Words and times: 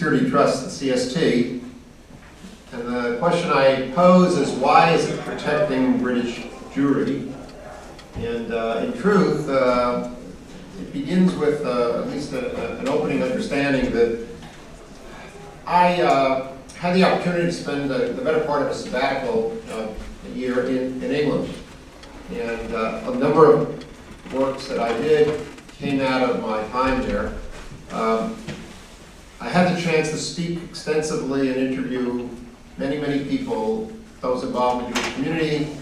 Security 0.00 0.30
Trust, 0.30 0.80
the 0.80 0.88
CST. 0.88 1.60
And 2.72 2.82
the 2.88 3.18
question 3.18 3.50
I 3.50 3.90
pose 3.90 4.38
is 4.38 4.48
why 4.52 4.92
is 4.92 5.06
it 5.10 5.20
protecting 5.20 5.98
British 5.98 6.38
Jewry? 6.72 7.30
And 8.16 8.50
uh, 8.50 8.80
in 8.82 8.94
truth, 8.94 9.46
uh, 9.50 10.10
it 10.80 10.90
begins 10.94 11.34
with 11.34 11.62
uh, 11.66 11.98
at 12.00 12.08
least 12.08 12.32
a- 12.32 12.56
a- 12.56 12.78
an 12.78 12.88
opening 12.88 13.22
understanding 13.22 13.92
that 13.92 14.26
I 15.66 16.00
uh, 16.00 16.56
had 16.76 16.96
the 16.96 17.04
opportunity 17.04 17.44
to 17.44 17.52
spend 17.52 17.90
the 17.90 18.14
the 18.14 18.22
better 18.22 18.40
part 18.46 18.62
of 18.62 18.68
a 18.68 18.74
sabbatical 18.74 19.54
uh, 19.70 19.88
year 20.34 20.64
in 20.64 21.02
in 21.04 21.10
England. 21.10 21.52
And 22.32 22.74
uh, 22.74 23.02
a 23.04 23.14
number 23.16 23.52
of 23.52 24.32
works 24.32 24.66
that 24.68 24.78
I 24.78 24.96
did 24.96 25.46
came 25.78 26.00
out 26.00 26.22
of 26.22 26.40
my 26.40 26.66
time 26.68 27.02
there. 27.02 27.34
Um, 27.92 28.34
I 29.42 29.48
had 29.48 29.74
the 29.74 29.80
chance 29.80 30.10
to 30.10 30.18
speak 30.18 30.62
extensively 30.64 31.48
and 31.48 31.56
interview 31.56 32.28
many, 32.76 32.98
many 32.98 33.24
people, 33.24 33.90
those 34.20 34.44
involved 34.44 34.84
in 34.86 34.92
the 34.92 35.00
Jewish 35.00 35.14
community, 35.14 35.76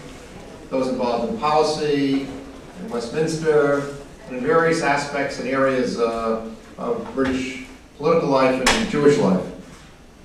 those 0.69 0.87
involved 0.87 1.33
in 1.33 1.37
policy, 1.39 2.21
in 2.21 2.89
Westminster, 2.89 3.95
and 4.27 4.37
in 4.37 4.43
various 4.43 4.81
aspects 4.81 5.39
and 5.39 5.49
areas 5.49 5.99
uh, 5.99 6.49
of 6.77 7.13
British 7.13 7.65
political 7.97 8.29
life 8.29 8.63
and 8.65 8.89
Jewish 8.89 9.17
life. 9.17 9.45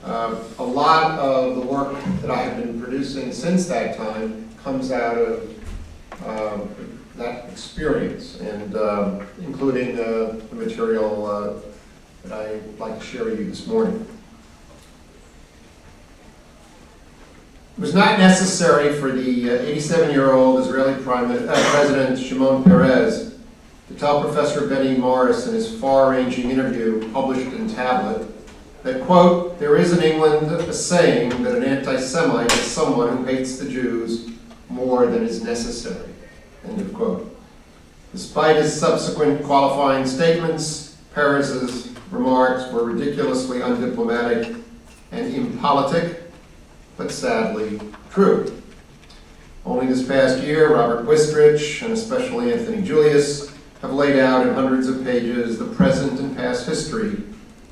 Uh, 0.04 0.36
A 0.60 0.64
lot 0.64 1.18
of 1.18 1.56
the 1.56 1.62
work 1.62 1.92
that 2.20 2.30
I 2.30 2.36
have 2.42 2.62
been 2.62 2.80
producing 2.80 3.32
since 3.32 3.66
that 3.66 3.96
time 3.96 4.48
comes 4.62 4.92
out 4.92 5.18
of 5.18 5.50
um, 6.24 6.68
that 7.16 7.50
experience, 7.50 8.38
and 8.38 8.76
um, 8.76 9.26
including 9.40 9.98
uh, 9.98 10.38
the 10.50 10.54
material 10.54 11.60
uh, 12.24 12.28
that 12.28 12.40
I'd 12.40 12.78
like 12.78 12.98
to 12.98 13.04
share 13.04 13.24
with 13.24 13.38
you 13.38 13.46
this 13.46 13.66
morning. 13.66 14.06
It 17.76 17.80
was 17.80 17.94
not 17.94 18.18
necessary 18.18 18.92
for 19.00 19.10
the 19.10 19.48
87-year-old 19.48 20.60
Israeli 20.60 21.02
Prime 21.02 21.30
uh, 21.30 21.70
President 21.70 22.18
Shimon 22.18 22.62
Peres 22.62 23.34
to 23.88 23.94
tell 23.94 24.22
Professor 24.22 24.68
Benny 24.68 24.96
Morris 24.96 25.46
in 25.48 25.54
his 25.54 25.78
far-ranging 25.80 26.50
interview 26.50 27.10
published 27.12 27.52
in 27.52 27.68
Tablet 27.68 28.28
that, 28.84 29.02
quote, 29.02 29.58
"There 29.58 29.76
is 29.76 29.92
in 29.92 30.02
England 30.02 30.50
a 30.52 30.72
saying 30.72 31.42
that 31.42 31.54
an 31.56 31.64
anti-Semite 31.64 32.52
is 32.52 32.60
someone 32.60 33.16
who 33.16 33.24
hates 33.24 33.58
the 33.58 33.68
Jews 33.68 34.30
more 34.68 35.06
than 35.06 35.24
is 35.24 35.42
necessary," 35.42 36.10
end 36.64 36.80
of 36.80 36.94
quote. 36.94 37.36
Despite 38.12 38.56
his 38.56 38.78
subsequent 38.78 39.42
qualifying 39.42 40.06
statements, 40.06 40.96
Peres's 41.12 41.93
remarks 42.14 42.70
were 42.72 42.84
ridiculously 42.84 43.58
undiplomatic 43.58 44.62
and 45.12 45.34
impolitic, 45.34 46.22
but 46.96 47.10
sadly 47.10 47.80
true. 48.10 48.60
Only 49.66 49.86
this 49.86 50.06
past 50.06 50.42
year, 50.42 50.74
Robert 50.74 51.06
Wistrich 51.06 51.82
and 51.82 51.92
especially 51.92 52.52
Anthony 52.52 52.82
Julius 52.82 53.54
have 53.80 53.92
laid 53.92 54.18
out 54.18 54.46
in 54.46 54.54
hundreds 54.54 54.88
of 54.88 55.04
pages 55.04 55.58
the 55.58 55.66
present 55.66 56.20
and 56.20 56.36
past 56.36 56.66
history 56.66 57.22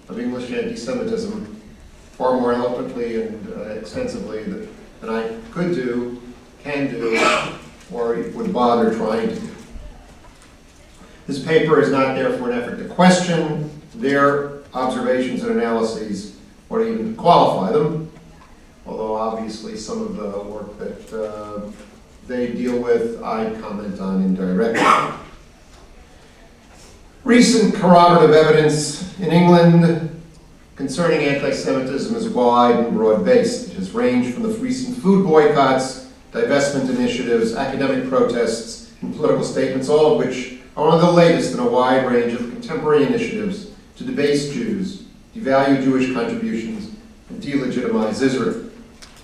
of 0.08 0.18
English 0.18 0.50
anti-Semitism 0.50 1.60
far 2.12 2.38
more 2.40 2.52
eloquently 2.52 3.22
and 3.22 3.48
uh, 3.48 3.62
extensively 3.70 4.42
than 4.44 4.68
than 5.02 5.10
I 5.10 5.36
could 5.50 5.74
do, 5.74 6.22
can 6.62 6.88
do, 6.88 7.18
or 7.92 8.14
would 8.34 8.52
bother 8.52 8.94
trying 8.94 9.28
to 9.28 9.34
do. 9.34 9.48
This 11.27 11.44
paper 11.44 11.80
is 11.80 11.90
not 11.90 12.14
therefore 12.14 12.50
an 12.50 12.62
effort 12.62 12.77
to 12.77 12.88
question 12.88 13.68
their 14.03 14.62
observations 14.75 15.42
and 15.42 15.53
analyses, 15.53 16.36
or 16.69 16.84
even 16.84 17.14
qualify 17.17 17.72
them, 17.72 18.11
although 18.86 19.14
obviously 19.14 19.77
some 19.77 20.03
of 20.03 20.17
the 20.17 20.41
work 20.41 20.78
that 20.78 21.22
uh, 21.22 21.70
they 22.27 22.53
deal 22.53 22.78
with, 22.78 23.23
I 23.23 23.50
comment 23.61 24.00
on 24.00 24.23
indirectly. 24.23 25.18
Recent 27.24 27.74
corroborative 27.74 28.35
evidence 28.35 29.18
in 29.20 29.30
England 29.30 30.20
concerning 30.74 31.20
anti-Semitism 31.20 32.17
is 32.17 32.29
wide 32.29 32.77
and 32.77 32.95
broad-based. 32.95 33.68
It 33.68 33.74
has 33.74 33.92
ranged 33.92 34.35
from 34.35 34.42
the 34.42 34.48
recent 34.48 34.96
food 34.96 35.24
boycotts, 35.24 36.11
divestment 36.33 36.91
initiatives, 36.91 37.55
academic 37.55 38.08
protests, 38.08 38.92
and 39.02 39.14
political 39.14 39.45
statements, 39.45 39.89
all 39.89 40.12
of 40.12 40.18
which 40.18 40.58
are 40.77 40.86
one 40.86 40.95
of 40.95 41.02
the 41.02 41.12
latest 41.12 41.52
in 41.52 41.61
a 41.61 41.67
wide 41.67 42.11
range 42.11 42.33
of 42.33 42.41
contemporary 42.41 43.05
initiatives 43.05 43.71
to 43.97 44.05
debase 44.05 44.53
Jews, 44.53 45.05
devalue 45.35 45.83
Jewish 45.83 46.13
contributions, 46.13 46.95
and 47.29 47.42
delegitimize 47.42 48.23
Israel. 48.23 48.70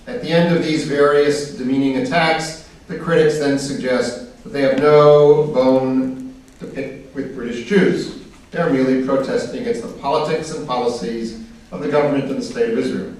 At 0.07 0.21
the 0.21 0.29
end 0.29 0.55
of 0.55 0.63
these 0.63 0.87
various 0.87 1.55
demeaning 1.55 1.97
attacks, 1.97 2.67
the 2.87 2.97
critics 2.97 3.39
then 3.39 3.59
suggest 3.59 4.43
that 4.43 4.49
they 4.49 4.61
have 4.61 4.79
no 4.79 5.47
bone 5.53 6.33
to 6.59 6.65
pick 6.65 7.13
with 7.13 7.35
British 7.35 7.67
Jews. 7.67 8.19
They 8.51 8.59
are 8.59 8.69
merely 8.69 9.05
protesting 9.05 9.61
against 9.61 9.83
the 9.83 9.93
politics 9.99 10.51
and 10.51 10.67
policies 10.67 11.45
of 11.71 11.81
the 11.81 11.89
government 11.89 12.25
and 12.25 12.39
the 12.39 12.43
state 12.43 12.71
of 12.71 12.79
Israel. 12.79 13.13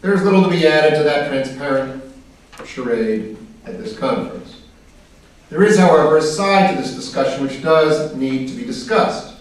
There 0.00 0.12
is 0.12 0.22
little 0.22 0.42
to 0.42 0.50
be 0.50 0.66
added 0.66 0.96
to 0.98 1.04
that 1.04 1.28
transparent 1.28 2.02
charade 2.64 3.36
at 3.64 3.78
this 3.78 3.96
conference. 3.96 4.62
There 5.50 5.62
is, 5.62 5.78
however, 5.78 6.16
a 6.16 6.22
side 6.22 6.74
to 6.74 6.82
this 6.82 6.94
discussion 6.94 7.44
which 7.44 7.62
does 7.62 8.14
need 8.16 8.48
to 8.48 8.54
be 8.54 8.64
discussed. 8.64 9.33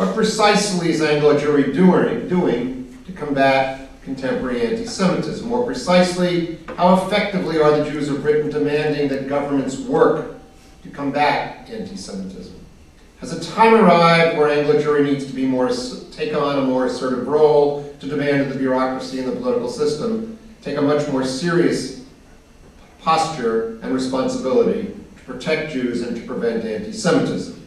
What 0.00 0.14
precisely 0.14 0.92
is 0.92 1.02
Anglo-Jewry 1.02 1.74
doing, 1.74 2.26
doing 2.26 2.98
to 3.04 3.12
combat 3.12 3.90
contemporary 4.02 4.66
anti-Semitism? 4.66 5.46
More 5.46 5.66
precisely, 5.66 6.56
how 6.78 7.04
effectively 7.04 7.60
are 7.60 7.76
the 7.76 7.84
Jews 7.84 8.08
of 8.08 8.22
Britain 8.22 8.50
demanding 8.50 9.08
that 9.08 9.28
governments 9.28 9.78
work 9.78 10.36
to 10.84 10.88
combat 10.88 11.68
anti-Semitism? 11.68 12.54
Has 13.18 13.34
a 13.34 13.52
time 13.52 13.74
arrived 13.74 14.38
where 14.38 14.48
Anglo-Jewry 14.48 15.04
needs 15.04 15.26
to 15.26 15.34
be 15.34 15.44
more, 15.44 15.68
take 16.12 16.34
on 16.34 16.60
a 16.60 16.62
more 16.62 16.86
assertive 16.86 17.28
role 17.28 17.94
to 18.00 18.08
demand 18.08 18.40
that 18.40 18.54
the 18.54 18.58
bureaucracy 18.58 19.18
and 19.18 19.28
the 19.28 19.36
political 19.36 19.68
system, 19.68 20.38
take 20.62 20.78
a 20.78 20.82
much 20.82 21.06
more 21.08 21.26
serious 21.26 22.06
posture 23.02 23.78
and 23.82 23.92
responsibility 23.92 24.96
to 25.18 25.22
protect 25.24 25.72
Jews 25.74 26.00
and 26.00 26.16
to 26.16 26.22
prevent 26.22 26.64
anti-Semitism? 26.64 27.58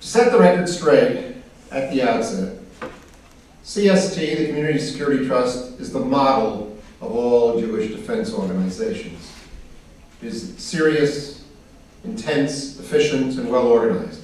To 0.00 0.03
set 0.14 0.30
the 0.30 0.38
record 0.38 0.68
straight 0.68 1.34
at 1.72 1.90
the 1.90 2.00
outset, 2.00 2.56
CST, 3.64 4.14
the 4.14 4.46
Community 4.46 4.78
Security 4.78 5.26
Trust, 5.26 5.80
is 5.80 5.92
the 5.92 5.98
model 5.98 6.78
of 7.00 7.10
all 7.10 7.58
Jewish 7.58 7.90
defense 7.90 8.32
organizations. 8.32 9.32
It 10.22 10.28
is 10.28 10.56
serious, 10.56 11.42
intense, 12.04 12.78
efficient, 12.78 13.38
and 13.38 13.50
well 13.50 13.66
organized. 13.66 14.20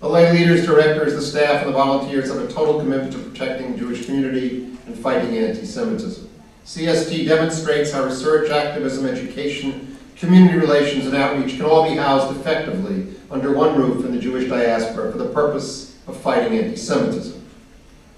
The 0.00 0.08
lay 0.08 0.32
leaders, 0.32 0.66
directors, 0.66 1.14
the 1.14 1.22
staff, 1.22 1.64
and 1.64 1.68
the 1.68 1.78
volunteers 1.78 2.28
have 2.28 2.42
a 2.42 2.52
total 2.52 2.80
commitment 2.80 3.12
to 3.12 3.20
protecting 3.20 3.70
the 3.70 3.78
Jewish 3.78 4.06
community 4.06 4.76
and 4.86 4.98
fighting 4.98 5.38
anti-Semitism. 5.38 6.28
CST 6.66 7.28
demonstrates 7.28 7.92
how 7.92 8.04
research, 8.04 8.50
activism, 8.50 9.06
education, 9.06 9.89
community 10.20 10.58
relations, 10.58 11.06
and 11.06 11.16
outreach 11.16 11.56
can 11.56 11.64
all 11.64 11.88
be 11.88 11.96
housed 11.96 12.38
effectively 12.38 13.14
under 13.30 13.52
one 13.52 13.76
roof 13.76 14.04
in 14.04 14.12
the 14.12 14.20
Jewish 14.20 14.48
diaspora 14.48 15.10
for 15.10 15.18
the 15.18 15.30
purpose 15.30 15.96
of 16.06 16.16
fighting 16.16 16.58
anti-Semitism. 16.58 17.42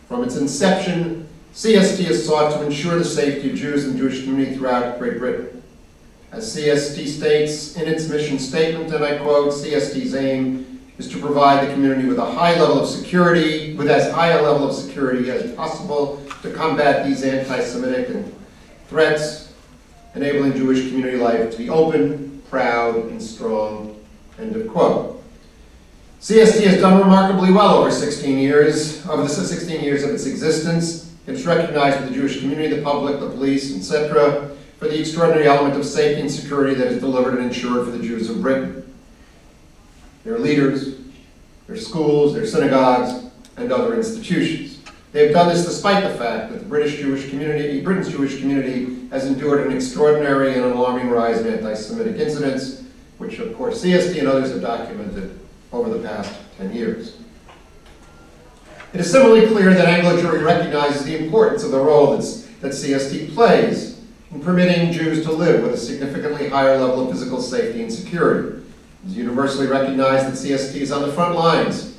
From 0.08 0.24
its 0.24 0.36
inception, 0.36 1.28
CST 1.54 2.04
has 2.06 2.26
sought 2.26 2.52
to 2.54 2.66
ensure 2.66 2.98
the 2.98 3.04
safety 3.04 3.50
of 3.50 3.56
Jews 3.56 3.84
and 3.84 3.96
Jewish 3.96 4.24
community 4.24 4.56
throughout 4.56 4.98
Great 4.98 5.18
Britain. 5.18 5.62
As 6.32 6.56
CST 6.56 7.06
states 7.06 7.76
in 7.76 7.88
its 7.88 8.08
mission 8.08 8.38
statement, 8.38 8.92
and 8.92 9.04
I 9.04 9.18
quote, 9.18 9.52
CST's 9.52 10.14
aim 10.14 10.80
is 10.98 11.08
to 11.10 11.18
provide 11.18 11.66
the 11.66 11.72
community 11.72 12.08
with 12.08 12.18
a 12.18 12.24
high 12.24 12.58
level 12.58 12.80
of 12.80 12.88
security, 12.88 13.74
with 13.76 13.88
as 13.88 14.10
high 14.12 14.28
a 14.28 14.42
level 14.42 14.68
of 14.68 14.74
security 14.74 15.30
as 15.30 15.52
possible 15.52 16.24
to 16.42 16.50
combat 16.52 17.06
these 17.06 17.22
anti-Semitic 17.22 18.24
threats, 18.88 19.41
enabling 20.14 20.54
Jewish 20.54 20.88
community 20.88 21.16
life 21.16 21.50
to 21.50 21.58
be 21.58 21.68
open, 21.68 22.42
proud, 22.50 22.96
and 22.96 23.22
strong, 23.22 23.98
end 24.38 24.54
of 24.56 24.68
quote. 24.68 25.22
CST 26.20 26.62
has 26.64 26.80
done 26.80 27.00
remarkably 27.00 27.52
well 27.52 27.76
over 27.76 27.90
16 27.90 28.38
years, 28.38 29.04
over 29.08 29.22
the 29.22 29.28
16 29.28 29.80
years 29.80 30.04
of 30.04 30.10
its 30.10 30.26
existence. 30.26 31.12
It's 31.26 31.44
recognized 31.44 32.00
by 32.00 32.06
the 32.06 32.14
Jewish 32.14 32.38
community, 32.40 32.76
the 32.76 32.82
public, 32.82 33.18
the 33.18 33.28
police, 33.28 33.76
etc., 33.76 34.50
for 34.78 34.88
the 34.88 34.98
extraordinary 35.00 35.46
element 35.46 35.76
of 35.76 35.84
safety 35.84 36.20
and 36.20 36.30
security 36.30 36.74
that 36.74 36.88
is 36.88 37.00
delivered 37.00 37.38
and 37.38 37.46
ensured 37.46 37.86
for 37.86 37.92
the 37.92 38.02
Jews 38.02 38.28
of 38.28 38.42
Britain. 38.42 38.92
Their 40.24 40.38
leaders, 40.38 40.96
their 41.66 41.76
schools, 41.76 42.34
their 42.34 42.46
synagogues, 42.46 43.30
and 43.56 43.72
other 43.72 43.94
institutions. 43.94 44.71
They 45.12 45.24
have 45.24 45.32
done 45.32 45.48
this 45.48 45.66
despite 45.66 46.02
the 46.04 46.14
fact 46.14 46.50
that 46.50 46.58
the 46.58 46.64
British 46.64 46.98
Jewish 46.98 47.28
community, 47.28 47.82
Britain's 47.82 48.08
Jewish 48.08 48.40
community, 48.40 49.08
has 49.10 49.26
endured 49.26 49.66
an 49.66 49.76
extraordinary 49.76 50.54
and 50.54 50.64
alarming 50.64 51.10
rise 51.10 51.40
in 51.40 51.52
anti-Semitic 51.52 52.16
incidents, 52.16 52.82
which 53.18 53.38
of 53.38 53.54
course 53.54 53.84
CST 53.84 54.18
and 54.18 54.26
others 54.26 54.50
have 54.52 54.62
documented 54.62 55.38
over 55.70 55.90
the 55.90 56.06
past 56.06 56.34
10 56.56 56.72
years. 56.72 57.18
It 58.94 59.00
is 59.00 59.10
similarly 59.10 59.46
clear 59.46 59.74
that 59.74 59.86
Anglo 59.86 60.16
Jewry 60.16 60.44
recognizes 60.44 61.04
the 61.04 61.22
importance 61.22 61.62
of 61.62 61.72
the 61.72 61.80
role 61.80 62.12
that's, 62.12 62.46
that 62.60 62.72
CST 62.72 63.34
plays 63.34 64.00
in 64.30 64.40
permitting 64.40 64.92
Jews 64.92 65.24
to 65.24 65.32
live 65.32 65.62
with 65.62 65.74
a 65.74 65.78
significantly 65.78 66.48
higher 66.48 66.78
level 66.78 67.04
of 67.04 67.10
physical 67.10 67.40
safety 67.40 67.82
and 67.82 67.92
security. 67.92 68.62
It 69.04 69.08
is 69.08 69.16
universally 69.16 69.66
recognized 69.66 70.26
that 70.26 70.34
CST 70.34 70.74
is 70.76 70.92
on 70.92 71.02
the 71.02 71.12
front 71.12 71.34
lines, 71.34 71.91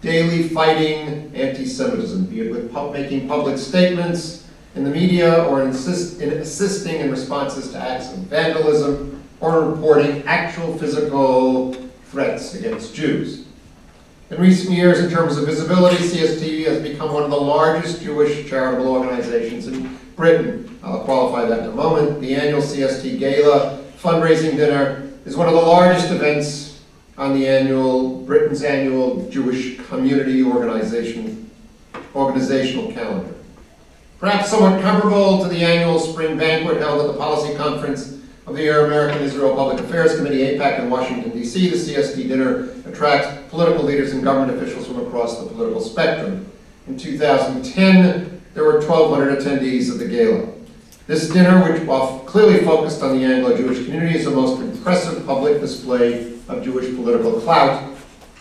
daily 0.00 0.48
fighting 0.48 1.30
anti-Semitism, 1.34 2.26
be 2.26 2.42
it 2.42 2.50
with 2.50 2.72
pub- 2.72 2.92
making 2.92 3.28
public 3.28 3.58
statements 3.58 4.46
in 4.74 4.84
the 4.84 4.90
media 4.90 5.44
or 5.44 5.62
insist, 5.62 6.20
in 6.20 6.30
assisting 6.30 6.96
in 7.00 7.10
responses 7.10 7.72
to 7.72 7.78
acts 7.78 8.12
of 8.12 8.18
vandalism 8.20 9.22
or 9.40 9.64
reporting 9.70 10.22
actual 10.26 10.76
physical 10.78 11.74
threats 12.06 12.54
against 12.54 12.94
Jews. 12.94 13.46
In 14.30 14.40
recent 14.40 14.76
years, 14.76 15.00
in 15.00 15.10
terms 15.10 15.36
of 15.38 15.46
visibility, 15.46 15.96
CST 15.96 16.66
has 16.66 16.82
become 16.82 17.12
one 17.12 17.22
of 17.22 17.30
the 17.30 17.40
largest 17.40 18.02
Jewish 18.02 18.48
charitable 18.48 18.88
organizations 18.88 19.66
in 19.66 19.98
Britain. 20.16 20.78
I'll 20.82 21.00
qualify 21.00 21.46
that 21.46 21.60
in 21.60 21.66
a 21.66 21.72
moment. 21.72 22.20
The 22.20 22.34
annual 22.34 22.60
CST 22.60 23.18
Gala 23.18 23.82
fundraising 23.98 24.56
dinner 24.56 25.08
is 25.24 25.36
one 25.36 25.48
of 25.48 25.54
the 25.54 25.60
largest 25.60 26.10
events 26.10 26.67
on 27.18 27.34
the 27.34 27.48
annual, 27.48 28.20
Britain's 28.22 28.62
annual 28.62 29.28
Jewish 29.28 29.76
community 29.88 30.44
organization, 30.44 31.50
organizational 32.14 32.92
calendar. 32.92 33.34
Perhaps 34.20 34.50
somewhat 34.50 34.80
comparable 34.80 35.42
to 35.42 35.48
the 35.48 35.64
annual 35.64 35.98
spring 35.98 36.38
banquet 36.38 36.78
held 36.78 37.00
at 37.00 37.12
the 37.12 37.18
policy 37.18 37.56
conference 37.56 38.20
of 38.46 38.54
the 38.54 38.68
American 38.68 39.20
Israel 39.22 39.54
Public 39.54 39.80
Affairs 39.80 40.16
Committee, 40.16 40.38
AIPAC, 40.38 40.78
in 40.78 40.90
Washington, 40.90 41.32
D.C., 41.32 41.70
the 41.70 41.76
CST 41.76 42.28
dinner 42.28 42.70
attracts 42.86 43.50
political 43.50 43.84
leaders 43.84 44.12
and 44.12 44.22
government 44.22 44.56
officials 44.56 44.86
from 44.86 45.04
across 45.04 45.40
the 45.40 45.48
political 45.50 45.80
spectrum. 45.80 46.50
In 46.86 46.96
2010, 46.96 48.40
there 48.54 48.64
were 48.64 48.78
1,200 48.78 49.38
attendees 49.38 49.90
of 49.90 49.98
the 49.98 50.06
gala. 50.06 50.48
This 51.06 51.28
dinner, 51.28 51.70
which 51.70 51.82
while 51.82 52.20
clearly 52.20 52.64
focused 52.64 53.02
on 53.02 53.18
the 53.18 53.24
Anglo-Jewish 53.24 53.84
community, 53.84 54.18
is 54.18 54.24
the 54.24 54.30
most 54.30 54.60
impressive 54.60 55.26
public 55.26 55.60
display 55.60 56.37
of 56.48 56.64
Jewish 56.64 56.94
political 56.94 57.40
clout 57.40 57.94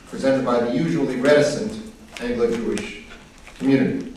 presented 0.08 0.46
by 0.46 0.60
the 0.62 0.72
usually 0.72 1.18
reticent 1.18 1.94
Anglo-Jewish 2.22 3.04
community. 3.60 4.14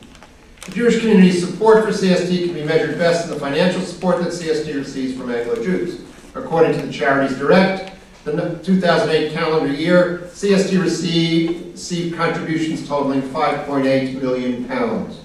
The 0.67 0.73
Jewish 0.73 1.01
community's 1.01 1.47
support 1.47 1.85
for 1.85 1.91
CST 1.91 2.47
can 2.47 2.55
be 2.55 2.65
measured 2.65 2.99
best 2.99 3.25
in 3.27 3.31
the 3.35 3.41
financial 3.41 3.83
support 3.83 4.23
that 4.23 4.33
CST 4.33 4.75
receives 4.75 5.17
from 5.17 5.31
Anglo-Jews. 5.31 6.03
According 6.35 6.79
to 6.79 6.87
the 6.87 6.93
Charities 6.93 7.37
Direct, 7.39 7.93
the 8.25 8.61
2008 8.63 9.33
calendar 9.33 9.73
year, 9.73 10.29
CST 10.33 10.81
received, 10.81 11.73
received 11.73 12.17
contributions 12.17 12.87
totaling 12.87 13.23
5.8 13.23 14.21
million 14.21 14.67
pounds. 14.67 15.19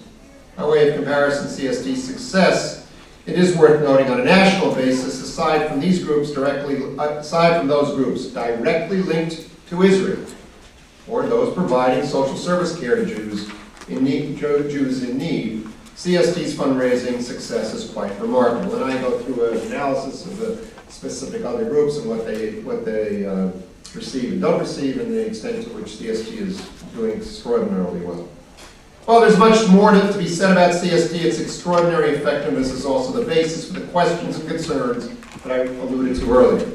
By 0.56 0.66
way 0.66 0.90
of 0.90 0.96
comparison, 0.96 1.48
CST's 1.48 2.02
success, 2.02 2.85
it 3.26 3.40
is 3.40 3.56
worth 3.58 3.82
noting 3.82 4.08
on 4.10 4.22
a 4.22 4.24
national 4.24 4.74
basis, 4.76 5.22
aside 5.22 5.68
from 5.68 5.80
these 5.80 6.04
groups 6.04 6.32
directly, 6.32 6.84
aside 7.00 7.58
from 7.58 7.68
those 7.68 7.96
groups 7.96 8.28
directly 8.28 9.02
linked 9.02 9.50
to 9.70 9.82
Israel, 9.82 10.24
or 11.08 11.26
those 11.26 11.54
providing 11.54 12.06
social 12.06 12.38
service 12.38 12.80
care 12.80 12.96
to 12.96 13.06
Jews 13.06 13.50
in 13.88 14.04
need, 14.04 14.38
Jews 14.38 15.04
in 15.04 15.18
need, 15.18 15.68
CST's 15.96 16.54
fundraising 16.54 17.22
success 17.22 17.74
is 17.74 17.90
quite 17.92 18.20
remarkable. 18.20 18.76
And 18.76 18.84
I 18.84 19.02
go 19.02 19.20
through 19.20 19.52
an 19.52 19.58
analysis 19.68 20.26
of 20.26 20.38
the 20.38 20.68
specific 20.92 21.46
other 21.46 21.66
groups 21.66 21.98
and 21.98 22.10
what 22.10 22.26
they, 22.26 22.60
what 22.62 22.84
they 22.84 23.26
uh, 23.26 23.50
receive 23.94 24.34
and 24.34 24.42
don't 24.42 24.60
receive, 24.60 25.00
and 25.00 25.12
the 25.12 25.26
extent 25.26 25.64
to 25.64 25.70
which 25.70 25.86
CST 25.86 26.34
is 26.34 26.62
doing 26.96 27.18
extraordinarily 27.18 28.02
well. 28.02 28.28
While 29.06 29.22
there's 29.22 29.38
much 29.38 29.68
more 29.70 29.92
to, 29.92 30.18
be 30.18 30.28
said 30.28 30.52
about 30.52 30.72
CST, 30.72 31.14
its 31.14 31.40
extraordinary 31.40 32.16
effectiveness 32.16 32.72
is 32.72 32.86
also 32.86 33.12
the 33.12 33.24
basis 33.24 33.68
for 33.68 33.80
the 33.80 33.86
questions 33.88 34.40
and 34.40 34.48
concerns 34.48 35.10
that 35.44 35.52
I 35.52 35.58
alluded 35.66 36.20
to 36.22 36.34
earlier. 36.34 36.72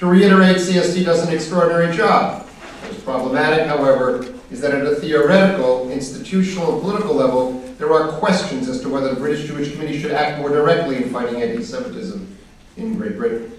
To 0.00 0.06
reiterate, 0.06 0.58
CST 0.58 1.06
does 1.06 1.26
an 1.26 1.34
extraordinary 1.34 1.96
job. 1.96 2.46
It's 2.90 3.02
problematic, 3.02 3.66
however, 3.66 4.26
is 4.50 4.60
that 4.60 4.74
at 4.74 4.84
a 4.84 4.96
theoretical, 4.96 5.90
institutional, 5.90 6.74
and 6.74 6.82
political 6.82 7.14
level, 7.14 7.58
there 7.78 7.90
are 7.94 8.12
questions 8.18 8.68
as 8.68 8.82
to 8.82 8.90
whether 8.90 9.14
the 9.14 9.18
British 9.18 9.46
Jewish 9.46 9.70
community 9.72 9.98
should 9.98 10.12
act 10.12 10.40
more 10.40 10.50
directly 10.50 10.96
in 10.96 11.08
fighting 11.08 11.40
anti-Semitism 11.40 12.36
in 12.76 12.94
Great 12.98 13.16
Britain. 13.16 13.58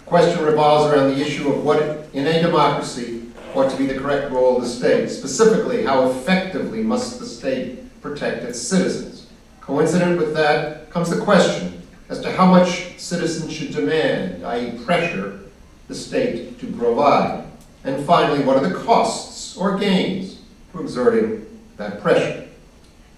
The 0.00 0.04
question 0.04 0.44
revolves 0.44 0.92
around 0.92 1.14
the 1.14 1.22
issue 1.22 1.50
of 1.50 1.64
what, 1.64 1.80
in 2.12 2.26
a 2.26 2.42
democracy, 2.42 3.21
ought 3.54 3.70
to 3.70 3.76
be 3.76 3.86
the 3.86 3.98
correct 3.98 4.30
role 4.30 4.56
of 4.56 4.62
the 4.62 4.68
state. 4.68 5.08
Specifically, 5.08 5.84
how 5.84 6.10
effectively 6.10 6.82
must 6.82 7.18
the 7.18 7.26
state 7.26 8.00
protect 8.00 8.44
its 8.44 8.60
citizens? 8.60 9.26
Coincident 9.60 10.18
with 10.18 10.34
that 10.34 10.90
comes 10.90 11.10
the 11.10 11.20
question 11.20 11.82
as 12.08 12.20
to 12.20 12.32
how 12.32 12.46
much 12.46 12.98
citizens 12.98 13.52
should 13.52 13.72
demand, 13.72 14.44
i.e., 14.44 14.78
pressure, 14.84 15.40
the 15.88 15.94
state 15.94 16.58
to 16.60 16.66
provide. 16.72 17.44
And 17.84 18.04
finally, 18.04 18.44
what 18.44 18.56
are 18.56 18.68
the 18.68 18.74
costs 18.74 19.56
or 19.56 19.78
gains 19.78 20.40
to 20.72 20.80
exerting 20.80 21.46
that 21.76 22.00
pressure? 22.00 22.48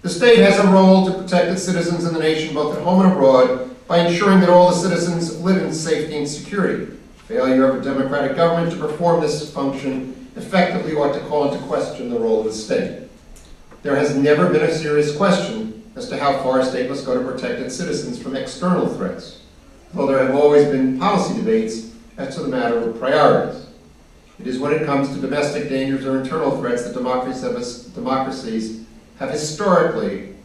The 0.01 0.09
state 0.09 0.39
has 0.39 0.59
a 0.59 0.67
role 0.67 1.05
to 1.07 1.13
protect 1.13 1.51
its 1.51 1.63
citizens 1.63 2.05
in 2.05 2.13
the 2.13 2.19
nation, 2.19 2.53
both 2.53 2.77
at 2.77 2.83
home 2.83 3.01
and 3.01 3.11
abroad, 3.11 3.75
by 3.87 3.99
ensuring 3.99 4.39
that 4.41 4.49
all 4.49 4.69
the 4.69 4.75
citizens 4.75 5.39
live 5.41 5.61
in 5.61 5.73
safety 5.73 6.17
and 6.17 6.27
security. 6.27 6.91
Failure 7.27 7.69
of 7.69 7.81
a 7.81 7.83
democratic 7.83 8.35
government 8.35 8.71
to 8.71 8.77
perform 8.77 9.21
this 9.21 9.51
function 9.51 10.24
effectively 10.35 10.93
ought 10.93 11.13
to 11.13 11.19
call 11.21 11.51
into 11.51 11.63
question 11.65 12.09
the 12.09 12.19
role 12.19 12.39
of 12.39 12.45
the 12.45 12.53
state. 12.53 13.07
There 13.83 13.95
has 13.95 14.15
never 14.15 14.49
been 14.49 14.63
a 14.63 14.73
serious 14.73 15.15
question 15.15 15.83
as 15.95 16.09
to 16.09 16.17
how 16.17 16.41
far 16.43 16.59
a 16.59 16.65
state 16.65 16.89
must 16.89 17.05
go 17.05 17.17
to 17.17 17.29
protect 17.29 17.61
its 17.61 17.75
citizens 17.75 18.21
from 18.21 18.35
external 18.35 18.87
threats, 18.87 19.41
though 19.93 20.07
there 20.07 20.25
have 20.25 20.35
always 20.35 20.65
been 20.65 20.99
policy 20.99 21.35
debates 21.35 21.91
as 22.17 22.35
to 22.35 22.41
the 22.41 22.47
matter 22.47 22.77
of 22.77 22.99
priorities. 22.99 23.67
It 24.39 24.47
is 24.47 24.59
when 24.59 24.73
it 24.73 24.85
comes 24.85 25.09
to 25.09 25.21
domestic 25.21 25.69
dangers 25.69 26.05
or 26.05 26.19
internal 26.19 26.59
threats 26.59 26.83
that 26.83 26.93
democracies 26.93 28.85
have 29.19 29.29
historically 29.29 30.35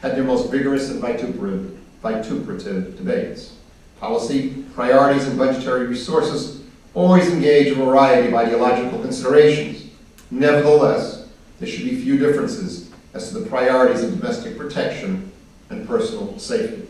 had 0.00 0.14
their 0.14 0.22
most 0.22 0.50
vigorous 0.50 0.90
and 0.90 1.00
vituperative, 1.00 1.76
vituperative 2.00 2.96
debates. 2.96 3.56
Policy, 3.98 4.64
priorities, 4.74 5.26
and 5.26 5.36
budgetary 5.38 5.86
resources 5.86 6.63
always 6.94 7.28
engage 7.28 7.72
a 7.72 7.74
variety 7.74 8.28
of 8.28 8.34
ideological 8.34 9.00
considerations. 9.00 9.90
Nevertheless, 10.30 11.28
there 11.58 11.68
should 11.68 11.84
be 11.84 12.00
few 12.00 12.18
differences 12.18 12.90
as 13.12 13.28
to 13.28 13.38
the 13.38 13.46
priorities 13.48 14.02
of 14.02 14.18
domestic 14.18 14.56
protection 14.56 15.30
and 15.70 15.86
personal 15.86 16.38
safety. 16.38 16.88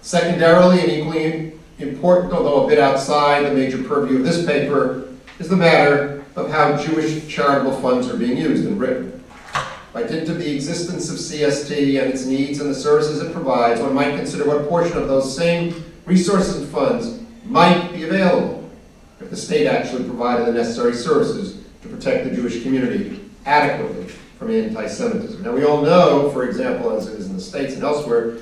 Secondarily, 0.00 0.80
and 0.80 0.90
equally 0.90 1.52
important, 1.78 2.32
although 2.32 2.64
a 2.64 2.68
bit 2.68 2.78
outside 2.78 3.44
the 3.44 3.54
major 3.54 3.82
purview 3.82 4.18
of 4.18 4.24
this 4.24 4.44
paper, 4.46 5.08
is 5.38 5.48
the 5.48 5.56
matter 5.56 6.24
of 6.34 6.50
how 6.50 6.76
Jewish 6.76 7.26
charitable 7.28 7.80
funds 7.80 8.08
are 8.08 8.16
being 8.16 8.36
used 8.36 8.64
in 8.64 8.78
Britain. 8.78 9.22
By 9.92 10.04
dint 10.04 10.28
of 10.28 10.38
the 10.38 10.54
existence 10.54 11.10
of 11.10 11.16
CST 11.16 12.00
and 12.00 12.12
its 12.12 12.24
needs 12.24 12.60
and 12.60 12.70
the 12.70 12.74
services 12.74 13.20
it 13.20 13.32
provides, 13.32 13.80
one 13.80 13.94
might 13.94 14.16
consider 14.16 14.46
what 14.46 14.68
portion 14.68 14.96
of 14.96 15.08
those 15.08 15.34
same 15.34 15.84
resources 16.04 16.56
and 16.56 16.68
funds 16.68 17.20
might 17.44 17.92
be 17.92 18.04
available 18.04 18.67
if 19.20 19.30
the 19.30 19.36
state 19.36 19.66
actually 19.66 20.04
provided 20.04 20.46
the 20.46 20.52
necessary 20.52 20.94
services 20.94 21.64
to 21.82 21.88
protect 21.88 22.24
the 22.24 22.34
Jewish 22.34 22.62
community 22.62 23.28
adequately 23.46 24.06
from 24.38 24.50
anti-Semitism. 24.50 25.42
Now 25.42 25.52
we 25.52 25.64
all 25.64 25.82
know, 25.82 26.30
for 26.30 26.48
example, 26.48 26.92
as 26.92 27.08
it 27.08 27.18
is 27.18 27.26
in 27.26 27.34
the 27.34 27.40
States 27.40 27.74
and 27.74 27.82
elsewhere, 27.82 28.36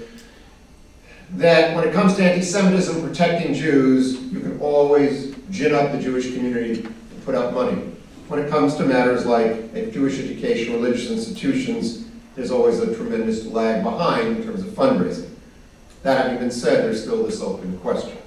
that 1.32 1.74
when 1.74 1.86
it 1.86 1.92
comes 1.92 2.14
to 2.16 2.24
anti-Semitism, 2.24 3.02
protecting 3.02 3.54
Jews, 3.54 4.20
you 4.24 4.40
can 4.40 4.60
always 4.60 5.34
gin 5.50 5.74
up 5.74 5.92
the 5.92 6.00
Jewish 6.00 6.34
community 6.34 6.82
and 6.82 7.24
put 7.24 7.34
up 7.34 7.54
money. 7.54 7.92
When 8.28 8.40
it 8.40 8.50
comes 8.50 8.74
to 8.76 8.84
matters 8.84 9.24
like 9.24 9.72
Jewish 9.92 10.18
education, 10.18 10.74
religious 10.74 11.10
institutions, 11.10 12.06
there's 12.34 12.50
always 12.50 12.80
a 12.80 12.94
tremendous 12.94 13.46
lag 13.46 13.82
behind 13.82 14.36
in 14.36 14.44
terms 14.44 14.60
of 14.60 14.68
fundraising. 14.68 15.30
That 16.02 16.24
having 16.24 16.38
been 16.38 16.50
said, 16.50 16.84
there's 16.84 17.02
still 17.02 17.24
this 17.24 17.40
open 17.40 17.78
question. 17.78 18.18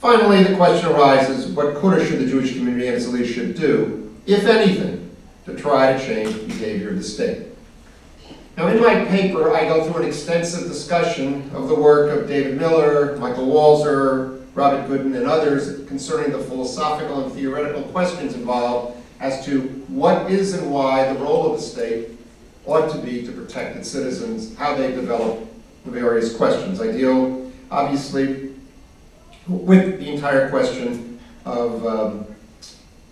Finally, 0.00 0.44
the 0.44 0.56
question 0.56 0.90
arises, 0.90 1.48
what 1.48 1.74
could 1.74 1.98
or 1.98 2.02
should 2.02 2.18
the 2.18 2.26
Jewish 2.26 2.54
community 2.54 2.86
and 2.86 2.96
its 2.96 3.06
leadership 3.06 3.54
do, 3.54 4.10
if 4.24 4.46
anything, 4.46 5.14
to 5.44 5.54
try 5.54 5.92
to 5.92 6.02
change 6.02 6.34
the 6.34 6.46
behavior 6.46 6.88
of 6.88 6.96
the 6.96 7.02
state? 7.02 7.48
Now, 8.56 8.68
in 8.68 8.80
my 8.80 9.04
paper, 9.04 9.54
I 9.54 9.66
go 9.66 9.84
through 9.84 10.02
an 10.02 10.08
extensive 10.08 10.66
discussion 10.68 11.50
of 11.54 11.68
the 11.68 11.74
work 11.74 12.18
of 12.18 12.26
David 12.26 12.58
Miller, 12.58 13.18
Michael 13.18 13.46
Walzer, 13.46 14.42
Robert 14.54 14.88
Goodin, 14.88 15.14
and 15.16 15.26
others 15.26 15.86
concerning 15.86 16.32
the 16.32 16.42
philosophical 16.44 17.22
and 17.22 17.32
theoretical 17.34 17.82
questions 17.82 18.32
involved 18.34 18.96
as 19.20 19.44
to 19.44 19.60
what 19.88 20.30
is 20.30 20.54
and 20.54 20.72
why 20.72 21.12
the 21.12 21.18
role 21.20 21.52
of 21.52 21.60
the 21.60 21.62
state 21.62 22.08
ought 22.64 22.90
to 22.90 22.98
be 23.02 23.22
to 23.26 23.32
protect 23.32 23.76
its 23.76 23.90
citizens, 23.90 24.56
how 24.56 24.74
they 24.74 24.92
develop 24.92 25.46
the 25.84 25.90
various 25.90 26.34
questions. 26.34 26.80
I 26.80 26.90
deal, 26.90 27.52
obviously, 27.70 28.49
with 29.50 29.98
the 29.98 30.08
entire 30.08 30.48
question 30.48 31.18
of 31.44 31.86
um, 31.86 32.26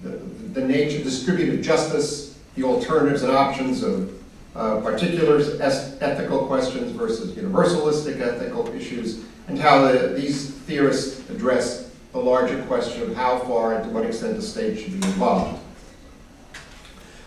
the, 0.03 0.11
the 0.53 0.61
nature, 0.61 0.99
of 0.99 1.05
distributive 1.05 1.63
justice 1.63 2.29
the 2.55 2.65
alternatives 2.65 3.23
and 3.23 3.33
options 3.33 3.83
of 3.83 4.13
uh, 4.57 4.81
particular 4.81 5.39
ethical 5.61 6.47
questions 6.47 6.91
versus 6.93 7.33
universalistic 7.33 8.21
ethical 8.21 8.69
issues, 8.75 9.25
and 9.47 9.59
how 9.59 9.81
the, 9.83 10.09
these 10.09 10.51
theorists 10.51 11.29
address 11.31 11.93
the 12.13 12.19
larger 12.19 12.61
question 12.65 13.03
of 13.03 13.15
how 13.15 13.39
far 13.41 13.75
and 13.75 13.85
to 13.85 13.91
what 13.91 14.05
extent 14.05 14.35
the 14.35 14.43
state 14.43 14.79
should 14.79 15.01
be 15.01 15.07
involved. 15.07 15.63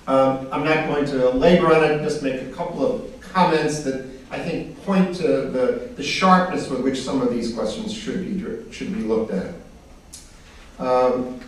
Um, 0.08 0.50
I'm 0.52 0.66
not 0.66 0.88
going 0.88 1.06
to 1.06 1.30
labor 1.30 1.74
on 1.74 1.84
it, 1.84 2.04
just 2.04 2.22
make 2.22 2.42
a 2.42 2.52
couple 2.52 2.86
of 2.86 3.22
comments 3.22 3.84
that 3.84 4.11
I 4.32 4.40
think 4.40 4.82
point 4.86 5.14
to 5.18 5.24
the, 5.28 5.92
the 5.96 6.04
sharpness 6.04 6.70
with 6.70 6.82
which 6.82 7.02
some 7.02 7.22
of 7.22 7.32
these 7.32 7.54
questions 7.54 7.94
should 7.94 8.22
be, 8.24 8.72
should 8.72 8.94
be 8.96 9.04
looked 9.04 9.34
at. 9.34 9.54
Um, 10.80 11.42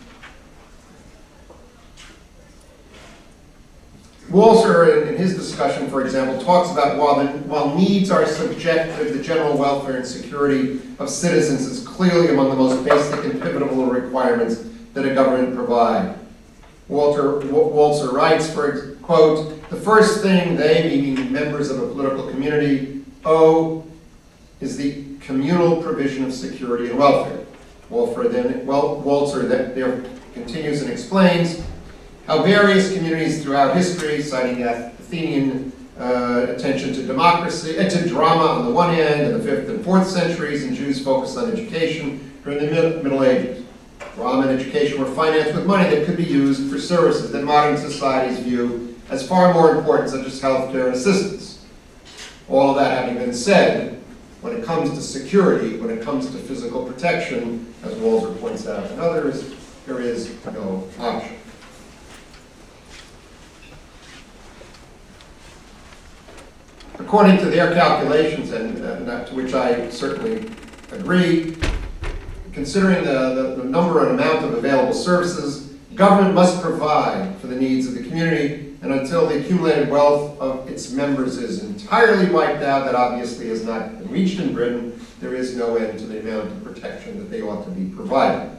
Walter, 4.30 5.02
in, 5.02 5.08
in 5.08 5.16
his 5.16 5.34
discussion, 5.34 5.88
for 5.88 6.04
example, 6.04 6.44
talks 6.44 6.70
about 6.70 6.98
while, 6.98 7.24
the, 7.24 7.30
while 7.44 7.74
needs 7.74 8.10
are 8.10 8.26
subjective, 8.26 9.16
the 9.16 9.22
general 9.22 9.56
welfare 9.56 9.96
and 9.96 10.06
security 10.06 10.80
of 10.98 11.08
citizens 11.08 11.62
is 11.66 11.86
clearly 11.86 12.28
among 12.28 12.50
the 12.50 12.56
most 12.56 12.84
basic 12.84 13.24
and 13.24 13.40
pivotal 13.40 13.86
requirements 13.86 14.62
that 14.92 15.06
a 15.06 15.14
government 15.14 15.54
provide. 15.54 16.18
Walter 16.88 17.38
Wa- 17.38 17.70
Walzer 17.70 18.12
writes, 18.12 18.52
for 18.52 18.93
quote, 19.06 19.68
"The 19.70 19.76
first 19.76 20.22
thing 20.22 20.56
they, 20.56 20.88
meaning 20.88 21.32
members 21.32 21.70
of 21.70 21.82
a 21.82 21.86
political 21.86 22.28
community, 22.28 23.00
owe 23.24 23.84
is 24.60 24.76
the 24.76 25.04
communal 25.20 25.82
provision 25.82 26.24
of 26.24 26.32
security 26.32 26.90
and 26.90 26.98
welfare." 26.98 27.40
Walter 27.90 28.28
then, 28.28 28.66
well, 28.66 29.02
Walzer 29.04 29.46
then 29.48 29.74
there 29.74 30.02
continues 30.32 30.82
and 30.82 30.90
explains 30.90 31.60
how 32.26 32.42
various 32.42 32.94
communities 32.94 33.42
throughout 33.42 33.76
history, 33.76 34.22
citing 34.22 34.62
Athenian 34.62 35.72
uh, 36.00 36.46
attention 36.48 36.92
to 36.94 37.02
democracy, 37.06 37.78
uh, 37.78 37.88
to 37.88 38.08
drama 38.08 38.46
on 38.46 38.64
the 38.64 38.70
one 38.70 38.92
hand, 38.92 39.20
in 39.20 39.32
the 39.32 39.44
fifth 39.44 39.68
and 39.68 39.84
fourth 39.84 40.08
centuries, 40.08 40.64
and 40.64 40.74
Jews 40.74 41.04
focused 41.04 41.36
on 41.36 41.52
education 41.52 42.32
during 42.42 42.58
the 42.58 42.66
Mid- 42.66 43.04
Middle 43.04 43.22
Ages. 43.22 43.62
Drama 44.16 44.48
and 44.48 44.60
education 44.60 44.98
were 44.98 45.10
financed 45.10 45.54
with 45.54 45.66
money 45.66 45.88
that 45.90 46.06
could 46.06 46.16
be 46.16 46.24
used 46.24 46.70
for 46.70 46.78
services 46.78 47.30
that 47.32 47.44
modern 47.44 47.76
societies 47.76 48.38
view 48.40 48.93
as 49.14 49.26
far 49.26 49.54
more 49.54 49.76
important, 49.76 50.10
such 50.10 50.26
as 50.26 50.40
healthcare 50.40 50.90
assistance. 50.90 51.64
All 52.48 52.70
of 52.70 52.76
that 52.76 53.04
having 53.04 53.16
been 53.16 53.32
said, 53.32 54.02
when 54.40 54.54
it 54.54 54.64
comes 54.64 54.90
to 54.90 55.00
security, 55.00 55.78
when 55.78 55.88
it 55.88 56.02
comes 56.02 56.26
to 56.26 56.36
physical 56.36 56.84
protection, 56.84 57.72
as 57.84 57.94
Walzer 57.94 58.38
points 58.40 58.66
out 58.66 58.90
and 58.90 59.00
others, 59.00 59.54
there 59.86 60.00
is 60.00 60.34
no 60.46 60.88
option. 60.98 61.36
According 66.98 67.38
to 67.38 67.46
their 67.46 67.72
calculations, 67.72 68.50
and 68.50 68.76
to 68.76 69.34
which 69.34 69.54
I 69.54 69.88
certainly 69.90 70.50
agree, 70.90 71.56
considering 72.52 73.04
the, 73.04 73.34
the, 73.34 73.62
the 73.62 73.64
number 73.64 74.08
and 74.08 74.20
amount 74.20 74.44
of 74.44 74.54
available 74.54 74.92
services, 74.92 75.72
government 75.94 76.34
must 76.34 76.60
provide 76.60 77.36
for 77.38 77.46
the 77.46 77.56
needs 77.56 77.86
of 77.86 77.94
the 77.94 78.02
community, 78.02 78.73
and 78.84 78.92
until 78.92 79.26
the 79.26 79.40
accumulated 79.40 79.88
wealth 79.88 80.38
of 80.38 80.68
its 80.68 80.92
members 80.92 81.38
is 81.38 81.64
entirely 81.64 82.30
wiped 82.30 82.62
out, 82.62 82.84
that 82.84 82.94
obviously 82.94 83.48
has 83.48 83.64
not 83.64 83.98
been 83.98 84.10
reached 84.10 84.38
in 84.38 84.52
Britain, 84.52 85.00
there 85.22 85.34
is 85.34 85.56
no 85.56 85.76
end 85.76 85.98
to 85.98 86.04
the 86.04 86.20
amount 86.20 86.48
of 86.48 86.62
protection 86.62 87.16
that 87.16 87.30
they 87.30 87.40
ought 87.40 87.64
to 87.64 87.70
be 87.70 87.90
provided. 87.96 88.54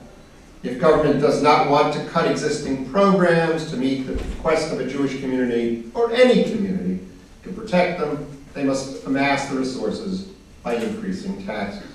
If 0.64 0.80
government 0.80 1.22
does 1.22 1.44
not 1.44 1.70
want 1.70 1.94
to 1.94 2.04
cut 2.06 2.30
existing 2.30 2.90
programs 2.90 3.70
to 3.70 3.78
meet 3.78 4.08
the 4.08 4.14
request 4.14 4.74
of 4.74 4.80
a 4.80 4.88
Jewish 4.88 5.20
community, 5.20 5.92
or 5.94 6.12
any 6.12 6.44
community, 6.46 7.06
to 7.44 7.52
protect 7.52 8.00
them, 8.00 8.26
they 8.56 8.64
must 8.64 9.06
amass 9.06 9.50
the 9.50 9.60
resources 9.60 10.30
by 10.64 10.74
increasing 10.74 11.46
taxes. 11.46 11.92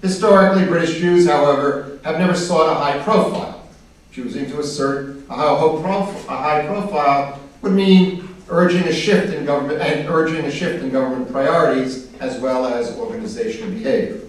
Historically, 0.00 0.64
British 0.64 0.96
Jews, 0.96 1.26
however, 1.26 1.98
have 2.04 2.18
never 2.18 2.34
sought 2.34 2.72
a 2.72 2.74
high 2.74 3.02
profile. 3.02 3.68
Choosing 4.12 4.46
to 4.46 4.60
assert 4.60 5.18
a 5.28 5.34
high, 5.34 5.82
prof- 5.82 6.28
a 6.30 6.36
high 6.36 6.66
profile 6.66 7.38
would 7.62 7.72
mean 7.72 8.28
urging 8.48 8.84
a 8.84 8.92
shift 8.92 9.32
in 9.32 9.44
government 9.44 9.80
and 9.80 10.08
urging 10.08 10.44
a 10.44 10.50
shift 10.50 10.82
in 10.82 10.90
government 10.90 11.30
priorities 11.30 12.12
as 12.20 12.38
well 12.40 12.66
as 12.66 12.96
organizational 12.96 13.70
behavior. 13.70 14.20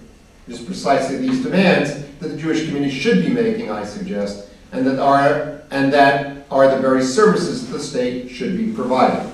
It 0.47 0.53
is 0.53 0.61
precisely 0.61 1.17
these 1.17 1.43
demands 1.43 1.93
that 2.19 2.29
the 2.29 2.37
Jewish 2.37 2.65
community 2.65 2.91
should 2.91 3.23
be 3.23 3.29
making, 3.31 3.69
I 3.69 3.83
suggest, 3.83 4.49
and 4.71 4.85
that 4.87 4.99
are 4.99 5.61
and 5.69 5.91
that 5.93 6.45
are 6.49 6.73
the 6.73 6.81
very 6.81 7.03
services 7.03 7.67
the 7.69 7.79
state 7.79 8.29
should 8.29 8.57
be 8.57 8.71
providing. 8.71 9.31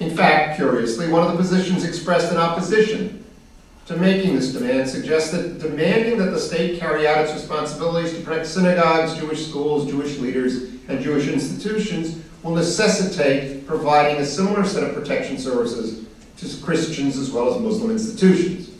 In 0.00 0.16
fact, 0.16 0.56
curiously, 0.56 1.08
one 1.08 1.22
of 1.22 1.30
the 1.30 1.38
positions 1.38 1.84
expressed 1.84 2.32
in 2.32 2.38
opposition 2.38 3.24
to 3.86 3.96
making 3.96 4.34
this 4.34 4.52
demand 4.52 4.88
suggests 4.88 5.30
that 5.30 5.60
demanding 5.60 6.18
that 6.18 6.30
the 6.30 6.38
state 6.38 6.80
carry 6.80 7.06
out 7.06 7.18
its 7.18 7.32
responsibilities 7.32 8.12
to 8.14 8.20
protect 8.22 8.46
synagogues, 8.46 9.16
Jewish 9.16 9.46
schools, 9.46 9.88
Jewish 9.88 10.18
leaders, 10.18 10.64
and 10.88 11.00
Jewish 11.00 11.28
institutions 11.28 12.18
will 12.42 12.54
necessitate 12.54 13.66
providing 13.66 14.20
a 14.20 14.26
similar 14.26 14.64
set 14.64 14.82
of 14.82 14.94
protection 14.94 15.38
services 15.38 16.06
to 16.36 16.64
Christians 16.64 17.16
as 17.16 17.30
well 17.30 17.54
as 17.54 17.60
Muslim 17.60 17.90
institutions. 17.90 18.70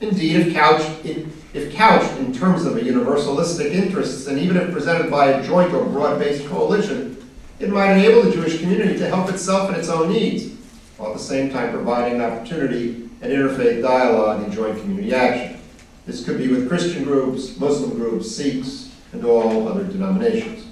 Indeed, 0.00 0.36
if 0.36 0.54
couched, 0.54 1.04
if 1.04 1.74
couched 1.74 2.18
in 2.18 2.32
terms 2.32 2.64
of 2.64 2.76
a 2.76 2.80
universalistic 2.80 3.72
interests, 3.72 4.26
and 4.26 4.38
even 4.38 4.56
if 4.56 4.72
presented 4.72 5.10
by 5.10 5.30
a 5.30 5.42
joint 5.44 5.72
or 5.72 5.84
broad-based 5.86 6.46
coalition, 6.46 7.16
it 7.58 7.70
might 7.70 7.92
enable 7.92 8.22
the 8.22 8.32
Jewish 8.32 8.60
community 8.60 8.98
to 8.98 9.08
help 9.08 9.30
itself 9.30 9.68
and 9.68 9.78
its 9.78 9.88
own 9.88 10.12
needs, 10.12 10.52
while 10.96 11.10
at 11.10 11.16
the 11.16 11.22
same 11.22 11.50
time 11.50 11.72
providing 11.72 12.20
an 12.20 12.20
opportunity 12.20 13.08
and 13.22 13.32
interfaith 13.32 13.82
dialogue 13.82 14.42
and 14.42 14.52
joint 14.52 14.78
community 14.80 15.14
action. 15.14 15.60
This 16.06 16.24
could 16.24 16.38
be 16.38 16.48
with 16.48 16.68
Christian 16.68 17.04
groups, 17.04 17.56
Muslim 17.58 17.96
groups, 17.96 18.30
Sikhs, 18.30 18.92
and 19.12 19.24
all 19.24 19.66
other 19.66 19.84
denominations. 19.84 20.63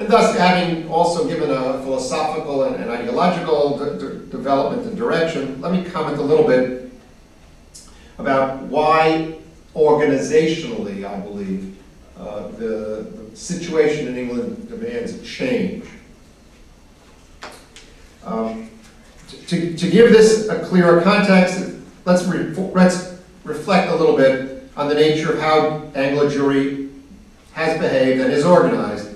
And 0.00 0.08
thus, 0.08 0.34
having 0.34 0.88
also 0.88 1.28
given 1.28 1.50
a 1.50 1.78
philosophical 1.82 2.64
and, 2.64 2.76
and 2.76 2.90
ideological 2.90 3.76
de- 3.76 3.98
de- 3.98 4.18
development 4.30 4.86
and 4.86 4.96
direction, 4.96 5.60
let 5.60 5.72
me 5.72 5.84
comment 5.84 6.16
a 6.16 6.22
little 6.22 6.46
bit 6.46 6.90
about 8.16 8.62
why 8.62 9.36
organizationally, 9.76 11.04
I 11.04 11.20
believe, 11.20 11.76
uh, 12.18 12.48
the, 12.48 13.12
the 13.30 13.36
situation 13.36 14.08
in 14.08 14.16
England 14.16 14.70
demands 14.70 15.12
a 15.12 15.22
change. 15.22 15.84
Um, 18.24 18.70
to, 19.48 19.76
to 19.76 19.90
give 19.90 20.12
this 20.12 20.48
a 20.48 20.64
clearer 20.64 21.02
context, 21.02 21.74
let's, 22.06 22.24
re- 22.24 22.54
let's 22.72 23.18
reflect 23.44 23.90
a 23.90 23.96
little 23.96 24.16
bit 24.16 24.66
on 24.78 24.88
the 24.88 24.94
nature 24.94 25.34
of 25.34 25.40
how 25.40 25.90
Anglo 25.94 26.30
Jewry 26.30 26.90
has 27.52 27.78
behaved 27.78 28.22
and 28.22 28.32
is 28.32 28.46
organized 28.46 29.09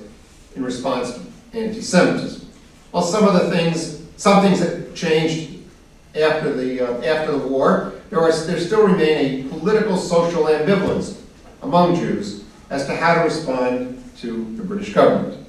in 0.57 0.65
response 0.65 1.15
to 1.15 1.21
anti-Semitism. 1.59 2.49
Well, 2.93 3.03
some 3.03 3.27
of 3.27 3.35
the 3.35 3.51
things, 3.51 4.03
some 4.17 4.43
things 4.43 4.61
that 4.61 4.95
changed 4.95 5.59
after 6.15 6.53
the, 6.53 6.81
uh, 6.81 7.03
after 7.03 7.33
the 7.33 7.49
war, 7.49 7.93
there, 8.11 8.21
are, 8.21 8.33
there 8.33 8.61
still 8.61 8.87
remain 8.87 9.47
a 9.47 9.49
political 9.49 9.97
social 9.97 10.45
ambivalence 10.45 11.21
among 11.63 11.97
Jews 11.97 12.45
as 12.71 12.87
to 12.87 12.95
how 12.95 13.15
to 13.15 13.21
respond 13.21 14.03
to 14.19 14.55
the 14.57 14.63
British 14.63 14.95
government. 14.95 15.45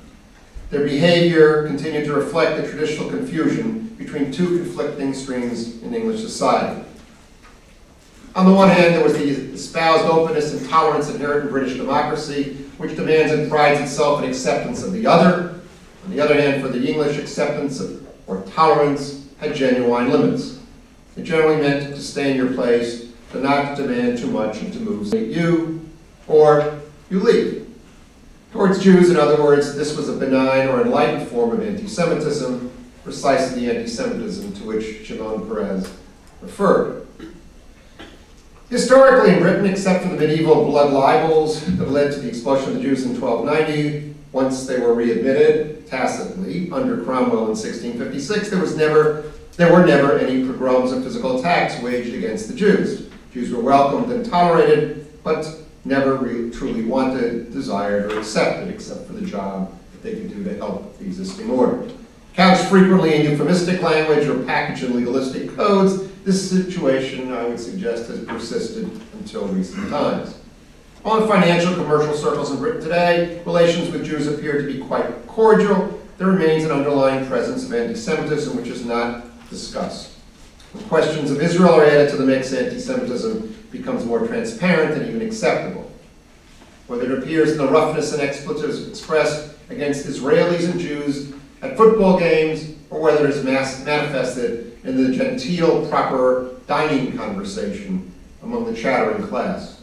Their 0.72 0.84
behavior 0.84 1.68
continued 1.68 2.06
to 2.06 2.14
reflect 2.14 2.62
the 2.62 2.68
traditional 2.68 3.10
confusion 3.10 3.90
between 3.98 4.32
two 4.32 4.58
conflicting 4.58 5.14
streams 5.14 5.82
in 5.84 5.94
English 5.94 6.22
society. 6.22 6.84
On 8.36 8.46
the 8.46 8.52
one 8.52 8.70
hand, 8.70 8.96
there 8.96 9.04
was 9.04 9.14
the 9.14 9.30
espoused 9.30 10.04
openness 10.06 10.54
and 10.54 10.68
tolerance 10.70 11.10
inherent 11.10 11.46
in 11.46 11.50
British 11.52 11.78
democracy, 11.78 12.65
which 12.78 12.96
demands 12.96 13.32
and 13.32 13.50
prides 13.50 13.80
itself 13.80 14.22
in 14.22 14.30
acceptance 14.30 14.84
of 14.84 14.92
the 14.94 15.08
other. 15.08 15.60
On 16.06 16.12
the 16.12 16.22
other 16.22 16.40
hand, 16.40 16.62
for 16.62 16.68
the 16.68 16.88
English, 16.88 17.18
acceptance 17.18 17.80
of, 17.80 18.06
or 18.28 18.42
tolerance 18.54 19.28
had 19.40 19.56
genuine 19.56 20.10
limits. 20.10 20.60
It 21.18 21.24
generally 21.24 21.62
meant 21.62 21.96
to 21.96 22.02
stay 22.02 22.32
in 22.32 22.38
your 22.38 22.54
place, 22.54 23.12
to 23.32 23.40
not 23.40 23.78
demand 23.78 24.18
too 24.18 24.28
much, 24.28 24.58
and 24.62 24.72
to 24.74 24.80
move 24.80 25.14
you, 25.14 25.88
or 26.28 26.80
you 27.10 27.20
leave. 27.20 27.68
Towards 28.52 28.82
Jews, 28.82 29.10
in 29.10 29.18
other 29.18 29.42
words, 29.42 29.76
this 29.76 29.98
was 29.98 30.10
a 30.10 30.14
benign 30.14 30.68
or 30.70 30.82
enlightened 30.82 31.28
form 31.28 31.52
of 31.52 31.62
anti-Semitism, 31.66 32.72
precisely 33.04 33.62
the 33.62 33.76
anti-Semitism 33.76 34.54
to 34.54 34.64
which 34.64 35.06
Shimon 35.06 35.48
Peres 35.48 35.92
referred. 36.42 37.05
Historically 38.76 39.34
in 39.34 39.40
Britain, 39.40 39.66
except 39.66 40.04
for 40.04 40.10
the 40.10 40.18
medieval 40.18 40.66
blood 40.66 40.92
libels 40.92 41.66
that 41.78 41.90
led 41.90 42.12
to 42.12 42.20
the 42.20 42.28
expulsion 42.28 42.72
of 42.72 42.76
the 42.76 42.82
Jews 42.82 43.06
in 43.06 43.18
1290, 43.18 44.14
once 44.34 44.68
they 44.68 44.82
were 44.82 44.94
readmitted 44.94 45.88
tacitly 45.88 46.70
under 46.74 47.02
Cromwell 47.06 47.44
in 47.44 47.56
1656, 47.56 48.50
there 48.50 48.60
was 48.60 48.76
never, 48.76 49.32
there 49.56 49.72
were 49.72 49.86
never 49.86 50.20
any 50.20 50.46
pogroms 50.46 50.92
or 50.92 51.02
physical 51.02 51.40
attacks 51.40 51.82
waged 51.82 52.14
against 52.14 52.50
the 52.50 52.54
Jews. 52.54 53.10
Jews 53.32 53.50
were 53.50 53.62
welcomed 53.62 54.12
and 54.12 54.26
tolerated, 54.26 55.08
but 55.24 55.48
never 55.86 56.18
really, 56.18 56.52
truly 56.52 56.84
wanted, 56.84 57.54
desired, 57.54 58.12
or 58.12 58.20
accepted, 58.20 58.68
except 58.68 59.08
for 59.08 59.14
the 59.14 59.26
job 59.26 59.74
that 59.94 60.04
they 60.04 60.16
could 60.16 60.28
do 60.28 60.44
to 60.44 60.54
help 60.58 61.00
the 61.00 61.06
existing 61.06 61.50
order. 61.50 61.90
Couched 62.36 62.66
frequently 62.66 63.16
in 63.16 63.32
euphemistic 63.32 63.82
language 63.82 64.28
or 64.28 64.44
packaged 64.44 64.84
in 64.84 64.94
legalistic 64.94 65.56
codes, 65.56 66.12
this 66.26 66.50
situation, 66.50 67.32
I 67.32 67.46
would 67.46 67.60
suggest, 67.60 68.10
has 68.10 68.20
persisted 68.26 68.90
until 69.14 69.48
recent 69.48 69.90
times. 69.90 70.38
In 71.06 71.28
financial 71.28 71.74
commercial 71.76 72.14
circles 72.14 72.52
in 72.52 72.58
Britain 72.58 72.82
today, 72.82 73.42
relations 73.46 73.90
with 73.90 74.06
Jews 74.06 74.28
appear 74.28 74.62
to 74.62 74.68
be 74.68 74.80
quite 74.80 75.28
cordial, 75.28 76.02
there 76.18 76.28
remains 76.28 76.66
an 76.66 76.72
underlying 76.72 77.26
presence 77.26 77.64
of 77.64 77.74
anti-Semitism 77.74 78.58
which 78.58 78.68
is 78.68 78.84
not 78.84 79.24
discussed. 79.50 80.12
When 80.74 80.84
questions 80.86 81.32
of 81.32 81.42
Israel 81.42 81.76
are 81.76 81.86
added 81.86 82.10
to 82.10 82.18
the 82.18 82.26
mix, 82.26 82.52
anti-Semitism 82.52 83.66
becomes 83.72 84.04
more 84.04 84.28
transparent 84.28 85.00
and 85.00 85.08
even 85.08 85.22
acceptable. 85.22 85.90
Whether 86.88 87.14
it 87.14 87.20
appears 87.20 87.52
in 87.52 87.60
the 87.60 87.68
roughness 87.68 88.12
and 88.12 88.22
expletives 88.22 88.86
expressed 88.90 89.56
against 89.70 90.06
Israelis 90.06 90.70
and 90.70 90.80
Jews 90.82 91.34
at 91.66 91.78
football 91.78 92.20
games, 92.20 92.74
or 92.90 93.02
whether 93.02 93.26
it 93.26 93.32
is 93.32 93.44
mass- 93.44 93.84
manifested 93.84 94.78
in 94.84 95.04
the 95.04 95.16
genteel, 95.16 95.88
proper 95.90 96.52
dining 96.68 97.18
conversation 97.18 98.12
among 98.44 98.66
the 98.66 98.74
chattering 98.74 99.28
class. 99.28 99.82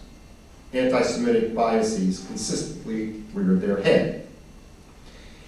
Anti-Semitic 0.72 1.54
biases 1.54 2.24
consistently 2.26 3.22
rear 3.34 3.56
their 3.56 3.82
head. 3.82 4.26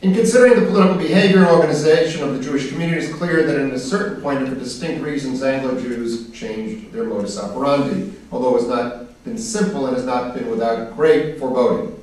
In 0.02 0.12
considering 0.12 0.60
the 0.60 0.66
political 0.66 0.96
behavior 0.96 1.38
and 1.38 1.46
organization 1.46 2.22
of 2.22 2.36
the 2.36 2.44
Jewish 2.44 2.68
community, 2.68 3.06
it's 3.06 3.14
clear 3.14 3.46
that 3.46 3.58
at 3.58 3.72
a 3.72 3.78
certain 3.78 4.20
point, 4.20 4.40
and 4.40 4.48
for 4.48 4.54
distinct 4.54 5.02
reasons, 5.02 5.42
Anglo-Jews 5.42 6.30
changed 6.32 6.92
their 6.92 7.04
modus 7.04 7.38
operandi, 7.38 8.12
although 8.30 8.56
it 8.56 8.60
has 8.60 8.68
not 8.68 9.24
been 9.24 9.38
simple 9.38 9.86
and 9.86 9.96
has 9.96 10.04
not 10.04 10.34
been 10.34 10.50
without 10.50 10.94
great 10.94 11.38
foreboding. 11.38 11.98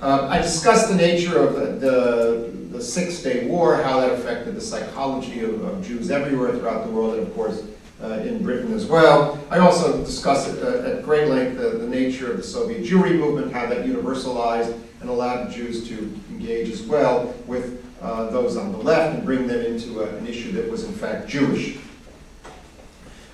Uh, 0.00 0.26
I 0.28 0.38
discussed 0.38 0.88
the 0.88 0.96
nature 0.96 1.38
of 1.38 1.54
the, 1.54 1.66
the, 1.78 2.50
the 2.74 2.82
Six-Day 2.82 3.46
War, 3.46 3.76
how 3.80 4.00
that 4.00 4.10
affected 4.10 4.56
the 4.56 4.60
psychology 4.60 5.40
of, 5.44 5.62
of 5.62 5.86
Jews 5.86 6.10
everywhere 6.10 6.50
throughout 6.52 6.84
the 6.84 6.90
world, 6.90 7.14
and 7.14 7.26
of 7.26 7.32
course, 7.34 7.62
uh, 8.02 8.08
in 8.14 8.42
Britain 8.42 8.74
as 8.74 8.84
well. 8.86 9.38
I 9.48 9.58
also 9.60 10.04
discussed 10.04 10.48
it, 10.48 10.60
uh, 10.62 10.90
at 10.90 11.04
great 11.04 11.28
length 11.28 11.56
the, 11.56 11.70
the 11.78 11.86
nature 11.86 12.32
of 12.32 12.36
the 12.36 12.42
Soviet 12.42 12.82
Jewry 12.84 13.16
movement, 13.16 13.52
how 13.52 13.66
that 13.66 13.86
universalized 13.86 14.76
and 15.00 15.08
allowed 15.08 15.52
Jews 15.52 15.86
to 15.88 15.96
engage 16.30 16.68
as 16.68 16.82
well 16.82 17.32
with 17.46 17.80
uh, 18.02 18.28
those 18.30 18.56
on 18.56 18.72
the 18.72 18.78
left 18.78 19.14
and 19.16 19.24
bring 19.24 19.46
them 19.46 19.60
into 19.64 20.00
a- 20.00 20.16
an 20.16 20.26
issue 20.26 20.50
that 20.52 20.68
was 20.68 20.82
in 20.84 20.92
fact 20.92 21.28
Jewish. 21.28 21.76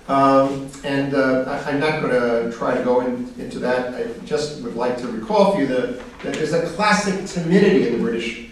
Um, 0.08 0.68
And 0.84 1.14
uh, 1.14 1.44
I- 1.46 1.70
I'm 1.70 1.80
not 1.80 2.02
going 2.02 2.12
to 2.12 2.52
try 2.56 2.76
to 2.76 2.82
go 2.84 3.00
in- 3.00 3.32
into 3.38 3.58
that. 3.60 3.94
I 3.94 4.06
just 4.26 4.60
would 4.62 4.74
like 4.76 4.98
to 4.98 5.06
recall 5.08 5.52
for 5.54 5.60
you 5.62 5.66
that 5.68 6.00
that 6.22 6.34
there's 6.34 6.52
a 6.52 6.66
classic 6.76 7.24
timidity 7.26 7.86
in 7.88 7.92
the 7.94 7.98
British 8.02 8.46
uh, 8.46 8.49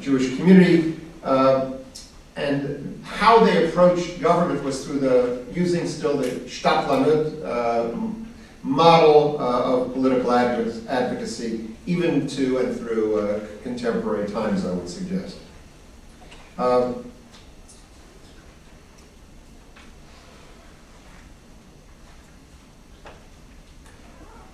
Jewish 0.00 0.36
community. 0.36 0.96
uh, 1.24 1.72
And 2.34 2.98
how 3.04 3.44
they 3.44 3.68
approached 3.68 4.20
government 4.22 4.64
was 4.64 4.86
through 4.86 5.00
the, 5.00 5.44
using 5.52 5.86
still 5.86 6.16
the 6.16 6.28
Shtadlanut 6.48 7.44
uh, 7.44 7.94
model 8.62 9.36
uh, 9.38 9.74
of 9.74 9.92
political 9.92 10.32
advocacy, 10.32 11.68
even 11.86 12.26
to 12.28 12.58
and 12.58 12.74
through 12.78 13.20
uh, 13.20 13.40
contemporary 13.62 14.26
times, 14.30 14.64
I 14.64 14.72
would 14.72 14.88
suggest. 14.88 15.36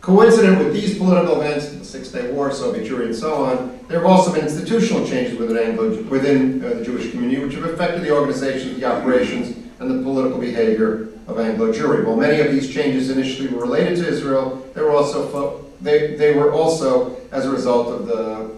Coincident 0.08 0.56
with 0.58 0.72
these 0.72 0.96
political 0.96 1.38
events, 1.38 1.68
the 1.68 1.84
Six-Day 1.84 2.32
War, 2.32 2.50
Soviet 2.50 2.90
Jewry, 2.90 3.04
and 3.04 3.14
so 3.14 3.44
on, 3.44 3.78
there 3.88 3.98
have 3.98 4.06
also 4.06 4.32
been 4.32 4.42
institutional 4.42 5.06
changes 5.06 5.38
within 5.38 5.58
Anglo, 5.58 6.02
within 6.04 6.64
uh, 6.64 6.70
the 6.70 6.82
Jewish 6.82 7.10
community, 7.10 7.44
which 7.44 7.54
have 7.56 7.64
affected 7.66 8.04
the 8.04 8.10
organization, 8.10 8.80
the 8.80 8.86
operations, 8.86 9.54
and 9.78 9.90
the 9.90 10.02
political 10.02 10.38
behavior 10.38 11.10
of 11.26 11.38
Anglo 11.38 11.74
Jewry. 11.74 12.06
While 12.06 12.16
many 12.16 12.40
of 12.40 12.50
these 12.50 12.72
changes 12.72 13.10
initially 13.10 13.48
were 13.48 13.60
related 13.60 13.98
to 13.98 14.08
Israel, 14.08 14.66
they 14.74 14.80
were 14.80 14.92
also 14.92 15.66
they, 15.82 16.16
they 16.16 16.32
were 16.32 16.54
also 16.54 17.14
as 17.30 17.44
a 17.44 17.50
result 17.50 17.88
of 17.88 18.06
the 18.06 18.50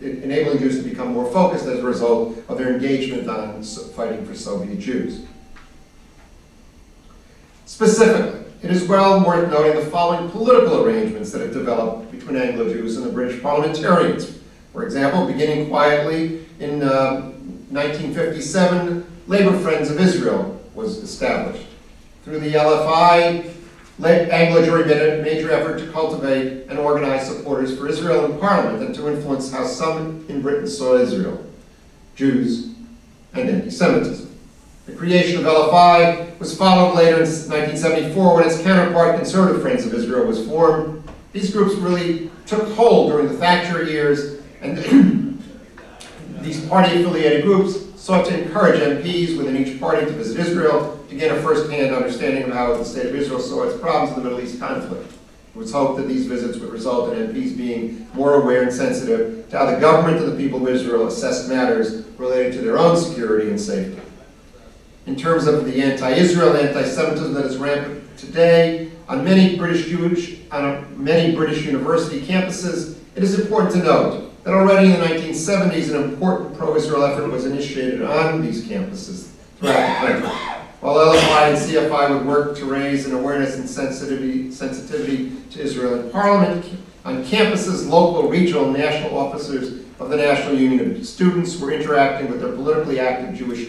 enabling 0.00 0.58
Jews 0.60 0.80
to 0.80 0.88
become 0.88 1.12
more 1.12 1.28
focused 1.32 1.66
as 1.66 1.80
a 1.80 1.82
result 1.82 2.38
of 2.48 2.58
their 2.58 2.72
engagement 2.72 3.28
on 3.28 3.60
fighting 3.64 4.24
for 4.24 4.36
Soviet 4.36 4.78
Jews. 4.78 5.26
Specifically, 7.64 8.45
it 8.62 8.70
is 8.70 8.88
well 8.88 9.24
worth 9.24 9.50
noting 9.50 9.74
the 9.74 9.90
following 9.90 10.30
political 10.30 10.84
arrangements 10.84 11.30
that 11.32 11.40
have 11.40 11.52
developed 11.52 12.10
between 12.10 12.36
Anglo-Jews 12.36 12.96
and 12.96 13.06
the 13.06 13.12
British 13.12 13.42
parliamentarians. 13.42 14.38
For 14.72 14.84
example, 14.84 15.26
beginning 15.26 15.68
quietly 15.68 16.46
in 16.58 16.82
uh, 16.82 17.32
1957, 17.70 19.06
Labour 19.26 19.58
Friends 19.58 19.90
of 19.90 20.00
Israel 20.00 20.60
was 20.74 20.98
established. 20.98 21.66
Through 22.24 22.40
the 22.40 22.54
LFI, 22.54 23.52
Anglo-Jewry 24.02 24.86
made 24.86 25.20
a 25.20 25.22
major 25.22 25.50
effort 25.50 25.78
to 25.78 25.90
cultivate 25.92 26.66
and 26.68 26.78
organize 26.78 27.26
supporters 27.26 27.76
for 27.78 27.88
Israel 27.88 28.24
in 28.26 28.38
Parliament 28.38 28.82
and 28.82 28.94
to 28.94 29.08
influence 29.08 29.50
how 29.50 29.64
some 29.64 30.24
in 30.28 30.42
Britain 30.42 30.66
saw 30.66 30.96
Israel, 30.96 31.44
Jews, 32.14 32.74
and 33.32 33.48
anti-Semitism. 33.48 34.25
The 34.86 34.92
creation 34.92 35.44
of 35.44 35.52
LFI 35.52 36.38
was 36.38 36.56
followed 36.56 36.94
later 36.94 37.16
in 37.16 37.28
1974 37.28 38.34
when 38.36 38.46
its 38.46 38.62
counterpart, 38.62 39.16
Conservative 39.16 39.60
Friends 39.60 39.84
of 39.84 39.92
Israel, 39.92 40.24
was 40.24 40.46
formed. 40.46 41.02
These 41.32 41.52
groups 41.52 41.74
really 41.74 42.30
took 42.46 42.68
hold 42.74 43.10
during 43.10 43.26
the 43.26 43.34
Thatcher 43.34 43.82
years, 43.82 44.40
and 44.60 44.78
these 46.40 46.64
party-affiliated 46.68 47.42
groups 47.42 48.00
sought 48.00 48.26
to 48.26 48.40
encourage 48.44 48.80
MPs 48.80 49.36
within 49.36 49.56
each 49.56 49.80
party 49.80 50.06
to 50.06 50.12
visit 50.12 50.38
Israel 50.38 51.04
to 51.08 51.16
gain 51.16 51.32
a 51.32 51.42
first-hand 51.42 51.92
understanding 51.92 52.44
of 52.44 52.52
how 52.52 52.76
the 52.76 52.84
state 52.84 53.06
of 53.06 53.14
Israel 53.16 53.40
saw 53.40 53.64
its 53.64 53.76
problems 53.80 54.16
in 54.16 54.22
the 54.22 54.30
Middle 54.30 54.44
East 54.44 54.60
conflict. 54.60 55.12
It 55.12 55.58
was 55.58 55.72
hoped 55.72 55.96
that 55.96 56.06
these 56.06 56.26
visits 56.26 56.58
would 56.58 56.70
result 56.70 57.12
in 57.12 57.26
MPs 57.26 57.56
being 57.56 58.06
more 58.14 58.34
aware 58.34 58.62
and 58.62 58.72
sensitive 58.72 59.50
to 59.50 59.58
how 59.58 59.66
the 59.68 59.80
government 59.80 60.22
and 60.22 60.32
the 60.32 60.36
people 60.36 60.62
of 60.62 60.72
Israel 60.72 61.08
assessed 61.08 61.48
matters 61.48 62.06
related 62.18 62.52
to 62.52 62.60
their 62.60 62.78
own 62.78 62.96
security 62.96 63.50
and 63.50 63.60
safety. 63.60 64.00
In 65.06 65.14
terms 65.14 65.46
of 65.46 65.64
the 65.64 65.82
anti-Israel, 65.82 66.56
anti-Semitism 66.56 67.32
that 67.34 67.46
is 67.46 67.56
rampant 67.58 68.18
today 68.18 68.90
on 69.08 69.22
many 69.22 69.56
British 69.56 69.86
Jewish, 69.86 70.40
on 70.50 71.02
many 71.02 71.34
British 71.34 71.64
university 71.64 72.20
campuses, 72.20 72.98
it 73.14 73.22
is 73.22 73.38
important 73.38 73.72
to 73.74 73.78
note 73.78 74.42
that 74.42 74.52
already 74.52 74.92
in 74.92 74.98
the 74.98 75.06
1970s, 75.06 75.94
an 75.94 76.02
important 76.02 76.58
pro-Israel 76.58 77.04
effort 77.04 77.30
was 77.30 77.46
initiated 77.46 78.02
on 78.02 78.42
these 78.42 78.66
campuses 78.66 79.28
throughout 79.60 80.00
the 80.00 80.08
country. 80.08 80.28
While 80.80 80.96
LFI 80.96 81.50
and 81.50 81.56
CFI 81.56 82.10
would 82.10 82.26
work 82.26 82.56
to 82.58 82.64
raise 82.64 83.06
an 83.06 83.14
awareness 83.14 83.54
and 83.56 83.68
sensitivity, 83.68 84.50
sensitivity 84.50 85.32
to 85.52 85.62
Israel 85.62 86.00
in 86.00 86.10
Parliament, 86.10 86.66
on 87.04 87.24
campuses, 87.24 87.88
local, 87.88 88.28
regional, 88.28 88.64
and 88.64 88.72
national 88.76 89.16
officers 89.16 89.84
of 90.00 90.10
the 90.10 90.16
National 90.16 90.56
Union 90.56 90.96
of 90.96 91.06
Students 91.06 91.58
were 91.60 91.70
interacting 91.70 92.28
with 92.28 92.40
their 92.40 92.52
politically 92.52 92.98
active 92.98 93.36
Jewish 93.36 93.68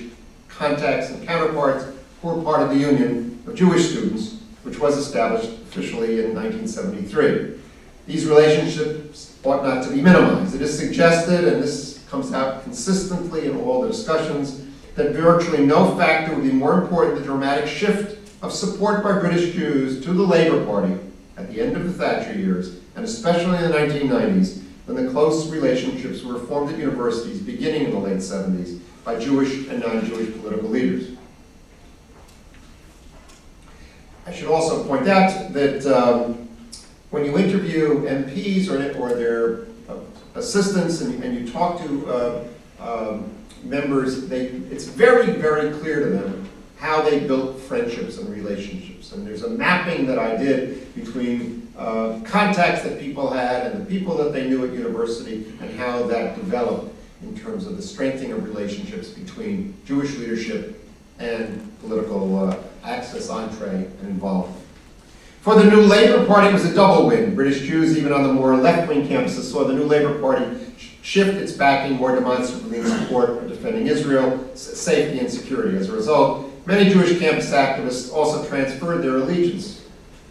contacts 0.58 1.12
and 1.12 1.26
counterparts 1.26 1.86
who 2.22 2.30
were 2.30 2.44
part 2.44 2.62
of 2.62 2.70
the 2.70 2.78
Union 2.78 3.42
of 3.46 3.56
Jewish 3.56 3.92
Students, 3.92 4.40
which 4.64 4.80
was 4.80 4.98
established 4.98 5.50
officially 5.50 6.26
in 6.26 6.34
1973. 6.34 7.60
These 8.08 8.26
relationships 8.26 9.38
ought 9.44 9.64
not 9.64 9.84
to 9.84 9.92
be 9.92 10.02
minimized. 10.02 10.56
It 10.56 10.62
is 10.62 10.78
suggested, 10.78 11.46
and 11.46 11.62
this 11.62 12.04
comes 12.10 12.34
out 12.34 12.64
consistently 12.64 13.46
in 13.46 13.58
all 13.58 13.82
the 13.82 13.90
discussions, 13.90 14.64
that 14.96 15.12
virtually 15.12 15.64
no 15.64 15.96
factor 15.96 16.34
would 16.34 16.44
be 16.44 16.52
more 16.52 16.82
important 16.82 17.16
than 17.16 17.24
the 17.24 17.30
dramatic 17.30 17.68
shift 17.68 18.18
of 18.42 18.52
support 18.52 19.04
by 19.04 19.20
British 19.20 19.54
Jews 19.54 20.04
to 20.04 20.14
the 20.14 20.24
Labour 20.24 20.66
Party 20.66 20.98
at 21.38 21.52
the 21.52 21.62
end 21.62 21.78
of 21.78 21.84
the 21.84 21.94
Thatcher 21.94 22.34
years, 22.34 22.80
and 22.96 23.06
especially 23.06 23.58
in 23.58 23.72
the 23.72 23.78
1990s, 23.78 24.64
when 24.86 25.06
the 25.06 25.12
close 25.12 25.52
relationships 25.52 26.24
were 26.24 26.40
formed 26.40 26.74
at 26.74 26.80
universities 26.80 27.42
beginning 27.42 27.84
in 27.84 27.92
the 27.92 28.00
late 28.00 28.18
70s 28.18 28.80
by 29.08 29.18
Jewish 29.18 29.70
and 29.70 29.80
non-Jewish 29.80 30.36
political 30.42 30.68
leaders. 30.68 31.16
I 34.26 34.34
should 34.34 34.50
also 34.50 34.84
point 34.84 35.08
out 35.08 35.54
that 35.54 35.86
um, 35.86 36.50
when 37.12 37.24
you 37.24 37.38
interview 37.38 38.02
MPs 38.02 38.68
or, 38.68 39.00
or 39.00 39.14
their 39.14 39.68
assistants 40.36 41.00
and, 41.00 41.24
and 41.24 41.40
you 41.40 41.50
talk 41.50 41.82
to 41.84 42.06
uh, 42.08 42.44
um, 42.82 43.32
members, 43.64 44.28
they, 44.28 44.48
it's 44.48 44.84
very, 44.84 45.32
very 45.32 45.72
clear 45.80 46.02
to 46.02 46.10
them 46.10 46.50
how 46.76 47.02
they 47.02 47.22
built 47.22 47.62
friendships 47.62 48.18
and 48.18 48.28
relationships. 48.28 49.14
And 49.14 49.26
there's 49.26 49.44
a 49.44 49.50
mapping 49.50 50.06
that 50.08 50.20
I 50.20 50.36
did 50.36 50.94
between 50.96 51.72
uh, 51.78 52.20
contacts 52.26 52.84
that 52.84 53.00
people 53.00 53.32
had 53.32 53.72
and 53.72 53.82
the 53.82 53.90
people 53.90 54.18
that 54.18 54.34
they 54.34 54.50
knew 54.50 54.66
at 54.66 54.74
university 54.74 55.54
and 55.62 55.80
how 55.80 56.06
that 56.08 56.36
developed 56.36 56.94
in 57.38 57.44
terms 57.44 57.68
of 57.68 57.78
the 57.78 57.84
strengthening 57.84 58.32
of 58.32 58.44
relationships 58.44 59.10
between 59.10 59.76
Jewish 59.86 60.18
leadership 60.18 60.84
and 61.20 61.72
political 61.82 62.50
uh, 62.50 62.58
access, 62.84 63.30
entree, 63.30 63.70
and 63.70 64.08
involvement. 64.08 64.64
For 65.42 65.56
the 65.56 65.70
new 65.70 65.82
Labour 65.82 66.26
Party, 66.26 66.48
it 66.48 66.54
was 66.54 66.66
a 66.66 66.74
double 66.74 67.08
win. 67.08 67.36
British 67.36 67.62
Jews, 67.62 67.98
even 67.98 68.12
on 68.12 68.24
the 68.24 68.34
more 68.34 68.58
left-wing 68.58 69.08
campuses, 69.08 69.52
saw 69.52 69.64
the 69.66 69.74
new 69.74 69.86
Labour 69.86 70.20
Party 70.20 70.46
shift 71.02 71.36
its 71.36 71.54
backing 71.54 71.96
more 71.96 72.14
demonstrably 72.16 72.80
in 72.80 72.86
support 72.86 73.30
of 73.30 73.48
defending 73.48 73.88
Israel, 73.88 74.50
safety 74.56 75.20
and 75.20 75.32
security. 75.32 75.78
As 75.78 75.90
a 75.90 75.94
result, 75.94 76.52
many 76.66 76.90
Jewish 76.90 77.18
campus 77.20 77.52
activists 77.52 78.12
also 78.12 78.46
transferred 78.50 79.04
their 79.04 79.18
allegiance, 79.18 79.86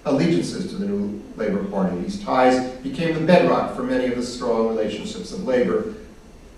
allegiances 0.05 0.69
to 0.71 0.77
the 0.77 0.87
new 0.87 1.23
Labor 1.37 1.65
Party. 1.65 1.99
These 2.01 2.23
ties 2.23 2.71
became 2.79 3.15
the 3.15 3.21
bedrock 3.21 3.75
for 3.75 3.85
many 3.85 4.07
of 4.07 4.17
the 4.17 4.23
strong 4.23 4.69
relationships 4.69 5.33
of 5.33 5.45
labor, 5.45 5.95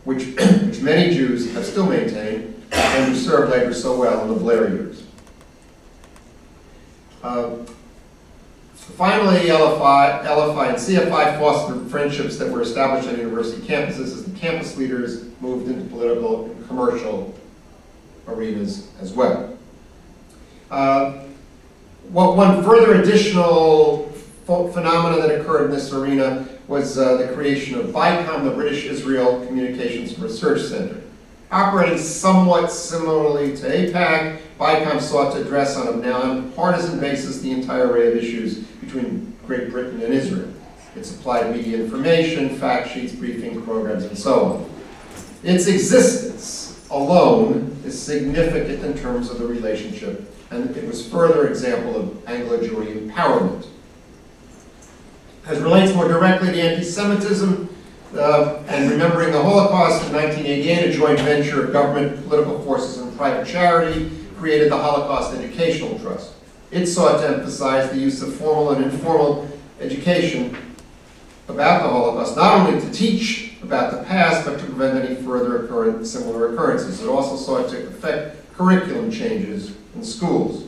which, 0.08 0.24
which 0.64 0.80
many 0.80 1.14
Jews 1.14 1.52
have 1.52 1.66
still 1.66 1.84
maintained 1.84 2.64
and 2.72 3.12
who 3.12 3.14
served 3.14 3.52
labor 3.52 3.74
so 3.74 3.94
well 3.98 4.22
in 4.22 4.28
the 4.28 4.34
Blair 4.40 4.70
years. 4.70 5.02
Uh, 7.22 7.50
Finally, 8.96 9.40
LFI, 9.48 10.24
LFI 10.24 10.68
and 10.70 10.76
CFI 10.78 11.38
fostered 11.38 11.88
friendships 11.90 12.38
that 12.38 12.50
were 12.50 12.62
established 12.62 13.06
on 13.06 13.18
university 13.18 13.60
campuses 13.60 14.00
as 14.00 14.24
the 14.24 14.36
campus 14.38 14.78
leaders 14.78 15.24
moved 15.40 15.68
into 15.68 15.84
political 15.90 16.46
and 16.46 16.66
commercial 16.66 17.32
arenas 18.26 18.88
as 19.00 19.12
well. 19.12 19.56
Uh, 20.70 21.18
What 22.08 22.34
one 22.34 22.64
further 22.64 22.94
additional 23.02 24.10
ph- 24.46 24.72
phenomenon 24.72 25.20
that 25.20 25.38
occurred 25.38 25.66
in 25.66 25.70
this 25.70 25.92
arena 25.92 26.48
was 26.68 26.98
uh, 26.98 27.16
the 27.16 27.28
creation 27.28 27.78
of 27.78 27.86
BICOM, 27.86 28.44
the 28.44 28.50
British 28.50 28.84
Israel 28.84 29.44
Communications 29.46 30.18
Research 30.18 30.60
Center. 30.60 31.00
Operating 31.50 31.98
somewhat 31.98 32.70
similarly 32.70 33.56
to 33.56 33.66
AIPAC, 33.66 34.38
BICOM 34.60 35.00
sought 35.00 35.32
to 35.32 35.40
address 35.40 35.76
on 35.76 35.88
a 35.88 35.96
nonpartisan 35.96 37.00
basis 37.00 37.40
the 37.40 37.50
entire 37.50 37.90
array 37.90 38.08
of 38.08 38.16
issues 38.16 38.58
between 38.58 39.34
Great 39.46 39.70
Britain 39.70 40.02
and 40.02 40.12
Israel. 40.12 40.52
It 40.94 41.04
supplied 41.04 41.56
media 41.56 41.78
information, 41.78 42.58
fact 42.58 42.90
sheets, 42.90 43.14
briefing 43.14 43.62
programs, 43.62 44.04
and 44.04 44.18
so 44.18 44.44
on. 44.44 44.70
Its 45.42 45.68
existence 45.68 46.86
alone 46.90 47.80
is 47.86 48.00
significant 48.00 48.84
in 48.84 48.98
terms 48.98 49.30
of 49.30 49.38
the 49.38 49.46
relationship, 49.46 50.34
and 50.50 50.76
it 50.76 50.86
was 50.86 51.08
further 51.08 51.48
example 51.48 51.96
of 51.96 52.28
Anglo-Jewish 52.28 52.88
empowerment. 52.88 53.66
As 55.48 55.60
relates 55.60 55.94
more 55.94 56.06
directly 56.06 56.52
to 56.52 56.60
anti-Semitism, 56.60 57.74
uh, 58.14 58.62
and 58.68 58.90
remembering 58.90 59.32
the 59.32 59.42
Holocaust 59.42 60.06
in 60.06 60.12
1988, 60.12 60.90
a 60.90 60.92
joint 60.92 61.20
venture 61.20 61.64
of 61.64 61.72
government, 61.72 62.22
political 62.28 62.62
forces, 62.64 62.98
and 62.98 63.16
private 63.16 63.46
charity 63.46 64.10
created 64.36 64.70
the 64.70 64.76
Holocaust 64.76 65.34
Educational 65.34 65.98
Trust. 66.00 66.34
It 66.70 66.84
sought 66.84 67.22
to 67.22 67.28
emphasize 67.28 67.90
the 67.90 67.96
use 67.96 68.20
of 68.20 68.34
formal 68.34 68.72
and 68.72 68.84
informal 68.84 69.48
education 69.80 70.54
about 71.48 71.82
the 71.82 71.88
Holocaust, 71.88 72.36
not 72.36 72.68
only 72.68 72.78
to 72.82 72.92
teach 72.92 73.54
about 73.62 73.92
the 73.92 74.04
past, 74.04 74.44
but 74.44 74.58
to 74.58 74.66
prevent 74.66 75.02
any 75.02 75.14
further 75.22 75.64
occurrent, 75.64 76.06
similar 76.06 76.52
occurrences. 76.52 77.02
It 77.02 77.08
also 77.08 77.36
sought 77.36 77.70
to 77.70 77.86
effect 77.86 78.52
curriculum 78.52 79.10
changes 79.10 79.74
in 79.94 80.04
schools. 80.04 80.67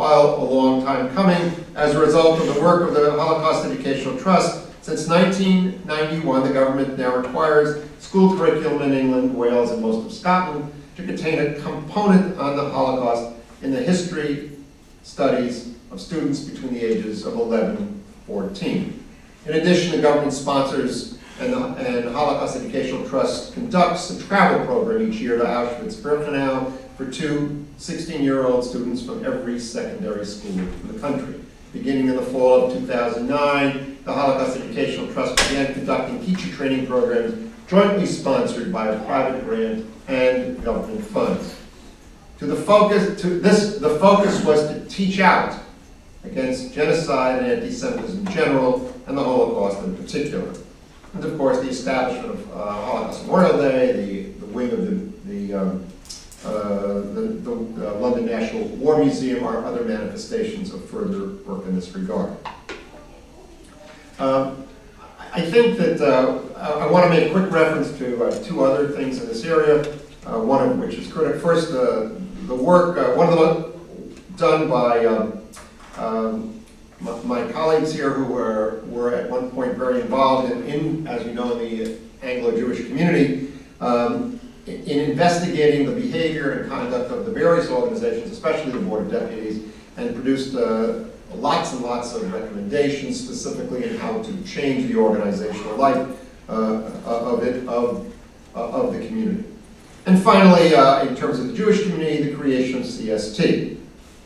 While 0.00 0.36
a 0.36 0.48
long 0.48 0.82
time 0.82 1.12
coming, 1.12 1.62
as 1.76 1.94
a 1.94 2.00
result 2.00 2.40
of 2.40 2.54
the 2.54 2.58
work 2.62 2.88
of 2.88 2.94
the 2.94 3.10
Holocaust 3.10 3.66
Educational 3.66 4.18
Trust, 4.18 4.66
since 4.80 5.06
1991, 5.06 6.42
the 6.42 6.54
government 6.54 6.96
now 6.96 7.16
requires 7.16 7.84
school 7.98 8.34
curriculum 8.34 8.80
in 8.80 8.94
England, 8.94 9.36
Wales, 9.36 9.72
and 9.72 9.82
most 9.82 10.06
of 10.06 10.10
Scotland 10.10 10.72
to 10.96 11.04
contain 11.04 11.38
a 11.38 11.60
component 11.60 12.38
on 12.38 12.56
the 12.56 12.64
Holocaust 12.70 13.36
in 13.60 13.72
the 13.72 13.82
history 13.82 14.52
studies 15.02 15.74
of 15.90 16.00
students 16.00 16.44
between 16.44 16.72
the 16.72 16.82
ages 16.82 17.26
of 17.26 17.34
11 17.34 17.76
and 17.76 18.02
14. 18.26 19.04
In 19.44 19.52
addition, 19.52 19.90
the 19.90 20.00
government 20.00 20.32
sponsors 20.32 21.18
and, 21.40 21.52
and 21.52 22.08
Holocaust 22.08 22.56
Educational 22.56 23.06
Trust 23.06 23.52
conducts 23.52 24.08
a 24.08 24.22
travel 24.22 24.64
program 24.64 25.12
each 25.12 25.20
year 25.20 25.36
to 25.36 25.44
Auschwitz-Birkenau 25.44 26.72
for 26.96 27.04
two 27.04 27.66
16-year-old 27.80 28.62
students 28.62 29.02
from 29.02 29.24
every 29.24 29.58
secondary 29.58 30.26
school 30.26 30.50
in 30.50 30.92
the 30.92 30.98
country. 30.98 31.40
Beginning 31.72 32.08
in 32.08 32.16
the 32.16 32.22
fall 32.22 32.66
of 32.66 32.74
2009, 32.74 33.98
the 34.04 34.12
Holocaust 34.12 34.58
Educational 34.58 35.10
Trust 35.14 35.36
began 35.48 35.72
conducting 35.72 36.22
teacher 36.22 36.54
training 36.54 36.86
programs 36.86 37.50
jointly 37.68 38.04
sponsored 38.04 38.70
by 38.70 38.88
a 38.88 39.04
private 39.06 39.46
grant 39.46 39.86
and 40.08 40.62
government 40.62 41.02
funds. 41.06 41.56
To 42.40 42.46
the 42.46 42.56
focus, 42.56 43.18
to 43.22 43.40
this, 43.40 43.78
the 43.78 43.98
focus 43.98 44.44
was 44.44 44.68
to 44.68 44.84
teach 44.84 45.18
out 45.18 45.58
against 46.24 46.74
genocide 46.74 47.42
and 47.42 47.50
anti-Semitism 47.50 48.26
in 48.26 48.32
general, 48.32 48.94
and 49.06 49.16
the 49.16 49.24
Holocaust 49.24 49.82
in 49.84 49.96
particular. 49.96 50.52
And 51.14 51.24
of 51.24 51.38
course, 51.38 51.60
the 51.60 51.70
establishment 51.70 52.34
of 52.34 52.52
uh, 52.52 52.72
Holocaust 52.72 53.22
Memorial 53.22 53.56
Day, 53.56 53.92
the, 53.92 54.22
the 54.40 54.46
wing 54.46 54.70
of 54.70 54.84
the, 54.84 55.30
the, 55.32 55.54
um, 55.54 55.86
the, 56.42 57.40
the 57.42 57.90
uh, 57.90 57.94
London 57.94 58.26
National 58.26 58.64
War 58.64 58.98
Museum 58.98 59.44
are 59.44 59.64
other 59.64 59.84
manifestations 59.84 60.72
of 60.72 60.88
further 60.88 61.34
work 61.44 61.66
in 61.66 61.74
this 61.74 61.94
regard. 61.94 62.36
Um, 64.18 64.66
I 65.32 65.42
think 65.42 65.78
that 65.78 66.00
uh, 66.00 66.40
I, 66.56 66.86
I 66.86 66.90
want 66.90 67.04
to 67.04 67.10
make 67.10 67.28
a 67.28 67.32
quick 67.32 67.50
reference 67.50 67.96
to 67.98 68.24
uh, 68.24 68.44
two 68.44 68.64
other 68.64 68.88
things 68.88 69.20
in 69.20 69.28
this 69.28 69.44
area, 69.44 69.82
uh, 70.26 70.40
one 70.40 70.68
of 70.68 70.78
which 70.78 70.94
is 70.94 71.10
critical. 71.10 71.40
First, 71.40 71.72
uh, 71.72 72.10
the 72.46 72.54
work, 72.54 72.98
uh, 72.98 73.14
one 73.14 73.28
of 73.28 73.38
the 73.38 73.70
done 74.36 74.68
by 74.68 75.04
um, 75.04 75.42
um, 75.96 76.64
my, 77.00 77.22
my 77.22 77.52
colleagues 77.52 77.92
here 77.92 78.10
who 78.10 78.24
were, 78.24 78.82
were 78.86 79.14
at 79.14 79.30
one 79.30 79.50
point 79.50 79.74
very 79.74 80.00
involved 80.00 80.50
in, 80.50 80.64
in 80.64 81.06
as 81.06 81.24
you 81.26 81.32
know, 81.32 81.56
in 81.56 81.58
the 81.58 81.98
Anglo-Jewish 82.22 82.86
community, 82.86 83.52
um, 83.80 84.40
in 84.70 84.82
in 84.88 85.10
investigating 85.10 85.86
the 85.86 85.92
behavior 85.92 86.52
and 86.52 86.70
conduct 86.70 87.10
of 87.10 87.26
the 87.26 87.32
various 87.32 87.70
organizations, 87.70 88.30
especially 88.30 88.72
the 88.72 88.78
Board 88.80 89.06
of 89.06 89.10
Deputies, 89.10 89.64
and 89.96 90.14
produced 90.14 90.54
uh, 90.54 91.04
lots 91.34 91.72
and 91.72 91.82
lots 91.82 92.14
of 92.14 92.32
recommendations 92.32 93.22
specifically 93.22 93.84
in 93.84 93.96
how 93.98 94.22
to 94.22 94.42
change 94.44 94.90
the 94.90 94.96
organizational 94.96 95.76
life 95.76 96.08
uh, 96.48 96.82
of 97.04 97.42
it, 97.44 97.66
of, 97.68 98.12
of 98.54 98.92
the 98.92 99.06
community. 99.06 99.44
And 100.06 100.20
finally, 100.20 100.74
uh, 100.74 101.06
in 101.06 101.14
terms 101.14 101.38
of 101.38 101.48
the 101.48 101.52
Jewish 101.52 101.82
community, 101.82 102.22
the 102.22 102.36
creation 102.36 102.80
of 102.80 102.86
CST. 102.86 103.76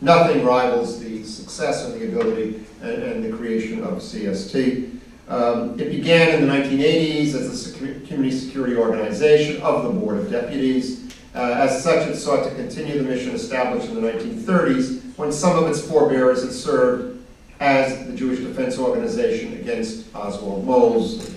Nothing 0.01 0.45
rivals 0.45 1.01
the 1.01 1.25
success 1.25 1.87
and 1.87 1.99
the 1.99 2.09
ability 2.09 2.65
and, 2.83 3.03
and 3.03 3.25
the 3.25 3.35
creation 3.37 3.83
of 3.83 3.99
CST. 3.99 4.94
Um, 5.29 5.81
it 5.81 5.91
began 5.91 6.35
in 6.35 6.47
the 6.47 6.53
1980s 6.53 7.35
as 7.35 7.75
a 7.75 7.79
community 7.79 8.31
security 8.31 8.77
organization 8.77 9.63
of 9.63 9.85
the 9.85 9.91
Board 9.91 10.19
of 10.19 10.31
Deputies. 10.31 11.15
Uh, 11.35 11.55
as 11.57 11.83
such, 11.83 12.07
it 12.09 12.17
sought 12.17 12.45
to 12.45 12.55
continue 12.55 12.99
the 12.99 13.05
mission 13.05 13.35
established 13.35 13.89
in 13.89 13.95
the 13.95 14.01
1930s 14.01 15.17
when 15.17 15.33
some 15.33 15.63
of 15.63 15.69
its 15.69 15.81
forebears 15.81 16.43
had 16.43 16.53
served 16.53 17.25
as 17.61 18.07
the 18.07 18.13
Jewish 18.13 18.41
Defense 18.41 18.79
Organization 18.79 19.55
against 19.55 20.15
Oswald 20.15 20.67
Mosley. 20.67 21.35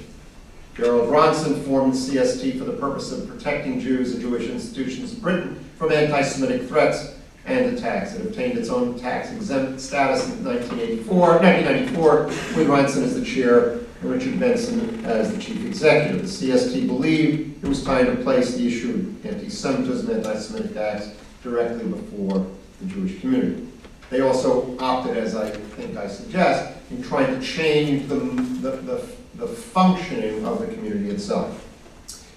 Gerald 0.76 1.10
Ronson 1.10 1.64
formed 1.66 1.94
CST 1.94 2.60
for 2.60 2.66
the 2.66 2.74
purpose 2.74 3.12
of 3.12 3.28
protecting 3.28 3.80
Jews 3.80 4.14
and 4.14 4.22
Jewish 4.22 4.48
institutions 4.48 5.14
in 5.14 5.20
Britain 5.22 5.66
from 5.78 5.92
anti-Semitic 5.92 6.68
threats 6.68 7.17
and 7.48 7.76
the 7.76 7.82
tax. 7.82 8.14
It 8.14 8.26
obtained 8.26 8.58
its 8.58 8.70
own 8.70 9.00
tax 9.00 9.32
exempt 9.32 9.80
status 9.80 10.26
in 10.26 10.44
1984, 10.44 11.18
1994, 11.40 12.26
with 12.26 12.68
Ronson 12.68 13.04
as 13.04 13.16
the 13.16 13.26
chair 13.26 13.80
and 14.02 14.12
Richard 14.12 14.40
Benson 14.40 15.04
as 15.06 15.34
the 15.34 15.42
chief 15.42 15.66
executive. 15.66 16.22
The 16.22 16.48
CST 16.48 16.88
believed 16.88 17.64
it 17.64 17.68
was 17.68 17.84
time 17.84 18.06
to 18.06 18.16
place 18.22 18.56
the 18.56 18.68
issue 18.68 18.94
of 18.94 19.26
anti-Semitism, 19.26 20.10
and 20.10 20.26
anti-Semitic 20.26 20.76
acts 20.76 21.12
directly 21.42 21.86
before 21.86 22.46
the 22.82 22.86
Jewish 22.88 23.20
community. 23.22 23.68
They 24.10 24.22
also 24.22 24.78
opted, 24.80 25.18
as 25.18 25.36
I 25.36 25.50
think 25.50 25.98
I 25.98 26.08
suggest, 26.08 26.74
in 26.92 27.02
trying 27.02 27.28
to 27.38 27.46
change 27.46 28.08
the, 28.08 28.16
the, 28.16 28.72
the, 28.78 29.08
the 29.36 29.48
functioning 29.48 30.46
of 30.46 30.60
the 30.60 30.68
community 30.68 31.10
itself. 31.10 31.64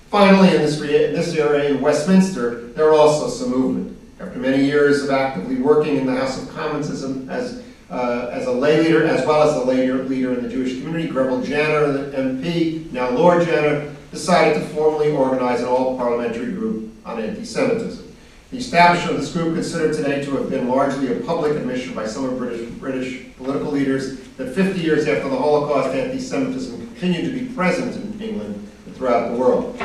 Finally, 0.09 0.57
in 0.57 0.62
this, 0.62 0.81
in 0.81 1.12
this 1.14 1.37
area 1.37 1.70
in 1.70 1.81
Westminster, 1.81 2.68
there 2.68 2.88
are 2.88 2.94
also 2.94 3.29
some 3.29 3.51
movement. 3.51 4.00
After 4.21 4.39
many 4.39 4.63
years 4.67 5.03
of 5.03 5.11
actively 5.11 5.57
working 5.57 5.97
in 5.97 6.05
the 6.05 6.15
House 6.15 6.43
of 6.43 6.51
Commons 6.51 6.91
as 6.91 7.05
a, 7.05 7.09
as, 7.31 7.63
uh, 7.89 8.29
as 8.31 8.47
a 8.47 8.53
lay 8.53 8.83
leader, 8.83 9.07
as 9.07 9.27
well 9.27 9.49
as 9.49 9.57
a 9.57 9.65
lay 9.65 9.91
leader 9.91 10.35
in 10.35 10.43
the 10.43 10.49
Jewish 10.49 10.75
community, 10.75 11.09
Greville 11.09 11.43
Janner, 11.43 11.91
the 11.91 12.15
MP, 12.15 12.93
now 12.93 13.09
Lord 13.09 13.47
Janner, 13.47 13.95
decided 14.11 14.61
to 14.61 14.61
formally 14.75 15.11
organize 15.11 15.61
an 15.61 15.69
all-parliamentary 15.69 16.53
group 16.53 16.93
on 17.07 17.19
anti-Semitism. 17.19 18.15
The 18.51 18.59
establishment 18.59 19.15
of 19.15 19.21
this 19.23 19.33
group, 19.33 19.55
considered 19.55 19.95
today 19.95 20.23
to 20.25 20.33
have 20.33 20.51
been 20.51 20.69
largely 20.69 21.17
a 21.17 21.21
public 21.21 21.57
admission 21.57 21.95
by 21.95 22.07
some 22.07 22.27
of 22.27 22.37
British, 22.37 22.69
British 22.73 23.35
political 23.39 23.71
leaders 23.71 24.21
that 24.37 24.55
50 24.55 24.81
years 24.81 25.09
after 25.09 25.31
the 25.31 25.39
Holocaust, 25.39 25.95
anti-Semitism 25.95 26.79
continued 26.89 27.33
to 27.33 27.41
be 27.41 27.55
present 27.55 27.97
in 27.97 28.21
England 28.21 28.69
and 28.85 28.97
throughout 28.97 29.31
the 29.31 29.39
world. 29.39 29.81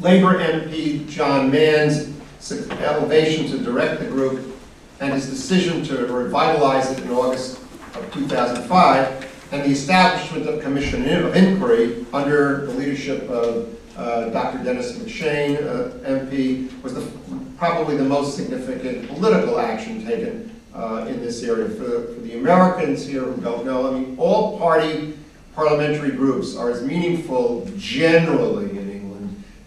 Labour 0.00 0.38
MP 0.38 1.08
John 1.08 1.52
Mann's 1.52 2.13
elevation 2.52 3.46
to 3.48 3.58
direct 3.58 4.00
the 4.00 4.06
group 4.06 4.58
and 5.00 5.12
his 5.12 5.28
decision 5.28 5.82
to 5.84 6.06
revitalize 6.06 6.90
it 6.92 7.00
in 7.00 7.10
August 7.10 7.58
of 7.94 8.12
2005 8.12 9.30
and 9.52 9.62
the 9.62 9.70
establishment 9.70 10.48
of 10.48 10.62
commission 10.62 11.08
of 11.08 11.36
inquiry 11.36 12.04
under 12.12 12.66
the 12.66 12.72
leadership 12.72 13.28
of 13.30 13.78
uh, 13.96 14.28
Dr. 14.30 14.62
Denis 14.64 14.98
MacShane, 14.98 15.56
uh, 15.62 15.90
MP, 16.08 16.82
was 16.82 16.94
the, 16.94 17.08
probably 17.56 17.96
the 17.96 18.04
most 18.04 18.36
significant 18.36 19.08
political 19.08 19.60
action 19.60 20.04
taken 20.04 20.60
uh, 20.74 21.06
in 21.08 21.20
this 21.20 21.42
area. 21.44 21.68
For, 21.68 22.14
for 22.14 22.20
the 22.20 22.36
Americans 22.36 23.06
here 23.06 23.22
who 23.22 23.40
don't 23.40 23.64
know, 23.64 23.88
I 23.88 23.98
mean, 23.98 24.16
all 24.18 24.58
party 24.58 25.16
parliamentary 25.54 26.10
groups 26.10 26.56
are 26.56 26.70
as 26.70 26.82
meaningful 26.82 27.70
generally 27.76 28.76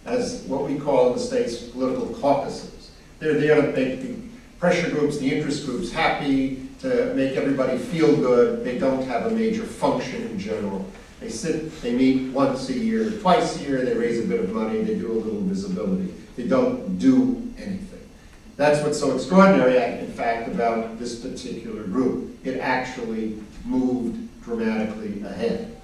as 0.07 0.43
what 0.47 0.63
we 0.63 0.79
call 0.79 1.07
in 1.07 1.13
the 1.13 1.19
states 1.19 1.57
political 1.57 2.07
caucuses. 2.15 2.91
They're 3.19 3.39
there 3.39 3.61
to 3.61 3.71
make 3.73 4.01
the 4.01 4.15
pressure 4.59 4.89
groups, 4.89 5.17
the 5.17 5.31
interest 5.35 5.65
groups 5.65 5.91
happy, 5.91 6.67
to 6.79 7.13
make 7.15 7.35
everybody 7.35 7.77
feel 7.77 8.15
good. 8.15 8.63
They 8.63 8.77
don't 8.77 9.05
have 9.05 9.25
a 9.25 9.31
major 9.31 9.63
function 9.63 10.23
in 10.23 10.39
general. 10.39 10.85
They 11.19 11.29
sit, 11.29 11.81
they 11.81 11.93
meet 11.93 12.31
once 12.31 12.69
a 12.69 12.77
year, 12.77 13.09
twice 13.19 13.59
a 13.59 13.63
year, 13.63 13.83
they 13.83 13.95
raise 13.95 14.23
a 14.23 14.27
bit 14.27 14.39
of 14.39 14.53
money, 14.53 14.81
they 14.83 14.95
do 14.95 15.11
a 15.11 15.13
little 15.13 15.41
visibility. 15.41 16.13
They 16.35 16.47
don't 16.47 16.99
do 16.99 17.51
anything. 17.57 18.07
That's 18.55 18.83
what's 18.83 18.99
so 18.99 19.15
extraordinary, 19.15 19.77
in 19.99 20.11
fact, 20.11 20.47
about 20.47 20.99
this 20.99 21.19
particular 21.19 21.83
group. 21.83 22.37
It 22.43 22.59
actually 22.59 23.41
moved 23.65 24.43
dramatically 24.43 25.21
ahead. 25.23 25.75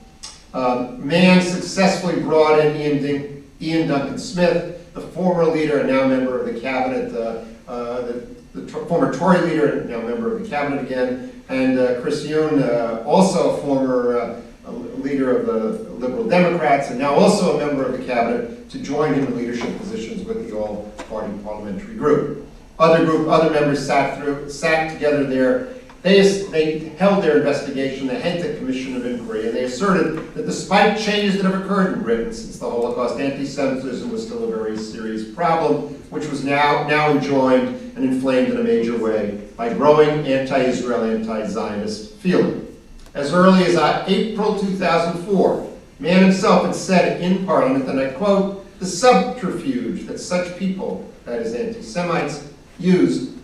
Um, 0.53 1.05
Mann 1.05 1.41
successfully 1.41 2.21
brought 2.21 2.59
in 2.59 2.75
Iain, 2.75 3.42
Iain 3.61 3.87
Duncan 3.87 4.17
Smith, 4.17 4.93
the 4.93 5.01
former 5.01 5.45
leader 5.45 5.79
and 5.79 5.89
now 5.89 6.07
member 6.07 6.39
of 6.39 6.53
the 6.53 6.59
cabinet, 6.59 7.13
uh, 7.13 7.45
uh, 7.67 8.01
the, 8.01 8.27
the 8.53 8.67
former 8.85 9.13
Tory 9.13 9.41
leader 9.41 9.79
and 9.79 9.89
now 9.89 10.01
member 10.01 10.35
of 10.35 10.43
the 10.43 10.49
cabinet 10.49 10.83
again, 10.83 11.41
and 11.49 11.79
uh, 11.79 12.01
Chris 12.01 12.25
Huhne, 12.25 12.61
uh, 12.61 13.03
also 13.07 13.57
a 13.57 13.61
former 13.61 14.17
uh, 14.17 14.71
leader 14.97 15.37
of 15.37 15.45
the 15.45 15.89
Liberal 15.93 16.27
Democrats 16.27 16.89
and 16.89 16.99
now 16.99 17.13
also 17.13 17.59
a 17.59 17.65
member 17.65 17.85
of 17.85 17.97
the 17.97 18.05
cabinet, 18.05 18.69
to 18.69 18.79
join 18.79 19.13
him 19.13 19.25
in 19.25 19.37
leadership 19.37 19.77
positions 19.77 20.25
with 20.25 20.49
the 20.49 20.57
all-party 20.57 21.33
parliamentary 21.43 21.95
group. 21.95 22.47
Other 22.79 23.05
group, 23.05 23.27
other 23.27 23.51
members 23.51 23.85
sat 23.85 24.17
through, 24.17 24.49
sat 24.49 24.91
together 24.91 25.25
there 25.25 25.72
they, 26.03 26.21
they 26.51 26.79
held 26.97 27.23
their 27.23 27.37
investigation, 27.37 28.07
the 28.07 28.55
Commission 28.57 28.97
of 28.97 29.05
Inquiry, 29.05 29.47
and 29.47 29.55
they 29.55 29.63
asserted 29.63 30.33
that 30.35 30.45
despite 30.45 30.99
changes 30.99 31.41
that 31.41 31.49
have 31.49 31.63
occurred 31.63 31.93
in 31.93 32.03
Britain 32.03 32.33
since 32.33 32.59
the 32.59 32.69
Holocaust, 32.69 33.19
anti-Semitism 33.19 34.11
was 34.11 34.25
still 34.25 34.43
a 34.43 34.47
very 34.47 34.77
serious 34.77 35.33
problem, 35.33 35.93
which 36.09 36.27
was 36.27 36.43
now, 36.43 36.85
now 36.87 37.09
enjoined 37.09 37.69
and 37.95 38.03
inflamed 38.03 38.49
in 38.49 38.57
a 38.57 38.63
major 38.63 38.97
way 38.97 39.47
by 39.55 39.73
growing 39.73 40.27
anti-Israel, 40.27 41.05
anti-Zionist 41.05 42.15
feeling. 42.15 42.67
As 43.13 43.33
early 43.33 43.63
as 43.63 43.77
uh, 43.77 44.03
April 44.07 44.59
2004, 44.59 45.71
Mann 45.99 46.23
himself 46.23 46.65
had 46.65 46.75
said 46.75 47.21
in 47.21 47.45
Parliament, 47.45 47.87
and 47.87 47.97
I 47.97 48.09
quote, 48.09 48.59
the 48.79 48.85
subterfuge 48.85 50.05
that 50.07 50.19
such 50.19 50.57
people, 50.57 51.09
that 51.23 51.41
is 51.41 51.53
anti-Semites, 51.53 52.49
used 52.77 53.37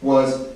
was 0.00 0.48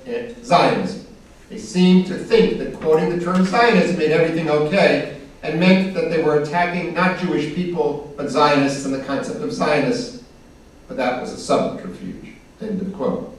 Zionism. 0.43 1.04
They 1.49 1.57
seemed 1.57 2.07
to 2.07 2.17
think 2.17 2.57
that 2.57 2.73
quoting 2.75 3.17
the 3.17 3.23
term 3.23 3.45
Zionism 3.45 3.97
made 3.97 4.11
everything 4.11 4.49
okay 4.49 5.17
and 5.43 5.59
meant 5.59 5.93
that 5.93 6.09
they 6.09 6.23
were 6.23 6.41
attacking 6.41 6.93
not 6.93 7.19
Jewish 7.19 7.53
people, 7.53 8.13
but 8.17 8.29
Zionists 8.29 8.85
and 8.85 8.93
the 8.93 9.03
concept 9.03 9.41
of 9.41 9.53
Zionists, 9.53 10.23
but 10.87 10.97
that 10.97 11.21
was 11.21 11.31
a 11.31 11.37
subterfuge. 11.37 12.33
End 12.61 12.81
of 12.81 12.93
quote. 12.93 13.31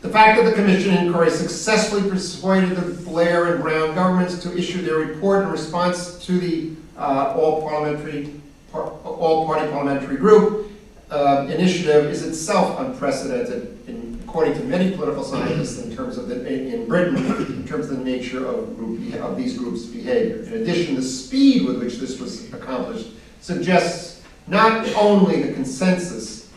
The 0.00 0.08
fact 0.08 0.38
that 0.38 0.48
the 0.48 0.54
Commission 0.54 0.94
inquiry 0.94 1.30
successfully 1.30 2.08
persuaded 2.08 2.76
the 2.76 3.02
Blair 3.04 3.54
and 3.54 3.62
Brown 3.62 3.94
governments 3.94 4.42
to 4.42 4.56
issue 4.56 4.82
their 4.82 4.96
report 4.96 5.44
in 5.44 5.50
response 5.50 6.18
to 6.26 6.38
the 6.38 6.72
uh, 6.96 7.34
all-parliamentary, 7.36 8.40
par 8.70 8.82
all-party 9.04 9.70
parliamentary 9.70 10.16
group 10.16 10.70
uh, 11.10 11.46
initiative 11.50 12.10
is 12.10 12.26
itself 12.26 12.78
unprecedented 12.80 13.78
in 13.86 14.03
according 14.34 14.54
to 14.54 14.64
many 14.64 14.90
political 14.90 15.22
scientists 15.22 15.78
in 15.78 15.94
terms 15.94 16.18
of 16.18 16.26
the, 16.26 16.44
in 16.52 16.88
Britain, 16.88 17.14
in 17.54 17.64
terms 17.64 17.88
of 17.88 17.98
the 17.98 18.04
nature 18.04 18.44
of, 18.44 18.76
group, 18.76 19.14
of 19.20 19.36
these 19.36 19.56
groups' 19.56 19.84
behavior. 19.84 20.42
In 20.42 20.54
addition, 20.60 20.96
the 20.96 21.02
speed 21.02 21.64
with 21.64 21.78
which 21.78 21.98
this 21.98 22.18
was 22.18 22.52
accomplished 22.52 23.10
suggests 23.40 24.24
not 24.48 24.88
only 24.96 25.40
the 25.40 25.52
consensus 25.52 26.50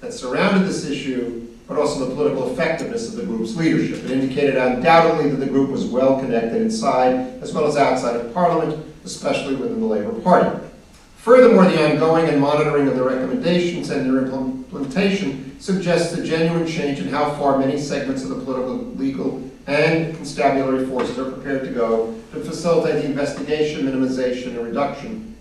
that 0.00 0.12
surrounded 0.12 0.68
this 0.68 0.84
issue, 0.84 1.48
but 1.66 1.78
also 1.78 2.04
the 2.04 2.14
political 2.14 2.52
effectiveness 2.52 3.08
of 3.08 3.16
the 3.16 3.24
group's 3.24 3.56
leadership. 3.56 4.04
It 4.04 4.10
indicated 4.10 4.56
undoubtedly 4.56 5.30
that 5.30 5.36
the 5.36 5.46
group 5.46 5.70
was 5.70 5.86
well 5.86 6.20
connected 6.20 6.60
inside 6.60 7.14
as 7.40 7.54
well 7.54 7.66
as 7.66 7.78
outside 7.78 8.14
of 8.14 8.34
Parliament, 8.34 8.84
especially 9.06 9.54
within 9.54 9.80
the 9.80 9.86
Labour 9.86 10.12
Party. 10.20 10.68
Furthermore, 11.22 11.66
the 11.66 11.80
ongoing 11.88 12.28
and 12.28 12.40
monitoring 12.40 12.88
of 12.88 12.96
the 12.96 13.04
recommendations 13.04 13.90
and 13.90 14.04
their 14.06 14.24
implementation 14.24 15.56
suggests 15.60 16.12
a 16.18 16.24
genuine 16.24 16.66
change 16.66 16.98
in 16.98 17.06
how 17.06 17.30
far 17.36 17.60
many 17.60 17.78
segments 17.78 18.24
of 18.24 18.30
the 18.30 18.44
political, 18.44 18.78
legal, 18.96 19.48
and 19.68 20.16
constabulary 20.16 20.84
forces 20.84 21.16
are 21.20 21.30
prepared 21.30 21.62
to 21.62 21.70
go 21.70 22.20
to 22.32 22.40
facilitate 22.40 23.02
the 23.02 23.04
investigation, 23.04 23.86
minimization, 23.86 24.48
and 24.48 24.66
reduction 24.66 25.36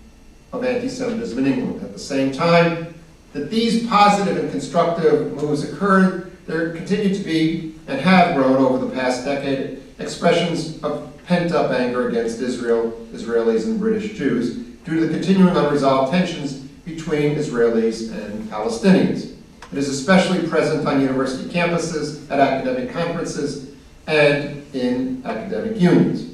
of 0.53 0.63
anti-Semitism 0.63 1.39
in 1.39 1.51
England. 1.51 1.81
At 1.81 1.93
the 1.93 1.99
same 1.99 2.31
time 2.31 2.93
that 3.33 3.49
these 3.49 3.87
positive 3.87 4.37
and 4.37 4.51
constructive 4.51 5.33
moves 5.33 5.63
occurred, 5.63 6.31
there 6.45 6.73
continue 6.75 7.11
to 7.11 7.23
be, 7.23 7.73
and 7.87 7.99
have 7.99 8.35
grown 8.35 8.57
over 8.57 8.85
the 8.85 8.93
past 8.93 9.25
decade, 9.25 9.81
expressions 9.97 10.79
of 10.83 11.11
pent-up 11.25 11.71
anger 11.71 12.07
against 12.07 12.39
Israel, 12.39 12.91
Israelis, 13.13 13.65
and 13.65 13.79
British 13.79 14.15
Jews, 14.15 14.70
due 14.83 14.99
to 14.99 15.07
the 15.07 15.13
continuing 15.13 15.55
unresolved 15.55 16.11
tensions 16.11 16.53
between 16.85 17.35
Israelis 17.35 18.11
and 18.11 18.49
Palestinians. 18.49 19.35
It 19.71 19.77
is 19.77 19.87
especially 19.87 20.47
present 20.47 20.85
on 20.87 20.99
university 20.99 21.49
campuses, 21.49 22.29
at 22.29 22.39
academic 22.39 22.91
conferences, 22.91 23.71
and 24.07 24.63
in 24.75 25.21
academic 25.25 25.79
unions. 25.79 26.33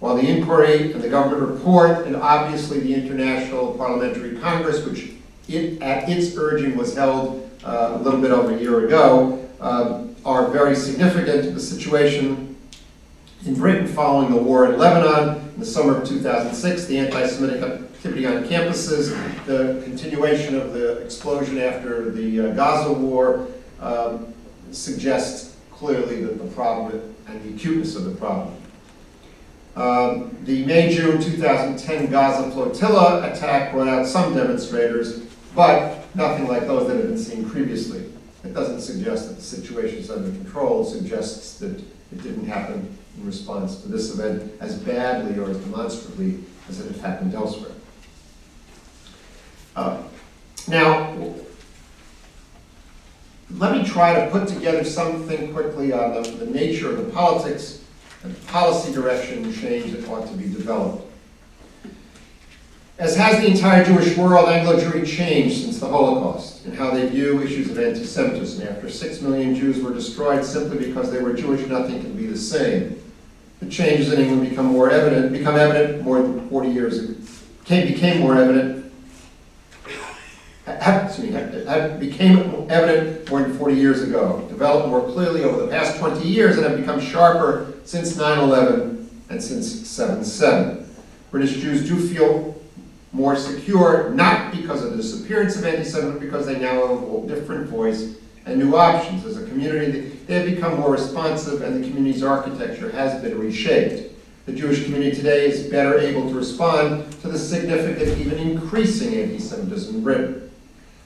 While 0.00 0.16
the 0.16 0.28
inquiry 0.28 0.92
and 0.92 1.02
the 1.02 1.08
government 1.08 1.50
report, 1.50 2.06
and 2.06 2.14
obviously 2.16 2.80
the 2.80 2.94
International 2.94 3.72
Parliamentary 3.74 4.36
Congress, 4.38 4.84
which 4.84 5.10
it, 5.48 5.80
at 5.80 6.08
its 6.08 6.36
urging 6.36 6.76
was 6.76 6.94
held 6.94 7.50
uh, 7.64 7.92
a 7.94 7.98
little 8.02 8.20
bit 8.20 8.30
over 8.30 8.54
a 8.54 8.60
year 8.60 8.86
ago, 8.86 9.44
uh, 9.60 10.04
are 10.24 10.48
very 10.50 10.76
significant. 10.76 11.54
The 11.54 11.60
situation 11.60 12.47
in 13.48 13.54
Britain 13.54 13.86
following 13.86 14.30
the 14.30 14.36
war 14.40 14.70
in 14.70 14.78
Lebanon 14.78 15.38
in 15.54 15.60
the 15.60 15.66
summer 15.66 15.96
of 15.96 16.06
2006, 16.06 16.84
the 16.84 16.98
anti-Semitic 16.98 17.62
activity 17.62 18.26
on 18.26 18.44
campuses, 18.44 19.10
the 19.46 19.82
continuation 19.84 20.54
of 20.54 20.74
the 20.74 20.98
explosion 20.98 21.58
after 21.58 22.10
the 22.10 22.40
uh, 22.40 22.54
Gaza 22.54 22.92
war 22.92 23.48
um, 23.80 24.34
suggests 24.70 25.56
clearly 25.70 26.22
that 26.24 26.38
the 26.38 26.46
problem 26.50 27.14
and 27.26 27.42
the 27.42 27.54
acuteness 27.54 27.96
of 27.96 28.04
the 28.04 28.14
problem. 28.16 28.54
Um, 29.76 30.36
the 30.44 30.66
May-June 30.66 31.20
2010 31.20 32.10
Gaza 32.10 32.50
flotilla 32.50 33.32
attack 33.32 33.72
brought 33.72 33.88
out 33.88 34.06
some 34.06 34.34
demonstrators, 34.34 35.20
but 35.54 36.04
nothing 36.14 36.48
like 36.48 36.66
those 36.66 36.86
that 36.88 36.96
had 36.96 37.06
been 37.06 37.18
seen 37.18 37.48
previously. 37.48 38.12
It 38.44 38.52
doesn't 38.52 38.82
suggest 38.82 39.28
that 39.28 39.36
the 39.36 39.42
situation 39.42 39.98
is 39.98 40.10
under 40.10 40.30
control, 40.30 40.82
it 40.82 40.90
suggests 40.90 41.58
that 41.60 41.78
it 41.78 42.22
didn't 42.22 42.46
happen 42.46 42.97
in 43.18 43.26
response 43.26 43.82
to 43.82 43.88
this 43.88 44.14
event 44.14 44.52
as 44.60 44.78
badly 44.78 45.38
or 45.38 45.50
as 45.50 45.58
demonstrably 45.58 46.38
as 46.68 46.80
it 46.80 46.92
had 46.92 47.00
happened 47.00 47.34
elsewhere. 47.34 47.72
Uh, 49.74 50.02
now, 50.68 51.34
let 53.56 53.72
me 53.76 53.84
try 53.84 54.24
to 54.24 54.30
put 54.30 54.48
together 54.48 54.84
something 54.84 55.52
quickly 55.52 55.92
on 55.92 56.14
the, 56.14 56.28
the 56.30 56.46
nature 56.46 56.90
of 56.90 57.04
the 57.04 57.10
politics 57.12 57.82
and 58.22 58.46
policy 58.48 58.92
direction 58.92 59.52
change 59.52 59.92
that 59.92 60.08
ought 60.08 60.26
to 60.26 60.34
be 60.34 60.44
developed. 60.44 61.04
As 62.98 63.16
has 63.16 63.40
the 63.40 63.46
entire 63.46 63.84
Jewish 63.84 64.16
world, 64.16 64.48
Anglo-Jewry 64.48 65.06
changed 65.06 65.62
since 65.62 65.78
the 65.78 65.86
Holocaust 65.86 66.66
in 66.66 66.72
how 66.72 66.90
they 66.90 67.08
view 67.08 67.40
issues 67.40 67.70
of 67.70 67.78
anti-Semitism. 67.78 68.66
After 68.66 68.90
six 68.90 69.20
million 69.20 69.54
Jews 69.54 69.80
were 69.80 69.94
destroyed 69.94 70.44
simply 70.44 70.88
because 70.88 71.12
they 71.12 71.22
were 71.22 71.32
Jewish, 71.32 71.64
nothing 71.68 72.00
can 72.00 72.16
be 72.16 72.26
the 72.26 72.36
same 72.36 73.00
the 73.60 73.68
changes 73.68 74.12
in 74.12 74.20
England 74.20 74.48
become 74.48 74.66
more 74.66 74.90
evident, 74.90 75.32
become 75.32 75.56
evident 75.56 76.02
more 76.02 76.22
than 76.22 76.48
40 76.48 76.68
years 76.68 76.98
ago, 76.98 77.14
became, 77.60 77.92
became 77.92 78.20
more 78.20 78.36
evident, 78.36 78.92
excuse 80.66 81.32
me, 81.32 81.98
became 81.98 82.66
evident 82.70 83.28
more 83.30 83.42
than 83.42 83.56
40 83.58 83.74
years 83.74 84.02
ago, 84.02 84.46
developed 84.48 84.88
more 84.88 85.02
clearly 85.12 85.42
over 85.42 85.60
the 85.62 85.68
past 85.68 85.98
20 85.98 86.26
years, 86.26 86.56
and 86.56 86.66
have 86.66 86.78
become 86.78 87.00
sharper 87.00 87.74
since 87.84 88.16
9-11 88.16 89.06
and 89.30 89.42
since 89.42 89.74
7-7. 89.82 90.86
British 91.30 91.56
Jews 91.56 91.86
do 91.86 91.98
feel 92.08 92.54
more 93.12 93.36
secure, 93.36 94.10
not 94.10 94.52
because 94.52 94.84
of 94.84 94.90
the 94.92 94.96
disappearance 94.96 95.56
of 95.56 95.64
anti-Semitism, 95.64 96.12
but 96.12 96.20
because 96.20 96.46
they 96.46 96.58
now 96.58 96.86
have 96.86 97.02
a 97.02 97.26
different 97.26 97.68
voice 97.68 98.16
and 98.48 98.58
new 98.58 98.76
options. 98.76 99.24
As 99.24 99.36
a 99.36 99.46
community, 99.46 100.18
they 100.26 100.34
have 100.34 100.46
become 100.46 100.80
more 100.80 100.90
responsive 100.90 101.62
and 101.62 101.82
the 101.82 101.86
community's 101.86 102.22
architecture 102.22 102.90
has 102.90 103.22
been 103.22 103.38
reshaped. 103.38 104.14
The 104.46 104.52
Jewish 104.52 104.84
community 104.84 105.14
today 105.14 105.46
is 105.46 105.68
better 105.70 105.98
able 105.98 106.28
to 106.28 106.34
respond 106.34 107.12
to 107.20 107.28
the 107.28 107.38
significant, 107.38 108.18
even 108.18 108.38
increasing 108.38 109.14
anti-Semitism 109.14 109.96
in 109.96 110.02
Britain. 110.02 110.50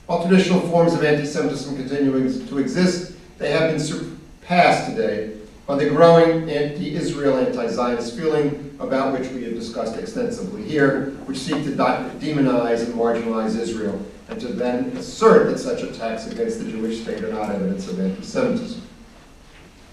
While 0.05 0.25
traditional 0.25 0.61
forms 0.61 0.93
of 0.93 1.03
anti-Semitism 1.03 1.75
continuing 1.75 2.47
to 2.47 2.57
exist, 2.57 3.15
they 3.37 3.51
have 3.51 3.71
been 3.71 3.79
surpassed 3.79 4.89
today 4.89 5.35
by 5.67 5.75
the 5.75 5.89
growing 5.89 6.49
anti-Israel, 6.49 7.37
anti-Zionist 7.37 8.17
feeling 8.17 8.75
about 8.79 9.17
which 9.17 9.29
we 9.31 9.43
have 9.43 9.53
discussed 9.53 9.97
extensively 9.97 10.63
here, 10.63 11.11
which 11.25 11.37
seek 11.37 11.63
to 11.63 11.71
demonize 11.71 12.83
and 12.83 12.93
marginalize 12.93 13.57
Israel, 13.57 13.99
and 14.33 14.41
to 14.41 14.47
then 14.47 14.85
assert 14.97 15.51
that 15.51 15.59
such 15.59 15.83
attacks 15.83 16.25
against 16.25 16.57
the 16.57 16.65
Jewish 16.65 17.01
state 17.01 17.23
are 17.23 17.31
not 17.31 17.51
evidence 17.51 17.87
of 17.87 17.99
anti-Semitism. 17.99 18.81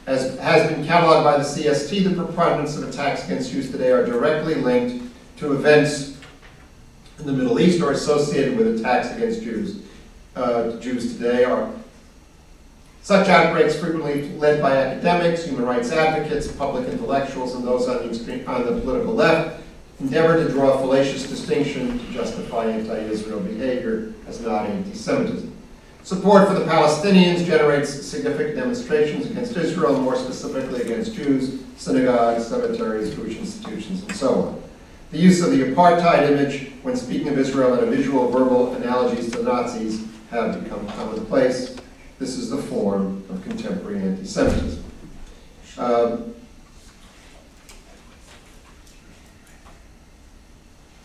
As 0.06 0.38
has 0.38 0.70
been 0.70 0.82
cataloged 0.82 1.24
by 1.24 1.36
the 1.36 1.44
CST, 1.44 2.04
the 2.04 2.24
preponderance 2.24 2.74
of 2.74 2.88
attacks 2.88 3.22
against 3.26 3.52
Jews 3.52 3.70
today 3.70 3.92
are 3.92 4.04
directly 4.04 4.54
linked 4.54 5.04
to 5.36 5.52
events 5.52 6.16
in 7.18 7.26
the 7.26 7.34
Middle 7.34 7.60
East 7.60 7.82
or 7.82 7.92
associated 7.92 8.56
with 8.56 8.80
attacks 8.80 9.14
against 9.14 9.42
Jews. 9.42 9.82
Uh, 10.34 10.72
Jews 10.78 11.16
today 11.16 11.44
are 11.44 11.70
such 13.02 13.28
outbreaks 13.28 13.78
frequently 13.78 14.30
led 14.38 14.62
by 14.62 14.74
academics, 14.74 15.44
human 15.44 15.66
rights 15.66 15.92
advocates, 15.92 16.50
public 16.50 16.88
intellectuals, 16.88 17.54
and 17.54 17.64
those 17.64 17.88
on 17.88 17.98
the, 17.98 18.08
extreme, 18.08 18.48
on 18.48 18.64
the 18.64 18.80
political 18.80 19.12
left 19.12 19.59
endeavor 20.00 20.36
to 20.36 20.50
draw 20.50 20.72
a 20.72 20.78
fallacious 20.78 21.28
distinction 21.28 21.98
to 21.98 22.12
justify 22.12 22.66
anti-Israel 22.66 23.40
behavior 23.40 24.12
as 24.26 24.40
not 24.40 24.66
anti-Semitism. 24.66 25.56
Support 26.02 26.48
for 26.48 26.54
the 26.54 26.64
Palestinians 26.64 27.44
generates 27.44 27.90
significant 27.90 28.56
demonstrations 28.56 29.26
against 29.26 29.56
Israel, 29.56 30.00
more 30.00 30.16
specifically 30.16 30.80
against 30.80 31.14
Jews, 31.14 31.60
synagogues, 31.76 32.46
cemeteries, 32.46 33.14
Jewish 33.14 33.36
institutions, 33.36 34.02
and 34.02 34.16
so 34.16 34.34
on. 34.42 34.62
The 35.10 35.18
use 35.18 35.42
of 35.42 35.50
the 35.50 35.64
apartheid 35.64 36.30
image 36.30 36.72
when 36.82 36.96
speaking 36.96 37.28
of 37.28 37.38
Israel 37.38 37.74
and 37.74 37.82
a 37.82 37.90
visual 37.94 38.30
verbal 38.30 38.74
analogies 38.74 39.30
to 39.32 39.42
Nazis 39.42 40.06
have 40.30 40.62
become 40.62 40.86
commonplace. 40.88 41.76
This 42.18 42.36
is 42.36 42.48
the 42.48 42.62
form 42.62 43.22
of 43.28 43.42
contemporary 43.42 44.00
anti-Semitism. 44.00 44.84
Um, 45.78 46.34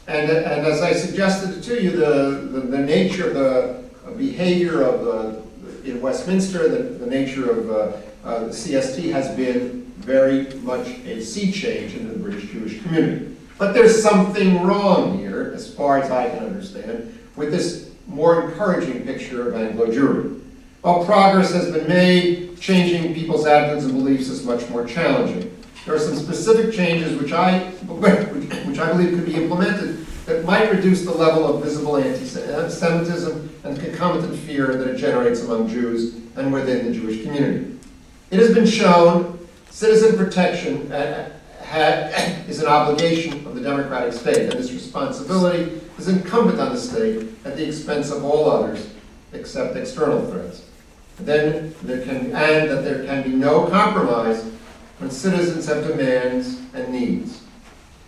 and, 0.08 0.30
and 0.30 0.66
as 0.66 0.82
I 0.82 0.94
suggested 0.94 1.64
to 1.64 1.82
you, 1.82 1.92
the, 1.92 2.48
the, 2.52 2.60
the 2.62 2.80
nature 2.80 3.30
of 3.30 3.34
the 3.34 4.12
behavior 4.18 4.84
of 4.84 5.04
the, 5.04 5.90
in 5.90 6.02
Westminster, 6.02 6.70
the, 6.70 6.84
the 6.98 7.08
nature 7.08 7.50
of 7.50 7.70
uh, 7.70 8.28
uh, 8.28 8.40
the 8.46 8.52
CST 8.52 9.12
has 9.12 9.36
been 9.36 9.86
very 9.98 10.54
much 10.60 10.88
a 11.06 11.22
sea 11.22 11.52
change 11.52 11.96
in 11.96 12.08
the 12.08 12.18
British 12.18 12.52
Jewish 12.52 12.82
community. 12.82 13.36
But 13.58 13.74
there's 13.74 14.02
something 14.02 14.64
wrong 14.64 15.18
here, 15.18 15.52
as 15.56 15.74
far 15.74 16.00
as 16.00 16.12
I 16.12 16.30
can 16.30 16.46
understand, 16.46 17.18
with 17.36 17.52
this 17.52 17.92
more 18.08 18.50
encouraging 18.50 19.06
picture 19.06 19.48
of 19.48 19.56
Anglo 19.56 19.88
Jewry. 19.88 20.42
While 20.82 21.06
progress 21.06 21.52
has 21.54 21.72
been 21.72 21.88
made, 21.88 22.60
changing 22.60 23.14
people's 23.16 23.46
attitudes 23.46 23.86
and 23.86 23.94
beliefs 23.94 24.28
is 24.28 24.46
much 24.46 24.70
more 24.70 24.86
challenging. 24.86 25.55
There 25.86 25.94
are 25.94 26.00
some 26.00 26.16
specific 26.16 26.74
changes 26.74 27.20
which 27.22 27.32
I, 27.32 27.60
which 27.60 28.80
I 28.80 28.92
believe 28.92 29.12
could 29.12 29.26
be 29.26 29.36
implemented 29.36 30.06
that 30.26 30.44
might 30.44 30.72
reduce 30.72 31.04
the 31.04 31.12
level 31.12 31.46
of 31.46 31.64
visible 31.64 31.98
anti-Semitism 31.98 33.60
and 33.64 33.80
concomitant 33.80 34.36
fear 34.40 34.76
that 34.76 34.88
it 34.88 34.98
generates 34.98 35.42
among 35.44 35.68
Jews 35.68 36.16
and 36.36 36.52
within 36.52 36.88
the 36.88 37.00
Jewish 37.00 37.24
community. 37.24 37.78
It 38.32 38.40
has 38.40 38.54
been 38.54 38.66
shown 38.66 39.48
citizen 39.70 40.18
protection 40.18 40.92
uh, 40.92 41.32
is 42.48 42.62
an 42.62 42.68
obligation 42.68 43.46
of 43.46 43.56
the 43.56 43.62
democratic 43.62 44.14
state, 44.14 44.50
and 44.50 44.54
this 44.54 44.72
responsibility 44.72 45.82
is 46.00 46.08
incumbent 46.08 46.60
on 46.60 46.74
the 46.74 46.80
state 46.80 47.30
at 47.46 47.58
the 47.58 47.68
expense 47.68 48.10
of 48.12 48.24
all 48.24 48.50
others 48.50 48.90
except 49.34 49.76
external 49.76 50.26
threats 50.32 50.64
then 51.20 51.74
there 51.82 52.04
can, 52.04 52.26
and 52.36 52.70
that 52.70 52.84
there 52.84 53.06
can 53.06 53.24
be 53.24 53.30
no 53.30 53.68
compromise 53.68 54.46
when 55.00 55.12
citizens 55.12 55.66
have 55.68 55.88
demands 55.88 56.60
and 56.74 56.90
needs. 56.90 57.42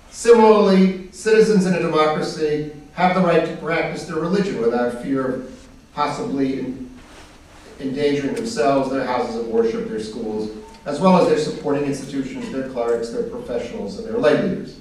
Similarly, 0.10 1.12
citizens 1.12 1.66
in 1.66 1.74
a 1.74 1.80
democracy 1.80 2.72
have 2.94 3.16
the 3.16 3.22
right 3.22 3.46
to 3.46 3.56
practice 3.58 4.06
their 4.06 4.20
religion 4.20 4.60
without 4.62 5.04
fear 5.04 5.36
of 5.36 5.68
possibly 5.94 6.76
endangering 7.80 8.34
themselves, 8.34 8.90
their 8.90 9.06
houses 9.06 9.36
of 9.36 9.48
worship, 9.48 9.88
their 9.88 10.00
schools, 10.00 10.50
as 10.86 11.00
well 11.00 11.18
as 11.18 11.28
their 11.28 11.38
supporting 11.38 11.84
institutions, 11.84 12.52
their 12.52 12.70
clerics, 12.70 13.10
their 13.10 13.24
professionals, 13.24 14.00
and 14.00 14.08
their 14.08 14.18
lay 14.18 14.42
leaders. 14.42 14.80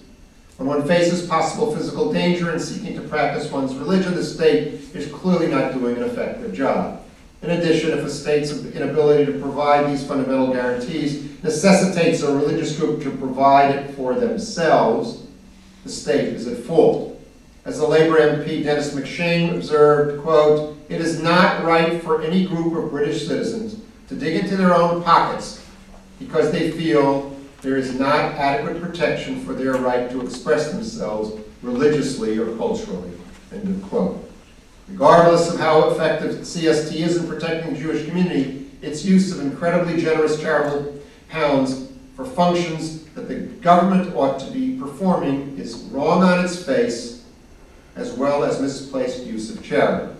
When 0.57 0.69
one 0.69 0.87
faces 0.87 1.27
possible 1.27 1.75
physical 1.75 2.12
danger 2.12 2.51
in 2.53 2.59
seeking 2.59 2.95
to 2.95 3.07
practice 3.09 3.51
one's 3.51 3.75
religion, 3.75 4.14
the 4.14 4.25
state 4.25 4.95
is 4.95 5.12
clearly 5.12 5.49
not 5.49 5.75
doing 5.75 5.97
an 5.97 6.05
effective 6.05 6.55
job. 6.55 7.03
In 7.42 7.51
addition, 7.51 7.96
if 7.96 8.05
a 8.05 8.11
state's 8.11 8.51
inability 8.51 9.31
to 9.31 9.38
provide 9.38 9.90
these 9.90 10.07
fundamental 10.07 10.53
guarantees 10.53 11.42
necessitates 11.42 12.22
a 12.22 12.35
religious 12.35 12.77
group 12.79 13.03
to 13.03 13.11
provide 13.11 13.75
it 13.75 13.94
for 13.94 14.14
themselves, 14.14 15.27
the 15.85 15.90
state 15.90 16.29
is 16.29 16.46
at 16.46 16.59
fault. 16.59 17.20
As 17.64 17.79
the 17.79 17.87
Labour 17.87 18.18
MP 18.18 18.62
Denis 18.62 18.94
MacShane 18.94 19.55
observed, 19.55 20.22
quote, 20.22 20.77
it 20.88 21.01
is 21.01 21.20
not 21.20 21.64
right 21.64 22.03
for 22.03 22.22
any 22.22 22.46
group 22.46 22.77
of 22.77 22.90
British 22.90 23.27
citizens 23.27 23.81
to 24.09 24.14
dig 24.14 24.37
into 24.37 24.57
their 24.57 24.72
own 24.75 25.03
pockets 25.03 25.64
because 26.18 26.51
they 26.53 26.70
feel 26.70 27.37
there 27.62 27.77
is 27.77 27.99
not 27.99 28.35
adequate 28.35 28.81
protection 28.81 29.44
for 29.44 29.53
their 29.53 29.75
right 29.75 30.11
to 30.11 30.20
express 30.20 30.70
themselves 30.70 31.40
religiously 31.62 32.38
or 32.38 32.57
culturally, 32.57 33.11
end 33.53 33.68
of 33.68 33.88
quote. 33.88 34.26
Regardless 34.88 35.53
of 35.53 35.59
how 35.59 35.90
effective 35.90 36.37
CST 36.37 36.94
is 36.94 37.16
in 37.16 37.27
protecting 37.27 37.75
the 37.75 37.81
Jewish 37.81 38.07
community, 38.07 38.70
its 38.83 39.05
use 39.05 39.33
of 39.33 39.40
incredibly 39.40 40.01
generous 40.01 40.40
charitable 40.40 41.01
pounds 41.29 41.88
for 42.14 42.25
functions 42.25 43.05
that 43.14 43.29
the 43.29 43.35
government 43.35 44.14
ought 44.14 44.38
to 44.38 44.51
be 44.53 44.79
performing 44.79 45.59
is 45.59 45.75
wrong 45.90 46.22
on 46.22 46.44
its 46.44 46.62
face, 46.62 47.25
as 47.96 48.12
well 48.12 48.44
as 48.44 48.61
misplaced 48.61 49.25
use 49.25 49.51
of 49.51 49.62
charity. 49.62 50.12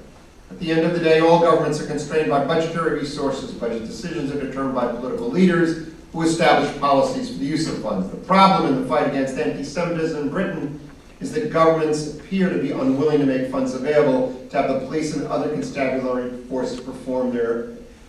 At 0.50 0.59
the 0.59 0.72
end 0.72 0.85
of 0.85 0.94
the 0.94 1.00
day, 1.00 1.20
all 1.20 1.40
governments 1.40 1.81
are 1.81 1.87
constrained 1.87 2.31
by 2.31 2.44
budgetary 2.44 2.98
resources. 2.98 3.52
Budget 3.52 3.85
decisions 3.85 4.33
are 4.33 4.40
determined 4.40 4.74
by 4.74 4.88
political 4.88 5.29
leaders 5.29 5.88
who 6.12 6.22
establish 6.22 6.76
policies 6.79 7.31
for 7.31 7.38
the 7.38 7.46
use 7.46 7.68
of 7.68 7.83
funds. 7.83 8.11
The 8.11 8.16
problem 8.16 8.72
in 8.72 8.83
the 8.83 8.88
fight 8.88 9.09
against 9.09 9.37
anti-Semitism 9.37 10.22
in 10.22 10.31
Britain 10.31 10.81
is 11.20 11.33
that 11.33 11.50
governments 11.50 12.14
appear 12.14 12.50
to 12.50 12.59
be 12.59 12.72
unwilling 12.72 13.18
to 13.18 13.26
make 13.26 13.50
funds 13.50 13.74
available 13.74 14.45
have 14.57 14.81
the 14.81 14.87
police 14.87 15.14
and 15.14 15.27
other 15.27 15.51
constabulary 15.51 16.31
forces 16.45 16.81
perform 16.81 17.35
their 17.35 17.69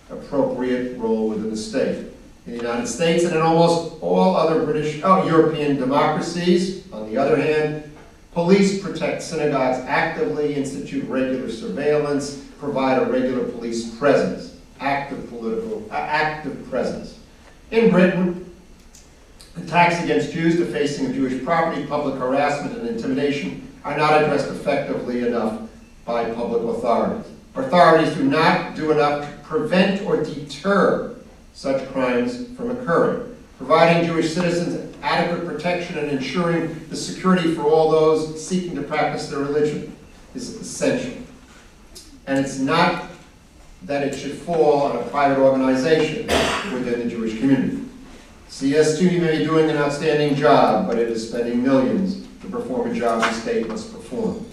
appropriate 0.09 0.97
role 0.97 1.29
within 1.29 1.49
the 1.49 1.57
state. 1.57 2.07
In 2.45 2.53
the 2.53 2.57
United 2.57 2.87
States 2.87 3.25
and 3.25 3.35
in 3.35 3.41
almost 3.41 4.01
all 4.01 4.35
other 4.35 4.63
British, 4.63 5.01
oh, 5.03 5.27
European 5.27 5.75
democracies, 5.75 6.89
on 6.93 7.09
the 7.09 7.17
other 7.17 7.35
hand, 7.35 7.83
police 8.33 8.81
protect 8.81 9.21
synagogues 9.21 9.79
actively, 9.85 10.55
institute 10.55 11.07
regular 11.09 11.49
surveillance, 11.49 12.45
provide 12.57 13.01
a 13.01 13.11
regular 13.11 13.43
police 13.43 13.93
presence, 13.97 14.55
active 14.79 15.27
political, 15.29 15.85
uh, 15.91 15.95
active 15.95 16.69
presence. 16.69 17.19
In 17.71 17.91
Britain, 17.91 18.45
Attacks 19.57 20.03
against 20.03 20.31
Jews, 20.33 20.57
defacing 20.57 21.07
of 21.07 21.15
Jewish 21.15 21.43
property, 21.43 21.85
public 21.87 22.15
harassment, 22.15 22.77
and 22.77 22.87
intimidation 22.87 23.67
are 23.83 23.97
not 23.97 24.21
addressed 24.21 24.49
effectively 24.49 25.27
enough 25.27 25.66
by 26.07 26.31
public 26.31 26.63
authorities. 26.63 27.29
Authorities 27.53 28.15
do 28.15 28.23
not 28.23 28.75
do 28.75 28.91
enough 28.91 29.29
to 29.29 29.37
prevent 29.43 30.01
or 30.03 30.23
deter 30.23 31.15
such 31.53 31.87
crimes 31.91 32.47
from 32.55 32.71
occurring. 32.71 33.35
Providing 33.57 34.07
Jewish 34.07 34.33
citizens 34.33 34.95
adequate 35.01 35.45
protection 35.45 35.97
and 35.97 36.09
ensuring 36.09 36.87
the 36.89 36.95
security 36.95 37.53
for 37.53 37.63
all 37.63 37.91
those 37.91 38.45
seeking 38.47 38.75
to 38.75 38.81
practice 38.83 39.27
their 39.27 39.39
religion 39.39 39.95
is 40.33 40.55
essential. 40.55 41.13
And 42.25 42.43
it's 42.43 42.57
not 42.57 43.05
that 43.83 44.03
it 44.03 44.15
should 44.15 44.33
fall 44.33 44.83
on 44.83 44.95
a 44.95 45.03
private 45.09 45.39
organization 45.39 46.27
within 46.73 46.99
the 46.99 47.09
Jewish 47.09 47.37
community. 47.37 47.83
CST 48.49 49.19
may 49.19 49.39
be 49.39 49.43
doing 49.43 49.69
an 49.69 49.77
outstanding 49.77 50.35
job, 50.35 50.87
but 50.87 50.97
it 50.97 51.09
is 51.09 51.29
spending 51.29 51.63
millions 51.63 52.25
to 52.41 52.47
perform 52.47 52.91
a 52.91 52.93
job 52.93 53.21
the 53.21 53.31
state 53.33 53.67
must 53.67 53.93
perform. 53.93 54.45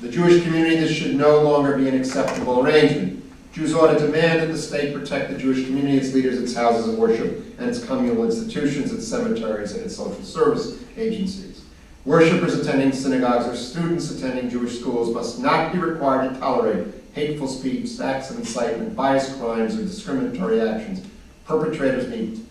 The 0.00 0.10
Jewish 0.10 0.42
community, 0.42 0.76
this 0.76 0.92
should 0.92 1.14
no 1.14 1.42
longer 1.42 1.76
be 1.76 1.88
an 1.88 1.94
acceptable 1.94 2.64
arrangement. 2.66 3.24
Jews 3.52 3.74
ought 3.74 3.92
to 3.92 3.98
demand 3.98 4.40
that 4.40 4.48
the 4.48 4.58
state 4.58 4.92
protect 4.92 5.30
the 5.30 5.38
Jewish 5.38 5.64
community, 5.64 5.96
its 5.96 6.12
leaders, 6.12 6.40
its 6.40 6.54
houses 6.54 6.88
of 6.88 6.98
worship, 6.98 7.44
and 7.58 7.70
its 7.70 7.84
communal 7.84 8.24
institutions, 8.24 8.92
its 8.92 9.06
cemeteries, 9.06 9.72
and 9.72 9.84
its 9.84 9.96
social 9.96 10.22
service 10.24 10.82
agencies. 10.96 11.64
Worshippers 12.04 12.58
attending 12.58 12.92
synagogues 12.92 13.46
or 13.46 13.56
students 13.56 14.10
attending 14.10 14.50
Jewish 14.50 14.78
schools 14.80 15.14
must 15.14 15.38
not 15.38 15.72
be 15.72 15.78
required 15.78 16.34
to 16.34 16.40
tolerate 16.40 16.88
hateful 17.14 17.46
speech, 17.46 18.00
acts 18.00 18.30
of 18.30 18.38
incitement, 18.38 18.96
biased 18.96 19.38
crimes, 19.38 19.76
or 19.78 19.82
discriminatory 19.82 20.60
actions. 20.60 21.06
Perpetrators 21.46 22.08
need 22.08 22.44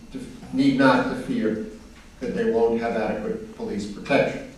need 0.54 0.78
not 0.78 1.10
to 1.10 1.16
fear 1.22 1.66
that 2.20 2.34
they 2.34 2.50
won't 2.50 2.80
have 2.80 2.96
adequate 2.96 3.54
police 3.56 3.86
protection. 3.90 4.53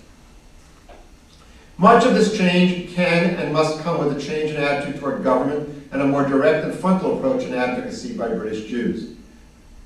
Much 1.79 2.07
of 2.07 2.15
this 2.15 2.37
change 2.37 2.95
can 2.95 3.35
and 3.37 3.53
must 3.53 3.81
come 3.81 3.99
with 3.99 4.17
a 4.17 4.21
change 4.21 4.51
in 4.51 4.57
attitude 4.57 4.99
toward 4.99 5.23
government 5.23 5.69
and 5.93 6.01
a 6.01 6.07
more 6.07 6.27
direct 6.27 6.65
and 6.65 6.75
frontal 6.75 7.19
approach 7.19 7.43
in 7.45 7.53
advocacy 7.53 8.17
by 8.17 8.29
British 8.29 8.67
Jews. 8.67 9.15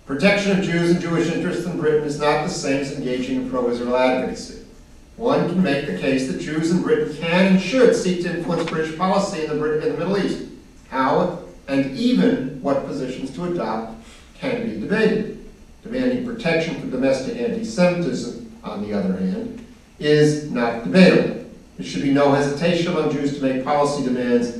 Protection 0.06 0.56
of 0.56 0.64
Jews 0.64 0.90
and 0.90 1.00
Jewish 1.00 1.28
interests 1.28 1.66
in 1.66 1.80
Britain 1.80 2.04
is 2.04 2.20
not 2.20 2.44
the 2.44 2.48
same 2.48 2.80
as 2.80 2.92
engaging 2.92 3.42
in 3.42 3.50
pro-Israel 3.50 3.96
advocacy. 3.96 4.64
One 5.16 5.48
can 5.48 5.62
make 5.62 5.86
the 5.86 5.98
case 5.98 6.30
that 6.30 6.40
Jews 6.40 6.70
in 6.70 6.82
Britain 6.82 7.16
can 7.16 7.54
and 7.54 7.60
should 7.60 7.94
seek 7.94 8.22
to 8.22 8.38
influence 8.38 8.70
British 8.70 8.96
policy 8.96 9.44
in 9.44 9.50
the, 9.58 9.80
in 9.80 9.92
the 9.92 9.98
Middle 9.98 10.16
East. 10.16 10.48
How 10.88 11.42
and 11.66 11.96
even 11.96 12.62
what 12.62 12.86
positions 12.86 13.34
to 13.34 13.52
adopt 13.52 14.00
can 14.38 14.68
be 14.68 14.80
debated. 14.80 15.44
Demanding 15.82 16.24
protection 16.24 16.80
from 16.80 16.90
domestic 16.90 17.36
anti-Semitism, 17.36 18.60
on 18.62 18.82
the 18.82 18.94
other 18.94 19.16
hand, 19.16 19.66
is 19.98 20.50
not 20.50 20.84
debatable. 20.84 21.39
There 21.80 21.88
should 21.88 22.02
be 22.02 22.12
no 22.12 22.34
hesitation 22.34 22.88
among 22.88 23.10
Jews 23.10 23.38
to 23.38 23.42
make 23.42 23.64
policy 23.64 24.04
demands 24.04 24.52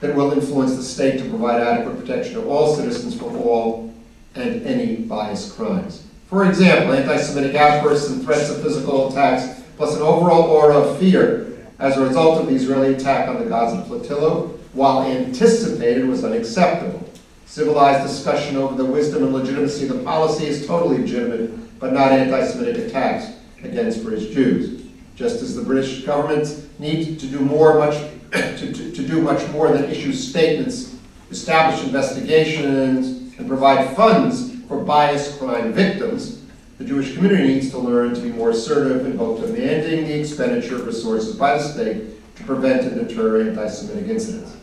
that 0.00 0.16
will 0.16 0.32
influence 0.32 0.74
the 0.74 0.82
state 0.82 1.18
to 1.18 1.28
provide 1.28 1.60
adequate 1.60 2.00
protection 2.00 2.32
to 2.32 2.48
all 2.48 2.74
citizens 2.74 3.14
from 3.14 3.36
all 3.36 3.92
and 4.34 4.66
any 4.66 4.96
biased 4.96 5.54
crimes. 5.54 6.06
For 6.30 6.48
example, 6.48 6.94
anti-Semitic 6.94 7.54
outbursts 7.56 8.08
and 8.08 8.24
threats 8.24 8.48
of 8.48 8.62
physical 8.62 9.10
attacks, 9.10 9.60
plus 9.76 9.94
an 9.96 10.00
overall 10.00 10.44
aura 10.44 10.78
of 10.78 10.98
fear 10.98 11.58
as 11.78 11.98
a 11.98 12.06
result 12.06 12.40
of 12.40 12.46
the 12.46 12.54
Israeli 12.54 12.94
attack 12.94 13.28
on 13.28 13.38
the 13.38 13.50
Gaza 13.50 13.84
flotilla, 13.84 14.46
while 14.72 15.02
anticipated, 15.02 16.08
was 16.08 16.24
unacceptable. 16.24 17.06
Civilized 17.44 18.08
discussion 18.08 18.56
over 18.56 18.76
the 18.76 18.90
wisdom 18.90 19.24
and 19.24 19.34
legitimacy 19.34 19.88
of 19.88 19.98
the 19.98 20.02
policy 20.04 20.46
is 20.46 20.66
totally 20.66 21.02
legitimate, 21.02 21.78
but 21.78 21.92
not 21.92 22.12
anti-Semitic 22.12 22.88
attacks 22.88 23.26
against 23.62 24.02
British 24.02 24.32
Jews. 24.32 24.81
Just 25.14 25.42
as 25.42 25.54
the 25.54 25.62
British 25.62 26.04
government 26.04 26.68
needs 26.78 27.20
to 27.20 27.26
do 27.26 27.38
more, 27.40 27.78
much 27.78 27.96
to, 28.32 28.72
to, 28.72 28.92
to 28.92 29.06
do 29.06 29.20
much 29.20 29.46
more 29.50 29.70
than 29.70 29.84
issue 29.90 30.12
statements, 30.12 30.96
establish 31.30 31.84
investigations, 31.84 33.36
and 33.38 33.46
provide 33.46 33.94
funds 33.96 34.54
for 34.68 34.82
biased 34.82 35.38
crime 35.38 35.72
victims, 35.72 36.42
the 36.78 36.84
Jewish 36.84 37.14
community 37.14 37.46
needs 37.46 37.70
to 37.70 37.78
learn 37.78 38.14
to 38.14 38.20
be 38.20 38.30
more 38.30 38.50
assertive 38.50 39.06
in 39.06 39.16
both 39.16 39.40
demanding 39.40 40.06
the 40.06 40.18
expenditure 40.18 40.76
of 40.76 40.86
resources 40.86 41.36
by 41.36 41.56
the 41.56 41.62
state 41.62 42.36
to 42.36 42.44
prevent 42.44 42.82
and 42.82 43.06
deter 43.06 43.48
anti-Semitic 43.48 44.08
incidents. 44.08 44.56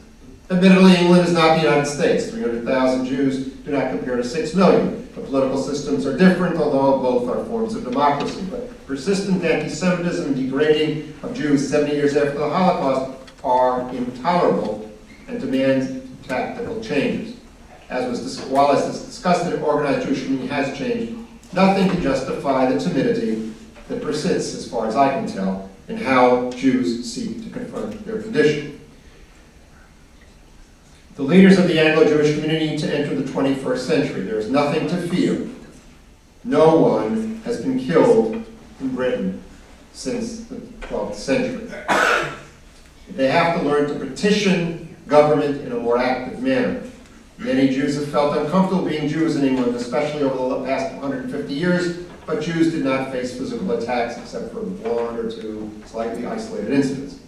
Admittedly, 0.52 0.96
England 0.96 1.28
is 1.28 1.34
not 1.34 1.56
the 1.56 1.62
United 1.62 1.86
States. 1.86 2.30
300,000 2.32 3.06
Jews 3.06 3.48
do 3.48 3.72
not 3.72 3.92
compare 3.92 4.16
to 4.16 4.24
6 4.24 4.56
million. 4.56 5.08
The 5.20 5.26
political 5.26 5.62
systems 5.62 6.06
are 6.06 6.18
different, 6.18 6.56
although 6.56 6.98
both 7.00 7.28
are 7.30 7.44
forms 7.46 7.76
of 7.76 7.84
democracy. 7.84 8.42
But 8.50 8.88
persistent 8.88 9.44
anti-Semitism 9.44 10.28
and 10.28 10.36
degrading 10.36 11.14
of 11.24 11.34
Jews 11.34 11.68
70 11.70 11.94
years 11.94 12.16
after 12.16 12.40
the 12.40 12.50
Holocaust 12.50 13.34
are 13.44 13.90
intolerable 13.90 14.90
and 15.28 15.42
demand 15.42 16.18
tactical 16.26 16.82
changes. 16.82 17.36
As 17.90 18.10
was 18.10 18.22
dis- 18.22 18.46
while 18.46 18.72
as 18.72 19.04
discussed 19.06 19.52
in 19.52 19.62
organized 19.62 20.08
Jewish 20.08 20.24
community 20.24 20.48
has 20.48 20.78
changed, 20.78 21.18
nothing 21.54 21.90
can 21.90 22.02
justify 22.02 22.72
the 22.72 22.80
timidity 22.80 23.54
that 23.90 24.02
persists, 24.02 24.56
as 24.56 24.72
far 24.72 24.88
as 24.88 24.96
I 24.96 25.10
can 25.10 25.28
tell, 25.28 25.70
in 25.90 25.98
how 25.98 26.50
Jews 26.52 27.12
seek 27.12 27.44
to 27.44 27.50
confront 27.50 28.06
their 28.06 28.22
condition. 28.22 28.79
The 31.20 31.26
leaders 31.26 31.60
of 31.60 31.68
the 31.68 31.78
Anglo-Jewish 31.78 32.36
community 32.36 32.78
to 32.78 32.98
enter 32.98 33.14
the 33.14 33.30
21st 33.30 33.80
century. 33.80 34.22
There 34.22 34.38
is 34.38 34.50
nothing 34.50 34.88
to 34.88 34.96
fear. 35.10 35.50
No 36.46 36.78
one 36.78 37.42
has 37.44 37.62
been 37.62 37.78
killed 37.78 38.42
in 38.80 38.96
Britain 38.96 39.44
since 39.92 40.46
the 40.46 40.56
12th 40.88 41.16
century. 41.16 41.70
They 43.10 43.28
have 43.28 43.60
to 43.60 43.68
learn 43.68 43.90
to 43.90 43.96
petition 44.00 44.96
government 45.08 45.60
in 45.60 45.74
a 45.74 45.76
more 45.78 45.98
active 45.98 46.42
manner. 46.42 46.84
Many 47.38 47.68
Jews 47.68 47.96
have 47.96 48.08
felt 48.08 48.38
uncomfortable 48.38 48.86
being 48.86 49.10
Jews 49.10 49.36
in 49.36 49.44
England, 49.44 49.76
especially 49.76 50.24
over 50.24 50.58
the 50.58 50.64
past 50.64 50.94
150 50.94 51.54
years, 51.54 51.98
but 52.26 52.42
Jews 52.42 52.72
did 52.72 52.86
not 52.86 53.12
face 53.12 53.38
physical 53.38 53.70
attacks 53.72 54.18
except 54.18 54.54
for 54.54 54.62
one 54.62 55.18
or 55.18 55.30
two 55.30 55.70
slightly 55.86 56.26
isolated 56.26 56.72
incidents. 56.72 57.20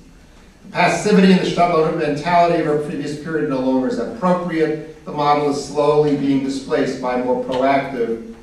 Passivity 0.72 1.34
and 1.34 1.41
the 1.41 1.45
stubborn 1.45 1.99
mentality 1.99 2.61
of 2.61 2.67
our 2.67 2.78
previous 2.78 3.22
period 3.22 3.49
no 3.49 3.59
longer 3.59 3.88
is 3.88 3.99
appropriate. 3.99 5.03
The 5.05 5.11
model 5.11 5.49
is 5.49 5.65
slowly 5.65 6.15
being 6.15 6.43
displaced 6.43 7.01
by 7.01 7.22
more 7.22 7.43
proactive 7.43 8.34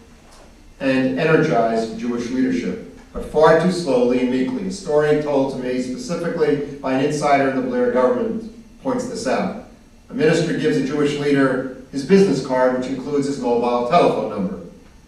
and 0.81 1.19
energized 1.19 1.99
Jewish 1.99 2.31
leadership 2.31 2.89
but 3.13 3.25
far 3.25 3.61
too 3.61 3.73
slowly 3.73 4.21
and 4.21 4.31
meekly. 4.31 4.67
A 4.67 4.71
story 4.71 5.23
told 5.23 5.55
to 5.55 5.59
me 5.59 5.81
specifically 5.83 6.77
by 6.77 6.95
an 6.95 7.05
insider 7.05 7.51
in 7.51 7.57
the 7.57 7.63
Blair 7.63 7.93
government 7.93 8.53
points 8.83 9.09
this 9.09 9.27
out. 9.27 9.65
A 10.11 10.15
minister 10.15 10.57
gives 10.57 10.77
a 10.77 10.87
Jewish 10.87 11.19
leader 11.19 11.83
his 11.91 12.05
business 12.05 12.47
card, 12.47 12.79
which 12.79 12.89
includes 12.89 13.27
his 13.27 13.41
mobile 13.41 13.89
telephone 13.89 14.31
number. 14.31 14.61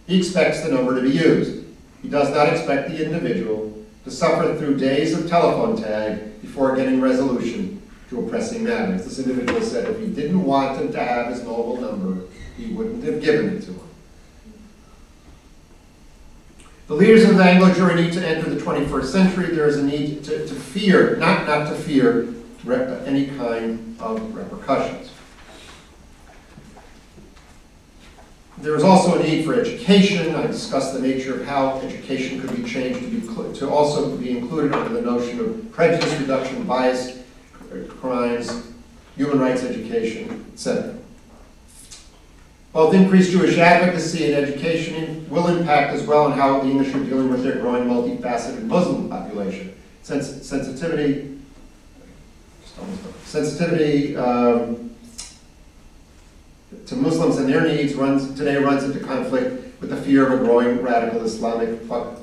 He 0.07 0.19
expects 0.19 0.63
the 0.63 0.73
number 0.73 0.95
to 0.95 1.03
be 1.03 1.11
used. 1.11 1.65
He 2.03 2.09
does 2.09 2.31
not 2.31 2.49
expect 2.49 2.89
the 2.89 3.05
individual 3.05 3.70
to 4.05 4.11
suffer 4.11 4.57
through 4.57 4.79
days 4.79 5.19
of 5.19 5.29
telephone 5.29 5.77
tag 5.77 6.41
before 6.41 6.75
getting 6.75 7.01
resolution 7.01 7.83
to 8.09 8.27
pressing 8.29 8.65
matter. 8.65 8.93
This 8.93 9.19
individual 9.19 9.61
said, 9.63 9.89
if 9.89 10.01
he 10.01 10.07
didn't 10.07 10.43
want 10.43 10.79
him 10.79 10.93
to 10.93 11.03
have 11.03 11.29
his 11.29 11.45
mobile 11.45 11.81
number, 11.81 12.27
he 12.57 12.73
wouldn't 12.73 13.05
have 13.05 13.23
given 13.23 13.57
it 13.57 13.61
to 13.63 13.73
him. 13.73 13.81
The 16.89 16.95
leaders 16.97 17.23
of 17.29 17.37
the 17.37 17.45
Anglo 17.45 17.71
Jewry 17.71 17.95
need 17.95 18.13
to 18.15 18.27
enter 18.27 18.51
the 18.51 18.61
21st 18.61 19.05
century. 19.05 19.55
There 19.55 19.69
is 19.69 19.77
a 19.77 19.85
need 19.85 20.25
to, 20.25 20.45
to 20.45 20.55
fear, 20.55 21.17
not 21.17 21.47
not 21.47 21.69
to 21.69 21.75
fear, 21.77 22.35
any 23.07 23.27
kind 23.27 23.97
of 24.01 24.35
repercussions. 24.35 25.11
There 28.61 28.77
is 28.77 28.85
also 28.85 29.19
a 29.19 29.23
need 29.23 29.47
for 29.47 29.55
education. 29.55 30.35
I 30.35 30.47
discussed 30.47 30.93
the 30.93 31.01
nature 31.01 31.41
of 31.41 31.47
how 31.47 31.79
education 31.81 32.43
could 32.43 32.55
be 32.55 32.69
changed 32.69 33.01
to 33.01 33.07
be 33.07 33.55
to 33.59 33.71
also 33.71 34.15
be 34.19 34.37
included 34.37 34.75
under 34.75 34.93
the 34.93 35.01
notion 35.01 35.41
of 35.41 35.73
prejudice 35.73 36.15
reduction, 36.21 36.65
bias, 36.65 37.19
crimes, 38.01 38.67
human 39.17 39.39
rights 39.39 39.63
education, 39.63 40.45
etc. 40.53 40.95
Both 42.75 42.95
increased 42.95 43.31
Jewish 43.31 43.57
advocacy 43.57 44.31
and 44.31 44.45
education 44.45 45.27
will 45.31 45.49
impact 45.49 45.95
as 45.95 46.07
well 46.07 46.25
on 46.25 46.33
how 46.33 46.61
the 46.61 46.69
English 46.69 46.95
are 46.95 47.03
dealing 47.03 47.31
with 47.31 47.43
their 47.43 47.61
growing 47.61 47.85
multifaceted 47.85 48.65
Muslim 48.65 49.09
population. 49.09 49.75
Sens- 50.03 50.47
sensitivity, 50.47 51.39
sensitivity 53.25 54.17
um, 54.17 54.90
to 56.87 56.97
Muslims 56.97 57.37
and 57.39 57.49
their 57.49 57.67
needs 57.67 57.95
runs 57.95 58.37
today 58.37 58.57
runs 58.57 58.85
into 58.85 59.01
conflict 59.01 59.81
with 59.81 59.91
the 59.91 59.97
fear 59.97 60.27
of 60.27 60.41
a 60.41 60.45
growing 60.45 60.83
radical 60.83 61.23
Islamic 61.23 61.81
fa- 61.83 62.17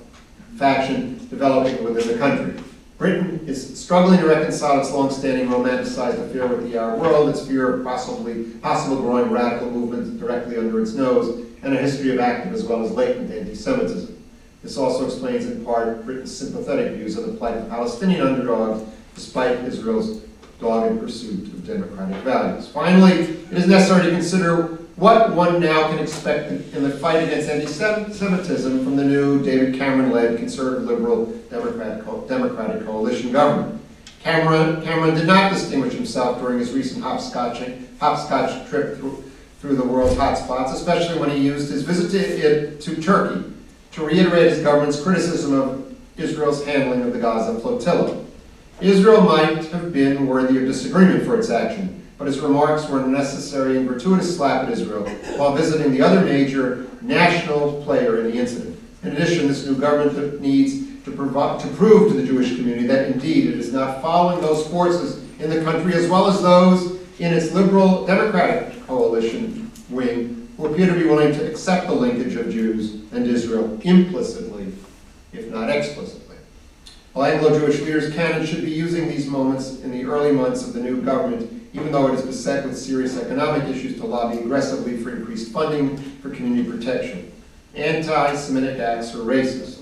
faction 0.57 1.17
developing 1.29 1.83
within 1.83 2.07
the 2.07 2.17
country. 2.17 2.61
Britain 2.97 3.41
is 3.45 3.79
struggling 3.79 4.19
to 4.19 4.25
reconcile 4.25 4.79
its 4.79 4.91
long-standing 4.91 5.47
romanticized 5.49 6.19
affair 6.19 6.47
with 6.47 6.63
the 6.69 6.77
Arab 6.77 6.99
world, 6.99 7.29
its 7.29 7.45
fear 7.45 7.75
of 7.75 7.83
possibly 7.83 8.45
possible 8.61 8.97
growing 8.97 9.29
radical 9.29 9.69
movements 9.69 10.09
directly 10.19 10.57
under 10.57 10.81
its 10.81 10.93
nose, 10.93 11.45
and 11.61 11.75
a 11.75 11.77
history 11.77 12.11
of 12.11 12.19
active 12.19 12.53
as 12.53 12.63
well 12.63 12.83
as 12.83 12.91
latent 12.91 13.31
anti-Semitism. 13.31 14.15
This 14.63 14.77
also 14.77 15.05
explains 15.05 15.45
in 15.45 15.63
part 15.63 16.05
Britain's 16.05 16.35
sympathetic 16.35 16.93
views 16.93 17.17
of 17.17 17.27
the 17.27 17.33
plight 17.33 17.57
of 17.57 17.69
Palestinian 17.69 18.25
underdogs, 18.25 18.83
despite 19.13 19.59
Israel's 19.59 20.21
dogged 20.59 20.91
in 20.91 20.99
pursuit 20.99 21.43
of 21.43 21.65
democratic 21.65 22.15
values. 22.17 22.67
Finally, 22.67 23.11
it 23.11 23.53
is 23.53 23.67
necessary 23.67 24.05
to 24.05 24.11
consider 24.11 24.77
what 24.95 25.35
one 25.35 25.59
now 25.59 25.87
can 25.89 25.99
expect 25.99 26.51
in 26.51 26.83
the 26.83 26.89
fight 26.89 27.23
against 27.23 27.49
anti-Semitism 27.49 28.83
from 28.83 28.95
the 28.95 29.03
new 29.03 29.43
David 29.43 29.77
Cameron-led 29.77 30.37
conservative 30.37 30.85
liberal 30.85 31.27
co- 31.51 32.25
Democratic 32.27 32.83
coalition 32.83 33.31
government. 33.31 33.79
Cameron, 34.23 34.81
Cameron 34.83 35.13
did 35.13 35.27
not 35.27 35.53
distinguish 35.53 35.93
himself 35.93 36.39
during 36.39 36.57
his 36.57 36.71
recent 36.71 37.03
hopscotch 37.03 37.59
trip 38.69 38.97
through, 38.97 39.23
through 39.61 39.75
the 39.75 39.85
world's 39.85 40.15
hotspots, 40.15 40.73
especially 40.73 41.19
when 41.19 41.29
he 41.29 41.37
used 41.37 41.71
his 41.71 41.83
visit 41.83 42.09
to, 42.11 42.77
to 42.79 43.01
Turkey 43.01 43.43
to 43.91 44.05
reiterate 44.05 44.51
his 44.51 44.63
government's 44.63 44.99
criticism 45.01 45.53
of 45.53 45.95
Israel's 46.17 46.65
handling 46.65 47.03
of 47.03 47.13
the 47.13 47.19
Gaza 47.19 47.59
flotilla. 47.59 48.23
Israel 48.79 49.21
might 49.21 49.65
have 49.67 49.91
been 49.91 50.27
worthy 50.27 50.59
of 50.59 50.65
disagreement 50.65 51.25
for 51.25 51.37
its 51.37 51.49
action, 51.49 52.05
but 52.17 52.27
his 52.27 52.39
remarks 52.39 52.87
were 52.87 53.03
a 53.03 53.07
necessary 53.07 53.77
and 53.77 53.87
gratuitous 53.87 54.35
slap 54.35 54.65
at 54.65 54.71
Israel 54.71 55.07
while 55.37 55.55
visiting 55.55 55.91
the 55.91 56.01
other 56.01 56.23
major 56.23 56.87
national 57.01 57.81
player 57.83 58.19
in 58.19 58.31
the 58.31 58.37
incident. 58.37 58.79
In 59.03 59.13
addition, 59.13 59.47
this 59.47 59.65
new 59.65 59.75
government 59.75 60.41
needs 60.41 60.85
to, 61.05 61.11
to 61.11 61.73
prove 61.75 62.11
to 62.11 62.17
the 62.17 62.25
Jewish 62.25 62.55
community 62.55 62.85
that 62.87 63.07
indeed 63.07 63.47
it 63.47 63.55
is 63.57 63.73
not 63.73 64.01
following 64.01 64.41
those 64.41 64.67
forces 64.67 65.23
in 65.39 65.49
the 65.49 65.63
country 65.63 65.93
as 65.93 66.09
well 66.09 66.27
as 66.27 66.41
those 66.41 66.99
in 67.19 67.33
its 67.33 67.51
liberal 67.53 68.05
democratic 68.05 68.85
coalition 68.85 69.71
wing 69.89 70.49
who 70.57 70.67
appear 70.67 70.87
to 70.87 70.93
be 70.93 71.05
willing 71.05 71.33
to 71.33 71.49
accept 71.49 71.87
the 71.87 71.93
linkage 71.93 72.35
of 72.35 72.51
Jews 72.51 72.95
and 73.11 73.25
Israel 73.25 73.79
implicitly 73.83 74.73
if 75.33 75.49
not 75.49 75.69
explicitly. 75.69 76.26
While 77.17 77.31
Anglo-Jewish 77.31 77.79
leaders 77.79 78.13
can 78.13 78.33
and 78.33 78.47
should 78.47 78.63
be 78.63 78.69
using 78.69 79.07
these 79.07 79.25
moments 79.25 79.79
in 79.81 79.89
the 79.89 80.05
early 80.05 80.31
months 80.31 80.67
of 80.67 80.73
the 80.73 80.79
new 80.79 81.01
government, 81.01 81.51
even 81.73 81.91
though 81.91 82.07
it 82.09 82.13
is 82.13 82.21
beset 82.21 82.63
with 82.63 82.77
serious 82.77 83.17
economic 83.17 83.67
issues, 83.67 83.97
to 83.97 84.05
lobby 84.05 84.37
aggressively 84.37 84.97
for 84.97 85.09
increased 85.09 85.51
funding 85.51 85.97
for 86.21 86.29
community 86.29 86.69
protection. 86.69 87.31
Anti-Semitic 87.73 88.79
acts 88.79 89.15
are 89.15 89.21
racist. 89.21 89.81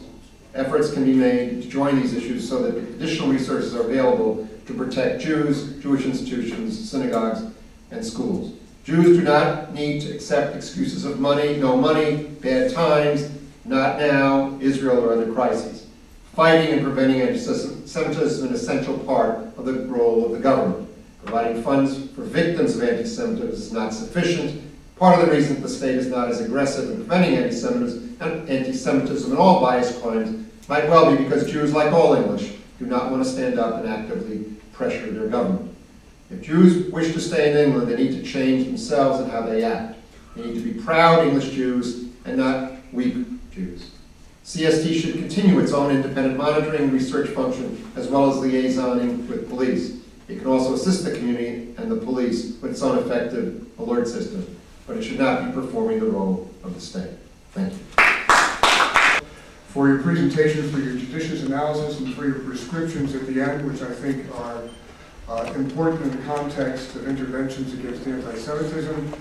Efforts 0.53 0.93
can 0.93 1.03
be 1.03 1.11
made 1.11 1.61
to 1.61 1.67
join 1.67 1.99
these 1.99 2.13
issues 2.13 2.47
so 2.47 2.63
that 2.63 2.77
additional 2.77 3.27
resources 3.27 3.75
are 3.75 3.81
available 3.81 4.47
to 4.65 4.73
protect 4.73 5.21
Jews, 5.21 5.73
Jewish 5.83 6.05
institutions, 6.05 6.89
synagogues, 6.89 7.43
and 7.91 8.05
schools. 8.05 8.53
Jews 8.85 9.17
do 9.17 9.25
not 9.25 9.73
need 9.73 10.03
to 10.03 10.15
accept 10.15 10.55
excuses 10.55 11.03
of 11.03 11.19
money, 11.19 11.57
no 11.57 11.75
money, 11.75 12.27
bad 12.39 12.71
times, 12.71 13.29
not 13.65 13.99
now, 13.99 14.57
Israel, 14.61 15.03
or 15.03 15.11
other 15.11 15.33
crises. 15.33 15.84
Fighting 16.35 16.73
and 16.73 16.83
preventing 16.83 17.21
anti-Semitism 17.21 18.21
is 18.21 18.41
an 18.41 18.53
essential 18.53 18.99
part 18.99 19.37
of 19.57 19.63
the 19.63 19.71
role 19.85 20.25
of 20.25 20.33
the 20.33 20.39
government. 20.39 20.89
Providing 21.23 21.63
funds 21.63 22.09
for 22.09 22.23
victims 22.23 22.75
of 22.75 22.83
anti-Semitism 22.83 23.49
is 23.51 23.71
not 23.71 23.93
sufficient. 23.93 24.61
Part 24.97 25.17
of 25.17 25.25
the 25.25 25.31
reason 25.31 25.61
the 25.61 25.69
state 25.69 25.95
is 25.95 26.07
not 26.07 26.27
as 26.27 26.41
aggressive 26.41 26.89
in 26.89 26.97
preventing 26.97 27.35
anti-Semitism 27.35 28.17
and 28.19 28.49
anti-Semitism 28.49 29.31
and 29.31 29.39
all 29.39 29.61
bias 29.61 29.97
crimes 30.01 30.45
might 30.67 30.89
well 30.89 31.15
be 31.15 31.23
because 31.23 31.49
Jews, 31.49 31.71
like 31.71 31.93
all 31.93 32.15
English, 32.15 32.51
do 32.79 32.85
not 32.85 33.11
want 33.11 33.23
to 33.23 33.29
stand 33.29 33.57
up 33.57 33.75
and 33.75 33.87
actively 33.87 34.43
pressure 34.73 35.09
their 35.11 35.29
government. 35.29 35.73
If 36.29 36.41
Jews 36.41 36.91
wish 36.91 37.13
to 37.13 37.21
stay 37.21 37.51
in 37.51 37.57
England, 37.57 37.87
they 37.87 37.95
need 37.95 38.11
to 38.11 38.23
change 38.23 38.65
themselves 38.65 39.21
and 39.21 39.31
how 39.31 39.43
they 39.43 39.63
act. 39.63 39.97
They 40.35 40.47
need 40.47 40.55
to 40.55 40.73
be 40.73 40.81
proud 40.81 41.25
English 41.25 41.51
Jews 41.51 42.09
and 42.25 42.35
not 42.35 42.73
weak 42.91 43.15
Jews. 43.53 43.91
CST 44.45 45.01
should 45.01 45.13
continue 45.13 45.57
its 45.57 45.73
own 45.73 45.89
independent 45.89 46.37
monitoring 46.37 46.83
and 46.83 46.93
research 46.93 47.29
function 47.29 47.91
as 47.95 48.07
well 48.07 48.29
as 48.29 48.37
liaisoning 48.37 49.27
with 49.27 49.49
police. 49.49 49.97
It 50.27 50.37
can 50.37 50.45
also 50.45 50.75
assist 50.75 51.03
the 51.03 51.15
community 51.15 51.73
and 51.79 51.91
the 51.91 51.95
police 51.95 52.55
with 52.61 52.71
its 52.71 52.83
own 52.83 52.99
effective 52.99 53.65
alert 53.79 54.07
system, 54.07 54.55
but 54.85 54.97
it 54.97 55.03
should 55.03 55.17
not 55.17 55.47
be 55.47 55.51
performing 55.51 55.99
the 55.99 56.05
role 56.05 56.47
of 56.63 56.75
the 56.75 56.79
state. 56.79 57.09
Thank 57.53 57.73
you. 57.73 57.79
For 59.69 59.87
your 59.87 60.03
presentation, 60.03 60.71
for 60.71 60.77
your 60.77 60.95
judicious 60.95 61.41
analysis, 61.41 61.99
and 61.99 62.13
for 62.13 62.25
your 62.25 62.39
prescriptions 62.39 63.15
at 63.15 63.25
the 63.25 63.41
end, 63.41 63.67
which 63.67 63.81
I 63.81 63.91
think 63.93 64.31
are 64.35 64.61
uh, 65.27 65.53
important 65.55 66.03
in 66.03 66.11
the 66.11 66.23
context 66.23 66.95
of 66.95 67.07
interventions 67.07 67.73
against 67.73 68.05
anti-Semitism. 68.05 69.13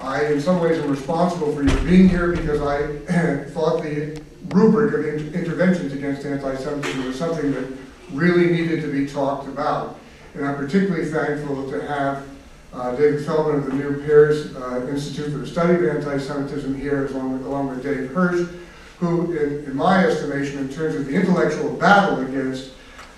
I, 0.00 0.24
in 0.26 0.40
some 0.40 0.60
ways, 0.60 0.78
am 0.78 0.90
responsible 0.90 1.54
for 1.54 1.62
your 1.62 1.80
being 1.82 2.08
here 2.08 2.32
because 2.32 2.62
I 2.62 3.44
thought 3.50 3.82
the 3.82 4.20
rubric 4.48 4.94
of 4.94 5.06
in- 5.06 5.34
interventions 5.34 5.92
against 5.92 6.24
anti-Semitism 6.24 7.04
was 7.06 7.18
something 7.18 7.52
that 7.52 7.66
really 8.12 8.50
needed 8.50 8.82
to 8.82 8.92
be 8.92 9.06
talked 9.06 9.48
about. 9.48 9.98
And 10.34 10.46
I'm 10.46 10.56
particularly 10.56 11.06
thankful 11.06 11.70
to 11.70 11.86
have 11.86 12.26
uh, 12.72 12.94
David 12.94 13.24
Feldman 13.24 13.56
of 13.56 13.66
the 13.66 13.72
New 13.72 14.02
Pears 14.02 14.54
uh, 14.54 14.86
Institute 14.88 15.32
for 15.32 15.38
the 15.38 15.46
Study 15.46 15.74
of 15.74 15.96
Anti-Semitism 15.96 16.78
here, 16.78 17.06
along 17.06 17.32
with, 17.32 17.46
along 17.46 17.68
with 17.68 17.82
Dave 17.82 18.10
Hirsh, 18.10 18.54
who, 18.98 19.32
in, 19.32 19.64
in 19.64 19.74
my 19.76 20.04
estimation, 20.04 20.58
in 20.58 20.68
terms 20.68 20.94
of 20.94 21.06
the 21.06 21.14
intellectual 21.14 21.72
battle 21.74 22.20
against 22.20 22.72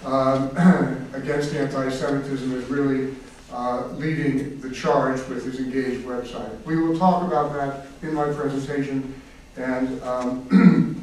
um, 0.04 0.50
against 1.14 1.54
anti-Semitism 1.54 2.52
is 2.52 2.64
really 2.68 3.14
uh, 3.52 3.86
leading 3.92 4.60
the 4.60 4.70
charge 4.70 5.18
with 5.28 5.44
his 5.44 5.58
Engage 5.58 6.04
website. 6.04 6.62
We 6.64 6.76
will 6.76 6.98
talk 6.98 7.26
about 7.26 7.52
that 7.54 7.86
in 8.02 8.14
my 8.14 8.32
presentation, 8.32 9.20
and 9.56 10.00
um, 10.02 10.94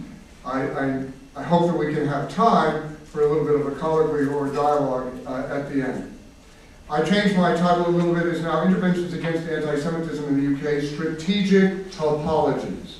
I, 0.46 0.62
I, 0.62 1.06
I, 1.36 1.43
hope 1.43 1.72
that 1.72 1.78
we 1.78 1.91
can 1.91 2.08
have 2.08 2.32
time 2.34 2.96
for 3.06 3.22
a 3.22 3.28
little 3.28 3.46
bit 3.46 3.56
of 3.56 3.66
a 3.66 3.80
colloquy 3.80 4.28
or 4.28 4.48
dialogue 4.48 5.12
uh, 5.26 5.48
at 5.50 5.74
the 5.74 5.82
end. 5.82 6.18
I 6.88 7.02
changed 7.02 7.36
my 7.36 7.56
title 7.56 7.88
a 7.88 7.89
little 7.89 8.14
bit. 8.14 8.28
It's 8.28 8.41
now 8.41 8.64
Interventions 8.64 9.12
Against 9.14 9.50
Anti-Semitism 9.50 10.24
in 10.26 10.56
the 10.56 10.78
UK, 10.78 10.84
Strategic 10.84 11.91
Topologies. 11.91 13.00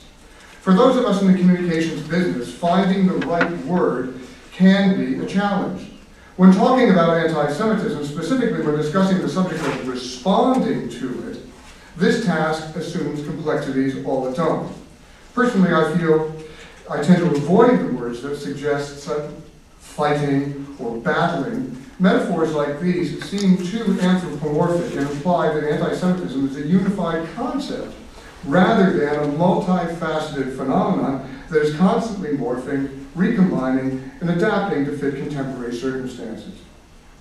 For 0.62 0.74
those 0.74 0.98
of 0.98 1.06
us 1.06 1.22
in 1.22 1.32
the 1.32 1.38
communications 1.38 2.02
business, 2.08 2.52
finding 2.52 3.06
the 3.06 3.28
right 3.28 3.58
word 3.66 4.20
can 4.52 4.98
be 4.98 5.24
a 5.24 5.28
challenge. 5.28 5.91
When 6.38 6.52
talking 6.52 6.89
about 6.89 7.16
anti-Semitism, 7.18 8.06
specifically 8.06 8.64
when 8.64 8.76
discussing 8.76 9.20
the 9.20 9.30
subject 9.30 9.62
of 9.62 9.88
responding 9.88 10.89
to 10.89 11.30
it, 11.30 11.38
this 11.96 12.26
task 12.26 12.76
assumes 12.76 13.24
complexities 13.24 14.04
all 14.04 14.28
its 14.28 14.39
own. 14.39 14.74
Personally, 15.36 15.72
I 15.72 15.96
feel 15.96 16.34
I 16.89 17.01
tend 17.01 17.17
to 17.19 17.27
avoid 17.27 17.79
the 17.79 17.93
words 17.93 18.21
that 18.21 18.38
suggest 18.38 19.09
fighting 19.79 20.75
or 20.79 20.97
battling. 20.97 21.75
Metaphors 21.99 22.53
like 22.53 22.79
these 22.79 23.23
seem 23.23 23.57
too 23.57 23.97
anthropomorphic 24.01 24.95
and 24.97 25.09
imply 25.09 25.53
that 25.53 25.63
anti-Semitism 25.63 26.49
is 26.49 26.57
a 26.57 26.67
unified 26.67 27.27
concept 27.36 27.93
rather 28.43 28.91
than 28.93 29.15
a 29.15 29.33
multifaceted 29.33 30.55
phenomenon 30.55 31.43
that 31.49 31.61
is 31.61 31.75
constantly 31.75 32.38
morphing 32.38 33.05
recombining, 33.15 34.11
and 34.19 34.29
adapting 34.29 34.86
to 34.86 34.97
fit 34.97 35.15
contemporary 35.15 35.73
circumstances. 35.73 36.61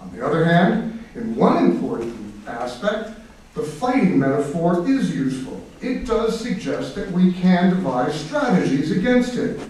On 0.00 0.14
the 0.14 0.26
other 0.26 0.44
hand, 0.44 1.04
in 1.14 1.36
one 1.36 1.64
important 1.64 2.14
aspect, 2.46 3.10
the 3.54 3.62
fighting 3.62 4.18
metaphor 4.18 4.86
is 4.88 5.14
useful. 5.14 5.62
It 5.84 6.06
does 6.06 6.40
suggest 6.40 6.94
that 6.94 7.10
we 7.12 7.32
can 7.32 7.70
devise 7.70 8.18
strategies 8.18 8.90
against 8.90 9.34
it, 9.34 9.60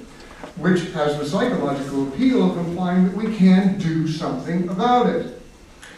which 0.57 0.93
has 0.93 1.19
the 1.19 1.27
psychological 1.27 2.09
appeal 2.09 2.51
of 2.51 2.57
implying 2.67 3.05
that 3.07 3.17
we 3.17 3.35
can 3.35 3.79
do 3.79 4.07
something 4.07 4.69
about 4.69 5.09
it. 5.09 5.41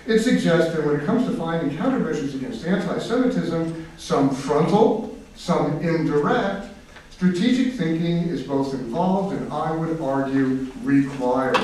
It 0.07 0.21
suggests 0.21 0.75
that 0.75 0.87
when 0.87 1.01
it 1.01 1.05
comes 1.05 1.27
to 1.27 1.37
finding 1.37 1.77
countermeasures 1.77 2.35
against 2.35 2.65
anti 2.65 2.99
Semitism, 2.99 3.87
some 3.99 4.31
frontal, 4.31 5.19
some 5.35 5.81
indirect, 5.81 6.69
Strategic 7.17 7.73
thinking 7.73 8.29
is 8.29 8.43
both 8.43 8.75
involved 8.75 9.35
and 9.35 9.51
I 9.51 9.71
would 9.73 9.99
argue 10.03 10.71
required. 10.83 11.59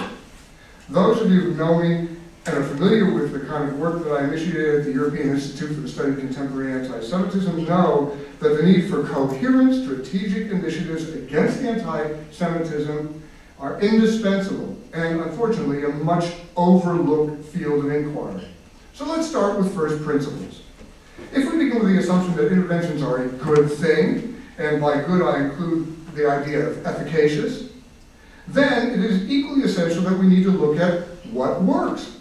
Those 0.89 1.21
of 1.21 1.31
you 1.31 1.41
who 1.41 1.55
know 1.55 1.79
me 1.79 2.09
and 2.45 2.57
are 2.57 2.65
familiar 2.65 3.13
with 3.13 3.33
the 3.33 3.41
kind 3.41 3.69
of 3.69 3.79
work 3.79 4.03
that 4.03 4.13
I 4.13 4.25
initiated 4.25 4.81
at 4.81 4.85
the 4.85 4.93
European 4.93 5.31
Institute 5.31 5.77
for 5.77 5.81
the 5.81 5.89
Study 5.89 6.11
of 6.11 6.19
Contemporary 6.19 6.73
Anti-Semitism 6.73 7.65
know 7.65 8.17
that 8.41 8.57
the 8.57 8.65
need 8.65 8.91
for 8.91 9.05
coherent 9.05 9.85
strategic 9.85 10.51
initiatives 10.51 11.09
against 11.11 11.61
anti-Semitism 11.61 13.23
are 13.61 13.81
indispensable 13.81 14.77
and 14.93 15.21
unfortunately 15.21 15.85
a 15.85 15.89
much 15.89 16.33
overlooked 16.57 17.45
field 17.47 17.85
of 17.85 17.93
inquiry. 17.93 18.49
So 18.93 19.07
let's 19.07 19.29
start 19.29 19.57
with 19.57 19.73
first 19.73 20.03
principles. 20.03 20.63
If 21.33 21.49
we 21.49 21.65
begin 21.65 21.79
with 21.79 21.93
the 21.93 21.99
assumption 21.99 22.35
that 22.37 22.51
interventions 22.51 23.03
are 23.03 23.23
a 23.23 23.29
good 23.29 23.71
thing, 23.71 24.43
and 24.59 24.81
by 24.81 25.01
good 25.03 25.23
I 25.23 25.45
include 25.45 26.15
the 26.17 26.29
idea 26.29 26.67
of 26.67 26.85
efficacious, 26.85 27.71
then 28.49 28.91
it 28.91 29.05
is 29.05 29.31
equally 29.31 29.63
essential 29.63 30.03
that 30.03 30.19
we 30.19 30.27
need 30.27 30.43
to 30.43 30.51
look 30.51 30.81
at 30.81 31.07
what 31.27 31.63
works. 31.63 32.19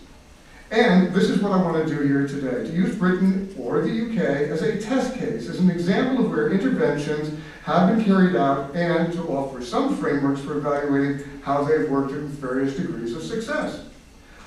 And 0.72 1.14
this 1.14 1.30
is 1.30 1.42
what 1.42 1.52
I 1.52 1.62
want 1.62 1.86
to 1.86 1.94
do 1.94 2.02
here 2.02 2.26
today, 2.26 2.66
to 2.66 2.72
use 2.72 2.96
Britain 2.96 3.54
or 3.60 3.82
the 3.82 3.90
UK 3.90 4.50
as 4.50 4.62
a 4.62 4.80
test 4.80 5.16
case, 5.16 5.50
as 5.50 5.60
an 5.60 5.70
example 5.70 6.26
of 6.26 6.32
where 6.32 6.50
interventions 6.50 7.38
have 7.64 7.94
been 7.94 8.06
carried 8.06 8.38
out 8.38 8.74
and 8.74 9.12
to 9.12 9.22
offer 9.24 9.62
some 9.62 9.98
frameworks 9.98 10.40
for 10.40 10.58
evaluating 10.58 11.28
how 11.42 11.62
they've 11.66 11.90
worked 11.90 12.14
in 12.14 12.26
various 12.30 12.78
degrees 12.78 13.14
of 13.14 13.22
success. 13.22 13.84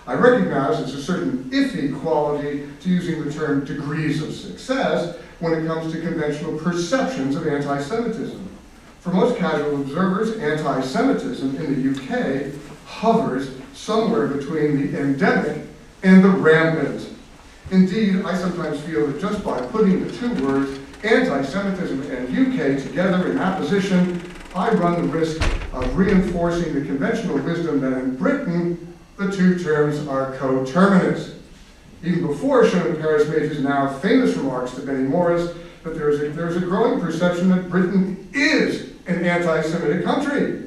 I 0.06 0.14
recognize 0.14 0.78
there's 0.78 0.94
a 0.94 1.02
certain 1.02 1.44
iffy 1.50 1.94
quality 2.00 2.68
to 2.80 2.88
using 2.88 3.22
the 3.22 3.30
term 3.30 3.66
degrees 3.66 4.22
of 4.22 4.32
success, 4.34 5.18
when 5.40 5.52
it 5.52 5.66
comes 5.66 5.92
to 5.92 6.00
conventional 6.00 6.58
perceptions 6.58 7.36
of 7.36 7.46
anti 7.46 7.82
Semitism. 7.82 8.48
For 9.00 9.10
most 9.10 9.36
casual 9.36 9.82
observers, 9.82 10.38
anti 10.38 10.80
Semitism 10.80 11.56
in 11.56 11.82
the 11.82 11.90
UK 11.90 12.54
hovers 12.86 13.50
somewhere 13.74 14.26
between 14.28 14.90
the 14.90 14.98
endemic 14.98 15.66
and 16.04 16.22
the 16.22 16.28
rampant. 16.28 17.10
Indeed, 17.70 18.22
I 18.24 18.36
sometimes 18.36 18.80
feel 18.82 19.06
that 19.06 19.20
just 19.20 19.42
by 19.42 19.60
putting 19.66 20.06
the 20.06 20.12
two 20.12 20.32
words, 20.46 20.78
anti 21.02 21.42
Semitism 21.42 22.02
and 22.10 22.28
UK, 22.28 22.82
together 22.82 23.32
in 23.32 23.38
apposition, 23.38 24.22
I 24.54 24.70
run 24.74 25.02
the 25.02 25.08
risk 25.08 25.42
of 25.72 25.96
reinforcing 25.96 26.74
the 26.74 26.82
conventional 26.82 27.38
wisdom 27.38 27.80
that 27.80 27.94
in 27.94 28.16
Britain 28.16 28.94
the 29.16 29.32
two 29.32 29.58
terms 29.58 30.06
are 30.06 30.36
coterminous 30.36 31.34
even 32.04 32.26
before 32.26 32.68
Shimon 32.68 32.96
Peres 32.96 33.28
made 33.28 33.42
his 33.42 33.60
now 33.60 33.88
famous 33.98 34.36
remarks 34.36 34.72
to 34.72 34.82
Benny 34.82 35.04
Morris 35.04 35.54
that 35.84 35.94
there 35.94 36.10
is 36.10 36.20
a, 36.20 36.28
there 36.30 36.48
is 36.48 36.56
a 36.56 36.60
growing 36.60 37.00
perception 37.00 37.48
that 37.50 37.70
Britain 37.70 38.28
is 38.34 38.92
an 39.06 39.24
anti-Semitic 39.24 40.04
country, 40.04 40.64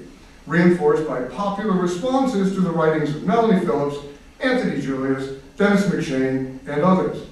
reinforced 0.47 1.07
by 1.07 1.21
popular 1.23 1.73
responses 1.73 2.53
to 2.55 2.61
the 2.61 2.71
writings 2.71 3.15
of 3.15 3.23
Melanie 3.23 3.63
Phillips, 3.65 3.97
Anthony 4.39 4.81
Julius, 4.81 5.41
Denis 5.57 5.88
MacShane, 5.88 6.59
and 6.67 6.81
others. 6.81 7.25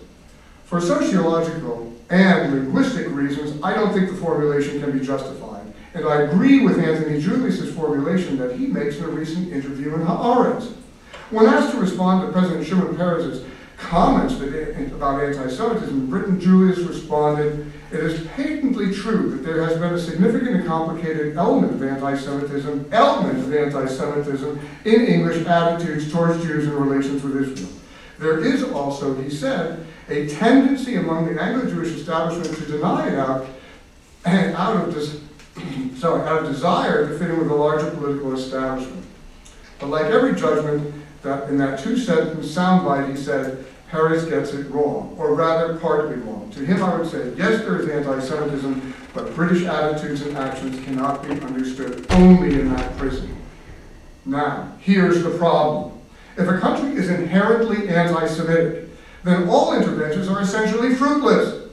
For 0.65 0.81
sociological 0.81 1.93
and 2.09 2.53
linguistic 2.53 3.07
reasons, 3.09 3.61
I 3.63 3.73
don't 3.73 3.93
think 3.93 4.09
the 4.09 4.17
formulation 4.17 4.79
can 4.79 4.97
be 4.97 5.05
justified. 5.05 5.73
And 5.93 6.05
I 6.05 6.23
agree 6.23 6.63
with 6.63 6.79
Anthony 6.79 7.21
Julius's 7.21 7.73
formulation 7.73 8.37
that 8.37 8.55
he 8.57 8.67
makes 8.67 8.97
in 8.97 9.05
a 9.05 9.09
recent 9.09 9.53
interview 9.53 9.93
in 9.93 10.01
Haaretz. 10.01 10.73
When 11.29 11.45
asked 11.45 11.71
to 11.71 11.79
respond 11.79 12.25
to 12.25 12.31
President 12.31 12.67
Shimon 12.67 12.95
Peres's 12.95 13.45
comments 13.77 14.35
about 14.35 15.23
anti-Semitism 15.23 15.89
in 15.89 16.07
Britain, 16.07 16.39
Julius 16.39 16.79
responded, 16.79 17.71
"It 17.91 17.99
is 17.99 18.25
patently 18.35 18.93
true 18.93 19.31
that 19.31 19.45
there 19.45 19.63
has 19.63 19.77
been 19.77 19.93
a 19.93 19.99
significant 19.99 20.55
and 20.55 20.67
complicated 20.67 21.37
element 21.37 21.73
of 21.73 21.83
anti-Semitism, 21.83 22.89
element 22.91 23.39
of 23.39 23.53
anti-Semitism 23.53 24.59
in 24.85 25.05
English 25.05 25.45
attitudes 25.45 26.11
towards 26.11 26.43
Jews 26.43 26.65
and 26.65 26.75
relations 26.75 27.23
with 27.23 27.35
Israel. 27.37 27.69
There 28.17 28.43
is 28.43 28.63
also, 28.63 29.15
he 29.15 29.29
said, 29.29 29.85
a 30.09 30.27
tendency 30.27 30.95
among 30.95 31.33
the 31.33 31.41
Anglo-Jewish 31.41 31.89
establishment 31.95 32.57
to 32.57 32.65
deny 32.65 33.09
it 33.09 33.19
out, 33.19 33.45
and 34.23 34.55
out 34.55 34.77
of 34.77 34.93
this, 34.93 35.19
sorry, 35.99 36.21
out 36.27 36.43
of 36.43 36.51
desire 36.51 37.07
to 37.07 37.17
fit 37.17 37.29
in 37.29 37.39
with 37.39 37.49
the 37.49 37.55
larger 37.55 37.91
political 37.91 38.33
establishment. 38.33 39.05
But 39.79 39.89
like 39.89 40.05
every 40.05 40.35
judgment, 40.35 40.93
that 41.23 41.49
in 41.49 41.57
that 41.57 41.79
two-sentence 41.79 42.55
soundbite, 42.55 43.09
he 43.09 43.17
said, 43.17 43.65
Peres 43.95 44.25
gets 44.25 44.51
it 44.51 44.69
wrong, 44.71 45.15
or 45.17 45.35
rather 45.35 45.77
partly 45.77 46.17
wrong. 46.17 46.51
To 46.51 46.65
him, 46.65 46.83
I 46.83 46.97
would 46.97 47.09
say, 47.09 47.33
yes, 47.37 47.61
there 47.61 47.79
is 47.79 47.87
anti-Semitism, 47.87 48.93
but 49.13 49.33
British 49.33 49.63
attitudes 49.63 50.21
and 50.21 50.37
actions 50.37 50.83
cannot 50.83 51.23
be 51.23 51.29
understood 51.29 52.05
only 52.09 52.59
in 52.59 52.75
that 52.75 52.97
prison. 52.97 53.33
Now, 54.25 54.73
here's 54.81 55.23
the 55.23 55.29
problem. 55.37 55.97
If 56.37 56.45
a 56.45 56.57
country 56.59 56.91
is 56.97 57.09
inherently 57.09 57.87
anti-Semitic, 57.87 58.89
then 59.23 59.47
all 59.47 59.73
interventions 59.73 60.27
are 60.27 60.41
essentially 60.41 60.93
fruitless, 60.93 61.69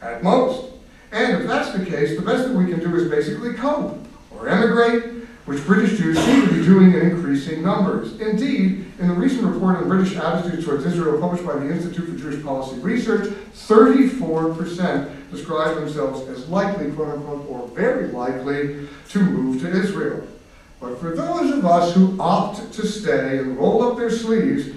at 0.00 0.22
most. 0.22 0.74
And 1.10 1.42
if 1.42 1.48
that's 1.48 1.76
the 1.76 1.84
case, 1.84 2.16
the 2.16 2.24
best 2.24 2.46
that 2.46 2.54
we 2.54 2.70
can 2.70 2.78
do 2.78 2.94
is 2.94 3.10
basically 3.10 3.54
cope, 3.54 3.98
or 4.30 4.48
emigrate, 4.48 5.13
which 5.46 5.64
British 5.66 5.98
Jews 5.98 6.18
seem 6.18 6.48
to 6.48 6.54
be 6.54 6.64
doing 6.64 6.92
in 6.94 7.10
increasing 7.10 7.62
numbers. 7.62 8.18
Indeed, 8.18 8.86
in 8.98 9.08
the 9.08 9.14
recent 9.14 9.42
report 9.42 9.76
on 9.76 9.88
British 9.88 10.16
attitudes 10.16 10.64
towards 10.64 10.86
Israel 10.86 11.20
published 11.20 11.44
by 11.44 11.54
the 11.56 11.70
Institute 11.70 12.08
for 12.08 12.16
Jewish 12.16 12.42
Policy 12.42 12.80
Research, 12.80 13.34
34% 13.54 15.30
describe 15.30 15.74
themselves 15.76 16.26
as 16.28 16.48
likely, 16.48 16.90
quote 16.92 17.14
unquote, 17.14 17.46
or 17.48 17.68
very 17.68 18.08
likely 18.08 18.88
to 19.10 19.18
move 19.18 19.60
to 19.60 19.70
Israel. 19.70 20.26
But 20.80 20.98
for 20.98 21.14
those 21.14 21.52
of 21.52 21.64
us 21.66 21.94
who 21.94 22.18
opt 22.18 22.72
to 22.72 22.86
stay 22.86 23.38
and 23.38 23.58
roll 23.58 23.82
up 23.82 23.98
their 23.98 24.10
sleeves, 24.10 24.68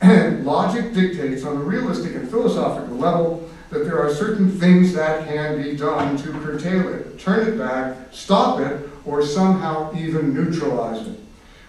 and 0.00 0.44
logic 0.44 0.92
dictates 0.94 1.44
on 1.44 1.56
a 1.56 1.60
realistic 1.60 2.14
and 2.14 2.28
philosophical 2.28 2.96
level 2.96 3.48
that 3.70 3.84
there 3.84 3.98
are 3.98 4.12
certain 4.12 4.50
things 4.50 4.92
that 4.92 5.26
can 5.26 5.62
be 5.62 5.76
done 5.76 6.16
to 6.18 6.30
curtail 6.40 6.88
it, 6.88 7.18
turn 7.18 7.48
it 7.48 7.58
back, 7.58 7.96
stop 8.12 8.60
it, 8.60 8.88
or 9.04 9.24
somehow 9.24 9.92
even 9.94 10.34
neutralize 10.34 11.06
it. 11.06 11.18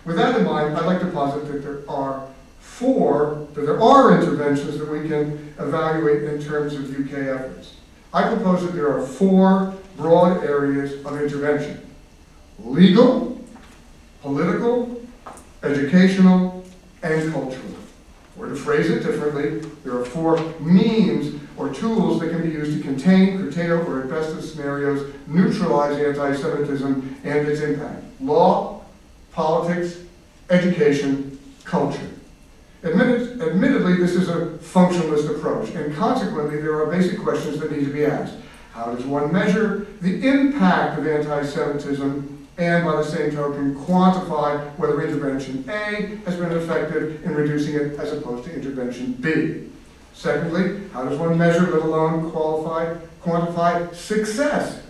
With 0.06 0.18
that 0.18 0.40
in 0.40 0.46
mind, 0.46 0.78
I'd 0.78 0.86
like 0.86 1.00
to 1.02 1.08
posit 1.08 1.52
that 1.52 1.64
there 1.64 1.90
are 1.90 2.28
four, 2.60 3.48
that 3.54 3.62
there 3.62 3.82
are 3.82 4.20
interventions 4.20 4.78
that 4.78 4.90
we 4.90 5.08
can 5.08 5.54
evaluate 5.60 6.24
in 6.24 6.42
terms 6.42 6.74
of 6.74 6.90
UK 6.90 7.14
efforts. 7.14 7.76
I 8.14 8.28
propose 8.34 8.66
that 8.66 8.74
there 8.74 8.96
are 8.96 9.06
four 9.06 9.74
broad 9.98 10.44
areas 10.44 11.04
of 11.06 11.22
intervention. 11.22 11.82
Legal, 12.60 13.42
political, 14.22 15.02
educational, 15.64 16.66
and 17.04 17.32
cultural. 17.34 17.76
Or 18.38 18.48
to 18.48 18.56
phrase 18.56 18.90
it 18.90 19.04
differently, 19.04 19.60
there 19.84 19.98
are 19.98 20.06
four 20.06 20.38
means 20.60 21.42
or 21.58 21.74
tools 21.74 22.20
that 22.20 22.30
can 22.30 22.42
be 22.42 22.50
used 22.50 22.76
to 22.78 22.84
contain, 22.84 23.38
curtail, 23.38 23.80
or 23.88 24.04
at 24.04 24.10
best 24.10 24.36
of 24.36 24.44
scenarios, 24.44 25.14
neutralize 25.28 25.98
anti-Semitism 25.98 27.18
and 27.24 27.48
its 27.48 27.62
impact. 27.62 28.04
Law, 28.22 28.82
politics, 29.32 30.00
education, 30.50 31.40
culture. 31.64 32.10
Admitted, 32.84 33.42
admittedly, 33.42 33.96
this 33.96 34.16
is 34.16 34.30
a 34.30 34.58
functionalist 34.62 35.30
approach, 35.36 35.70
and 35.72 35.96
consequently, 35.96 36.62
there 36.62 36.76
are 36.82 36.92
basic 36.92 37.20
questions 37.20 37.60
that 37.60 37.72
need 37.72 37.86
to 37.86 37.92
be 37.92 38.06
asked. 38.06 38.36
How 38.74 38.94
does 38.94 39.06
one 39.06 39.32
measure 39.32 39.88
the 40.02 40.28
impact 40.28 41.00
of 41.00 41.08
anti-Semitism 41.08 42.36
and 42.58 42.86
by 42.86 42.96
the 42.96 43.04
same 43.04 43.32
token 43.32 43.76
quantify 43.76 44.78
whether 44.78 45.02
intervention 45.02 45.66
A 45.68 46.20
has 46.26 46.38
been 46.38 46.52
effective 46.52 47.24
in 47.26 47.34
reducing 47.36 47.76
it 47.76 48.00
as 48.00 48.14
opposed 48.14 48.46
to 48.46 48.54
intervention 48.54 49.14
B. 49.14 49.70
Secondly, 50.16 50.88
how 50.94 51.04
does 51.04 51.20
one 51.20 51.38
measure, 51.38 51.70
let 51.70 51.82
alone 51.82 52.32
qualify, 52.32 52.96
quantify 53.22 53.94
success? 53.94 54.82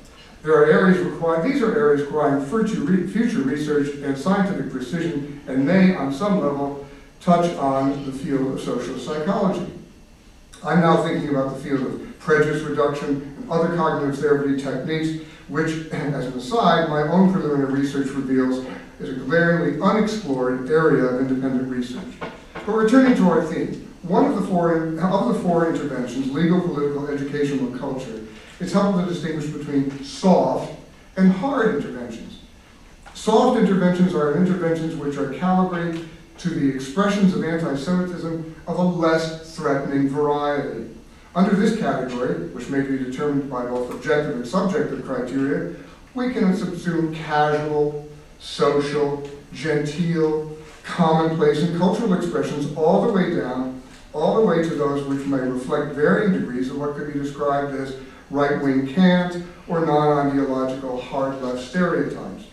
There 0.44 0.54
are 0.54 0.66
areas 0.66 1.00
required, 1.00 1.44
these 1.44 1.64
are 1.64 1.76
areas 1.76 2.02
requiring 2.02 2.46
future 2.46 3.42
research 3.42 3.96
and 3.96 4.16
scientific 4.16 4.72
precision 4.72 5.42
and 5.48 5.66
may, 5.66 5.96
on 5.96 6.14
some 6.14 6.40
level, 6.40 6.86
touch 7.20 7.52
on 7.58 8.06
the 8.06 8.12
field 8.12 8.54
of 8.54 8.62
social 8.62 9.00
psychology. 9.00 9.66
I'm 10.64 10.82
now 10.82 11.04
thinking 11.04 11.30
about 11.30 11.56
the 11.56 11.64
field 11.64 11.82
of 11.82 12.20
prejudice 12.20 12.62
reduction 12.62 13.36
and 13.38 13.52
other 13.52 13.76
cognitive 13.76 14.20
therapy 14.20 14.62
techniques 14.62 15.26
which, 15.48 15.88
as 15.92 16.26
an 16.28 16.34
aside, 16.34 16.88
my 16.88 17.02
own 17.02 17.34
preliminary 17.34 17.82
research 17.82 18.08
reveals 18.10 18.66
is 19.00 19.10
a 19.10 19.14
glaringly 19.14 19.82
unexplored 19.82 20.70
area 20.70 21.04
of 21.04 21.22
independent 21.22 21.70
research. 21.70 22.14
But 22.54 22.72
returning 22.72 23.16
to 23.18 23.30
our 23.30 23.44
theme, 23.44 23.85
one 24.08 24.26
of 24.26 24.36
the 24.36 24.47
four, 24.47 24.97
of 24.99 25.34
the 25.34 25.39
four 25.41 25.70
interventions, 25.70 26.32
legal, 26.32 26.62
political, 26.62 27.08
educational, 27.08 27.68
and 27.68 27.80
culture, 27.80 28.24
it's 28.60 28.72
helpful 28.72 29.03
to 29.03 29.10
distinguish 29.10 29.47
between 29.47 30.03
soft 30.03 30.74
and 31.18 31.32
hard 31.32 31.76
interventions. 31.76 32.41
Soft 33.14 33.60
interventions 33.60 34.14
are 34.14 34.38
interventions 34.38 34.95
which 34.95 35.18
are 35.18 35.34
calibrated 35.34 36.08
to 36.38 36.49
the 36.49 36.74
expressions 36.74 37.34
of 37.34 37.43
anti-Semitism 37.43 38.56
of 38.68 38.78
a 38.78 38.82
less 38.82 39.56
threatening 39.56 40.10
variety. 40.10 40.89
Under 41.34 41.56
this 41.56 41.78
category, 41.80 42.49
which 42.49 42.70
may 42.70 42.82
be 42.82 42.97
determined 42.97 43.49
by 43.49 43.66
both 43.66 43.91
objective 43.93 44.36
and 44.36 44.47
subjective 44.47 45.03
criteria, 45.06 45.76
we 46.14 46.32
can 46.32 46.53
subsume 46.53 47.14
casual, 47.16 48.08
social, 48.39 49.30
genteel, 49.51 50.56
commonplace, 50.84 51.62
and 51.62 51.78
cultural 51.78 52.14
expressions 52.14 52.74
all 52.78 53.06
the 53.06 53.12
way 53.12 53.36
down, 53.36 53.82
all 54.16 54.36
the 54.36 54.45
way 54.45 54.63
to 54.63 54.76
those 54.76 55.05
which 55.05 55.28
may 55.28 55.39
reflect 55.39 55.93
varying 55.93 56.32
degrees 56.32 56.72
of 56.72 56.80
what 56.80 56.95
could 56.95 57.11
be 57.11 57.20
described 57.20 57.76
as 57.76 57.97
right-wing 58.32 58.88
cant 58.93 59.43
or 59.68 59.86
non-ideological 59.86 61.01
hard-left 61.01 61.59
stereotypes. 61.59 62.45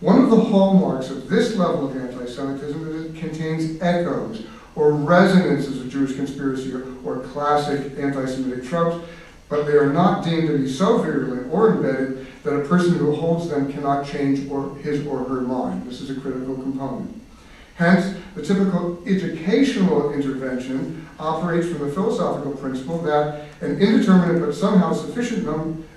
One 0.00 0.22
of 0.22 0.30
the 0.30 0.40
hallmarks 0.40 1.10
of 1.10 1.28
this 1.28 1.56
level 1.56 1.90
of 1.90 1.96
anti-Semitism 1.96 2.88
is 2.88 3.02
that 3.02 3.16
it 3.16 3.20
contains 3.20 3.80
echoes 3.80 4.44
or 4.74 4.92
resonances 4.92 5.80
of 5.80 5.90
Jewish 5.90 6.14
conspiracy 6.14 6.72
or, 6.72 6.84
or 7.04 7.20
classic 7.20 7.98
anti-Semitic 7.98 8.64
tropes, 8.64 9.06
but 9.48 9.64
they 9.66 9.72
are 9.72 9.92
not 9.92 10.24
deemed 10.24 10.48
to 10.48 10.58
be 10.58 10.70
so 10.70 10.98
virulent 10.98 11.52
or 11.52 11.74
embedded 11.74 12.26
that 12.44 12.54
a 12.54 12.68
person 12.68 12.94
who 12.94 13.14
holds 13.14 13.48
them 13.48 13.72
cannot 13.72 14.06
change 14.06 14.48
or 14.50 14.76
his 14.76 15.06
or 15.06 15.24
her 15.24 15.40
mind. 15.40 15.86
This 15.86 16.00
is 16.00 16.10
a 16.10 16.20
critical 16.20 16.54
component. 16.54 17.20
Hence, 17.80 18.14
the 18.34 18.42
typical 18.42 19.02
educational 19.06 20.12
intervention 20.12 21.08
operates 21.18 21.66
from 21.66 21.78
the 21.78 21.90
philosophical 21.90 22.52
principle 22.52 22.98
that 22.98 23.46
an 23.62 23.80
indeterminate 23.80 24.44
but 24.44 24.54
somehow 24.54 24.92
sufficient 24.92 25.46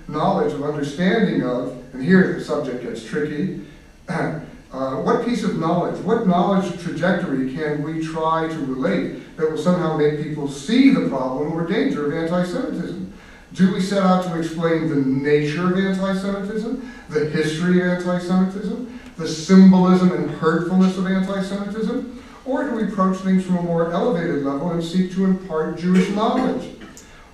knowledge 0.08 0.54
of 0.54 0.62
understanding 0.62 1.42
of, 1.42 1.76
and 1.92 2.02
here 2.02 2.32
the 2.32 2.42
subject 2.42 2.82
gets 2.82 3.04
tricky, 3.04 3.60
Uh, 4.74 4.96
what 5.02 5.24
piece 5.24 5.44
of 5.44 5.56
knowledge, 5.60 5.96
what 6.00 6.26
knowledge 6.26 6.82
trajectory 6.82 7.54
can 7.54 7.80
we 7.84 8.04
try 8.04 8.48
to 8.48 8.58
relate 8.66 9.36
that 9.36 9.48
will 9.48 9.56
somehow 9.56 9.96
make 9.96 10.20
people 10.20 10.48
see 10.48 10.90
the 10.90 11.08
problem 11.08 11.52
or 11.52 11.64
danger 11.64 12.06
of 12.06 12.12
anti-Semitism? 12.12 13.12
Do 13.52 13.72
we 13.72 13.80
set 13.80 14.02
out 14.02 14.24
to 14.24 14.36
explain 14.36 14.88
the 14.88 14.96
nature 14.96 15.72
of 15.72 15.78
anti-Semitism, 15.78 16.92
the 17.08 17.26
history 17.26 17.82
of 17.82 17.98
anti-Semitism, 17.98 19.00
the 19.16 19.28
symbolism 19.28 20.12
and 20.12 20.30
hurtfulness 20.30 20.98
of 20.98 21.06
anti-Semitism? 21.06 22.22
Or 22.44 22.68
do 22.68 22.76
we 22.76 22.84
approach 22.84 23.18
things 23.18 23.44
from 23.44 23.58
a 23.58 23.62
more 23.62 23.92
elevated 23.92 24.44
level 24.44 24.70
and 24.70 24.82
seek 24.84 25.12
to 25.12 25.24
impart 25.24 25.78
Jewish 25.78 26.10
knowledge? 26.10 26.76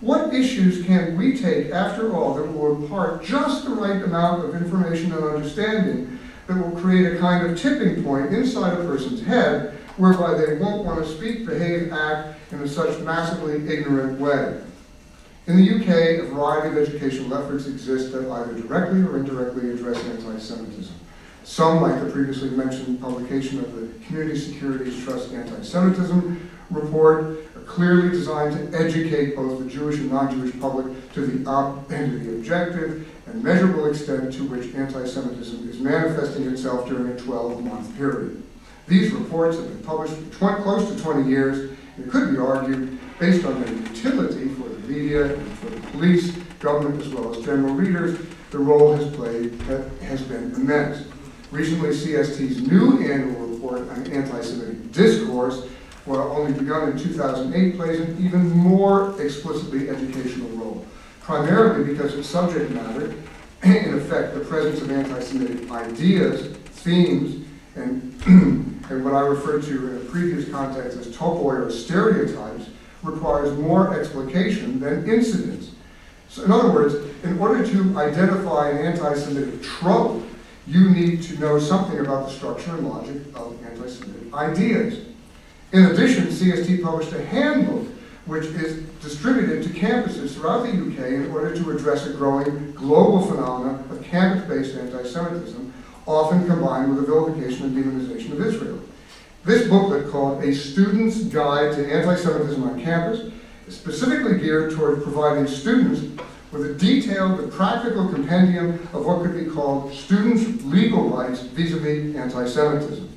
What 0.00 0.32
issues 0.32 0.84
can 0.86 1.16
we 1.16 1.36
take, 1.36 1.70
after 1.70 2.14
all, 2.14 2.34
that 2.34 2.50
will 2.52 2.82
impart 2.82 3.22
just 3.22 3.64
the 3.64 3.70
right 3.70 4.02
amount 4.02 4.44
of 4.44 4.54
information 4.54 5.12
and 5.12 5.24
understanding 5.24 6.18
that 6.46 6.56
will 6.56 6.80
create 6.80 7.14
a 7.14 7.18
kind 7.18 7.46
of 7.46 7.58
tipping 7.58 8.02
point 8.02 8.32
inside 8.32 8.72
a 8.72 8.84
person's 8.84 9.22
head 9.22 9.76
whereby 9.96 10.34
they 10.34 10.56
won't 10.56 10.84
want 10.84 11.04
to 11.04 11.16
speak, 11.16 11.46
behave, 11.46 11.92
act 11.92 12.38
in 12.52 12.60
a 12.60 12.68
such 12.68 12.98
massively 13.00 13.56
ignorant 13.72 14.18
way. 14.18 14.60
In 15.46 15.56
the 15.56 15.74
UK, 15.74 16.20
a 16.20 16.34
variety 16.34 16.68
of 16.68 16.88
educational 16.88 17.34
efforts 17.34 17.66
exist 17.66 18.12
that 18.12 18.30
either 18.30 18.54
directly 18.54 19.02
or 19.02 19.18
indirectly 19.18 19.70
address 19.70 20.02
anti-Semitism. 20.04 20.94
Some, 21.50 21.82
like 21.82 22.00
the 22.00 22.08
previously 22.08 22.48
mentioned 22.50 23.00
publication 23.00 23.58
of 23.58 23.74
the 23.74 23.88
Community 24.06 24.38
Securities 24.38 25.02
Trust 25.02 25.32
Anti-Semitism 25.32 26.48
report, 26.70 27.24
are 27.56 27.62
clearly 27.66 28.10
designed 28.10 28.70
to 28.70 28.78
educate 28.78 29.34
both 29.34 29.58
the 29.58 29.68
Jewish 29.68 29.96
and 29.96 30.12
non-Jewish 30.12 30.60
public 30.60 31.12
to 31.12 31.26
the, 31.26 31.50
and 31.92 32.12
to 32.12 32.18
the 32.20 32.36
objective 32.36 33.08
and 33.26 33.42
measurable 33.42 33.86
extent 33.86 34.32
to 34.34 34.44
which 34.44 34.72
anti-Semitism 34.76 35.68
is 35.68 35.80
manifesting 35.80 36.46
itself 36.46 36.88
during 36.88 37.10
a 37.10 37.16
12-month 37.16 37.96
period. 37.96 38.40
These 38.86 39.10
reports 39.10 39.56
have 39.56 39.66
been 39.66 39.82
published 39.82 40.14
for 40.30 40.54
close 40.62 40.88
to 40.88 41.02
20 41.02 41.28
years, 41.28 41.76
and 41.96 42.06
it 42.06 42.10
could 42.12 42.30
be 42.30 42.38
argued, 42.38 42.96
based 43.18 43.44
on 43.44 43.60
their 43.60 43.74
utility 43.74 44.50
for 44.50 44.68
the 44.68 44.78
media 44.86 45.34
and 45.34 45.58
for 45.58 45.70
the 45.70 45.80
police, 45.88 46.30
government, 46.60 47.02
as 47.02 47.08
well 47.08 47.34
as 47.34 47.44
general 47.44 47.74
readers, 47.74 48.24
the 48.52 48.58
role 48.58 48.94
has 48.94 49.12
played 49.16 49.60
ha- 49.62 49.82
has 50.00 50.22
been 50.22 50.54
immense. 50.54 51.08
Recently, 51.50 51.88
CST's 51.88 52.62
new 52.62 53.00
annual 53.10 53.46
report 53.46 53.80
on 53.90 54.06
anti-Semitic 54.06 54.92
discourse, 54.92 55.66
while 56.04 56.30
only 56.30 56.52
begun 56.52 56.90
in 56.90 56.98
2008, 56.98 57.76
plays 57.76 58.00
an 58.00 58.24
even 58.24 58.48
more 58.50 59.20
explicitly 59.20 59.90
educational 59.90 60.48
role, 60.50 60.86
primarily 61.20 61.92
because 61.92 62.14
its 62.14 62.28
subject 62.28 62.70
matter, 62.70 63.12
in 63.64 63.98
effect, 63.98 64.34
the 64.34 64.40
presence 64.40 64.80
of 64.80 64.92
anti-Semitic 64.92 65.68
ideas, 65.72 66.56
themes, 66.56 67.44
and, 67.74 68.14
and 68.26 69.04
what 69.04 69.14
I 69.14 69.20
referred 69.20 69.64
to 69.64 69.88
in 69.90 69.96
a 69.96 70.10
previous 70.10 70.48
context 70.48 70.98
as 70.98 71.08
topoi 71.08 71.66
or 71.66 71.70
stereotypes, 71.70 72.68
requires 73.02 73.58
more 73.58 73.98
explication 73.98 74.78
than 74.78 75.08
incidents. 75.08 75.72
So 76.28 76.44
in 76.44 76.52
other 76.52 76.70
words, 76.70 76.94
in 77.24 77.40
order 77.40 77.66
to 77.66 77.98
identify 77.98 78.70
an 78.70 78.86
anti-Semitic 78.86 79.62
trope, 79.62 80.22
you 80.70 80.88
need 80.88 81.20
to 81.20 81.38
know 81.40 81.58
something 81.58 81.98
about 81.98 82.28
the 82.28 82.32
structure 82.32 82.70
and 82.76 82.88
logic 82.88 83.16
of 83.34 83.60
anti-Semitic 83.66 84.32
ideas. 84.32 85.04
In 85.72 85.86
addition, 85.86 86.26
CST 86.26 86.80
published 86.80 87.12
a 87.12 87.24
handbook 87.24 87.88
which 88.26 88.44
is 88.44 88.84
distributed 89.02 89.64
to 89.64 89.68
campuses 89.70 90.34
throughout 90.34 90.62
the 90.62 90.70
UK 90.70 91.12
in 91.12 91.30
order 91.32 91.56
to 91.56 91.70
address 91.72 92.06
a 92.06 92.12
growing 92.12 92.70
global 92.72 93.20
phenomenon 93.26 93.84
of 93.90 94.00
campus-based 94.04 94.76
anti-Semitism, 94.76 95.72
often 96.06 96.46
combined 96.46 96.94
with 96.94 97.00
the 97.00 97.12
vilification 97.12 97.66
and 97.66 97.76
demonization 97.76 98.32
of 98.32 98.40
Israel. 98.40 98.80
This 99.44 99.68
booklet, 99.68 100.08
called 100.12 100.44
A 100.44 100.54
Student's 100.54 101.24
Guide 101.24 101.74
to 101.74 101.92
Anti-Semitism 101.92 102.62
on 102.62 102.80
Campus, 102.80 103.32
is 103.66 103.76
specifically 103.76 104.38
geared 104.38 104.72
toward 104.72 105.02
providing 105.02 105.48
students 105.48 106.02
with 106.52 106.70
a 106.70 106.74
detailed 106.74 107.38
and 107.40 107.52
practical 107.52 108.08
compendium 108.08 108.74
of 108.92 109.06
what 109.06 109.22
could 109.22 109.36
be 109.36 109.50
called 109.50 109.92
students' 109.92 110.64
legal 110.64 111.08
rights 111.08 111.42
vis-a-vis 111.42 112.16
anti-Semitism. 112.16 113.08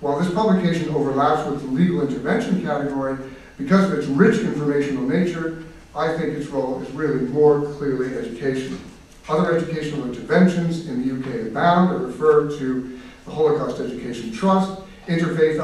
While 0.00 0.20
this 0.20 0.32
publication 0.32 0.90
overlaps 0.90 1.48
with 1.50 1.62
the 1.62 1.68
legal 1.68 2.06
intervention 2.06 2.62
category, 2.62 3.18
because 3.56 3.90
of 3.90 3.98
its 3.98 4.06
rich 4.06 4.38
informational 4.38 5.02
nature, 5.02 5.64
I 5.96 6.16
think 6.16 6.34
its 6.34 6.46
role 6.46 6.80
is 6.80 6.90
really 6.92 7.22
more 7.22 7.62
clearly 7.74 8.16
educational. 8.16 8.78
Other 9.28 9.56
educational 9.56 10.04
interventions 10.04 10.86
in 10.86 11.02
the 11.06 11.14
UK 11.18 11.48
abound 11.48 11.90
or 11.92 12.06
refer 12.06 12.48
to 12.58 13.00
the 13.24 13.30
Holocaust 13.32 13.80
Education 13.80 14.30
Trust, 14.32 14.80
interfaith 15.08 15.58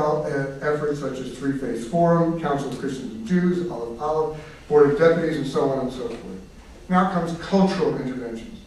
efforts 0.62 0.99
such 0.99 1.19
as 1.19 1.39
Three 1.39 1.59
Faiths 1.59 1.87
Forum, 1.87 2.41
Council 2.41 2.71
of 2.71 2.79
Christians 2.79 3.12
and 3.12 3.27
Jews, 3.27 3.71
Olive 3.71 4.03
Olive, 4.03 4.41
Board 4.69 4.91
of 4.91 4.99
Deputies, 4.99 5.37
and 5.37 5.47
so 5.47 5.71
on 5.71 5.87
and 5.87 5.93
so 5.93 6.09
forth. 6.09 6.44
Now 6.89 7.11
comes 7.12 7.39
cultural 7.41 7.97
interventions. 7.97 8.61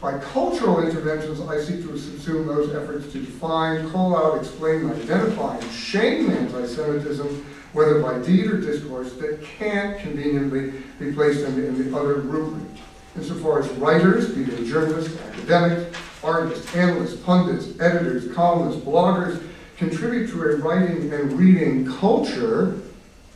By 0.00 0.18
cultural 0.18 0.82
interventions, 0.82 1.40
I 1.42 1.60
seek 1.60 1.82
to 1.82 1.88
subsume 1.88 2.46
those 2.46 2.74
efforts 2.74 3.12
to 3.12 3.20
define, 3.20 3.90
call 3.90 4.16
out, 4.16 4.38
explain, 4.38 4.88
identify, 4.90 5.58
and 5.58 5.70
shame 5.70 6.30
anti-Semitism, 6.30 7.44
whether 7.74 8.00
by 8.00 8.18
deed 8.20 8.46
or 8.46 8.58
discourse, 8.58 9.12
that 9.14 9.42
can't 9.42 9.98
conveniently 10.00 10.72
be 10.98 11.12
placed 11.12 11.40
in 11.40 11.54
the, 11.54 11.66
in 11.66 11.90
the 11.90 11.98
other 11.98 12.14
rubric. 12.14 12.66
Insofar 13.14 13.60
as 13.60 13.68
writers, 13.72 14.32
be 14.34 14.44
they 14.44 14.66
journalists, 14.66 15.20
academics, 15.20 15.98
artists, 16.24 16.74
analysts, 16.74 17.16
pundits, 17.20 17.78
editors, 17.78 18.32
columnists, 18.34 18.80
bloggers, 18.82 19.42
contribute 19.76 20.30
to 20.30 20.42
a 20.42 20.56
writing 20.56 21.12
and 21.12 21.32
reading 21.32 21.86
culture, 21.98 22.80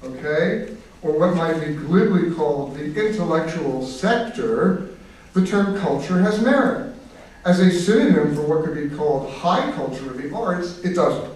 okay, 0.02 0.74
or 1.04 1.12
what 1.12 1.36
might 1.36 1.60
be 1.60 1.74
glibly 1.74 2.34
called 2.34 2.74
the 2.74 2.84
intellectual 2.84 3.86
sector, 3.86 4.88
the 5.34 5.46
term 5.46 5.78
culture 5.78 6.18
has 6.18 6.40
merit. 6.40 6.94
As 7.44 7.60
a 7.60 7.70
synonym 7.70 8.34
for 8.34 8.42
what 8.42 8.64
could 8.64 8.74
be 8.74 8.96
called 8.96 9.30
high 9.30 9.70
culture 9.72 10.10
of 10.10 10.16
the 10.16 10.34
arts, 10.34 10.78
it 10.78 10.94
doesn't, 10.94 11.30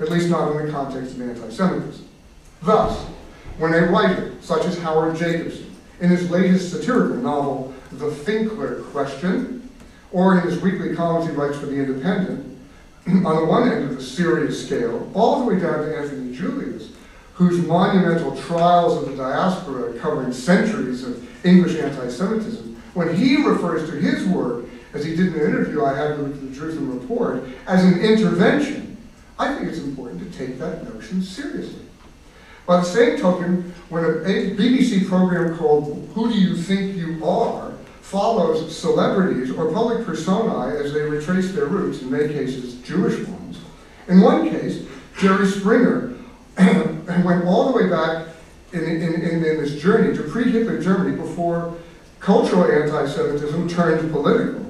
at 0.00 0.10
least 0.10 0.28
not 0.28 0.50
in 0.50 0.66
the 0.66 0.72
context 0.72 1.14
of 1.14 1.22
anti-Semitism. 1.22 2.08
Thus, 2.62 2.98
when 3.58 3.72
a 3.72 3.86
writer, 3.86 4.32
such 4.40 4.64
as 4.64 4.76
Howard 4.78 5.16
Jacobson, 5.16 5.70
in 6.00 6.10
his 6.10 6.28
latest 6.28 6.72
satirical 6.72 7.18
novel, 7.18 7.72
The 7.92 8.10
Finkler 8.10 8.84
Question, 8.90 9.70
or 10.10 10.36
in 10.36 10.44
his 10.44 10.60
weekly 10.60 10.96
columns 10.96 11.30
he 11.30 11.36
writes 11.36 11.58
for 11.58 11.66
The 11.66 11.76
Independent, 11.76 12.58
on 13.06 13.36
the 13.36 13.44
one 13.44 13.70
end 13.70 13.84
of 13.84 13.96
the 13.96 14.02
serious 14.02 14.66
scale, 14.66 15.08
all 15.14 15.40
the 15.40 15.46
way 15.46 15.60
down 15.60 15.78
to 15.84 15.96
Anthony 15.96 16.34
Julius, 16.34 16.91
whose 17.48 17.66
monumental 17.66 18.36
trials 18.36 19.02
of 19.02 19.10
the 19.10 19.16
diaspora 19.16 19.98
covering 19.98 20.32
centuries 20.32 21.02
of 21.02 21.44
English 21.44 21.76
anti-Semitism, 21.76 22.80
when 22.94 23.14
he 23.16 23.36
refers 23.44 23.88
to 23.90 23.96
his 23.96 24.24
work, 24.26 24.64
as 24.92 25.04
he 25.04 25.16
did 25.16 25.28
in 25.28 25.34
an 25.34 25.40
interview 25.40 25.84
I 25.84 25.96
had 25.96 26.18
with 26.18 26.40
the 26.40 26.54
Jerusalem 26.54 27.00
Report, 27.00 27.42
as 27.66 27.84
an 27.84 28.00
intervention, 28.00 28.96
I 29.38 29.54
think 29.54 29.68
it's 29.68 29.80
important 29.80 30.20
to 30.20 30.38
take 30.38 30.58
that 30.60 30.84
notion 30.94 31.22
seriously. 31.22 31.82
By 32.64 32.76
the 32.76 32.84
same 32.84 33.18
token, 33.18 33.74
when 33.88 34.04
a 34.04 34.08
BBC 34.08 35.08
program 35.08 35.56
called 35.56 36.08
Who 36.14 36.30
Do 36.30 36.38
You 36.38 36.56
Think 36.56 36.94
You 36.94 37.24
Are 37.26 37.72
follows 38.02 38.76
celebrities 38.76 39.50
or 39.50 39.72
public 39.72 40.06
personae 40.06 40.76
as 40.78 40.92
they 40.92 41.00
retrace 41.00 41.50
their 41.52 41.66
roots, 41.66 42.02
in 42.02 42.10
many 42.10 42.32
cases 42.32 42.74
Jewish 42.82 43.26
ones, 43.26 43.58
in 44.06 44.20
one 44.20 44.48
case, 44.48 44.86
Jerry 45.18 45.46
Springer 45.46 46.12
went 46.56 47.44
all 47.44 47.72
the 47.72 47.76
way 47.76 47.88
back 47.88 48.28
in, 48.72 48.84
in, 48.84 49.02
in, 49.02 49.22
in 49.22 49.42
this 49.42 49.80
journey 49.80 50.16
to 50.16 50.22
pre-Hitler 50.24 50.80
Germany 50.80 51.16
before 51.16 51.74
cultural 52.20 52.64
anti-Semitism 52.70 53.68
turned 53.68 54.10
political. 54.10 54.60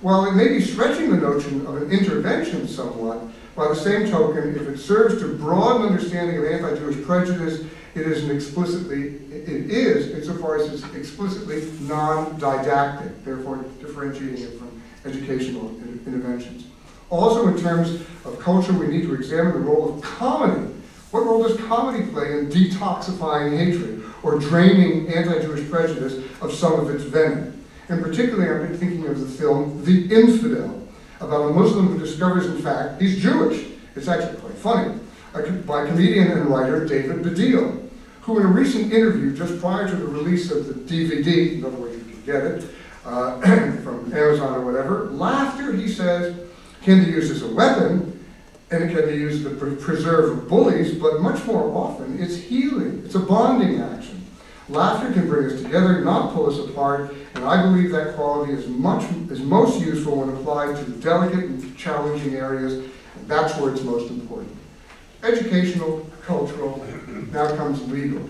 While 0.00 0.26
it 0.26 0.34
may 0.34 0.48
be 0.48 0.60
stretching 0.60 1.10
the 1.10 1.16
notion 1.16 1.66
of 1.66 1.80
an 1.80 1.90
intervention 1.90 2.68
somewhat, 2.68 3.22
by 3.54 3.68
the 3.68 3.76
same 3.76 4.10
token, 4.10 4.54
if 4.56 4.62
it 4.62 4.78
serves 4.78 5.20
to 5.20 5.34
broaden 5.36 5.86
understanding 5.86 6.38
of 6.38 6.44
anti-Jewish 6.44 7.04
prejudice, 7.04 7.64
it 7.94 8.06
is 8.06 8.24
an 8.24 8.34
explicitly, 8.34 9.16
it 9.30 9.70
is, 9.70 10.10
insofar 10.10 10.56
as 10.56 10.72
it's 10.72 10.94
explicitly 10.94 11.70
non-didactic, 11.82 13.24
therefore 13.24 13.64
differentiating 13.80 14.42
it 14.42 14.58
from 14.58 14.82
educational 15.04 15.68
interventions. 16.04 16.66
Also, 17.10 17.46
in 17.46 17.56
terms 17.56 18.00
of 18.24 18.38
culture, 18.40 18.72
we 18.72 18.88
need 18.88 19.02
to 19.02 19.14
examine 19.14 19.52
the 19.52 19.60
role 19.60 19.94
of 19.94 20.02
comedy. 20.02 20.74
What 21.14 21.26
role 21.26 21.44
does 21.44 21.56
comedy 21.68 22.10
play 22.10 22.32
in 22.32 22.48
detoxifying 22.48 23.56
hatred 23.56 24.02
or 24.24 24.36
draining 24.40 25.06
anti-Jewish 25.14 25.70
prejudice 25.70 26.14
of 26.40 26.52
some 26.52 26.72
of 26.72 26.90
its 26.90 27.04
venom? 27.04 27.64
And 27.88 28.02
particularly, 28.02 28.50
I'm 28.50 28.76
thinking 28.76 29.06
of 29.06 29.20
the 29.20 29.26
film 29.28 29.84
The 29.84 30.12
Infidel, 30.12 30.88
about 31.20 31.52
a 31.52 31.54
Muslim 31.54 31.86
who 31.86 32.00
discovers, 32.00 32.46
in 32.46 32.60
fact, 32.60 33.00
he's 33.00 33.22
Jewish. 33.22 33.64
It's 33.94 34.08
actually 34.08 34.40
quite 34.40 34.54
funny. 34.54 34.98
By 35.64 35.86
comedian 35.86 36.32
and 36.32 36.46
writer 36.46 36.84
David 36.84 37.22
Baddiel, 37.22 37.88
who 38.22 38.40
in 38.40 38.46
a 38.46 38.48
recent 38.48 38.92
interview 38.92 39.36
just 39.36 39.60
prior 39.60 39.86
to 39.86 39.94
the 39.94 40.06
release 40.06 40.50
of 40.50 40.66
the 40.66 40.74
DVD, 40.74 41.58
in 41.58 41.64
other 41.64 41.76
words, 41.76 41.96
you 41.96 42.12
can 42.12 42.22
get 42.24 42.44
it 42.44 42.64
uh, 43.04 43.40
from 43.84 44.12
Amazon 44.12 44.54
or 44.54 44.64
whatever, 44.64 45.10
laughter, 45.12 45.72
he 45.74 45.86
says, 45.86 46.34
can 46.82 47.04
be 47.04 47.12
used 47.12 47.30
as 47.30 47.42
a 47.42 47.54
weapon 47.54 48.13
and 48.74 48.90
it 48.90 48.94
can 48.94 49.08
be 49.08 49.14
used 49.14 49.44
to 49.44 49.50
preserve 49.76 50.48
bullies, 50.48 50.94
but 50.94 51.20
much 51.20 51.44
more 51.46 51.72
often 51.76 52.20
it's 52.20 52.36
healing. 52.36 53.02
It's 53.04 53.14
a 53.14 53.20
bonding 53.20 53.80
action. 53.80 54.26
Laughter 54.68 55.12
can 55.12 55.28
bring 55.28 55.50
us 55.50 55.62
together, 55.62 56.00
not 56.00 56.32
pull 56.32 56.50
us 56.50 56.58
apart, 56.58 57.14
and 57.34 57.44
I 57.44 57.62
believe 57.62 57.90
that 57.92 58.14
quality 58.14 58.52
is 58.52 58.66
much 58.66 59.04
is 59.30 59.40
most 59.40 59.80
useful 59.80 60.16
when 60.16 60.30
applied 60.30 60.76
to 60.76 60.84
the 60.84 61.00
delicate 61.00 61.44
and 61.44 61.76
challenging 61.76 62.34
areas, 62.34 62.72
and 62.72 63.28
that's 63.28 63.56
where 63.58 63.72
it's 63.72 63.82
most 63.82 64.10
important. 64.10 64.56
Educational, 65.22 66.10
cultural, 66.22 66.84
now 67.30 67.54
comes 67.56 67.86
legal. 67.90 68.28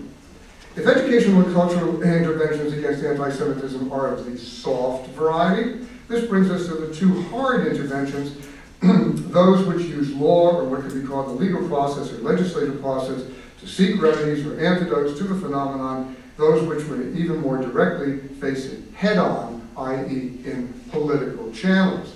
If 0.75 0.85
educational 0.85 1.41
and 1.41 1.53
cultural 1.53 2.03
interventions 2.03 2.73
against 2.73 3.03
anti-Semitism 3.03 3.91
are 3.91 4.07
of 4.13 4.25
the 4.25 4.37
soft 4.37 5.09
variety, 5.11 5.87
this 6.09 6.25
brings 6.25 6.51
us 6.51 6.67
to 6.67 6.75
the 6.75 6.93
two 6.93 7.23
hard 7.23 7.65
interventions, 7.65 8.44
those 9.31 9.65
which 9.65 9.87
use 9.87 10.13
law 10.13 10.55
or 10.55 10.65
what 10.65 10.81
could 10.81 10.93
be 10.93 11.07
called 11.07 11.27
the 11.27 11.43
legal 11.43 11.67
process 11.67 12.11
or 12.11 12.17
legislative 12.17 12.81
process 12.81 13.23
to 13.59 13.67
seek 13.67 14.01
remedies 14.01 14.45
or 14.45 14.59
antidotes 14.59 15.17
to 15.17 15.23
the 15.23 15.35
phenomenon 15.35 16.15
those 16.37 16.67
which 16.67 16.85
would 16.87 17.15
even 17.15 17.37
more 17.37 17.57
directly 17.57 18.19
face 18.39 18.65
it 18.65 18.83
head-on, 18.93 19.67
i.e. 19.77 20.39
in 20.45 20.73
political 20.91 21.51
channels. 21.51 22.13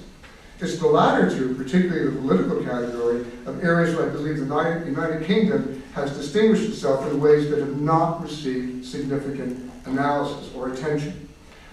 It's 0.59 0.77
the 0.77 0.87
latter 0.87 1.29
two, 1.29 1.55
particularly 1.55 2.11
the 2.11 2.19
political 2.19 2.61
category, 2.63 3.21
of 3.45 3.63
areas 3.63 3.95
where 3.95 4.09
I 4.09 4.11
believe 4.11 4.37
the 4.37 4.85
United 4.85 5.25
Kingdom 5.25 5.81
has 5.93 6.15
distinguished 6.17 6.69
itself 6.69 7.09
in 7.09 7.21
ways 7.21 7.49
that 7.49 7.59
have 7.59 7.79
not 7.79 8.21
received 8.21 8.85
significant 8.85 9.71
analysis 9.85 10.53
or 10.53 10.73
attention. 10.73 11.28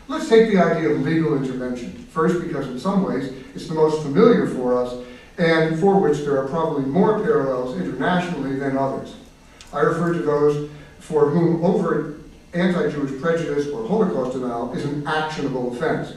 Let's 0.09 0.29
take 0.29 0.53
the 0.53 0.59
idea 0.59 0.91
of 0.91 1.03
legal 1.03 1.37
intervention. 1.37 1.93
First, 2.11 2.41
because 2.41 2.69
in 2.69 2.79
some 2.79 3.03
ways 3.03 3.33
it's 3.55 3.67
the 3.67 3.75
most 3.75 4.03
familiar 4.03 4.47
for 4.47 4.81
us 4.81 5.05
and 5.37 5.79
for 5.81 6.01
which 6.01 6.19
there 6.19 6.41
are 6.41 6.49
probably 6.49 6.85
more 6.85 7.21
parallels 7.23 7.77
internationally 7.77 8.57
than 8.57 8.79
others. 8.79 9.17
I 9.73 9.81
refer 9.81 10.13
to 10.13 10.21
those 10.21 10.71
for 11.01 11.31
whom 11.31 11.65
overt 11.65 12.21
anti-Jewish 12.55 13.21
prejudice 13.21 13.69
or 13.69 13.87
Holocaust 13.87 14.33
denial 14.33 14.73
is 14.73 14.85
an 14.85 15.07
actionable 15.07 15.75
offense. 15.75 16.15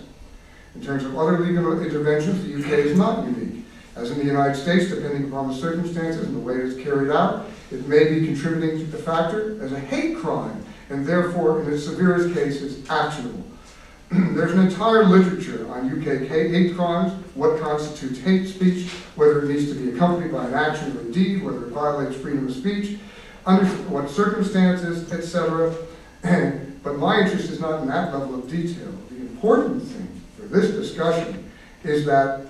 In 0.76 0.84
terms 0.84 1.04
of 1.04 1.18
other 1.18 1.40
legal 1.40 1.82
interventions, 1.82 2.46
the 2.46 2.56
UK 2.56 2.86
is 2.86 2.98
not 2.98 3.26
unique. 3.26 3.66
As 3.96 4.12
in 4.12 4.20
the 4.20 4.26
United 4.26 4.56
States, 4.56 4.90
depending 4.90 5.26
upon 5.26 5.50
the 5.50 5.56
circumstances 5.56 6.26
and 6.26 6.36
the 6.36 6.40
way 6.40 6.56
it's 6.56 6.82
carried 6.82 7.12
out, 7.12 7.48
it 7.72 7.86
may 7.88 8.08
be 8.08 8.26
contributing 8.26 8.80
to 8.80 8.86
the 8.86 8.98
factor 8.98 9.62
as 9.62 9.74
a 9.74 9.80
hate 9.80 10.18
crime, 10.18 10.64
and 10.90 11.06
therefore, 11.06 11.62
in 11.62 11.74
its 11.74 11.84
severest 11.84 12.34
cases, 12.34 12.88
actionable. 12.90 13.44
There's 14.12 14.54
an 14.54 14.60
entire 14.60 15.04
literature 15.04 15.72
on 15.72 15.88
UK 15.88 16.28
hate 16.28 16.76
crimes, 16.76 17.14
what 17.36 17.60
constitutes 17.62 18.20
hate 18.20 18.48
speech, 18.48 18.90
whether 19.16 19.44
it 19.44 19.50
needs 19.54 19.72
to 19.72 19.76
be 19.76 19.92
accompanied 19.92 20.32
by 20.32 20.48
an 20.48 20.54
action 20.56 20.98
or 20.98 21.02
a 21.02 21.12
deed, 21.12 21.44
whether 21.44 21.66
it 21.66 21.70
violates 21.70 22.16
freedom 22.16 22.48
of 22.48 22.54
speech, 22.56 22.98
under 23.46 23.66
what 23.66 24.10
circumstances, 24.10 25.12
etc. 25.14 25.76
but 26.84 26.98
my 26.98 27.20
interest 27.22 27.52
is 27.52 27.60
not 27.60 27.82
in 27.82 27.88
that 27.88 28.12
level 28.12 28.34
of 28.34 28.50
detail. 28.50 28.92
The 29.12 29.18
important 29.18 29.84
thing 29.84 30.22
for 30.38 30.48
this 30.48 30.72
discussion 30.72 31.52
is 31.84 32.04
that 32.08 32.48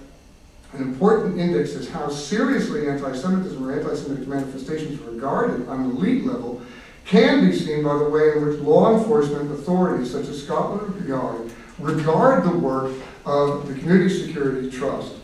an 0.72 0.82
important 0.82 1.40
index 1.40 1.72
is 1.72 1.90
how 1.90 2.08
seriously 2.08 2.88
anti-Semitism 2.88 3.68
or 3.68 3.78
anti-Semitic 3.78 4.28
manifestations 4.30 5.02
are 5.02 5.12
regarded 5.12 5.68
on 5.68 5.90
the 5.90 5.96
elite 5.96 6.26
level 6.26 6.62
can 7.10 7.50
be 7.50 7.58
seen 7.58 7.84
by 7.84 7.98
the 7.98 8.08
way 8.08 8.34
in 8.36 8.48
which 8.48 8.60
law 8.60 8.96
enforcement 8.96 9.52
authorities 9.52 10.12
such 10.12 10.28
as 10.28 10.44
Scotland 10.44 11.08
Yard 11.08 11.52
regard 11.80 12.44
the 12.44 12.56
work 12.56 12.94
of 13.26 13.68
the 13.68 13.74
Community 13.74 14.10
Security 14.10 14.70
Trust. 14.70 15.16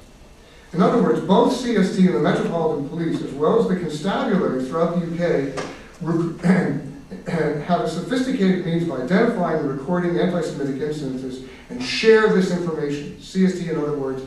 In 0.73 0.81
other 0.81 1.01
words, 1.01 1.21
both 1.21 1.53
CST 1.53 1.99
and 2.07 2.15
the 2.15 2.19
Metropolitan 2.19 2.89
Police, 2.89 3.21
as 3.21 3.31
well 3.33 3.59
as 3.59 3.67
the 3.67 3.75
constabulary 3.75 4.65
throughout 4.65 4.99
the 4.99 5.05
UK, 5.05 5.53
have 7.65 7.81
a 7.81 7.89
sophisticated 7.89 8.65
means 8.65 8.83
of 8.83 8.91
identifying 8.99 9.59
and 9.59 9.69
recording 9.69 10.19
anti-Semitic 10.19 10.81
incidences 10.81 11.47
and 11.69 11.81
share 11.83 12.33
this 12.33 12.51
information. 12.51 13.15
CST, 13.17 13.69
in 13.69 13.77
other 13.77 13.95
words, 13.95 14.23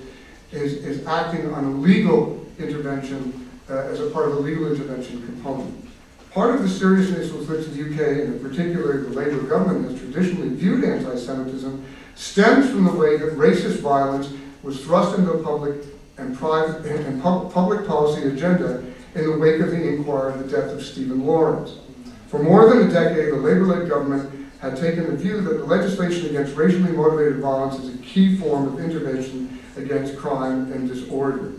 is, 0.52 0.74
is 0.84 1.04
acting 1.06 1.52
on 1.52 1.64
a 1.64 1.70
legal 1.70 2.46
intervention 2.58 3.50
uh, 3.68 3.74
as 3.74 4.00
a 4.00 4.08
part 4.10 4.28
of 4.28 4.36
the 4.36 4.40
legal 4.40 4.70
intervention 4.70 5.20
component. 5.26 5.87
Part 6.32 6.54
of 6.54 6.62
the 6.62 6.68
seriousness 6.68 7.32
with 7.32 7.48
which 7.48 7.66
the 7.66 7.82
UK, 7.82 8.22
and 8.22 8.34
in 8.34 8.40
particular 8.40 9.02
the 9.02 9.10
Labour 9.10 9.42
government, 9.42 9.90
has 9.90 9.98
traditionally 9.98 10.50
viewed 10.50 10.84
anti-Semitism 10.84 11.84
stems 12.14 12.68
from 12.70 12.84
the 12.84 12.92
way 12.92 13.16
that 13.16 13.32
racist 13.34 13.80
violence 13.80 14.30
was 14.62 14.82
thrust 14.84 15.18
into 15.18 15.32
public 15.38 15.84
and, 16.18 16.36
private, 16.36 16.84
and 16.84 17.22
public 17.22 17.86
policy 17.86 18.28
agenda 18.28 18.84
in 19.14 19.24
the 19.24 19.38
wake 19.38 19.60
of 19.60 19.70
the 19.70 19.88
inquiry 19.88 20.32
into 20.32 20.44
the 20.44 20.56
death 20.56 20.70
of 20.70 20.82
Stephen 20.82 21.24
Lawrence. 21.24 21.78
For 22.26 22.42
more 22.42 22.68
than 22.68 22.88
a 22.88 22.92
decade, 22.92 23.32
the 23.32 23.38
Labour-led 23.38 23.88
government 23.88 24.50
had 24.60 24.76
taken 24.76 25.06
the 25.06 25.16
view 25.16 25.40
that 25.40 25.58
the 25.58 25.64
legislation 25.64 26.26
against 26.26 26.56
racially 26.56 26.92
motivated 26.92 27.38
violence 27.38 27.76
is 27.76 27.94
a 27.94 27.98
key 28.02 28.36
form 28.36 28.66
of 28.66 28.80
intervention 28.80 29.58
against 29.76 30.18
crime 30.18 30.70
and 30.72 30.88
disorder. 30.88 31.52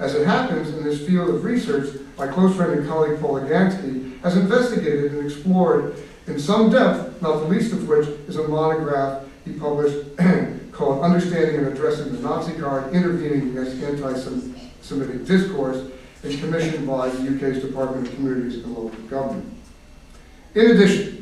As 0.00 0.14
it 0.14 0.26
happens, 0.26 0.70
in 0.70 0.82
this 0.82 1.06
field 1.06 1.28
of 1.28 1.44
research, 1.44 1.94
my 2.16 2.26
close 2.26 2.56
friend 2.56 2.72
and 2.72 2.88
colleague 2.88 3.20
Paul 3.20 3.34
Iganski 3.34 4.18
has 4.22 4.34
investigated 4.34 5.12
and 5.12 5.30
explored 5.30 5.94
in 6.26 6.38
some 6.38 6.70
depth, 6.70 7.20
not 7.20 7.40
the 7.40 7.44
least 7.44 7.74
of 7.74 7.86
which 7.86 8.08
is 8.26 8.36
a 8.36 8.48
monograph 8.48 9.24
he 9.44 9.52
published 9.52 10.16
called 10.72 11.02
Understanding 11.04 11.56
and 11.56 11.66
Addressing 11.66 12.12
the 12.12 12.18
Nazi 12.20 12.54
Card, 12.54 12.94
Intervening 12.94 13.50
Against 13.50 13.82
Anti-Semitic 13.82 15.26
Discourse, 15.26 15.90
and 16.22 16.40
commissioned 16.40 16.86
by 16.86 17.10
the 17.10 17.36
UK's 17.36 17.62
Department 17.62 18.08
of 18.08 18.14
Communities 18.14 18.64
and 18.64 18.74
Local 18.74 18.98
Government. 19.08 19.52
In 20.54 20.70
addition, 20.70 21.19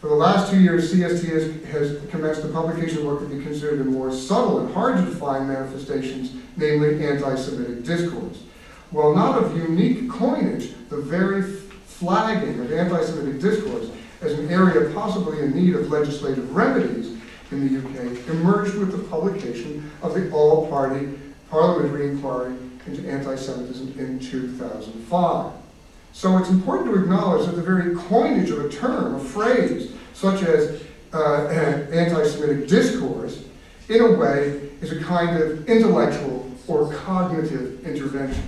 for 0.00 0.08
the 0.08 0.14
last 0.14 0.50
two 0.50 0.60
years, 0.60 0.92
CST 0.92 1.24
has, 1.24 1.64
has 1.72 2.10
commenced 2.10 2.42
the 2.42 2.48
publication 2.48 2.98
of 2.98 3.04
what 3.06 3.18
could 3.18 3.30
be 3.30 3.42
considered 3.42 3.80
a 3.80 3.84
more 3.84 4.12
subtle 4.12 4.60
and 4.60 4.72
hard 4.72 4.96
to 4.96 5.04
define 5.04 5.48
manifestations, 5.48 6.34
namely 6.56 7.04
anti-Semitic 7.04 7.84
discourse. 7.84 8.42
While 8.90 9.14
not 9.14 9.42
of 9.42 9.56
unique 9.56 10.08
coinage, 10.08 10.72
the 10.88 10.98
very 10.98 11.42
flagging 11.42 12.60
of 12.60 12.72
anti-Semitic 12.72 13.40
discourse 13.40 13.90
as 14.20 14.32
an 14.38 14.48
area 14.50 14.92
possibly 14.94 15.40
in 15.40 15.54
need 15.54 15.74
of 15.74 15.90
legislative 15.90 16.54
remedies 16.54 17.18
in 17.50 17.66
the 17.66 17.78
UK 17.78 18.28
emerged 18.28 18.74
with 18.74 18.92
the 18.92 19.02
publication 19.08 19.90
of 20.02 20.14
the 20.14 20.30
all-party 20.30 21.18
parliamentary 21.50 22.08
inquiry 22.08 22.54
into 22.86 23.08
anti-Semitism 23.08 23.98
in 23.98 24.20
2005. 24.20 25.52
So 26.18 26.36
it's 26.36 26.48
important 26.48 26.92
to 26.92 27.00
acknowledge 27.00 27.46
that 27.46 27.54
the 27.54 27.62
very 27.62 27.94
coinage 27.94 28.50
of 28.50 28.64
a 28.64 28.68
term, 28.68 29.14
a 29.14 29.20
phrase, 29.20 29.92
such 30.14 30.42
as 30.42 30.82
uh, 31.12 31.46
anti-Semitic 31.46 32.66
discourse, 32.66 33.44
in 33.88 34.00
a 34.00 34.12
way, 34.14 34.68
is 34.80 34.90
a 34.90 35.00
kind 35.00 35.40
of 35.40 35.68
intellectual 35.68 36.50
or 36.66 36.92
cognitive 36.92 37.86
intervention. 37.86 38.42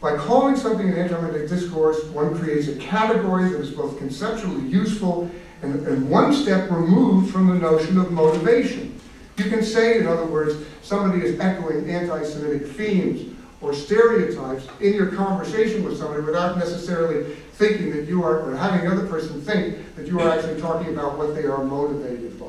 By 0.00 0.16
calling 0.16 0.54
something 0.54 0.88
an 0.88 0.96
anti-Semitic 0.96 1.48
discourse, 1.48 2.00
one 2.10 2.38
creates 2.38 2.68
a 2.68 2.76
category 2.76 3.48
that 3.48 3.60
is 3.60 3.72
both 3.72 3.98
conceptually 3.98 4.64
useful 4.68 5.28
and, 5.62 5.84
and 5.88 6.08
one 6.08 6.32
step 6.32 6.70
removed 6.70 7.32
from 7.32 7.48
the 7.48 7.54
notion 7.54 7.98
of 7.98 8.12
motivation. 8.12 9.00
You 9.36 9.50
can 9.50 9.64
say, 9.64 9.98
in 9.98 10.06
other 10.06 10.26
words, 10.26 10.64
somebody 10.82 11.26
is 11.26 11.40
echoing 11.40 11.90
anti-Semitic 11.90 12.68
themes 12.68 13.33
or 13.64 13.72
stereotypes 13.72 14.68
in 14.80 14.92
your 14.92 15.06
conversation 15.06 15.82
with 15.82 15.98
somebody 15.98 16.22
without 16.22 16.58
necessarily 16.58 17.34
thinking 17.54 17.90
that 17.92 18.06
you 18.06 18.22
are, 18.22 18.40
or 18.40 18.54
having 18.54 18.86
the 18.86 18.94
other 18.94 19.06
person 19.06 19.40
think 19.40 19.96
that 19.96 20.06
you 20.06 20.20
are 20.20 20.30
actually 20.30 20.60
talking 20.60 20.92
about 20.92 21.16
what 21.16 21.34
they 21.34 21.46
are 21.46 21.64
motivated 21.64 22.38
by, 22.38 22.46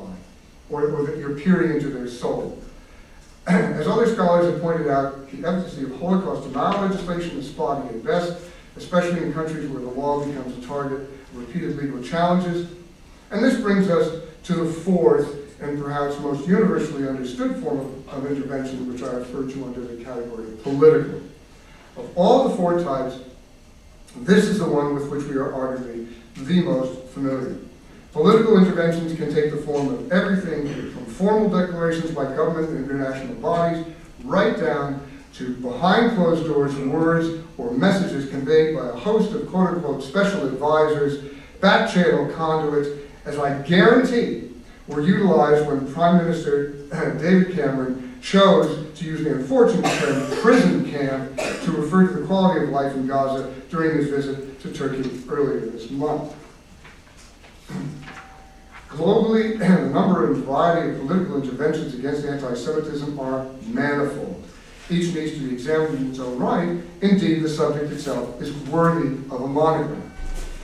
or, 0.68 0.90
or 0.90 1.06
that 1.06 1.16
you're 1.16 1.38
peering 1.38 1.72
into 1.72 1.88
their 1.88 2.06
soul. 2.06 2.62
As 3.46 3.86
other 3.86 4.06
scholars 4.12 4.52
have 4.52 4.60
pointed 4.60 4.88
out, 4.88 5.30
the 5.30 5.48
efficacy 5.48 5.84
of 5.84 5.98
Holocaust 5.98 6.48
denial 6.48 6.86
legislation 6.86 7.38
is 7.38 7.48
spotty 7.48 7.88
at 7.88 8.04
best, 8.04 8.38
especially 8.76 9.22
in 9.22 9.32
countries 9.32 9.70
where 9.70 9.80
the 9.80 9.88
law 9.88 10.22
becomes 10.22 10.62
a 10.62 10.66
target 10.66 11.00
of 11.00 11.36
repeated 11.36 11.76
legal 11.76 12.02
challenges. 12.02 12.68
And 13.30 13.42
this 13.42 13.58
brings 13.58 13.88
us 13.88 14.22
to 14.44 14.54
the 14.54 14.70
fourth 14.70 15.45
and 15.60 15.82
perhaps 15.82 16.18
most 16.20 16.46
universally 16.46 17.08
understood 17.08 17.62
form 17.62 17.78
of, 17.78 18.08
of 18.08 18.30
intervention, 18.30 18.92
which 18.92 19.02
I 19.02 19.12
refer 19.12 19.48
to 19.50 19.64
under 19.64 19.80
the 19.80 20.04
category 20.04 20.48
of 20.48 20.62
political. 20.62 21.20
Of 21.96 22.16
all 22.16 22.48
the 22.48 22.56
four 22.56 22.82
types, 22.82 23.18
this 24.16 24.44
is 24.44 24.58
the 24.58 24.68
one 24.68 24.94
with 24.94 25.08
which 25.10 25.24
we 25.24 25.36
are 25.36 25.50
arguably 25.50 26.12
the 26.36 26.62
most 26.62 27.08
familiar. 27.08 27.56
Political 28.12 28.58
interventions 28.58 29.16
can 29.16 29.32
take 29.32 29.50
the 29.50 29.58
form 29.58 29.88
of 29.88 30.12
everything 30.12 30.66
from 30.92 31.04
formal 31.06 31.48
declarations 31.48 32.10
by 32.10 32.24
government 32.24 32.70
and 32.70 32.90
international 32.90 33.34
bodies, 33.36 33.84
right 34.24 34.58
down 34.58 35.06
to 35.34 35.54
behind 35.56 36.16
closed 36.16 36.46
doors 36.46 36.74
words 36.76 37.44
or 37.58 37.72
messages 37.72 38.30
conveyed 38.30 38.74
by 38.74 38.86
a 38.88 38.92
host 38.92 39.32
of 39.32 39.46
quote 39.48 39.68
unquote 39.68 40.02
special 40.02 40.46
advisors, 40.46 41.30
back 41.60 41.92
channel 41.92 42.30
conduits, 42.32 42.88
as 43.26 43.38
I 43.38 43.60
guarantee 43.62 44.50
were 44.88 45.00
utilized 45.00 45.66
when 45.66 45.92
Prime 45.92 46.18
Minister 46.18 46.74
uh, 46.92 47.10
David 47.10 47.54
Cameron 47.54 48.18
chose 48.22 48.98
to 48.98 49.04
use 49.04 49.22
the 49.22 49.34
unfortunate 49.34 49.90
term 49.98 50.30
prison 50.40 50.90
camp 50.90 51.36
to 51.64 51.72
refer 51.72 52.06
to 52.06 52.20
the 52.20 52.26
quality 52.26 52.64
of 52.64 52.70
life 52.70 52.94
in 52.94 53.06
Gaza 53.06 53.52
during 53.70 53.96
his 53.96 54.08
visit 54.08 54.60
to 54.60 54.72
Turkey 54.72 55.22
earlier 55.28 55.60
this 55.60 55.90
month. 55.90 56.34
Globally, 58.88 59.58
the 59.58 59.90
number 59.90 60.32
and 60.32 60.44
variety 60.44 60.90
of 60.90 61.00
political 61.06 61.42
interventions 61.42 61.94
against 61.94 62.24
anti-Semitism 62.24 63.18
are 63.18 63.46
manifold. 63.66 64.42
Each 64.88 65.12
needs 65.14 65.32
to 65.32 65.40
be 65.40 65.52
examined 65.52 65.98
in 65.98 66.10
its 66.10 66.20
own 66.20 66.38
right. 66.38 66.80
Indeed, 67.02 67.42
the 67.42 67.48
subject 67.48 67.92
itself 67.92 68.40
is 68.40 68.52
worthy 68.68 69.16
of 69.34 69.40
a 69.40 69.48
monogram. 69.48 70.12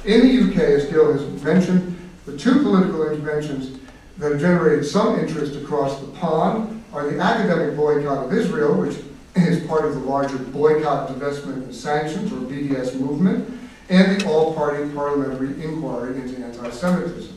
In 0.05 0.21
the 0.21 0.51
UK, 0.51 0.59
as 0.59 0.87
Gil 0.87 1.13
has 1.13 1.43
mentioned, 1.43 1.97
the 2.25 2.37
two 2.39 2.63
political 2.63 3.09
interventions 3.09 3.82
that 4.23 4.39
generated 4.39 4.87
some 4.87 5.19
interest 5.19 5.57
across 5.57 6.01
the 6.01 6.07
pond 6.13 6.85
are 6.93 7.11
the 7.11 7.19
academic 7.19 7.77
boycott 7.77 8.27
of 8.27 8.33
Israel, 8.33 8.81
which 8.81 8.97
is 9.35 9.67
part 9.67 9.85
of 9.85 9.95
the 9.95 10.01
larger 10.01 10.39
boycott, 10.39 11.09
divestment, 11.09 11.55
and 11.55 11.75
sanctions, 11.75 12.33
or 12.33 12.37
BDS 12.37 12.95
movement, 13.01 13.59
and 13.89 14.21
the 14.21 14.29
all-party 14.29 14.93
parliamentary 14.95 15.65
inquiry 15.65 16.15
into 16.21 16.39
anti-Semitism. 16.45 17.37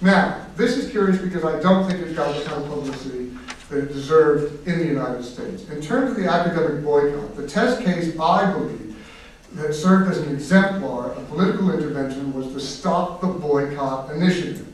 Now, 0.00 0.46
this 0.56 0.78
is 0.78 0.90
curious 0.90 1.20
because 1.20 1.44
I 1.44 1.60
don't 1.60 1.86
think 1.88 2.00
it 2.00 2.16
got 2.16 2.34
the 2.34 2.44
kind 2.44 2.62
of 2.62 2.70
publicity 2.70 3.36
that 3.68 3.78
it 3.78 3.92
deserved 3.92 4.66
in 4.66 4.78
the 4.78 4.86
United 4.86 5.24
States. 5.24 5.68
In 5.68 5.82
terms 5.82 6.12
of 6.12 6.16
the 6.16 6.30
academic 6.30 6.82
boycott, 6.82 7.36
the 7.36 7.46
test 7.46 7.82
case, 7.82 8.18
I 8.18 8.50
believe, 8.50 8.96
that 9.52 9.74
served 9.74 10.10
as 10.10 10.18
an 10.18 10.34
exemplar 10.34 11.10
of 11.10 11.28
political 11.28 11.70
intervention 11.70 12.32
was 12.32 12.54
the 12.54 12.60
Stop 12.60 13.20
the 13.20 13.26
Boycott 13.26 14.10
Initiative 14.10 14.66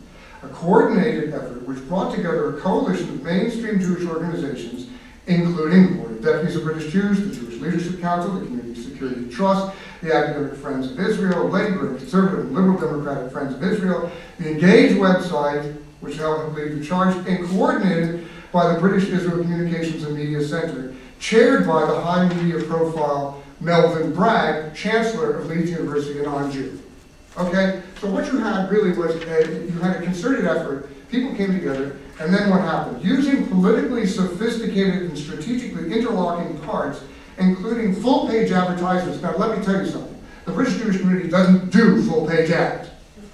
a 0.45 0.49
coordinated 0.49 1.33
effort 1.33 1.67
which 1.67 1.87
brought 1.89 2.15
together 2.15 2.57
a 2.57 2.61
coalition 2.61 3.09
of 3.11 3.23
mainstream 3.23 3.81
Jewish 3.81 4.07
organizations, 4.07 4.89
including 5.27 5.89
the 5.89 5.95
Board 5.97 6.13
of 6.13 6.23
Deputies 6.23 6.57
of 6.57 6.65
British 6.65 6.93
Jews, 6.93 7.21
the 7.21 7.35
Jewish 7.35 7.61
Leadership 7.61 8.01
Council, 8.01 8.33
the 8.35 8.47
Community 8.47 8.81
Security 8.81 9.29
Trust, 9.29 9.75
the 10.03 10.15
Academic 10.15 10.55
Friends 10.57 10.91
of 10.91 11.01
Israel, 11.01 11.49
Labor, 11.49 11.91
and 11.91 11.99
Conservative 11.99 12.41
and 12.41 12.55
Liberal 12.55 12.79
Democratic 12.79 13.33
Friends 13.33 13.55
of 13.55 13.63
Israel, 13.63 14.11
the 14.39 14.51
Engage 14.51 14.93
website, 14.93 15.77
which 16.01 16.17
held 16.17 16.55
lead 16.55 16.79
the 16.79 16.85
charge, 16.85 17.17
and 17.27 17.49
coordinated 17.49 18.27
by 18.53 18.73
the 18.73 18.79
British 18.79 19.09
Israel 19.09 19.43
Communications 19.43 20.05
and 20.05 20.17
Media 20.17 20.43
Center, 20.43 20.95
chaired 21.19 21.67
by 21.67 21.87
the 21.87 22.01
high 22.01 22.29
media 22.29 22.63
profile 22.65 23.43
Melvyn 23.61 24.15
Bragg, 24.15 24.75
Chancellor 24.75 25.39
of 25.39 25.47
Leeds 25.47 25.71
University 25.71 26.21
in 26.21 26.27
Anjou. 26.27 26.84
Okay, 27.37 27.83
so 28.01 28.09
what 28.09 28.33
you 28.33 28.39
had 28.39 28.71
really 28.71 28.97
was, 28.97 29.17
a, 29.17 29.65
you 29.65 29.79
had 29.81 29.97
a 29.97 30.03
concerted 30.03 30.45
effort, 30.45 30.89
people 31.11 31.35
came 31.35 31.53
together, 31.53 31.97
and 32.21 32.33
then 32.33 32.49
what 32.49 32.61
happened? 32.61 33.03
Using 33.03 33.49
politically 33.49 34.07
sophisticated 34.07 35.03
and 35.03 35.19
strategically 35.19 35.93
interlocking 35.93 36.57
parts, 36.61 37.03
including 37.39 37.93
full-page 37.93 38.53
advertisements. 38.53 39.21
Now, 39.21 39.37
let 39.37 39.59
me 39.59 39.65
tell 39.65 39.85
you 39.85 39.91
something. 39.91 40.17
The 40.45 40.53
British 40.53 40.77
Jewish 40.77 40.99
community 40.99 41.29
doesn't 41.29 41.73
do 41.73 42.05
full-page 42.05 42.51
ads. 42.53 42.91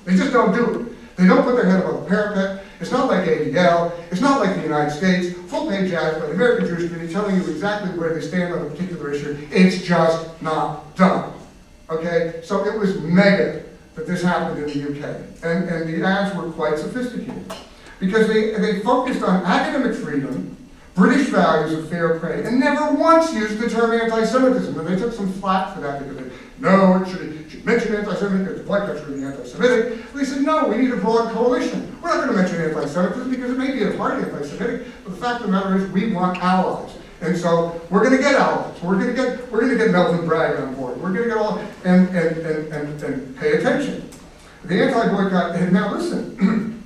They 0.06 0.16
just 0.16 0.32
don't 0.32 0.54
do 0.54 0.80
it. 0.80 1.16
They 1.16 1.26
don't 1.26 1.42
put 1.42 1.56
their 1.56 1.66
head 1.66 1.84
above 1.84 2.04
the 2.04 2.08
parapet. 2.08 2.64
It's 2.80 2.90
not 2.90 3.08
like 3.08 3.28
ADL. 3.28 3.92
It's 4.10 4.22
not 4.22 4.40
like 4.40 4.56
the 4.56 4.62
United 4.62 4.92
States. 4.92 5.38
Full-page 5.50 5.92
ads 5.92 6.18
by 6.18 6.26
the 6.26 6.32
American 6.32 6.68
Jewish 6.68 6.84
community 6.84 7.12
telling 7.12 7.36
you 7.36 7.42
exactly 7.42 7.90
where 7.98 8.14
they 8.14 8.26
stand 8.26 8.54
on 8.54 8.66
a 8.66 8.70
particular 8.70 9.12
issue. 9.12 9.46
It's 9.50 9.82
just 9.82 10.40
not 10.40 10.96
done. 10.96 11.34
Okay? 11.90 12.40
So 12.42 12.64
it 12.64 12.78
was 12.78 12.98
mega 13.02 13.64
that 13.94 14.06
this 14.06 14.22
happened 14.22 14.62
in 14.62 14.66
the 14.66 14.90
UK. 14.90 15.20
And, 15.42 15.68
and 15.68 15.88
the 15.88 16.06
ads 16.06 16.34
were 16.36 16.50
quite 16.52 16.78
sophisticated. 16.78 17.52
Because 17.98 18.28
they, 18.28 18.54
they 18.54 18.80
focused 18.80 19.22
on 19.22 19.44
academic 19.44 19.94
freedom, 19.96 20.56
British 20.94 21.28
values 21.28 21.78
of 21.78 21.88
fair 21.88 22.18
play, 22.18 22.44
and 22.44 22.58
never 22.58 22.94
once 22.94 23.32
used 23.32 23.58
the 23.58 23.68
term 23.68 23.92
anti-Semitism. 23.92 24.78
And 24.78 24.88
they 24.88 24.96
took 24.96 25.12
some 25.12 25.32
flack 25.34 25.74
for 25.74 25.80
that 25.82 26.02
because 26.02 26.16
they, 26.16 26.30
no, 26.58 27.02
it 27.02 27.08
should, 27.08 27.50
should 27.50 27.64
mention 27.64 27.94
anti-Semitic 27.94 28.46
because 28.46 28.66
boycott 28.66 28.98
should 28.98 29.14
be 29.14 29.22
anti-Semitic. 29.22 30.14
We 30.14 30.24
said, 30.24 30.42
no, 30.42 30.68
we 30.68 30.76
need 30.76 30.90
a 30.90 30.96
broad 30.96 31.32
coalition. 31.32 31.96
We're 32.02 32.08
not 32.08 32.24
going 32.24 32.36
to 32.36 32.42
mention 32.42 32.60
anti-Semitism 32.60 33.30
because 33.30 33.50
it 33.50 33.58
may 33.58 33.72
be 33.72 33.82
a 33.82 33.92
part 33.96 34.22
anti-Semitic, 34.22 34.86
but 35.04 35.10
the 35.10 35.20
fact 35.20 35.40
of 35.40 35.46
the 35.46 35.52
matter 35.52 35.76
is 35.76 35.90
we 35.90 36.12
want 36.12 36.38
allies. 36.38 36.90
And 37.20 37.36
so 37.36 37.80
we're 37.90 38.02
going 38.02 38.16
to 38.16 38.22
get 38.22 38.34
allies. 38.34 38.80
We're 38.82 38.94
going 38.94 39.08
to 39.08 39.12
get 39.14 39.52
we're 39.52 39.60
going 39.60 39.76
to 39.76 39.78
get 39.78 39.90
Melvyn 39.90 40.26
Bragg 40.26 40.58
on 40.58 40.74
board. 40.74 40.96
We're 41.00 41.12
going 41.12 41.24
to 41.24 41.28
get 41.28 41.36
all 41.36 41.58
and 41.84 42.08
and, 42.08 42.38
and, 42.38 42.72
and, 42.72 43.02
and 43.02 43.36
pay 43.38 43.52
attention. 43.52 44.08
The 44.64 44.82
anti-boycott. 44.82 45.56
And 45.56 45.72
now 45.72 45.92
listen. 45.92 46.82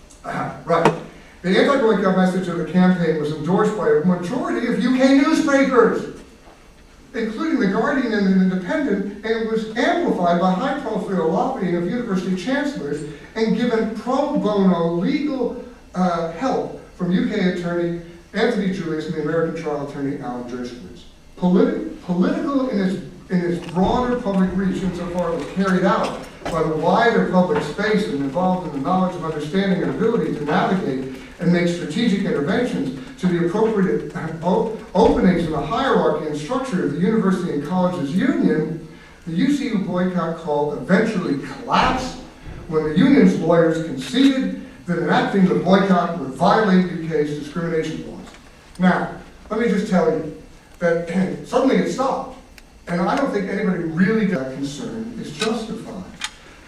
right. 0.24 1.02
The 1.42 1.58
anti-boycott 1.58 2.16
message 2.16 2.46
of 2.46 2.58
the 2.58 2.70
campaign 2.70 3.20
was 3.20 3.32
endorsed 3.32 3.76
by 3.76 3.88
a 3.88 4.04
majority 4.04 4.68
of 4.68 4.78
UK 4.78 5.22
newspapers, 5.26 6.20
including 7.14 7.58
The 7.58 7.66
Guardian 7.66 8.12
and 8.12 8.26
The 8.28 8.54
Independent, 8.54 9.24
and 9.26 9.50
was 9.50 9.76
amplified 9.76 10.40
by 10.40 10.52
high-profile 10.52 11.28
lobbying 11.28 11.74
of 11.74 11.90
university 11.90 12.36
chancellors 12.36 13.12
and 13.34 13.56
given 13.56 13.96
pro 13.96 14.38
bono 14.38 14.92
legal 14.92 15.64
uh, 15.96 16.30
help 16.32 16.80
from 16.96 17.10
UK 17.10 17.56
attorney 17.56 18.02
Anthony 18.34 18.72
Julius 18.72 19.06
and 19.06 19.14
the 19.14 19.22
American 19.22 19.62
trial 19.62 19.88
attorney 19.88 20.18
Alan 20.18 20.44
Dershowitz. 20.50 21.02
Politi- 21.36 22.00
political 22.04 22.70
in 22.70 22.80
its, 22.80 23.02
in 23.30 23.40
its 23.40 23.72
broader 23.72 24.20
public 24.20 24.50
reach 24.54 24.82
insofar 24.82 25.34
as 25.34 25.44
carried 25.52 25.84
out 25.84 26.26
by 26.44 26.62
the 26.62 26.76
wider 26.76 27.30
public 27.30 27.62
space 27.62 28.06
and 28.06 28.16
involved 28.16 28.68
in 28.68 28.74
the 28.74 28.88
knowledge 28.88 29.14
of 29.16 29.24
understanding 29.24 29.82
and 29.82 29.90
ability 29.90 30.34
to 30.34 30.44
navigate 30.44 31.14
and 31.40 31.52
make 31.52 31.68
strategic 31.68 32.20
interventions 32.20 32.98
to 33.20 33.26
the 33.26 33.46
appropriate 33.46 34.12
openings 34.94 35.44
in 35.44 35.50
the 35.50 35.60
hierarchy 35.60 36.26
and 36.26 36.36
structure 36.36 36.86
of 36.86 36.92
the 36.92 37.00
university 37.00 37.52
and 37.52 37.66
colleges 37.66 38.14
union, 38.16 38.86
the 39.26 39.32
UCU 39.32 39.86
boycott 39.86 40.38
call 40.38 40.72
eventually 40.74 41.38
collapsed 41.46 42.18
when 42.68 42.84
the 42.84 42.96
union's 42.96 43.38
lawyers 43.38 43.84
conceded 43.84 44.66
that 44.86 44.98
enacting 44.98 45.46
the 45.46 45.54
boycott 45.56 46.18
would 46.18 46.30
violate 46.30 46.86
UK's 46.86 47.38
discrimination 47.38 48.10
laws. 48.10 48.11
Now, 48.82 49.14
let 49.48 49.60
me 49.60 49.68
just 49.68 49.88
tell 49.88 50.10
you 50.10 50.42
that 50.80 51.08
suddenly 51.46 51.76
it 51.76 51.92
stopped. 51.92 52.36
And 52.88 53.00
I 53.00 53.16
don't 53.16 53.30
think 53.30 53.48
anybody 53.48 53.84
really 53.84 54.26
got 54.26 54.52
concerned 54.54 55.20
is 55.20 55.38
justified. 55.38 56.02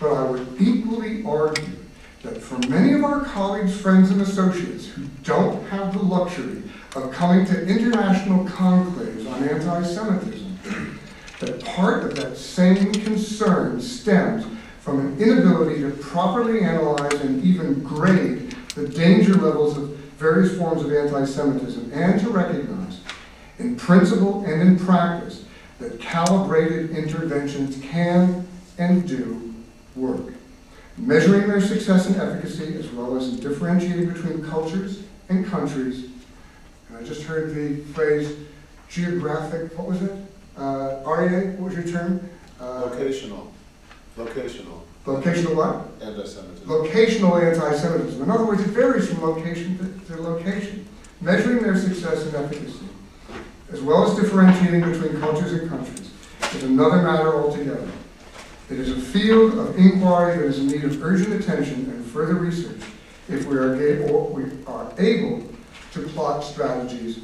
But 0.00 0.12
I 0.12 0.30
would 0.30 0.46
equally 0.60 1.24
argue 1.24 1.74
that 2.22 2.40
for 2.40 2.56
many 2.68 2.92
of 2.92 3.02
our 3.02 3.24
colleagues, 3.24 3.76
friends, 3.76 4.12
and 4.12 4.22
associates 4.22 4.86
who 4.86 5.06
don't 5.24 5.66
have 5.66 5.92
the 5.92 5.98
luxury 5.98 6.62
of 6.94 7.10
coming 7.10 7.44
to 7.46 7.66
international 7.66 8.44
conclaves 8.44 9.28
on 9.28 9.48
anti-Semitism, 9.48 11.00
that 11.40 11.64
part 11.64 12.04
of 12.04 12.14
that 12.14 12.36
same 12.36 12.92
concern 12.92 13.80
stems 13.80 14.46
from 14.78 15.00
an 15.00 15.20
inability 15.20 15.80
to 15.80 15.90
properly 15.90 16.60
analyze 16.60 17.20
and 17.22 17.42
even 17.44 17.82
grade 17.82 18.54
the 18.76 18.86
danger 18.86 19.34
levels 19.34 19.76
of 19.76 20.03
various 20.16 20.56
forms 20.56 20.82
of 20.82 20.92
anti-Semitism 20.92 21.90
and 21.92 22.20
to 22.20 22.30
recognize 22.30 23.00
in 23.58 23.76
principle 23.76 24.44
and 24.44 24.62
in 24.62 24.78
practice 24.78 25.44
that 25.78 26.00
calibrated 26.00 26.90
interventions 26.90 27.80
can 27.82 28.46
and 28.78 29.06
do 29.08 29.54
work. 29.96 30.32
Measuring 30.96 31.48
their 31.48 31.60
success 31.60 32.06
and 32.06 32.16
efficacy 32.16 32.76
as 32.76 32.88
well 32.90 33.16
as 33.16 33.28
in 33.28 33.40
differentiating 33.40 34.08
between 34.08 34.44
cultures 34.44 35.02
and 35.28 35.44
countries. 35.46 36.10
And 36.88 36.98
I 36.98 37.02
just 37.02 37.22
heard 37.22 37.54
the 37.54 37.82
phrase 37.92 38.36
geographic, 38.88 39.76
what 39.76 39.88
was 39.88 40.02
it? 40.02 40.12
Uh, 40.56 41.02
REA, 41.04 41.50
what 41.56 41.74
was 41.74 41.74
your 41.74 41.84
term? 41.84 42.28
Uh, 42.60 42.84
Locational, 42.84 43.48
locational 44.16 44.83
Locational 45.04 45.54
what? 45.54 46.06
anti-Semitism. 46.06 46.66
Locational 46.66 47.42
anti-Semitism. 47.42 48.22
In 48.22 48.30
other 48.30 48.44
words, 48.44 48.62
it 48.62 48.68
varies 48.68 49.08
from 49.08 49.22
location 49.22 49.76
to, 49.78 50.14
to 50.14 50.22
location. 50.22 50.86
Measuring 51.20 51.62
their 51.62 51.76
success 51.76 52.24
and 52.26 52.34
efficacy, 52.34 52.86
as 53.72 53.80
well 53.80 54.10
as 54.10 54.18
differentiating 54.18 54.80
between 54.80 55.18
cultures 55.20 55.52
and 55.52 55.68
countries, 55.68 56.10
is 56.54 56.64
another 56.64 57.02
matter 57.02 57.34
altogether. 57.34 57.88
It 58.70 58.78
is 58.78 58.90
a 58.90 59.00
field 59.00 59.58
of 59.58 59.78
inquiry 59.78 60.38
that 60.38 60.44
is 60.44 60.58
in 60.58 60.66
need 60.66 60.84
of 60.84 61.02
urgent 61.02 61.40
attention 61.40 61.90
and 61.90 62.04
further 62.04 62.34
research 62.34 62.80
if 63.28 63.46
we 63.46 63.56
are, 63.56 63.74
we 63.74 64.44
are 64.66 64.92
able 64.98 65.48
to 65.92 66.02
plot 66.08 66.44
strategies 66.44 67.20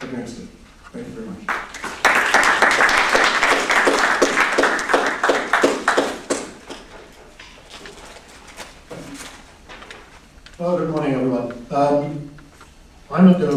against 0.00 0.42
it. 0.42 0.48
Thank 0.92 1.06
you 1.08 1.12
very 1.14 1.26
much. 1.26 2.13
Well, 10.64 10.78
good 10.78 10.88
morning, 10.88 11.12
everyone. 11.12 11.66
Um, 11.70 12.30
I'm 13.10 13.26
not 13.26 13.38
going 13.38 13.50
to 13.50 13.56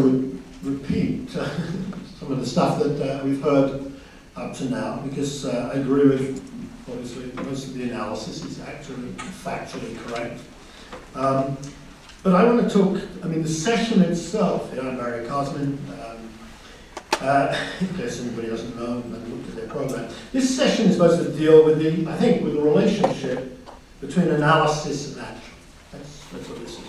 re- 0.68 0.74
repeat 0.74 1.30
some 1.30 2.34
of 2.34 2.41
the 2.41 2.45
stuff 2.45 2.84
that 2.84 3.01
uh, 3.01 3.24
we've 3.24 3.41
heard 3.41 3.93
up 4.36 4.53
to 4.55 4.66
now 4.66 4.97
because 4.97 5.45
uh, 5.45 5.72
I 5.74 5.78
agree 5.78 6.10
with, 6.10 6.43
obviously, 6.89 7.32
most 7.45 7.68
of 7.68 7.76
the 7.76 7.84
analysis 7.84 8.43
is 8.43 8.60
actually 8.60 9.08
factually 9.14 9.97
correct. 9.99 10.41
Um, 11.16 11.58
but 12.24 12.36
I 12.36 12.43
want 12.43 12.70
to 12.70 12.78
talk, 12.78 13.01
I 13.24 13.28
mean, 13.28 13.41
the 13.41 13.47
session 13.47 14.01
itself, 14.01 14.70
you 14.76 14.84
know, 14.84 14.89
I'm 14.89 14.97
Barry 14.97 15.26
Kosmin, 15.28 15.78
um, 16.03 16.30
uh, 17.22 17.70
in 17.80 17.88
case 17.95 18.20
anybody 18.20 18.49
doesn't 18.49 18.78
know 18.78 18.97
and 18.97 19.34
looked 19.34 19.47
at 19.47 19.55
their 19.55 19.68
program. 19.68 20.12
This 20.34 20.53
session 20.53 20.88
is 20.88 20.97
supposed 20.97 21.26
to 21.26 21.32
deal 21.32 21.64
with 21.64 21.80
the, 21.80 22.05
I 22.12 22.18
think, 22.18 22.43
with 22.43 22.55
the 22.55 22.62
relationship 22.62 23.66
between 24.01 24.28
analysis 24.28 25.14
and 25.14 25.26
action. 25.26 25.53
That's, 25.93 26.26
that's 26.26 26.49
what 26.49 26.60
this 26.60 26.80
is. 26.80 26.87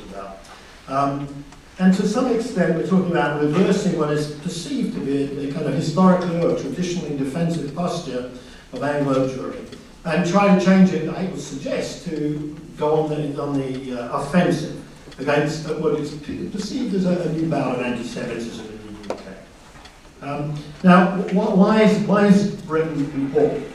Um, 0.89 1.45
and 1.79 1.95
to 1.95 2.09
some 2.09 2.35
extent, 2.35 2.77
we're 2.77 2.87
talking 2.87 3.13
about 3.13 3.41
reversing 3.41 3.99
what 3.99 4.11
is 4.11 4.33
perceived 4.41 4.95
to 4.95 5.01
be 5.01 5.49
a 5.49 5.53
kind 5.53 5.67
of 5.67 5.75
historically 5.75 6.43
or 6.43 6.59
traditionally 6.59 7.17
defensive 7.17 7.75
posture 7.75 8.33
of 8.73 8.83
Anglo 8.83 9.29
Jewry 9.29 9.79
and 10.05 10.29
try 10.29 10.59
to 10.59 10.65
change 10.65 10.93
it, 10.93 11.09
I 11.09 11.27
would 11.27 11.41
suggest, 11.41 12.05
to 12.07 12.57
go 12.77 13.03
on 13.03 13.11
the, 13.11 13.41
on 13.41 13.59
the 13.59 14.01
uh, 14.01 14.19
offensive 14.19 14.85
against 15.19 15.69
what 15.69 15.95
is 15.95 16.15
perceived 16.51 16.95
as 16.95 17.05
a, 17.05 17.29
a 17.29 17.33
new 17.33 17.49
bout 17.49 17.77
of 17.77 17.83
anti-Semitism 17.85 18.67
in 18.67 19.03
the 19.03 19.15
UK. 19.15 19.21
Um, 20.23 20.55
now, 20.83 21.17
wh- 21.23 21.57
why 21.57 21.83
is, 21.83 21.99
why 22.07 22.27
is 22.27 22.55
Britain 22.63 23.05
important? 23.15 23.67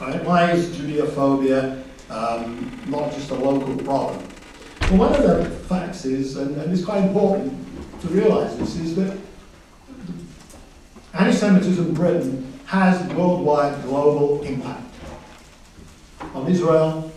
Right? 0.00 0.24
Why 0.24 0.52
is 0.52 0.68
Judeophobia 0.76 1.82
um, 2.10 2.80
not 2.88 3.12
just 3.12 3.30
a 3.30 3.34
local 3.34 3.76
problem? 3.84 4.26
One 4.98 5.14
of 5.14 5.22
the 5.22 5.46
facts 5.68 6.04
is, 6.04 6.36
and, 6.36 6.54
and 6.58 6.70
it's 6.70 6.84
quite 6.84 7.02
important 7.02 7.52
to 8.02 8.08
realise 8.08 8.54
this, 8.56 8.76
is 8.76 8.94
that 8.96 9.16
anti-Semitism 11.14 11.86
in 11.86 11.94
Britain 11.94 12.58
has 12.66 13.02
worldwide 13.14 13.82
global 13.84 14.42
impact 14.42 14.94
on 16.34 16.46
Israel, 16.46 17.10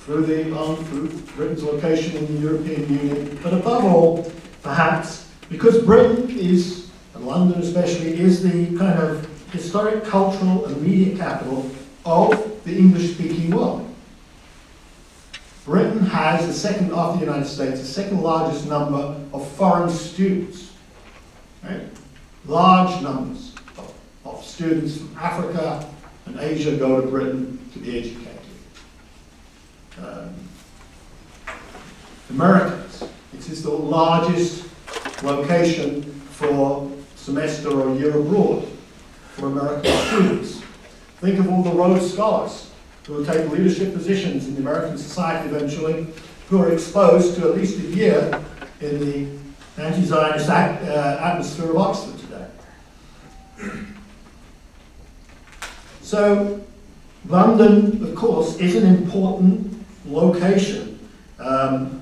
through 0.00 0.26
the, 0.26 0.56
um, 0.58 0.76
through 0.84 1.08
Britain's 1.36 1.62
location 1.62 2.16
in 2.18 2.34
the 2.34 2.40
European 2.40 2.88
Union, 2.88 3.38
but 3.42 3.54
above 3.54 3.84
all, 3.84 4.30
perhaps, 4.62 5.26
because 5.48 5.82
Britain 5.82 6.28
is, 6.28 6.90
and 7.14 7.26
London 7.26 7.60
especially, 7.62 8.20
is 8.20 8.42
the 8.42 8.76
kind 8.76 8.98
of 9.00 9.26
historic, 9.52 10.04
cultural, 10.04 10.66
and 10.66 10.80
media 10.82 11.16
capital 11.16 11.70
of 12.04 12.62
the 12.64 12.76
English-speaking 12.76 13.50
world. 13.50 13.89
Britain 15.70 16.00
has 16.00 16.48
the 16.48 16.52
second, 16.52 16.92
after 16.92 17.20
the 17.20 17.26
United 17.26 17.46
States, 17.46 17.78
the 17.78 17.86
second 17.86 18.20
largest 18.20 18.66
number 18.66 19.16
of 19.32 19.48
foreign 19.52 19.88
students. 19.88 20.72
Right? 21.62 21.82
Large 22.44 23.00
numbers 23.02 23.54
of, 23.78 23.94
of 24.24 24.44
students 24.44 24.98
from 24.98 25.16
Africa 25.16 25.88
and 26.26 26.40
Asia 26.40 26.76
go 26.76 27.00
to 27.00 27.06
Britain 27.06 27.64
to 27.72 27.78
be 27.78 28.00
educated. 28.00 28.26
Um, 30.02 30.34
Americans, 32.30 33.04
it 33.32 33.48
is 33.48 33.62
the 33.62 33.70
largest 33.70 34.66
location 35.22 36.02
for 36.30 36.90
semester 37.14 37.70
or 37.70 37.94
year 37.94 38.18
abroad 38.18 38.66
for 39.34 39.46
American 39.46 39.96
students. 40.08 40.62
Think 41.20 41.38
of 41.38 41.48
all 41.48 41.62
the 41.62 41.70
Rhodes 41.70 42.12
Scholars 42.12 42.69
who 43.10 43.16
will 43.16 43.26
take 43.26 43.50
leadership 43.50 43.92
positions 43.92 44.46
in 44.46 44.54
the 44.54 44.60
American 44.60 44.96
society 44.96 45.48
eventually, 45.48 46.06
who 46.48 46.62
are 46.62 46.72
exposed 46.72 47.34
to 47.34 47.48
at 47.48 47.56
least 47.56 47.76
a 47.80 47.82
year 47.82 48.40
in 48.80 49.00
the 49.00 49.82
anti-Zionist 49.82 50.48
uh, 50.48 51.18
atmosphere 51.20 51.70
of 51.70 51.76
Oxford 51.76 52.16
today. 52.20 52.46
So, 56.02 56.64
London, 57.26 58.04
of 58.04 58.14
course, 58.14 58.58
is 58.60 58.76
an 58.76 58.86
important 58.86 59.84
location 60.06 61.00
um, 61.40 62.00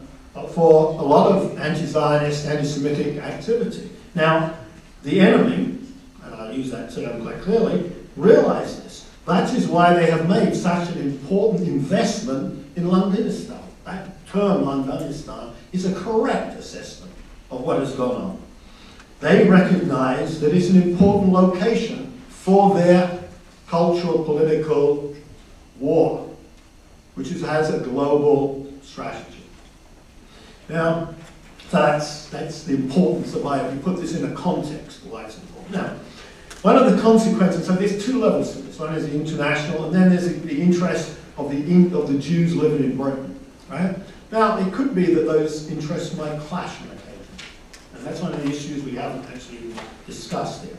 for 0.50 0.90
a 0.90 1.02
lot 1.02 1.32
of 1.32 1.58
anti-Zionist, 1.58 2.44
anti-Semitic 2.44 3.16
activity. 3.16 3.88
Now, 4.14 4.58
the 5.04 5.20
enemy, 5.20 5.78
and 6.22 6.34
I 6.34 6.52
use 6.52 6.70
that 6.70 6.94
term 6.94 7.22
quite 7.22 7.40
clearly, 7.40 7.92
realize 8.14 8.82
this. 8.82 8.87
That 9.28 9.52
is 9.52 9.68
why 9.68 9.92
they 9.92 10.10
have 10.10 10.26
made 10.26 10.56
such 10.56 10.88
an 10.88 11.02
important 11.02 11.68
investment 11.68 12.66
in 12.76 12.84
Londonistan. 12.84 13.60
That 13.84 14.26
term, 14.26 14.64
Londonistan, 14.64 15.52
is 15.70 15.84
a 15.84 15.94
correct 15.94 16.58
assessment 16.58 17.12
of 17.50 17.60
what 17.60 17.78
has 17.78 17.94
gone 17.94 18.22
on. 18.22 18.42
They 19.20 19.46
recognize 19.46 20.40
that 20.40 20.54
it's 20.54 20.70
an 20.70 20.82
important 20.82 21.32
location 21.32 22.18
for 22.30 22.74
their 22.74 23.22
cultural, 23.66 24.24
political 24.24 25.14
war, 25.78 26.34
which 27.14 27.30
is, 27.30 27.42
has 27.42 27.68
a 27.68 27.80
global 27.80 28.72
strategy. 28.80 29.44
Now, 30.70 31.14
that's, 31.70 32.30
that's 32.30 32.62
the 32.62 32.76
importance 32.76 33.34
of 33.34 33.44
why 33.44 33.68
we 33.68 33.78
put 33.80 34.00
this 34.00 34.14
in 34.14 34.32
a 34.32 34.34
context, 34.34 35.04
why 35.04 35.24
it's 35.24 35.36
important. 35.36 35.74
Now, 35.74 35.96
one 36.62 36.76
of 36.76 36.90
the 36.90 37.00
consequences, 37.00 37.66
so 37.66 37.72
there's 37.72 38.04
two 38.04 38.20
levels 38.20 38.52
to 38.52 38.62
this. 38.62 38.78
One 38.78 38.94
is 38.94 39.08
the 39.08 39.14
international, 39.14 39.84
and 39.84 39.94
then 39.94 40.08
there's 40.10 40.26
the, 40.26 40.34
the 40.40 40.60
interest 40.60 41.16
of 41.36 41.50
the, 41.50 41.96
of 41.96 42.12
the 42.12 42.18
Jews 42.18 42.56
living 42.56 42.84
in 42.84 42.96
Britain, 42.96 43.38
right? 43.70 43.96
Now, 44.32 44.58
it 44.58 44.72
could 44.72 44.94
be 44.94 45.14
that 45.14 45.22
those 45.22 45.70
interests 45.70 46.16
might 46.16 46.38
clash 46.40 46.80
on 46.82 46.88
occasion. 46.88 47.26
And 47.94 48.04
that's 48.04 48.20
one 48.20 48.32
of 48.32 48.42
the 48.42 48.50
issues 48.50 48.82
we 48.82 48.92
haven't 48.92 49.24
actually 49.32 49.72
discussed 50.06 50.64
here. 50.64 50.76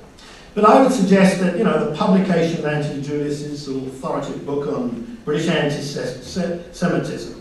But 0.53 0.65
I 0.65 0.82
would 0.82 0.91
suggest 0.91 1.39
that, 1.39 1.57
you 1.57 1.63
know, 1.63 1.89
the 1.89 1.95
publication 1.95 2.59
of 2.59 2.65
Anthony 2.65 3.01
Julius's 3.01 3.67
authoritative 3.67 4.45
book 4.45 4.67
on 4.67 5.17
British 5.23 5.47
anti-Semitism 5.47 7.39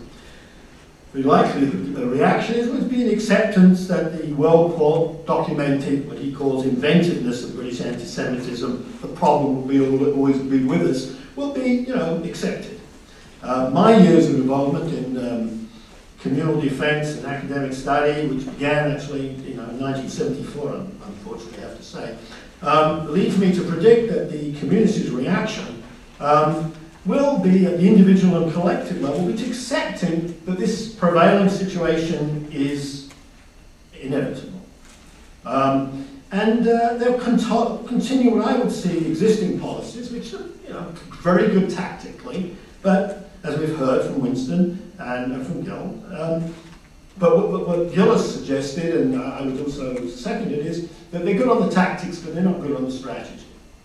very 1.13 1.23
likely 1.23 1.65
the 1.65 2.05
reaction 2.05 2.55
is 2.55 2.69
would 2.69 2.87
be 2.87 3.01
an 3.01 3.09
acceptance 3.09 3.87
that 3.87 4.21
the 4.21 4.31
well 4.33 5.23
documented, 5.25 6.07
what 6.07 6.19
he 6.19 6.31
calls 6.31 6.65
inventiveness 6.65 7.43
of 7.43 7.57
Anti-Semitism, 7.81 8.99
the 9.01 9.07
problem 9.07 9.55
will 9.55 9.67
be 9.67 10.11
always 10.11 10.37
be 10.39 10.63
with 10.63 10.81
us, 10.81 11.15
will 11.35 11.53
be, 11.53 11.69
you 11.69 11.95
know, 11.95 12.21
accepted. 12.23 12.79
Uh, 13.41 13.69
my 13.71 13.97
years 13.97 14.29
of 14.29 14.35
involvement 14.35 14.93
in 14.93 15.17
um, 15.17 15.69
communal 16.19 16.59
defence 16.59 17.15
and 17.15 17.25
academic 17.25 17.73
study, 17.73 18.27
which 18.27 18.45
began 18.45 18.91
actually, 18.91 19.29
you 19.29 19.55
know, 19.55 19.63
in 19.69 19.79
1974, 19.79 20.73
unfortunately 20.73 21.63
I 21.63 21.67
have 21.67 21.77
to 21.77 21.83
say, 21.83 22.17
um, 22.61 23.13
leads 23.13 23.37
me 23.37 23.53
to 23.53 23.61
predict 23.63 24.11
that 24.11 24.29
the 24.31 24.53
community's 24.59 25.09
reaction 25.11 25.81
um, 26.19 26.73
will 27.05 27.39
be 27.39 27.65
at 27.65 27.77
the 27.77 27.87
individual 27.87 28.43
and 28.43 28.51
collective 28.51 29.01
level, 29.01 29.25
which 29.25 29.41
accepting 29.41 30.39
that 30.45 30.57
this 30.57 30.93
prevailing 30.93 31.49
situation 31.49 32.47
is 32.51 33.09
inevitable. 33.99 34.61
Um, 35.45 36.18
and 36.31 36.67
uh, 36.67 36.93
they'll 36.95 37.19
continue 37.19 38.35
what 38.35 38.47
I 38.47 38.57
would 38.57 38.71
see 38.71 39.07
existing 39.07 39.59
policies, 39.59 40.11
which 40.11 40.33
are 40.33 40.45
you 40.65 40.73
know, 40.73 40.83
very 41.21 41.47
good 41.47 41.69
tactically, 41.69 42.55
but 42.81 43.29
as 43.43 43.57
we've 43.57 43.77
heard 43.77 44.05
from 44.05 44.21
Winston 44.21 44.93
and 44.99 45.45
from 45.45 45.63
Gill, 45.63 46.03
um, 46.15 46.53
but 47.17 47.49
what, 47.49 47.67
what, 47.67 47.93
Gil 47.93 48.13
has 48.13 48.33
suggested, 48.33 48.95
and 48.95 49.19
uh, 49.19 49.39
I 49.39 49.41
would 49.41 49.59
also 49.59 50.07
second 50.07 50.53
it, 50.53 50.65
is 50.65 50.89
that 51.11 51.25
they're 51.25 51.37
good 51.37 51.49
on 51.49 51.67
the 51.67 51.73
tactics, 51.73 52.19
but 52.19 52.33
they're 52.33 52.43
not 52.43 52.61
good 52.61 52.75
on 52.75 52.85
the 52.85 52.91
strategy 52.91 53.39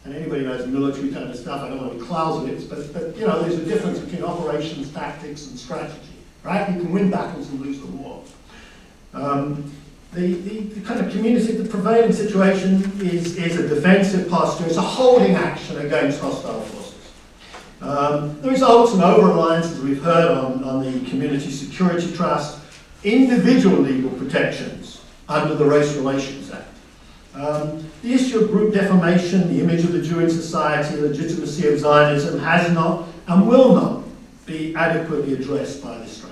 and 0.05 0.15
anybody 0.15 0.45
who 0.45 0.51
knows 0.51 0.67
military 0.67 1.11
kind 1.11 1.31
of 1.31 1.37
stuff, 1.37 1.63
I 1.63 1.69
don't 1.69 1.79
want 1.79 1.93
to 1.95 1.99
be 1.99 2.05
Clausewitz, 2.05 2.65
but, 2.65 2.93
but 2.93 3.17
you 3.17 3.27
know, 3.27 3.43
there's 3.43 3.59
a 3.59 3.65
difference 3.65 3.99
between 3.99 4.23
operations, 4.23 4.93
tactics, 4.93 5.47
and 5.47 5.59
strategy, 5.59 6.13
right? 6.43 6.71
You 6.71 6.83
can 6.83 6.93
win 6.93 7.11
battles 7.11 7.49
and 7.49 7.61
lose 7.61 7.81
the 7.81 7.87
war. 7.87 8.23
Um, 9.15 9.73
the, 10.15 10.35
the, 10.35 10.61
the, 10.61 10.81
kind 10.83 11.01
of 11.01 11.11
community, 11.11 11.53
the 11.53 11.69
prevailing 11.69 12.13
situation 12.13 12.83
is, 13.01 13.37
is 13.37 13.59
a 13.59 13.69
defensive 13.69 14.29
posture, 14.29 14.67
it's 14.67 14.77
a 14.77 14.83
holding 14.83 15.35
action 15.35 15.79
against 15.85 16.21
hostile 16.21 16.61
forces. 16.61 16.95
Um, 17.81 18.41
the 18.41 18.51
results 18.51 18.93
and 18.93 19.03
over-reliance, 19.03 19.67
as 19.67 19.81
we've 19.81 20.03
heard 20.03 20.31
on, 20.31 20.63
on 20.65 20.85
the 20.85 21.11
Community 21.11 21.51
Security 21.51 22.13
Trust, 22.15 22.61
individual 23.03 23.79
legal 23.79 24.11
protections 24.11 25.03
under 25.29 25.55
the 25.55 25.65
Race 25.65 25.95
Relations 25.97 26.51
Act. 26.51 26.69
Um, 27.35 27.85
the 28.03 28.15
issue 28.15 28.39
of 28.39 28.51
group 28.51 28.73
defamation, 28.73 29.49
the 29.49 29.61
image 29.61 29.83
of 29.85 29.93
the 29.93 30.01
Jew 30.01 30.21
in 30.21 30.31
society, 30.31 30.97
the 30.97 31.09
legitimacy 31.09 31.67
of 31.67 31.81
Zionism 31.81 32.39
has 32.39 32.73
not 32.73 33.09
and 33.27 33.49
will 33.49 33.75
not 33.75 34.05
be 34.47 34.75
adequately 34.77 35.35
addressed 35.35 35.83
by 35.83 35.99
this. 35.99 36.24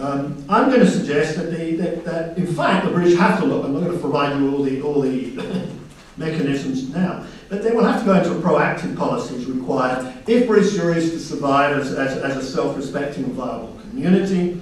Um, 0.00 0.42
I'm 0.48 0.68
going 0.70 0.80
to 0.80 0.90
suggest 0.90 1.36
that, 1.36 1.50
that, 1.50 2.04
that, 2.06 2.38
in 2.38 2.46
fact, 2.46 2.86
the 2.86 2.90
British 2.90 3.18
have 3.18 3.38
to 3.40 3.44
look, 3.44 3.66
I'm 3.66 3.74
not 3.74 3.80
going 3.80 3.92
to 3.92 3.98
provide 3.98 4.38
you 4.40 4.50
all 4.54 4.62
the, 4.62 4.80
all 4.80 5.02
the 5.02 5.68
mechanisms 6.16 6.88
now, 6.88 7.26
but 7.50 7.62
they 7.62 7.72
will 7.72 7.84
have 7.84 8.00
to 8.00 8.06
go 8.06 8.14
into 8.14 8.32
a 8.32 8.40
proactive 8.40 8.96
policy 8.96 9.36
as 9.36 9.44
required 9.44 10.14
if 10.26 10.46
British 10.46 10.72
Jewry 10.72 10.96
is 10.96 11.10
to 11.10 11.18
survive 11.18 11.76
as, 11.76 11.92
as, 11.92 12.16
as 12.16 12.36
a 12.38 12.42
self-respecting 12.42 13.24
and 13.24 13.34
viable 13.34 13.76
community. 13.90 14.58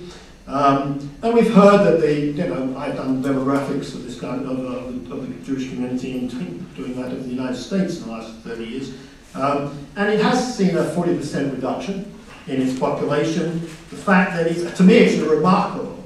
Um, 0.48 1.08
and 1.22 1.34
we've 1.34 1.54
heard 1.54 1.86
that 1.86 2.00
the, 2.00 2.20
you 2.20 2.32
know, 2.32 2.76
I've 2.76 2.96
done 2.96 3.22
demographics 3.22 3.94
of 3.94 4.02
this 4.02 4.18
kind 4.18 4.44
of, 4.44 4.58
of, 4.58 5.12
of 5.12 5.28
the 5.28 5.44
Jewish 5.44 5.68
community 5.68 6.18
and 6.18 6.30
doing 6.74 6.96
that 6.96 7.12
of 7.12 7.22
the 7.22 7.30
United 7.30 7.56
States 7.56 7.98
in 7.98 8.08
the 8.08 8.12
last 8.12 8.34
30 8.38 8.64
years. 8.64 8.94
Um, 9.34 9.86
and 9.94 10.12
it 10.12 10.20
has 10.20 10.56
seen 10.56 10.76
a 10.76 10.82
40% 10.82 11.52
reduction 11.54 12.17
in 12.48 12.62
its 12.62 12.78
population. 12.78 13.60
The 13.90 13.96
fact 13.96 14.32
that 14.32 14.46
it's, 14.46 14.76
to 14.76 14.82
me, 14.82 14.94
it's 14.94 15.20
a 15.20 15.28
remarkable, 15.28 16.04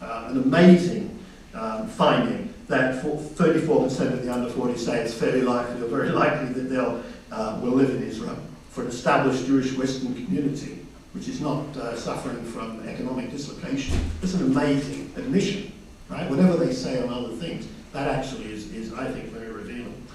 uh, 0.00 0.28
an 0.30 0.42
amazing 0.42 1.18
um, 1.54 1.88
finding 1.88 2.52
that 2.68 3.02
34% 3.02 4.12
of 4.12 4.24
the 4.24 4.32
under 4.32 4.50
40 4.50 4.76
say 4.76 5.00
it's 5.00 5.14
fairly 5.14 5.42
likely 5.42 5.80
or 5.82 5.86
very 5.86 6.08
likely 6.22 6.52
that 6.52 6.68
they'll 6.68 7.02
uh, 7.32 7.58
will 7.62 7.72
live 7.72 7.90
in 7.90 8.02
Israel 8.02 8.38
for 8.70 8.82
an 8.82 8.88
established 8.88 9.46
Jewish 9.46 9.72
Western 9.72 10.14
community 10.14 10.78
which 11.18 11.28
is 11.28 11.40
not 11.40 11.64
uh, 11.76 11.96
suffering 11.96 12.42
from 12.44 12.86
economic 12.86 13.30
dislocation. 13.30 13.98
It's 14.22 14.34
an 14.34 14.42
amazing 14.42 15.12
admission, 15.16 15.72
right? 16.08 16.28
Whatever 16.30 16.56
they 16.56 16.72
say 16.72 17.02
on 17.02 17.12
other 17.12 17.34
things, 17.34 17.66
that 17.92 18.08
actually 18.08 18.52
is, 18.52 18.72
is 18.72 18.92
I 18.92 19.10
think, 19.10 19.26
very 19.30 19.50
revealing. 19.50 20.06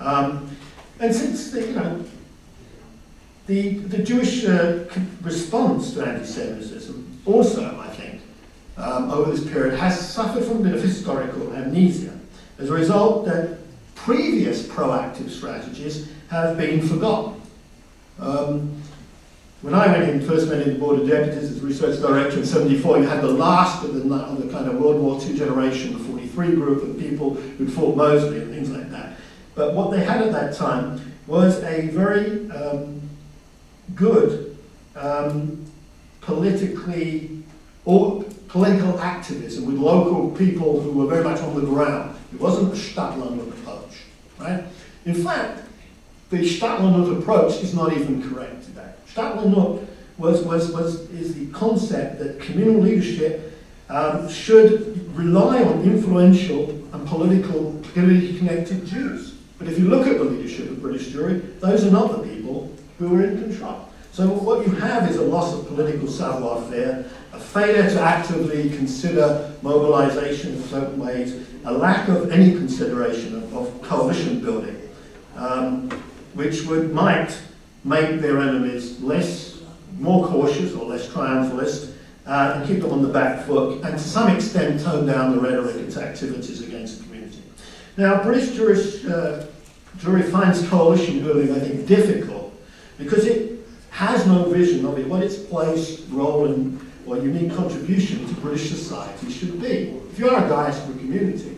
Um, 0.00 0.50
and 0.98 1.14
since, 1.14 1.52
the, 1.52 1.66
you 1.66 1.72
know, 1.74 2.04
the, 3.48 3.78
the 3.78 4.02
Jewish 4.02 4.44
uh, 4.44 4.84
response 5.22 5.94
to 5.94 6.04
anti-Semitism 6.04 7.22
also, 7.24 7.78
I 7.80 7.88
think, 7.88 8.20
um, 8.76 9.10
over 9.10 9.32
this 9.32 9.50
period 9.50 9.78
has 9.78 9.98
suffered 10.12 10.44
from 10.44 10.58
a 10.58 10.60
bit 10.60 10.74
of 10.74 10.82
historical 10.82 11.52
amnesia. 11.54 12.16
As 12.58 12.70
a 12.70 12.74
result, 12.74 13.24
that 13.24 13.58
previous 13.94 14.62
proactive 14.62 15.30
strategies 15.30 16.08
have 16.30 16.56
been 16.56 16.86
forgotten. 16.86 17.40
Um, 18.20 18.82
when 19.62 19.74
I 19.74 19.86
went 19.88 20.08
in, 20.08 20.26
first 20.26 20.48
went 20.48 20.62
in 20.62 20.74
the 20.74 20.78
Board 20.78 21.00
of 21.00 21.08
Deputies 21.08 21.50
as 21.50 21.60
Research 21.60 22.00
Director 22.00 22.38
in 22.38 22.46
74, 22.46 22.98
you 22.98 23.04
had 23.04 23.22
the 23.22 23.28
last 23.28 23.82
of 23.82 23.94
the, 23.94 24.14
of 24.14 24.42
the 24.42 24.52
kind 24.52 24.68
of 24.68 24.76
World 24.76 25.00
War 25.00 25.20
II 25.20 25.36
generation, 25.36 25.94
the 25.94 26.04
43 26.04 26.54
group 26.54 26.82
of 26.82 26.98
people 26.98 27.34
who'd 27.34 27.72
fought 27.72 27.96
Mosley 27.96 28.40
and 28.40 28.54
things 28.54 28.70
like 28.70 28.90
that. 28.90 29.16
But 29.54 29.74
what 29.74 29.90
they 29.90 30.04
had 30.04 30.22
at 30.22 30.32
that 30.32 30.54
time 30.54 31.00
was 31.26 31.62
a 31.64 31.88
very 31.88 32.48
um, 32.50 33.07
good 33.94 34.56
um, 34.96 35.64
politically, 36.20 37.42
or 37.84 38.24
political 38.48 38.98
activism 39.00 39.66
with 39.66 39.76
local 39.76 40.30
people 40.32 40.80
who 40.80 40.92
were 40.92 41.06
very 41.06 41.24
much 41.24 41.40
on 41.40 41.54
the 41.54 41.62
ground. 41.62 42.16
It 42.32 42.40
wasn't 42.40 42.72
the 42.72 42.76
Shtadlan 42.76 43.40
approach, 43.48 44.02
right? 44.38 44.64
In 45.04 45.14
fact, 45.14 45.62
the 46.30 46.38
Shtadlan 46.38 47.18
approach 47.18 47.62
is 47.62 47.74
not 47.74 47.92
even 47.92 48.28
correct 48.28 48.64
today. 48.64 48.92
Shtadlan 49.12 49.86
was, 50.18 50.42
was, 50.42 50.70
was, 50.72 51.08
is 51.10 51.34
the 51.34 51.46
concept 51.52 52.18
that 52.18 52.40
communal 52.40 52.80
leadership 52.80 53.58
um, 53.88 54.28
should 54.28 55.16
rely 55.16 55.62
on 55.62 55.82
influential 55.82 56.70
and 56.92 57.06
political, 57.06 57.80
politically 57.94 58.36
connected 58.38 58.84
Jews. 58.84 59.34
But 59.58 59.68
if 59.68 59.78
you 59.78 59.88
look 59.88 60.06
at 60.06 60.18
the 60.18 60.24
leadership 60.24 60.70
of 60.70 60.80
British 60.82 61.08
Jewry, 61.08 61.58
those 61.60 61.84
are 61.84 61.90
not 61.90 62.12
the 62.12 62.28
people 62.28 62.72
who 62.98 63.16
are 63.16 63.24
in 63.24 63.42
control. 63.42 63.88
So 64.12 64.26
what 64.26 64.66
you 64.66 64.72
have 64.74 65.08
is 65.08 65.16
a 65.16 65.22
loss 65.22 65.54
of 65.54 65.68
political 65.68 66.08
savoir-faire, 66.08 67.04
a 67.32 67.38
failure 67.38 67.88
to 67.88 68.00
actively 68.00 68.70
consider 68.70 69.54
mobilization 69.62 70.56
in 70.56 70.62
certain 70.64 70.98
ways, 70.98 71.46
a 71.64 71.72
lack 71.72 72.08
of 72.08 72.32
any 72.32 72.52
consideration 72.52 73.36
of, 73.36 73.56
of 73.56 73.82
coalition 73.82 74.40
building, 74.40 74.76
um, 75.36 75.88
which 76.34 76.62
would 76.62 76.92
might 76.92 77.38
make 77.84 78.20
their 78.20 78.40
enemies 78.40 79.00
less, 79.00 79.60
more 79.98 80.26
cautious 80.26 80.74
or 80.74 80.86
less 80.86 81.08
triumphalist, 81.08 81.94
uh, 82.26 82.54
and 82.56 82.66
keep 82.66 82.80
them 82.80 82.90
on 82.90 83.02
the 83.02 83.08
back 83.08 83.46
foot, 83.46 83.82
and 83.84 83.96
to 83.96 84.04
some 84.04 84.28
extent 84.34 84.80
tone 84.82 85.06
down 85.06 85.34
the 85.34 85.40
rhetoric 85.40 85.76
its 85.76 85.96
activities 85.96 86.60
against 86.66 86.98
the 86.98 87.04
community. 87.04 87.42
Now, 87.96 88.22
British 88.22 88.54
Jewish 88.56 89.04
uh, 89.04 89.46
jury 89.98 90.22
finds 90.22 90.68
coalition 90.68 91.22
building, 91.22 91.52
I 91.52 91.60
think, 91.60 91.86
difficult 91.86 92.47
because 92.98 93.24
it 93.26 93.60
has 93.90 94.26
no 94.26 94.44
vision 94.44 94.84
of 94.84 94.98
it, 94.98 95.06
what 95.06 95.22
its 95.22 95.36
place, 95.36 96.00
role, 96.10 96.46
and 96.46 96.80
or 97.06 97.16
unique 97.16 97.54
contribution 97.54 98.26
to 98.28 98.34
British 98.34 98.68
society 98.68 99.30
should 99.30 99.60
be. 99.62 99.94
If 100.12 100.18
you 100.18 100.28
are 100.28 100.44
a 100.44 100.48
diaspora 100.48 100.94
community, 100.96 101.56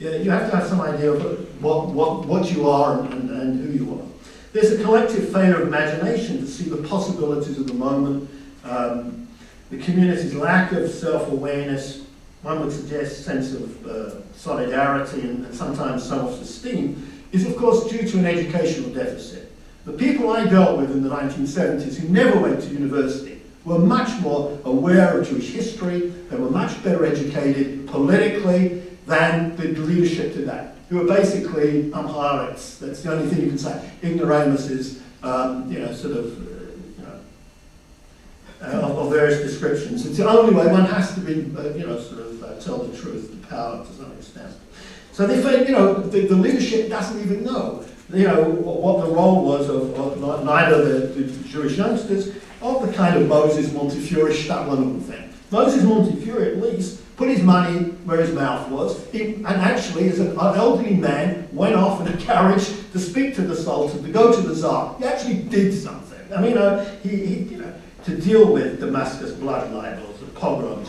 you 0.00 0.30
have 0.30 0.50
to 0.50 0.56
have 0.56 0.66
some 0.66 0.80
idea 0.80 1.12
of 1.12 1.62
what, 1.62 1.88
what, 1.88 2.26
what 2.26 2.50
you 2.50 2.68
are 2.68 3.00
and, 3.00 3.30
and 3.30 3.60
who 3.64 3.84
you 3.84 3.94
are. 3.94 4.06
There's 4.52 4.72
a 4.72 4.82
collective 4.82 5.30
failure 5.30 5.60
of 5.60 5.68
imagination 5.68 6.38
to 6.38 6.46
see 6.46 6.68
the 6.68 6.88
possibilities 6.88 7.58
of 7.58 7.68
the 7.68 7.74
moment, 7.74 8.28
um, 8.64 9.28
the 9.70 9.78
community's 9.78 10.34
lack 10.34 10.72
of 10.72 10.90
self-awareness, 10.90 12.06
one 12.42 12.60
would 12.60 12.72
suggest 12.72 13.24
sense 13.24 13.52
of 13.52 13.86
uh, 13.86 14.32
solidarity 14.32 15.20
and, 15.20 15.44
and 15.44 15.54
sometimes 15.54 16.02
self-esteem, 16.02 17.22
is 17.30 17.46
of 17.46 17.56
course 17.56 17.88
due 17.88 18.08
to 18.08 18.18
an 18.18 18.26
educational 18.26 18.90
deficit. 18.90 19.49
The 19.84 19.92
people 19.92 20.30
I 20.30 20.46
dealt 20.46 20.78
with 20.78 20.90
in 20.90 21.02
the 21.02 21.08
1970s 21.08 21.96
who 21.96 22.08
never 22.08 22.38
went 22.38 22.60
to 22.62 22.68
university 22.68 23.40
were 23.64 23.78
much 23.78 24.20
more 24.20 24.58
aware 24.64 25.18
of 25.18 25.28
Jewish 25.28 25.50
history, 25.50 26.08
they 26.28 26.36
were 26.36 26.50
much 26.50 26.82
better 26.84 27.04
educated 27.06 27.86
politically 27.86 28.82
than 29.06 29.56
the 29.56 29.68
leadership 29.68 30.34
today, 30.34 30.70
who 30.88 31.02
are 31.02 31.16
basically 31.16 31.90
Amharics. 31.90 32.78
That's 32.78 33.02
the 33.02 33.12
only 33.12 33.28
thing 33.28 33.42
you 33.42 33.48
can 33.48 33.58
say. 33.58 33.90
Ignoramuses, 34.02 35.00
um, 35.22 35.70
you 35.70 35.78
know, 35.78 35.92
sort 35.92 36.16
of, 36.16 36.26
uh, 36.26 36.72
you 36.98 37.04
know, 38.72 38.96
uh, 38.96 39.02
of, 39.02 39.10
various 39.10 39.40
descriptions. 39.40 40.06
It's 40.06 40.18
the 40.18 40.28
only 40.28 40.54
way 40.54 40.66
one 40.66 40.84
has 40.84 41.14
to 41.14 41.20
be, 41.20 41.54
uh, 41.56 41.74
you 41.74 41.86
know, 41.86 41.98
sort 41.98 42.20
of 42.20 42.42
uh, 42.42 42.60
tell 42.60 42.78
the 42.78 42.96
truth, 42.96 43.30
the 43.30 43.46
power 43.46 43.84
to 43.84 43.92
some 43.92 44.12
extent. 44.12 44.54
So 45.12 45.26
they 45.26 45.66
you 45.66 45.72
know, 45.72 45.94
the, 45.94 46.26
the 46.26 46.36
leadership 46.36 46.88
doesn't 46.88 47.20
even 47.20 47.44
know 47.44 47.84
you 48.12 48.26
know, 48.26 48.42
what 48.44 49.06
the 49.06 49.12
role 49.12 49.44
was 49.44 49.68
of, 49.68 49.94
of 49.98 50.44
neither 50.44 50.84
the, 50.84 51.06
the, 51.22 51.48
Jewish 51.48 51.76
youngsters 51.76 52.28
of 52.62 52.86
the 52.86 52.92
kind 52.92 53.16
of 53.20 53.28
Moses 53.28 53.72
Montefiore 53.72 54.30
Shtadlan 54.30 55.02
thing. 55.02 55.32
Moses 55.50 55.82
Montefiore, 55.82 56.42
at 56.42 56.58
least, 56.58 57.00
put 57.16 57.28
his 57.28 57.42
money 57.42 57.90
where 58.04 58.20
his 58.20 58.32
mouth 58.32 58.68
was, 58.70 59.06
he, 59.10 59.34
and 59.34 59.46
actually, 59.46 60.08
as 60.08 60.20
an 60.20 60.38
elderly 60.38 60.94
man, 60.94 61.48
went 61.52 61.74
off 61.74 62.00
in 62.00 62.12
a 62.12 62.16
carriage 62.16 62.66
to 62.92 62.98
speak 62.98 63.34
to 63.34 63.42
the 63.42 63.56
Sultan, 63.56 64.02
to 64.02 64.10
go 64.10 64.32
to 64.32 64.40
the 64.40 64.54
Tsar. 64.54 64.96
He 64.98 65.04
actually 65.04 65.42
did 65.42 65.74
something. 65.74 66.20
I 66.32 66.40
mean, 66.40 66.56
uh, 66.56 66.84
he, 67.02 67.08
he, 67.08 67.34
you 67.42 67.56
know, 67.58 67.74
to 68.04 68.16
deal 68.16 68.52
with 68.52 68.80
Damascus 68.80 69.32
blood 69.32 69.72
libels, 69.72 70.18
the 70.20 70.26
pogroms. 70.26 70.88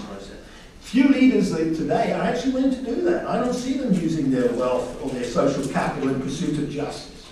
Few 0.92 1.08
leaders 1.08 1.52
today 1.52 2.12
are 2.12 2.22
actually 2.22 2.52
willing 2.52 2.72
to 2.72 2.82
do 2.82 3.02
that. 3.04 3.26
I 3.26 3.40
don't 3.40 3.54
see 3.54 3.76
them 3.76 3.94
using 3.94 4.30
their 4.30 4.52
wealth 4.52 5.02
or 5.02 5.10
their 5.12 5.24
social 5.24 5.66
capital 5.72 6.10
in 6.10 6.22
pursuit 6.22 6.60
of 6.60 6.70
justice. 6.70 7.32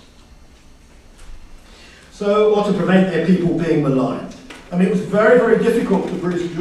So, 2.10 2.54
or 2.54 2.64
to 2.64 2.72
prevent 2.72 3.12
their 3.12 3.26
people 3.26 3.58
being 3.58 3.82
maligned. 3.82 4.34
I 4.72 4.78
mean, 4.78 4.88
it 4.88 4.90
was 4.90 5.02
very, 5.02 5.38
very 5.38 5.62
difficult 5.62 6.06
for 6.06 6.10
the 6.10 6.18
British 6.22 6.56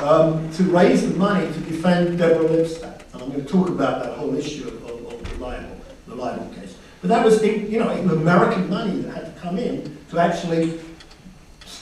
um, 0.00 0.52
to 0.52 0.64
raise 0.64 1.10
the 1.10 1.16
money 1.16 1.50
to 1.50 1.60
defend 1.60 2.18
Deborah 2.18 2.46
Lipstadt. 2.46 3.04
And 3.14 3.22
I'm 3.22 3.30
going 3.30 3.46
to 3.46 3.50
talk 3.50 3.70
about 3.70 4.04
that 4.04 4.18
whole 4.18 4.34
issue 4.34 4.68
of, 4.68 4.84
of, 4.84 5.10
of 5.10 5.30
the, 5.30 5.42
libel, 5.42 5.80
the 6.08 6.14
libel 6.14 6.46
case. 6.60 6.76
But 7.00 7.08
that 7.08 7.24
was, 7.24 7.42
you 7.42 7.78
know, 7.78 7.88
American 7.88 8.68
money 8.68 9.00
that 9.00 9.14
had 9.14 9.34
to 9.34 9.40
come 9.40 9.56
in 9.56 9.96
to 10.10 10.18
actually 10.18 10.78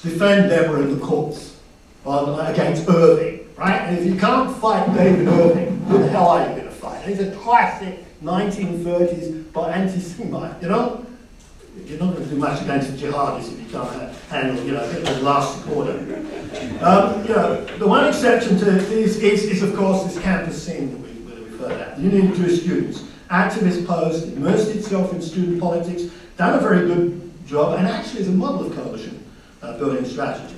defend 0.05 0.51
Deborah 0.51 0.83
in 0.83 0.97
the 0.97 1.05
courts 1.05 1.59
on, 2.05 2.39
against 2.49 2.89
Irving, 2.89 3.46
right? 3.57 3.83
And 3.83 3.99
if 3.99 4.05
you 4.05 4.19
can't 4.19 4.57
fight 4.57 4.93
David 4.95 5.29
Irving, 5.29 5.81
who 5.87 5.99
the 5.99 6.09
hell 6.09 6.29
are 6.29 6.49
you 6.49 6.55
going 6.55 6.65
to 6.65 6.71
fight? 6.71 7.05
He's 7.05 7.21
a 7.21 7.35
classic 7.37 8.05
1930s 8.23 9.53
by 9.53 9.73
anti-Semite, 9.73 10.63
you 10.63 10.69
know? 10.69 11.07
you're 11.85 11.99
not 11.99 12.15
going 12.15 12.25
to 12.25 12.31
do 12.31 12.37
much 12.37 12.63
against 12.63 12.91
the 12.93 13.07
jihadis 13.07 13.53
if 13.53 13.61
you 13.61 13.67
can't 13.71 14.15
handle, 14.29 14.65
you 14.65 14.73
know, 14.73 14.89
the 14.89 15.21
last 15.21 15.67
order. 15.69 15.93
Um, 16.81 17.23
you 17.23 17.35
know, 17.35 17.65
the 17.79 17.87
one 17.87 18.07
exception 18.09 18.59
to 18.59 18.65
this 18.65 18.91
is, 18.91 19.45
is, 19.45 19.63
of 19.63 19.77
course, 19.77 20.05
this 20.05 20.23
campus 20.23 20.65
scene 20.65 20.91
that, 20.91 20.99
we, 20.99 21.59
heard 21.59 21.73
about. 21.73 21.97
The 21.97 22.03
Union 22.03 22.31
of 22.33 22.37
Jewish 22.37 22.63
Students, 22.63 23.05
activist 23.31 23.87
posed, 23.87 24.33
immersed 24.33 24.71
itself 24.71 25.13
in 25.13 25.21
student 25.21 25.61
politics, 25.61 26.13
done 26.37 26.59
a 26.59 26.61
very 26.61 26.87
good 26.87 27.33
job, 27.47 27.79
and 27.79 27.87
actually 27.87 28.23
is 28.23 28.29
a 28.29 28.33
model 28.33 28.67
of 28.67 28.75
coalition 28.75 29.25
uh, 29.63 29.79
building 29.79 30.05
strategy. 30.05 30.56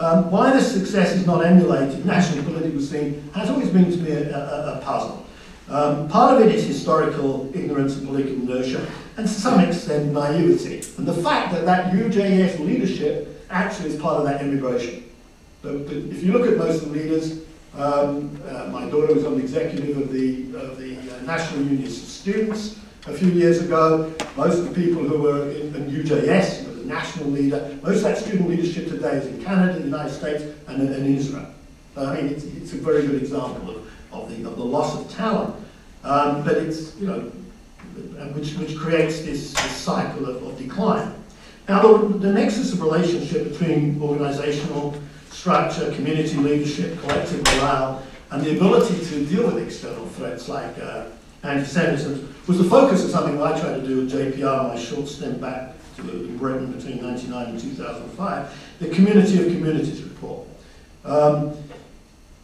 Um, 0.00 0.30
why 0.30 0.50
this 0.50 0.72
success 0.72 1.12
is 1.12 1.26
not 1.26 1.44
emulated 1.44 2.06
national 2.06 2.42
political 2.44 2.80
scene 2.80 3.30
has 3.34 3.50
always 3.50 3.68
been 3.68 3.90
to 3.90 3.98
me 3.98 4.12
a, 4.12 4.34
a, 4.34 4.78
a 4.78 4.80
puzzle. 4.80 5.26
Um, 5.68 6.08
part 6.08 6.40
of 6.40 6.48
it 6.48 6.54
is 6.54 6.66
historical 6.66 7.54
ignorance 7.54 7.98
and 7.98 8.08
political 8.08 8.34
inertia, 8.36 8.90
and 9.18 9.28
to 9.28 9.32
some 9.32 9.60
extent 9.60 10.10
naivety. 10.10 10.82
And 10.96 11.06
the 11.06 11.22
fact 11.22 11.52
that 11.52 11.66
that 11.66 11.92
UJS 11.92 12.60
leadership 12.60 13.44
actually 13.50 13.90
is 13.90 14.00
part 14.00 14.16
of 14.16 14.24
that 14.24 14.40
immigration. 14.40 15.04
But, 15.60 15.86
but 15.86 15.96
if 15.96 16.22
you 16.22 16.32
look 16.32 16.50
at 16.50 16.56
most 16.56 16.82
of 16.82 16.92
the 16.92 16.98
leaders, 16.98 17.42
um, 17.76 18.40
uh, 18.48 18.68
my 18.68 18.88
daughter 18.88 19.12
was 19.12 19.26
on 19.26 19.36
the 19.36 19.42
executive 19.42 19.98
of 19.98 20.10
the, 20.10 20.44
of 20.56 20.78
the 20.78 20.96
uh, 20.96 21.22
National 21.24 21.62
Union 21.64 21.84
of 21.84 21.92
Students 21.92 22.80
a 23.06 23.12
few 23.12 23.28
years 23.28 23.60
ago. 23.60 24.10
Most 24.34 24.60
of 24.60 24.74
the 24.74 24.74
people 24.74 25.02
who 25.02 25.18
were 25.18 25.50
in, 25.50 25.74
in 25.74 25.90
UJS, 25.90 26.69
national 26.90 27.30
leader, 27.30 27.78
most 27.82 27.98
of 27.98 28.02
that 28.02 28.18
student 28.18 28.48
leadership 28.48 28.88
today 28.88 29.12
is 29.12 29.26
in 29.26 29.42
Canada, 29.42 29.78
the 29.78 29.84
United 29.84 30.12
States, 30.12 30.44
and, 30.66 30.82
in 30.82 31.16
Israel. 31.16 31.46
I 31.96 32.16
mean, 32.16 32.26
it's, 32.26 32.44
it's 32.44 32.72
a 32.72 32.76
very 32.76 33.06
good 33.06 33.22
example 33.22 33.70
of, 33.70 33.90
of, 34.12 34.28
the, 34.28 34.48
of 34.48 34.56
the 34.56 34.64
loss 34.64 35.00
of 35.00 35.10
talent. 35.10 35.54
Um, 36.04 36.42
but 36.44 36.56
it's, 36.56 36.96
you 36.96 37.06
know, 37.06 37.20
which, 38.34 38.54
which 38.54 38.76
creates 38.76 39.20
this, 39.20 39.52
this 39.52 39.76
cycle 39.76 40.26
of, 40.26 40.42
of, 40.42 40.58
decline. 40.58 41.14
Now, 41.68 41.82
the, 41.82 42.18
the 42.18 42.32
nexus 42.32 42.72
of 42.72 42.80
relationship 42.80 43.50
between 43.50 44.00
organizational 44.00 44.94
structure, 45.30 45.92
community 45.92 46.36
leadership, 46.36 46.98
collective 47.00 47.44
morale, 47.44 48.02
and 48.30 48.42
the 48.42 48.56
ability 48.56 49.04
to 49.06 49.26
deal 49.26 49.46
with 49.46 49.58
external 49.58 50.06
threats 50.06 50.48
like 50.48 50.78
uh, 50.78 51.06
anti-Semitism 51.42 52.34
was 52.46 52.58
the 52.58 52.64
focus 52.64 53.04
of 53.04 53.10
something 53.10 53.40
I 53.42 53.58
tried 53.58 53.80
to 53.80 53.86
do 53.86 54.02
at 54.02 54.08
JPR, 54.08 54.68
my 54.68 54.78
short 54.80 55.08
stint 55.08 55.40
back 55.40 55.74
to 56.02 56.36
Britain 56.38 56.72
between 56.72 57.02
1999 57.02 57.48
and 57.48 57.60
2005, 57.60 58.76
the 58.80 58.88
Community 58.88 59.46
of 59.46 59.52
Communities 59.52 60.02
report. 60.02 60.46
Um, 61.04 61.54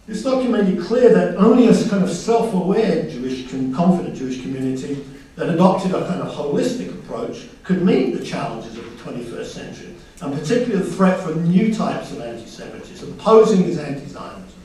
this 0.07 0.23
document 0.23 0.65
made 0.65 0.79
it 0.79 0.83
clear 0.83 1.13
that 1.13 1.37
only 1.37 1.67
a 1.67 1.89
kind 1.89 2.05
of 2.05 2.11
self-aware 2.11 3.11
Jewish, 3.11 3.51
confident 3.75 4.15
Jewish 4.15 4.41
community 4.41 5.05
that 5.35 5.51
adopted 5.51 5.93
a 5.95 6.07
kind 6.07 6.23
of 6.23 6.33
holistic 6.33 6.91
approach 6.91 7.47
could 7.65 7.83
meet 7.83 8.17
the 8.17 8.25
challenges 8.25 8.79
of 8.79 8.85
the 8.85 9.03
21st 9.03 9.47
century, 9.47 9.95
and 10.23 10.33
particularly 10.33 10.83
the 10.83 10.91
threat 10.91 11.21
from 11.21 11.49
new 11.49 11.75
types 11.75 12.13
of 12.13 12.21
anti-Semitism, 12.21 13.17
posing 13.19 13.65
as 13.65 13.79
anti-Zionism. 13.79 14.61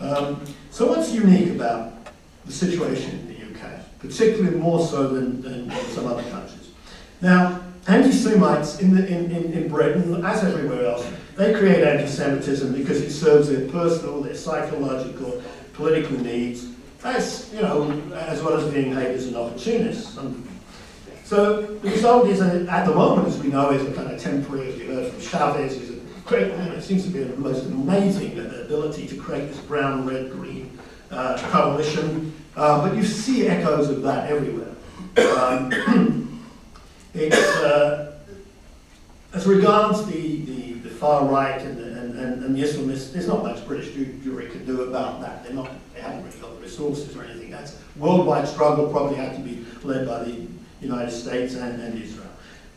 Um, 0.00 0.44
so 0.70 0.86
what's 0.86 1.12
unique 1.12 1.50
about 1.50 1.92
the 2.46 2.52
situation 2.52 3.10
in 3.10 3.28
the 3.28 3.34
UK, 3.34 3.80
particularly 3.98 4.56
more 4.56 4.84
so 4.84 5.08
than, 5.08 5.42
than 5.42 5.70
some 5.90 6.06
other 6.06 6.22
countries? 6.30 6.70
Now, 7.20 7.62
anti-Semites 7.88 8.80
in, 8.80 8.96
in, 8.98 9.30
in, 9.30 9.52
in 9.52 9.68
Britain, 9.68 10.24
as 10.24 10.44
everywhere 10.44 10.86
else, 10.86 11.10
they 11.36 11.52
create 11.54 11.82
anti-Semitism 11.82 12.74
because 12.74 13.00
it 13.00 13.10
serves 13.10 13.48
their 13.48 13.68
personal, 13.68 14.20
their 14.20 14.34
psychological, 14.34 15.42
political 15.72 16.18
needs, 16.20 16.68
as, 17.04 17.50
you 17.54 17.62
know, 17.62 17.90
as 18.14 18.42
well 18.42 18.58
as 18.58 18.72
being 18.72 18.92
haters 18.92 19.26
and 19.26 19.36
opportunists. 19.36 20.18
so 21.24 21.62
the 21.62 21.90
result 21.90 22.28
is, 22.28 22.40
at 22.40 22.86
the 22.86 22.94
moment, 22.94 23.28
as 23.28 23.38
we 23.38 23.48
know, 23.48 23.70
is 23.70 23.86
a 23.86 23.92
kind 23.92 24.10
of 24.10 24.20
temporary, 24.20 24.68
as 24.68 24.78
you 24.78 24.86
heard 24.86 25.12
from 25.12 25.20
Chavez, 25.20 25.76
is 25.76 25.90
a 25.90 25.98
create, 26.28 26.50
it 26.52 26.82
seems 26.82 27.04
to 27.04 27.10
be 27.10 27.22
the 27.24 27.36
most 27.36 27.64
amazing 27.66 28.38
ability 28.38 29.06
to 29.08 29.16
create 29.16 29.48
this 29.48 29.58
brown, 29.60 30.06
red, 30.06 30.30
green 30.30 30.78
uh, 31.10 31.38
coalition. 31.50 32.34
Uh, 32.54 32.86
but 32.86 32.94
you 32.96 33.02
see 33.02 33.46
echoes 33.46 33.88
of 33.88 34.02
that 34.02 34.30
everywhere. 34.30 34.74
Um, 35.36 36.26
it's, 37.18 37.56
uh, 37.56 38.12
as 39.32 39.46
regards 39.46 40.06
the, 40.06 40.42
the, 40.42 40.72
the 40.74 40.90
far 40.90 41.26
right 41.26 41.60
and 41.60 41.76
the, 41.76 41.84
and, 41.84 42.18
and, 42.18 42.44
and 42.44 42.56
the 42.56 42.62
Islamists, 42.62 43.12
there's 43.12 43.26
not 43.26 43.42
much 43.42 43.66
British 43.66 43.92
jury 43.92 44.48
can 44.48 44.64
do 44.64 44.82
about 44.82 45.20
that. 45.20 45.44
They're 45.44 45.52
not, 45.52 45.70
they 45.94 46.00
haven't 46.00 46.24
really 46.24 46.38
got 46.38 46.54
the 46.54 46.60
resources 46.60 47.16
or 47.16 47.24
anything. 47.24 47.50
That's 47.50 47.76
worldwide 47.96 48.48
struggle, 48.48 48.88
probably 48.88 49.16
had 49.16 49.34
to 49.36 49.42
be 49.42 49.66
led 49.82 50.06
by 50.06 50.24
the 50.24 50.46
United 50.80 51.10
States 51.10 51.54
and, 51.54 51.80
and 51.82 52.00
Israel. 52.00 52.26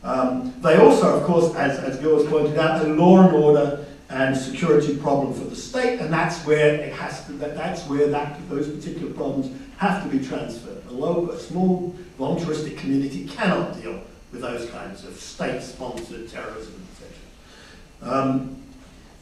Um, 0.02 0.52
they 0.60 0.76
also, 0.76 1.16
of 1.18 1.24
course, 1.24 1.54
as, 1.54 1.78
as 1.78 1.98
Gil 1.98 2.26
pointed 2.26 2.58
out, 2.58 2.84
a 2.84 2.88
law 2.88 3.22
and 3.22 3.34
order 3.36 3.86
and 4.10 4.36
security 4.36 4.96
problem 4.96 5.32
for 5.32 5.44
the 5.44 5.56
state, 5.56 6.00
and 6.00 6.12
that's 6.12 6.44
where 6.44 6.74
it 6.74 6.92
has 6.92 7.24
to, 7.26 7.32
that, 7.34 7.56
that's 7.56 7.86
where 7.86 8.08
that, 8.08 8.38
those 8.50 8.68
particular 8.68 9.12
problems 9.14 9.56
have 9.78 10.02
to 10.02 10.08
be 10.08 10.22
transferred. 10.22 10.82
A 10.90 10.92
local, 10.92 11.30
a 11.30 11.38
small 11.38 11.94
voluntaristic 12.18 12.76
community 12.76 13.26
cannot 13.26 13.80
deal 13.80 14.02
with 14.32 14.40
those 14.40 14.68
kinds 14.70 15.04
of 15.04 15.14
state-sponsored 15.14 16.28
terrorism, 16.28 16.74
etc. 16.90 17.16
Um, 18.02 18.56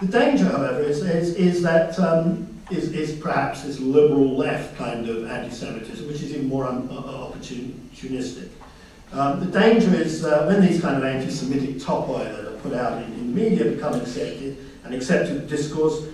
the 0.01 0.07
danger, 0.07 0.45
however, 0.45 0.81
is, 0.81 1.03
is, 1.03 1.35
is 1.35 1.63
that 1.63 1.99
um, 1.99 2.49
is, 2.71 2.93
is 2.93 3.19
perhaps 3.19 3.63
this 3.63 3.81
liberal 3.81 4.37
left 4.37 4.77
kind 4.77 5.09
of 5.09 5.29
anti-Semitism, 5.29 6.07
which 6.07 6.23
is 6.23 6.33
even 6.33 6.49
more 6.49 6.67
un, 6.67 6.89
uh, 6.91 7.03
opportunistic. 7.03 8.49
Um, 9.13 9.41
the 9.41 9.47
danger 9.47 9.93
is 9.95 10.25
uh, 10.25 10.45
when 10.47 10.65
these 10.65 10.81
kind 10.81 10.97
of 10.97 11.05
anti-Semitic 11.05 11.77
topoi 11.77 12.25
that 12.25 12.47
are 12.47 12.57
put 12.59 12.73
out 12.73 13.03
in, 13.03 13.13
in 13.15 13.35
media 13.35 13.65
become 13.65 13.95
accepted 14.01 14.57
and 14.85 14.95
accepted 14.95 15.49
discourse, 15.49 16.07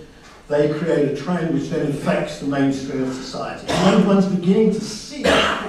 they 0.48 0.72
create 0.78 1.12
a 1.12 1.16
trend 1.16 1.52
which 1.52 1.68
then 1.68 1.86
infects 1.86 2.38
the 2.38 2.46
mainstream 2.46 3.02
of 3.02 3.12
society. 3.12 3.66
And 3.68 4.06
one's 4.06 4.26
beginning 4.26 4.72
to 4.72 4.80
see 4.80 5.24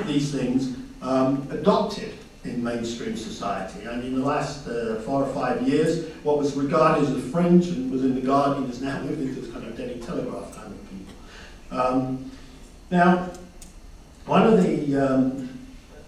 these 0.06 0.32
things 0.32 0.78
um, 1.02 1.48
adopted 1.52 2.14
in 2.48 2.64
mainstream 2.64 3.16
society. 3.18 3.86
And 3.86 4.04
in 4.04 4.20
the 4.20 4.26
last 4.26 4.68
uh, 4.68 4.96
four 5.02 5.24
or 5.24 5.34
five 5.34 5.68
years, 5.68 6.10
what 6.24 6.38
was 6.38 6.56
regarded 6.56 7.04
as 7.08 7.16
a 7.16 7.22
fringe 7.22 7.68
and 7.68 7.92
was 7.92 8.04
in 8.04 8.16
the 8.16 8.22
Guardian 8.22 8.68
has 8.68 8.82
now 8.82 9.02
moved 9.02 9.22
into 9.22 9.42
this 9.42 9.52
kind 9.52 9.66
of 9.66 9.76
Daily 9.76 10.00
Telegraph 10.00 10.56
kind 10.56 10.74
of 10.74 10.90
people. 10.90 11.80
Um, 11.80 12.32
now, 12.90 13.30
one 14.26 14.46
of 14.46 14.64
the, 14.64 14.96
um, 14.96 15.50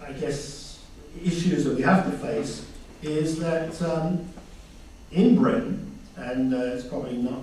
I 0.01 0.11
guess, 0.13 0.79
issues 1.23 1.65
that 1.65 1.75
we 1.75 1.81
have 1.83 2.09
to 2.09 2.17
face 2.17 2.65
is 3.01 3.39
that 3.39 3.81
um, 3.81 4.25
in 5.11 5.35
Britain, 5.35 5.97
and 6.17 6.53
uh, 6.53 6.57
it's 6.57 6.85
probably 6.85 7.17
not 7.17 7.41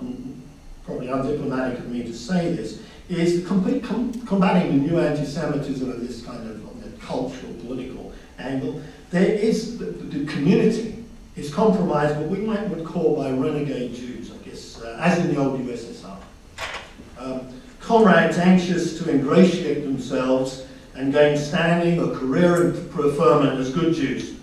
probably 0.85 1.07
undiplomatic 1.07 1.79
of 1.79 1.89
me 1.89 2.03
to 2.03 2.13
say 2.13 2.53
this, 2.53 2.81
is 3.09 3.45
complete 3.45 3.83
com- 3.83 4.13
combating 4.25 4.83
the 4.83 4.89
new 4.89 4.99
anti-Semitism 4.99 5.89
of 5.89 5.99
this 5.99 6.21
kind 6.21 6.49
of, 6.49 6.63
of 6.63 7.01
cultural, 7.01 7.53
political 7.55 8.06
angle. 8.39 8.81
There 9.11 9.25
is 9.25 9.77
the, 9.77 9.85
the 9.85 10.25
community 10.25 11.03
is 11.35 11.53
compromised, 11.53 12.17
what 12.17 12.29
we 12.29 12.39
might 12.39 12.67
would 12.69 12.85
call 12.85 13.15
by 13.15 13.31
renegade 13.31 13.93
Jews, 13.95 14.31
I 14.31 14.37
guess, 14.49 14.81
uh, 14.81 14.97
as 14.99 15.19
in 15.19 15.33
the 15.33 15.39
old 15.39 15.59
USSR. 15.61 16.17
Um, 17.19 17.47
comrades 17.79 18.37
anxious 18.37 18.97
to 18.99 19.09
ingratiate 19.09 19.83
themselves 19.83 20.65
and 20.95 21.13
gain 21.13 21.37
standing 21.37 21.99
or 22.01 22.15
career 22.15 22.65
and 22.65 22.91
preferment 22.91 23.59
as 23.59 23.71
good 23.73 23.93
Jews 23.93 24.35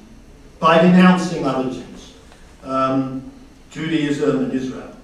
by 0.61 0.81
denouncing 0.81 1.45
other 1.45 1.71
Jews, 1.71 2.15
um, 2.63 3.31
Judaism 3.71 4.45
and 4.45 4.53
Israel. 4.53 4.97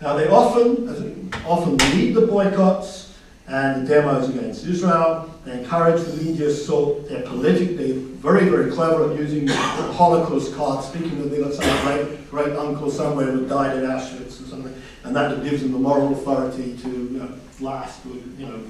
Now 0.00 0.14
they 0.14 0.28
often, 0.28 1.32
often 1.46 1.76
lead 1.96 2.14
the 2.14 2.26
boycotts 2.26 3.05
and 3.48 3.86
the 3.86 3.94
demos 3.94 4.28
against 4.28 4.66
Israel. 4.66 5.30
They 5.44 5.60
encourage 5.60 6.02
the 6.02 6.16
media 6.22 6.48
assault. 6.48 7.08
They're 7.08 7.22
politically 7.22 7.92
very, 7.92 8.48
very 8.48 8.72
clever 8.72 9.12
at 9.12 9.18
using 9.18 9.46
the 9.46 9.54
Holocaust 9.54 10.54
card, 10.56 10.84
speaking 10.84 11.20
of 11.20 11.30
they've 11.30 11.44
got 11.44 11.54
some 11.54 11.86
great, 11.86 12.30
great 12.30 12.56
uncle 12.56 12.90
somewhere 12.90 13.30
who 13.30 13.46
died 13.46 13.76
at 13.76 13.84
Auschwitz 13.84 14.42
or 14.42 14.48
something, 14.48 14.74
and 15.04 15.14
that 15.14 15.42
gives 15.44 15.62
them 15.62 15.72
the 15.72 15.78
moral 15.78 16.12
authority 16.12 16.76
to 16.78 16.88
you 16.88 17.18
know, 17.18 17.30
blast 17.60 18.04
with, 18.06 18.38
you 18.38 18.46
know, 18.46 18.60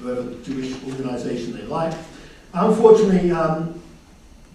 whatever 0.00 0.34
Jewish 0.42 0.74
organization 0.84 1.56
they 1.56 1.62
like. 1.62 1.94
Unfortunately, 2.52 3.30
um, 3.30 3.80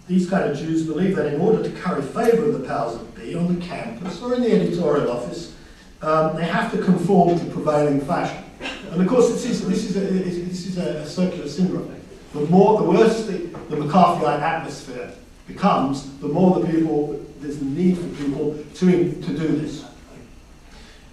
these 0.06 0.28
kind 0.28 0.50
of 0.50 0.56
Jews 0.56 0.86
believe 0.86 1.16
that 1.16 1.32
in 1.34 1.40
order 1.40 1.62
to 1.62 1.70
curry 1.70 2.02
favor 2.02 2.46
with 2.46 2.60
the 2.60 2.68
powers 2.68 2.98
that 2.98 3.14
be 3.16 3.34
on 3.34 3.58
the 3.58 3.64
campus 3.64 4.20
or 4.20 4.34
in 4.34 4.42
the 4.42 4.52
editorial 4.52 5.10
office, 5.10 5.54
um, 6.02 6.36
they 6.36 6.44
have 6.44 6.70
to 6.72 6.82
conform 6.82 7.38
to 7.38 7.44
prevailing 7.46 8.00
fashion. 8.00 8.44
And 8.90 9.02
of 9.02 9.08
course, 9.08 9.30
this 9.30 9.44
is, 9.46 9.66
this 9.66 9.90
is, 9.90 9.96
a, 9.96 10.00
this 10.00 10.66
is 10.66 10.78
a, 10.78 11.06
circular 11.06 11.48
syndrome. 11.48 11.94
The 12.32 12.40
more, 12.46 12.80
the 12.80 12.88
worse 12.88 13.26
the, 13.26 13.38
the 13.68 13.76
McCarthyite 13.76 14.40
atmosphere 14.40 15.12
becomes, 15.46 16.18
the 16.18 16.28
more 16.28 16.60
the 16.60 16.66
people, 16.66 17.24
there's 17.40 17.58
the 17.58 17.64
need 17.64 17.98
for 17.98 18.08
people 18.22 18.58
to, 18.74 19.12
to 19.12 19.38
do 19.38 19.48
this. 19.56 19.84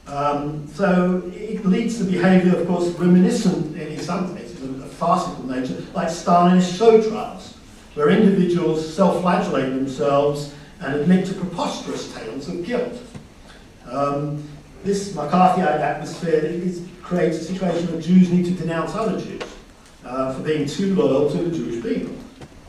Um, 0.07 0.67
so 0.73 1.31
it 1.35 1.65
leads 1.65 1.97
to 1.99 2.03
behaviour, 2.03 2.57
of 2.57 2.67
course, 2.67 2.87
reminiscent 2.89 3.77
in 3.77 3.99
some 3.99 4.35
cases 4.35 4.63
of 4.63 4.81
a 4.81 4.87
farcical 4.87 5.45
nature, 5.45 5.83
like 5.93 6.07
Stalinist 6.07 6.77
show 6.77 7.01
trials, 7.01 7.55
where 7.93 8.09
individuals 8.09 8.91
self-flagellate 8.93 9.73
themselves 9.73 10.53
and 10.81 10.95
admit 10.95 11.27
to 11.27 11.33
preposterous 11.33 12.13
tales 12.13 12.47
of 12.47 12.65
guilt. 12.65 12.93
Um, 13.85 14.43
this 14.83 15.13
McCarthyite 15.13 15.81
atmosphere 15.81 16.45
is, 16.45 16.87
creates 17.09 17.37
a 17.37 17.43
situation 17.43 17.91
where 17.91 17.99
Jews 17.99 18.31
need 18.31 18.45
to 18.45 18.51
denounce 18.51 18.93
other 18.93 19.19
Jews 19.19 19.41
uh, 20.05 20.31
for 20.31 20.43
being 20.43 20.67
too 20.67 20.93
loyal 20.93 21.27
to 21.31 21.37
the 21.37 21.57
Jewish 21.57 21.81
people. 21.81 22.15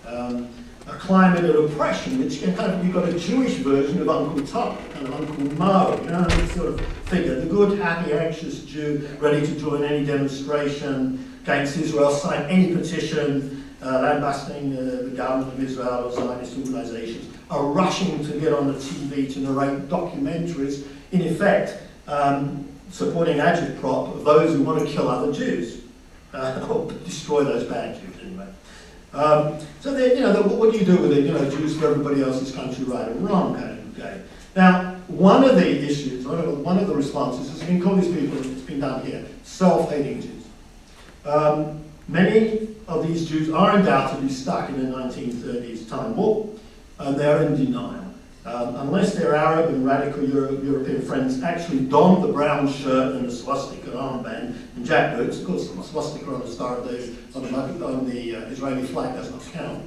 Um, 0.06 0.48
a 0.86 0.92
climate 0.94 1.44
of 1.44 1.70
oppression, 1.70 2.18
which 2.18 2.42
kind 2.42 2.72
of, 2.72 2.82
you've 2.82 2.94
got 2.94 3.06
a 3.06 3.18
Jewish 3.18 3.56
version 3.56 4.00
of 4.00 4.08
Uncle 4.08 4.44
Tom, 4.46 4.78
kind 4.94 5.08
of 5.08 5.14
Uncle 5.14 5.44
Mo, 5.58 6.00
you 6.02 6.08
know, 6.08 6.24
this 6.24 6.52
sort 6.52 6.68
of 6.68 6.80
figure, 6.80 7.38
the 7.38 7.46
good, 7.46 7.78
happy, 7.78 8.14
anxious 8.14 8.64
Jew, 8.64 9.06
ready 9.20 9.46
to 9.46 9.60
join 9.60 9.84
any 9.84 10.06
demonstration 10.06 11.38
against 11.42 11.76
Israel, 11.76 12.10
sign 12.10 12.44
any 12.44 12.74
petition, 12.74 13.62
uh, 13.82 14.00
lambasting 14.00 14.74
uh, 14.74 15.02
the 15.02 15.12
government 15.14 15.52
of 15.52 15.62
Israel 15.62 16.06
or 16.06 16.12
Zionist 16.12 16.56
organizations, 16.56 17.26
are 17.50 17.66
rushing 17.66 18.24
to 18.24 18.40
get 18.40 18.54
on 18.54 18.68
the 18.68 18.78
TV 18.78 19.30
to 19.34 19.40
narrate 19.40 19.88
documentaries, 19.90 20.86
in 21.12 21.20
effect, 21.20 21.76
um, 22.08 22.66
supporting 22.90 23.38
agitprop 23.38 24.14
of 24.14 24.24
those 24.24 24.54
who 24.54 24.62
want 24.62 24.80
to 24.80 24.92
kill 24.92 25.08
other 25.08 25.32
Jews, 25.32 25.82
uh, 26.32 26.66
or 26.70 26.90
destroy 27.04 27.44
those 27.44 27.64
bad 27.64 28.00
Jews 28.00 28.14
anyway. 28.22 28.48
Um, 29.12 29.58
so 29.80 29.96
you 29.96 30.20
know, 30.20 30.42
what 30.42 30.72
do 30.72 30.78
you 30.78 30.84
do 30.84 30.96
with 30.98 31.12
it? 31.12 31.24
You 31.24 31.32
know, 31.32 31.50
Jews 31.50 31.78
for 31.78 31.86
everybody 31.88 32.22
else's 32.22 32.54
country, 32.54 32.84
right 32.84 33.08
or 33.08 33.14
wrong, 33.14 33.54
kind 33.54 33.78
of 33.78 33.96
game. 33.96 34.24
Now, 34.54 34.94
one 35.08 35.44
of 35.44 35.56
the 35.56 35.84
issues, 35.84 36.26
one 36.26 36.38
of 36.38 36.46
the, 36.46 36.54
one 36.54 36.78
of 36.78 36.86
the 36.86 36.94
responses 36.94 37.50
has 37.50 37.62
been 37.62 37.82
called 37.82 38.02
these 38.02 38.14
people, 38.14 38.38
it's 38.38 38.62
been 38.62 38.80
done 38.80 39.04
here, 39.04 39.24
self-hating 39.42 40.22
Jews. 40.22 40.44
Um, 41.24 41.82
many 42.08 42.68
of 42.86 43.06
these 43.06 43.28
Jews 43.28 43.50
are 43.50 43.76
undoubtedly 43.76 44.28
stuck 44.28 44.68
in 44.70 44.78
the 44.78 44.96
1930s 44.96 45.88
time 45.88 46.16
warp, 46.16 46.58
and 46.98 47.16
they're 47.16 47.42
in 47.42 47.56
denial. 47.56 48.09
Um, 48.46 48.74
unless 48.76 49.14
their 49.14 49.34
Arab 49.34 49.68
and 49.68 49.84
radical 49.84 50.24
Euro 50.24 50.52
European 50.62 51.02
friends 51.02 51.42
actually 51.42 51.80
don 51.80 52.22
the 52.22 52.32
brown 52.32 52.72
shirt 52.72 53.16
and 53.16 53.26
the 53.26 53.32
swastika 53.32 53.90
armband 53.90 54.54
and 54.76 54.86
jackboots, 54.86 55.40
of 55.40 55.46
course 55.46 55.68
the 55.68 55.82
swastika 55.82 56.32
on 56.32 56.40
the 56.40 56.48
Star 56.48 56.78
of 56.78 56.88
David 56.88 57.18
on 57.34 57.42
the, 57.42 57.86
on 57.86 58.08
the 58.08 58.36
uh, 58.36 58.40
Israeli 58.46 58.86
flag 58.86 59.14
does 59.14 59.30
not 59.30 59.42
count, 59.52 59.84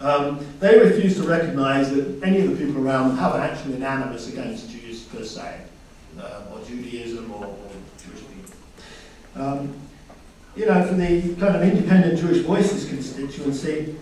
um, 0.00 0.46
they 0.60 0.78
refuse 0.78 1.16
to 1.16 1.22
recognize 1.22 1.92
that 1.94 2.22
any 2.22 2.42
of 2.42 2.50
the 2.50 2.64
people 2.64 2.86
around 2.86 3.08
them 3.08 3.16
have 3.16 3.34
actually 3.34 3.74
an 3.74 3.82
animus 3.82 4.28
against 4.28 4.70
Jews 4.70 5.02
per 5.02 5.24
se, 5.24 5.62
uh, 6.20 6.42
or 6.52 6.60
Judaism 6.64 7.32
or, 7.32 7.44
or 7.44 7.70
Jewish 7.98 8.22
people. 8.28 9.42
Um, 9.42 9.74
you 10.54 10.66
know, 10.66 10.86
for 10.86 10.94
the 10.94 11.34
kind 11.40 11.56
of 11.56 11.62
independent 11.62 12.20
Jewish 12.20 12.44
voices 12.44 12.88
constituency, 12.88 13.96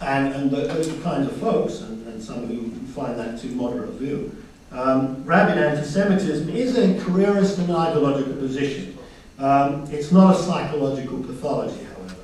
and, 0.00 0.32
and 0.34 0.50
those 0.50 0.86
kinds 1.02 1.28
of 1.28 1.36
folks, 1.36 1.80
and, 1.80 2.01
some 2.22 2.46
who 2.46 2.70
find 2.92 3.18
that 3.18 3.40
too 3.40 3.48
moderate 3.50 3.88
a 3.88 3.92
view. 3.92 4.36
Um, 4.70 5.22
rabid 5.24 5.58
anti-Semitism 5.58 6.48
is 6.48 6.78
a 6.78 6.98
careerist 7.04 7.58
and 7.58 7.70
ideological 7.70 8.34
position. 8.34 8.96
Um, 9.38 9.86
it's 9.90 10.12
not 10.12 10.34
a 10.34 10.38
psychological 10.38 11.18
pathology, 11.22 11.84
however. 11.84 12.14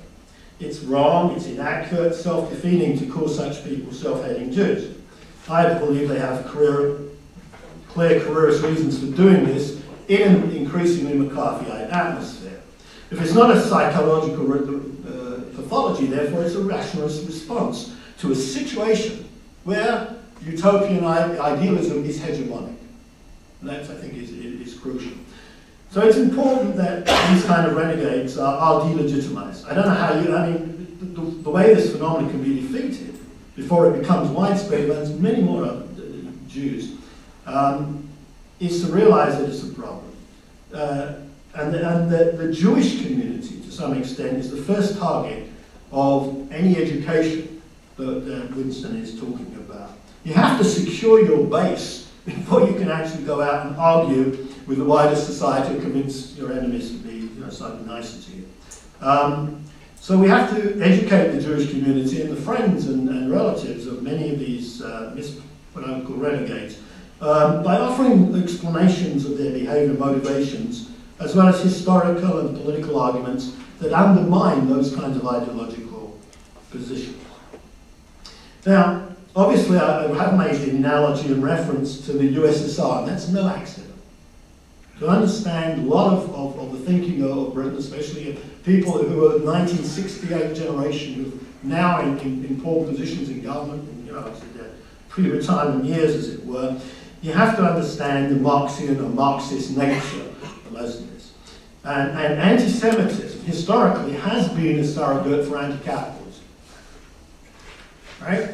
It's 0.60 0.80
wrong, 0.80 1.34
it's 1.36 1.46
inaccurate, 1.46 2.14
self-defeating 2.14 2.98
to 3.00 3.06
call 3.06 3.28
such 3.28 3.64
people 3.64 3.92
self-hating 3.92 4.52
Jews. 4.52 4.96
I 5.48 5.74
believe 5.74 6.08
they 6.08 6.18
have 6.18 6.46
career, 6.46 6.98
clear 7.88 8.20
careerist 8.20 8.62
reasons 8.62 8.98
for 8.98 9.14
doing 9.14 9.44
this 9.44 9.82
in 10.08 10.36
an 10.36 10.50
increasingly 10.52 11.14
McCarthyite 11.14 11.92
atmosphere. 11.92 12.60
If 13.10 13.20
it's 13.20 13.34
not 13.34 13.50
a 13.54 13.60
psychological 13.60 14.50
uh, 14.52 15.40
pathology, 15.54 16.06
therefore 16.06 16.44
it's 16.44 16.54
a 16.54 16.62
rationalist 16.62 17.26
response 17.26 17.94
to 18.18 18.32
a 18.32 18.34
situation 18.34 19.27
where 19.68 20.16
utopian 20.46 21.04
idealism 21.04 22.02
is 22.02 22.18
hegemonic. 22.18 22.74
And 23.60 23.68
that, 23.68 23.82
I 23.82 23.94
think, 24.00 24.14
is, 24.14 24.30
is 24.30 24.72
crucial. 24.78 25.12
So 25.90 26.00
it's 26.00 26.16
important 26.16 26.74
that 26.76 27.04
these 27.30 27.44
kind 27.44 27.66
of 27.66 27.76
renegades 27.76 28.38
are, 28.38 28.56
are 28.56 28.80
delegitimized. 28.80 29.68
I 29.68 29.74
don't 29.74 29.84
know 29.84 29.94
how 29.94 30.18
you, 30.18 30.34
I 30.34 30.48
mean, 30.48 30.96
the, 31.00 31.20
the, 31.20 31.30
the 31.42 31.50
way 31.50 31.74
this 31.74 31.92
phenomenon 31.92 32.30
can 32.30 32.42
be 32.42 32.62
defeated 32.62 33.18
before 33.56 33.92
it 33.92 34.00
becomes 34.00 34.30
widespread 34.30 34.88
amongst 34.88 35.12
many 35.16 35.42
more 35.42 35.66
uh, 35.66 35.82
Jews 36.48 36.94
um, 37.44 38.08
is 38.60 38.82
to 38.86 38.90
realize 38.90 39.36
that 39.36 39.50
it's 39.50 39.64
a 39.64 39.74
problem. 39.74 40.16
Uh, 40.72 41.12
and 41.56 41.74
the, 41.74 41.86
and 41.86 42.10
the, 42.10 42.42
the 42.42 42.52
Jewish 42.54 43.02
community, 43.02 43.60
to 43.60 43.70
some 43.70 43.92
extent, 43.98 44.38
is 44.38 44.50
the 44.50 44.62
first 44.62 44.96
target 44.98 45.46
of 45.92 46.50
any 46.50 46.78
education 46.78 47.60
that 47.98 48.06
uh, 48.06 48.54
Winston 48.54 48.96
is 48.96 49.18
talking 49.18 49.46
about. 49.46 49.57
You 50.28 50.34
have 50.34 50.58
to 50.58 50.64
secure 50.64 51.24
your 51.24 51.46
base 51.46 52.06
before 52.26 52.68
you 52.68 52.74
can 52.74 52.90
actually 52.90 53.24
go 53.24 53.40
out 53.40 53.64
and 53.64 53.74
argue 53.76 54.46
with 54.66 54.76
the 54.76 54.84
wider 54.84 55.16
society 55.16 55.72
and 55.72 55.80
convince 55.80 56.36
your 56.36 56.52
enemies 56.52 56.90
to 56.90 56.98
be 56.98 57.14
you 57.14 57.40
know, 57.40 57.48
slightly 57.48 57.86
nicer 57.86 58.20
to 58.30 58.36
you. 58.36 58.48
Um, 59.00 59.64
so 59.96 60.18
we 60.18 60.28
have 60.28 60.54
to 60.54 60.78
educate 60.82 61.32
the 61.32 61.40
Jewish 61.40 61.70
community 61.70 62.20
and 62.20 62.30
the 62.30 62.38
friends 62.38 62.88
and, 62.88 63.08
and 63.08 63.32
relatives 63.32 63.86
of 63.86 64.02
many 64.02 64.28
of 64.28 64.38
these 64.38 64.82
uh, 64.82 65.18
what 65.72 65.86
I 65.86 65.96
would 65.96 66.06
call 66.06 66.16
renegades 66.16 66.78
um, 67.22 67.62
by 67.62 67.78
offering 67.78 68.34
explanations 68.34 69.24
of 69.24 69.38
their 69.38 69.52
behavior 69.52 69.92
and 69.92 69.98
motivations, 69.98 70.90
as 71.20 71.34
well 71.34 71.48
as 71.48 71.62
historical 71.62 72.40
and 72.40 72.54
political 72.54 73.00
arguments 73.00 73.56
that 73.80 73.94
undermine 73.94 74.68
those 74.68 74.94
kinds 74.94 75.16
of 75.16 75.26
ideological 75.26 76.20
positions. 76.70 77.16
Now, 78.66 79.07
obviously, 79.38 79.78
I 79.78 80.08
have 80.14 80.36
made 80.36 80.60
the 80.60 80.70
analogy 80.70 81.32
and 81.32 81.42
reference 81.42 82.04
to 82.06 82.12
the 82.12 82.34
USSR, 82.36 83.00
and 83.00 83.08
that's 83.08 83.28
no 83.28 83.48
accident. 83.48 83.94
To 84.98 85.06
understand 85.06 85.86
a 85.86 85.88
lot 85.88 86.12
of, 86.12 86.34
of, 86.34 86.58
of 86.58 86.72
the 86.72 86.78
thinking 86.78 87.22
of 87.22 87.54
Britain, 87.54 87.76
especially 87.76 88.36
people 88.64 88.98
who 88.98 89.26
are 89.26 89.38
1968 89.38 90.56
generation 90.56 91.14
who 91.14 91.26
are 91.26 91.40
now 91.62 92.00
in, 92.00 92.18
in, 92.18 92.60
poor 92.60 92.84
positions 92.84 93.28
in 93.28 93.40
government, 93.40 93.88
and, 93.88 94.06
you 94.06 94.12
know, 94.12 94.32
pre-retirement 95.08 95.84
years, 95.84 96.16
as 96.16 96.34
it 96.34 96.44
were, 96.44 96.80
you 97.22 97.32
have 97.32 97.56
to 97.56 97.62
understand 97.62 98.34
the 98.34 98.40
Marxian 98.40 98.98
or 98.98 99.08
Marxist 99.08 99.76
nature 99.76 100.22
of 100.22 100.72
this. 100.72 101.32
And, 101.84 102.10
and 102.10 102.40
anti-Semitism, 102.40 103.40
historically, 103.42 104.14
has 104.14 104.48
been 104.48 104.80
a 104.80 104.84
surrogate 104.84 105.46
for 105.46 105.58
anti-capitalism. 105.58 106.44
Right? 108.20 108.50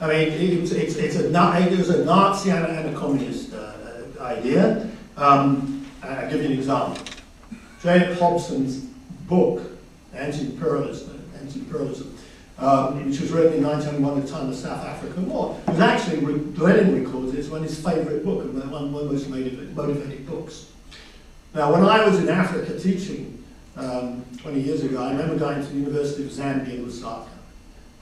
I 0.00 0.06
mean, 0.06 0.28
it's, 0.62 0.70
it's, 0.70 0.96
it's 0.96 1.16
a, 1.16 1.26
it 1.26 1.78
was 1.78 1.90
a 1.90 2.04
Nazi 2.04 2.50
and 2.50 2.64
a, 2.64 2.68
and 2.68 2.94
a 2.94 2.98
communist 2.98 3.52
uh, 3.52 3.72
uh, 4.18 4.22
idea. 4.22 4.88
Um, 5.16 5.86
I'll 6.02 6.30
give 6.30 6.42
you 6.42 6.46
an 6.46 6.52
example. 6.52 7.02
J.A. 7.82 8.14
Hobson's 8.14 8.86
book, 9.28 9.62
Anti-Imperialism, 10.14 11.30
Anti-Imperialism 11.40 12.18
um, 12.58 13.06
which 13.06 13.20
was 13.20 13.30
written 13.30 13.54
in 13.54 13.62
1901 13.62 14.18
at 14.18 14.26
the 14.26 14.32
time 14.32 14.42
of 14.42 14.48
the 14.48 14.56
South 14.56 14.84
African 14.84 15.28
War, 15.28 15.58
was 15.66 15.80
actually, 15.80 16.20
Lenin 16.20 17.04
records 17.04 17.34
it's 17.34 17.48
one 17.48 17.62
of 17.62 17.68
his 17.68 17.80
favourite 17.80 18.24
book, 18.24 18.42
and 18.42 18.54
one 18.70 18.84
of 18.84 18.92
the 18.92 19.04
most 19.04 19.28
motivated, 19.28 20.26
books. 20.26 20.72
Now, 21.54 21.72
when 21.72 21.82
I 21.84 22.04
was 22.04 22.18
in 22.18 22.28
Africa 22.28 22.78
teaching 22.78 23.42
um, 23.76 24.24
20 24.38 24.60
years 24.60 24.82
ago, 24.82 25.02
I 25.02 25.12
remember 25.12 25.38
going 25.38 25.62
to 25.62 25.68
the 25.68 25.78
University 25.78 26.24
of 26.24 26.30
Zambia 26.30 26.84
Lusaka, 26.84 27.28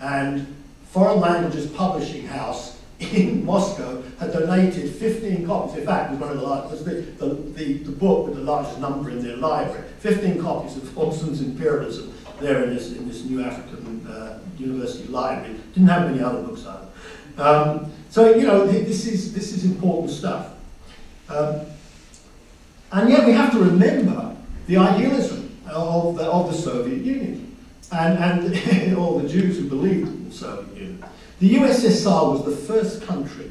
and 0.00 0.56
Foreign 0.90 1.20
Languages 1.20 1.66
Publishing 1.66 2.26
House 2.26 2.80
in 2.98 3.44
Moscow 3.44 4.02
had 4.18 4.32
donated 4.32 4.94
15 4.94 5.46
copies. 5.46 5.78
In 5.78 5.86
fact, 5.86 6.10
it 6.10 6.12
was 6.12 6.20
one 6.20 6.30
of 6.30 6.38
the 6.38 6.46
largest, 6.46 6.84
the, 6.84 6.94
the, 6.94 7.26
the, 7.34 7.72
the 7.78 7.92
book 7.92 8.26
with 8.26 8.36
the 8.36 8.42
largest 8.42 8.78
number 8.80 9.10
in 9.10 9.22
their 9.22 9.36
library, 9.36 9.84
15 9.98 10.40
copies 10.40 10.76
of 10.76 10.94
Hobson's 10.94 11.42
Imperialism 11.42 12.12
there 12.40 12.64
in 12.64 12.74
this, 12.74 12.92
in 12.92 13.08
this 13.08 13.24
new 13.24 13.42
African 13.42 14.06
uh, 14.06 14.38
university 14.58 15.08
library. 15.08 15.58
Didn't 15.74 15.88
have 15.88 16.10
many 16.10 16.22
other 16.22 16.42
books 16.42 16.66
either. 16.66 16.86
Um, 17.38 17.92
so, 18.10 18.34
you 18.34 18.46
know, 18.46 18.66
this 18.66 19.06
is, 19.06 19.34
this 19.34 19.52
is 19.52 19.64
important 19.64 20.10
stuff. 20.10 20.52
Um, 21.28 21.60
and 22.92 23.10
yet 23.10 23.26
we 23.26 23.32
have 23.32 23.52
to 23.52 23.58
remember 23.58 24.34
the 24.66 24.76
idealism 24.78 25.58
of 25.68 26.16
the, 26.16 26.24
of 26.24 26.50
the 26.50 26.56
Soviet 26.56 27.02
Union 27.02 27.45
and, 27.92 28.54
and 28.54 28.96
all 28.98 29.18
the 29.18 29.28
Jews 29.28 29.58
who 29.58 29.68
believed 29.68 30.08
in 30.08 30.28
the 30.28 30.34
Soviet 30.34 30.76
Union. 30.76 31.04
The 31.38 31.54
USSR 31.56 32.32
was 32.32 32.44
the 32.44 32.56
first 32.56 33.02
country 33.02 33.50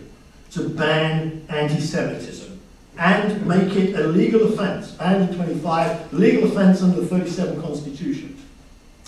to 0.51 0.69
ban 0.69 1.45
anti-Semitism 1.49 2.59
and 2.97 3.45
make 3.45 3.75
it 3.75 3.95
a 3.95 4.07
legal 4.07 4.53
offence, 4.53 4.91
banned 4.91 5.29
in 5.29 5.35
25, 5.35 6.13
legal 6.13 6.49
offence 6.49 6.81
under 6.81 7.01
the 7.01 7.07
37 7.07 7.61
Constitution. 7.61 8.37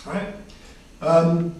Right? 0.05 0.35
Um, 1.01 1.55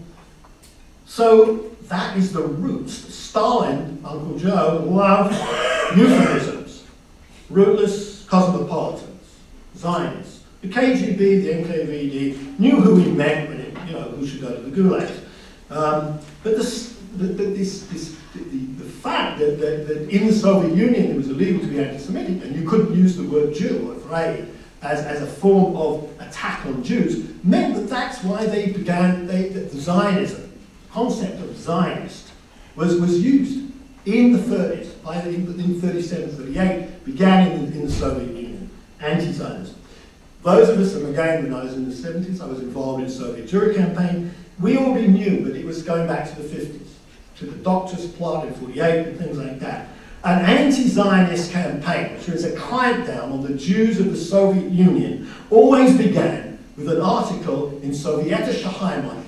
so 1.06 1.70
that 1.84 2.16
is 2.16 2.32
the 2.32 2.42
roots. 2.42 2.92
Stalin, 2.92 4.00
Uncle 4.04 4.38
Joe, 4.38 4.84
loved 4.86 5.34
euphemisms, 5.96 6.84
rootless 7.48 8.24
cosmopolitans, 8.24 9.36
Zionists. 9.76 10.37
The 10.60 10.68
KGB, 10.68 11.18
the 11.18 11.52
NKVD 11.52 12.58
knew 12.58 12.76
who 12.76 12.96
he 12.96 13.12
meant 13.12 13.48
when 13.48 13.60
it, 13.60 13.74
you 13.86 13.92
know, 13.92 14.02
who 14.02 14.26
should 14.26 14.40
go 14.40 14.54
to 14.54 14.60
the 14.60 14.76
gulags. 14.76 15.20
Um, 15.70 16.18
but 16.42 16.56
this, 16.56 16.98
the, 17.16 17.26
the, 17.26 17.44
this, 17.44 17.86
this, 17.86 18.16
the, 18.34 18.40
the 18.42 18.84
fact 18.84 19.38
that, 19.38 19.60
that, 19.60 19.86
that 19.86 20.08
in 20.08 20.26
the 20.26 20.32
Soviet 20.32 20.74
Union 20.74 21.12
it 21.12 21.16
was 21.16 21.28
illegal 21.28 21.60
to 21.60 21.66
be 21.66 21.78
anti-Semitic 21.78 22.42
and 22.42 22.56
you 22.56 22.68
couldn't 22.68 22.94
use 22.94 23.16
the 23.16 23.24
word 23.24 23.54
Jew 23.54 23.88
or 23.88 23.94
Evray 23.94 24.48
as, 24.82 25.00
as 25.04 25.22
a 25.22 25.26
form 25.26 25.76
of 25.76 26.10
attack 26.20 26.64
on 26.66 26.82
Jews 26.82 27.28
meant 27.44 27.74
that 27.74 27.88
that's 27.88 28.24
why 28.24 28.46
they 28.46 28.72
began, 28.72 29.26
they, 29.26 29.48
the 29.48 29.68
Zionism, 29.68 30.52
concept 30.90 31.40
of 31.40 31.56
Zionist, 31.56 32.30
was, 32.74 33.00
was 33.00 33.22
used 33.22 33.70
in 34.06 34.32
the 34.32 34.38
30s, 34.38 35.02
by 35.02 35.20
the, 35.20 35.30
in 35.30 35.80
37, 35.80 36.30
38, 36.30 37.04
began 37.04 37.52
in, 37.52 37.72
in 37.72 37.86
the 37.86 37.92
Soviet 37.92 38.34
Union, 38.34 38.70
anti-Zionism. 39.00 39.77
Those 40.48 40.70
of 40.70 40.80
us, 40.80 40.94
and 40.94 41.06
again, 41.08 41.44
when 41.44 41.52
I 41.52 41.64
was 41.64 41.74
in 41.74 41.86
the 41.86 41.94
70s, 41.94 42.40
I 42.40 42.46
was 42.46 42.60
involved 42.60 43.02
in 43.02 43.08
the 43.08 43.12
Soviet 43.12 43.46
Jewry 43.46 43.74
campaign, 43.74 44.34
we 44.58 44.78
already 44.78 45.08
knew 45.08 45.44
that 45.44 45.54
it 45.54 45.66
was 45.66 45.82
going 45.82 46.06
back 46.06 46.26
to 46.30 46.40
the 46.40 46.48
50s, 46.48 46.88
to 47.36 47.44
the 47.44 47.56
Doctors 47.58 48.06
Plot 48.12 48.46
in 48.46 48.54
48 48.54 49.08
and 49.08 49.18
things 49.18 49.36
like 49.36 49.58
that. 49.60 49.90
An 50.24 50.46
anti-Zionist 50.46 51.52
campaign, 51.52 52.16
which 52.16 52.28
was 52.28 52.44
a 52.44 52.52
clampdown 52.52 53.24
on 53.24 53.42
the 53.42 53.58
Jews 53.58 54.00
of 54.00 54.10
the 54.10 54.16
Soviet 54.16 54.72
Union, 54.72 55.30
always 55.50 55.98
began 55.98 56.58
with 56.78 56.88
an 56.88 57.02
article 57.02 57.78
in 57.82 57.90
Sovetish 57.90 58.62
Heymland, 58.62 59.24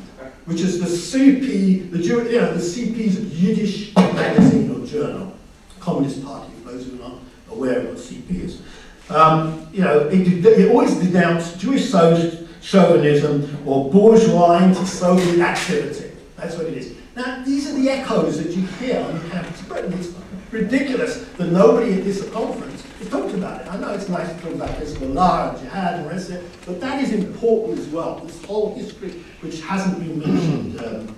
which 0.47 0.63
is 0.63 0.81
the 0.81 0.87
CP, 0.87 1.91
the, 1.91 1.99
Jew, 1.99 2.31
you 2.31 2.41
know, 2.41 2.55
the 2.55 2.61
CP's 2.61 3.21
Yiddish 3.39 3.95
magazine 3.95 4.75
or 4.75 4.87
journal, 4.87 5.37
Communist 5.81 6.25
Party, 6.25 6.51
for 6.65 6.71
those 6.71 6.87
who 6.87 6.95
are 6.95 7.11
not 7.11 7.19
aware 7.51 7.81
of 7.81 7.89
what 7.89 7.97
CP 7.97 8.43
is. 8.43 8.63
Um, 9.11 9.69
you 9.73 9.83
know, 9.83 10.09
it, 10.09 10.45
it 10.45 10.71
always 10.71 10.95
denounced 10.95 11.59
Jewish 11.59 11.91
chauvinism 11.91 13.59
or 13.67 13.91
bourgeois 13.91 14.59
anti-Soviet 14.59 15.41
activity. 15.41 16.17
That's 16.37 16.57
what 16.57 16.67
it 16.67 16.75
is. 16.75 16.95
Now, 17.17 17.43
these 17.45 17.69
are 17.69 17.75
the 17.75 17.91
echoes 17.91 18.43
that 18.43 18.55
you 18.57 18.67
hear 18.67 19.01
on 19.01 19.31
campus 19.31 19.63
Britain. 19.63 19.93
It's 19.95 20.15
ridiculous 20.53 21.25
that 21.37 21.47
nobody 21.47 21.95
at 21.95 22.05
this 22.05 22.29
conference 22.31 22.83
has 22.99 23.09
talked 23.09 23.35
about 23.35 23.63
it. 23.63 23.69
I 23.69 23.77
know 23.79 23.91
it's 23.93 24.09
nice 24.09 24.33
to 24.35 24.41
talk 24.41 24.55
about 24.55 24.71
Hezbollah 24.71 25.51
and 25.51 25.59
jihad 25.59 25.95
and 25.95 26.05
the 26.05 26.09
rest 26.11 26.31
of 26.31 26.37
it, 26.37 26.51
but 26.67 26.81
that 26.81 27.03
is 27.03 27.13
important 27.13 27.79
as 27.79 27.87
well, 27.89 28.21
this 28.21 28.45
whole 28.45 28.75
history 28.75 29.11
which 29.41 29.61
hasn't 29.63 29.99
been 29.99 30.19
mentioned 30.19 30.81
um, 30.85 31.17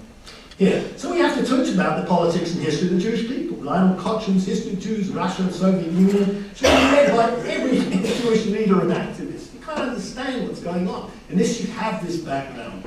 here. 0.59 0.85
So 0.97 1.11
we 1.11 1.19
have 1.19 1.37
to 1.39 1.45
touch 1.45 1.69
about 1.73 2.01
the 2.01 2.07
politics 2.07 2.55
and 2.55 2.63
history 2.63 2.89
of 2.89 2.95
the 2.95 3.01
Jewish 3.01 3.27
people. 3.27 3.59
Lionel 3.59 3.97
Kochan, 3.97 4.35
History 4.35 4.73
of 4.73 4.81
Jews, 4.81 5.09
Russia 5.11 5.43
and 5.43 5.55
Soviet 5.55 5.91
Union 5.93 6.51
should 6.55 6.67
be 6.67 6.69
read 6.69 7.11
by 7.11 7.31
every 7.49 7.79
Jewish 7.79 8.47
leader 8.47 8.81
and 8.81 8.91
activist. 8.91 9.55
You 9.55 9.61
can't 9.61 9.79
understand 9.79 10.49
what's 10.49 10.61
going 10.61 10.89
on 10.89 11.11
unless 11.29 11.61
you 11.61 11.69
have 11.73 12.05
this 12.05 12.19
background. 12.19 12.85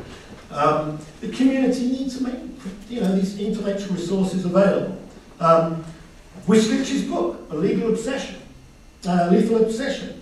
Um, 0.51 0.99
the 1.21 1.29
community 1.29 1.87
needs 1.87 2.17
to 2.17 2.23
make 2.23 2.35
you 2.89 3.01
know, 3.01 3.15
these 3.15 3.39
intellectual 3.39 3.95
resources 3.95 4.45
available. 4.45 5.01
Um, 5.39 5.83
Wistrich's 6.47 7.03
book, 7.03 7.47
A 7.49 7.55
Legal 7.55 7.89
Obsession, 7.89 8.41
uh, 9.07 9.29
Lethal 9.31 9.63
Obsession, 9.63 10.21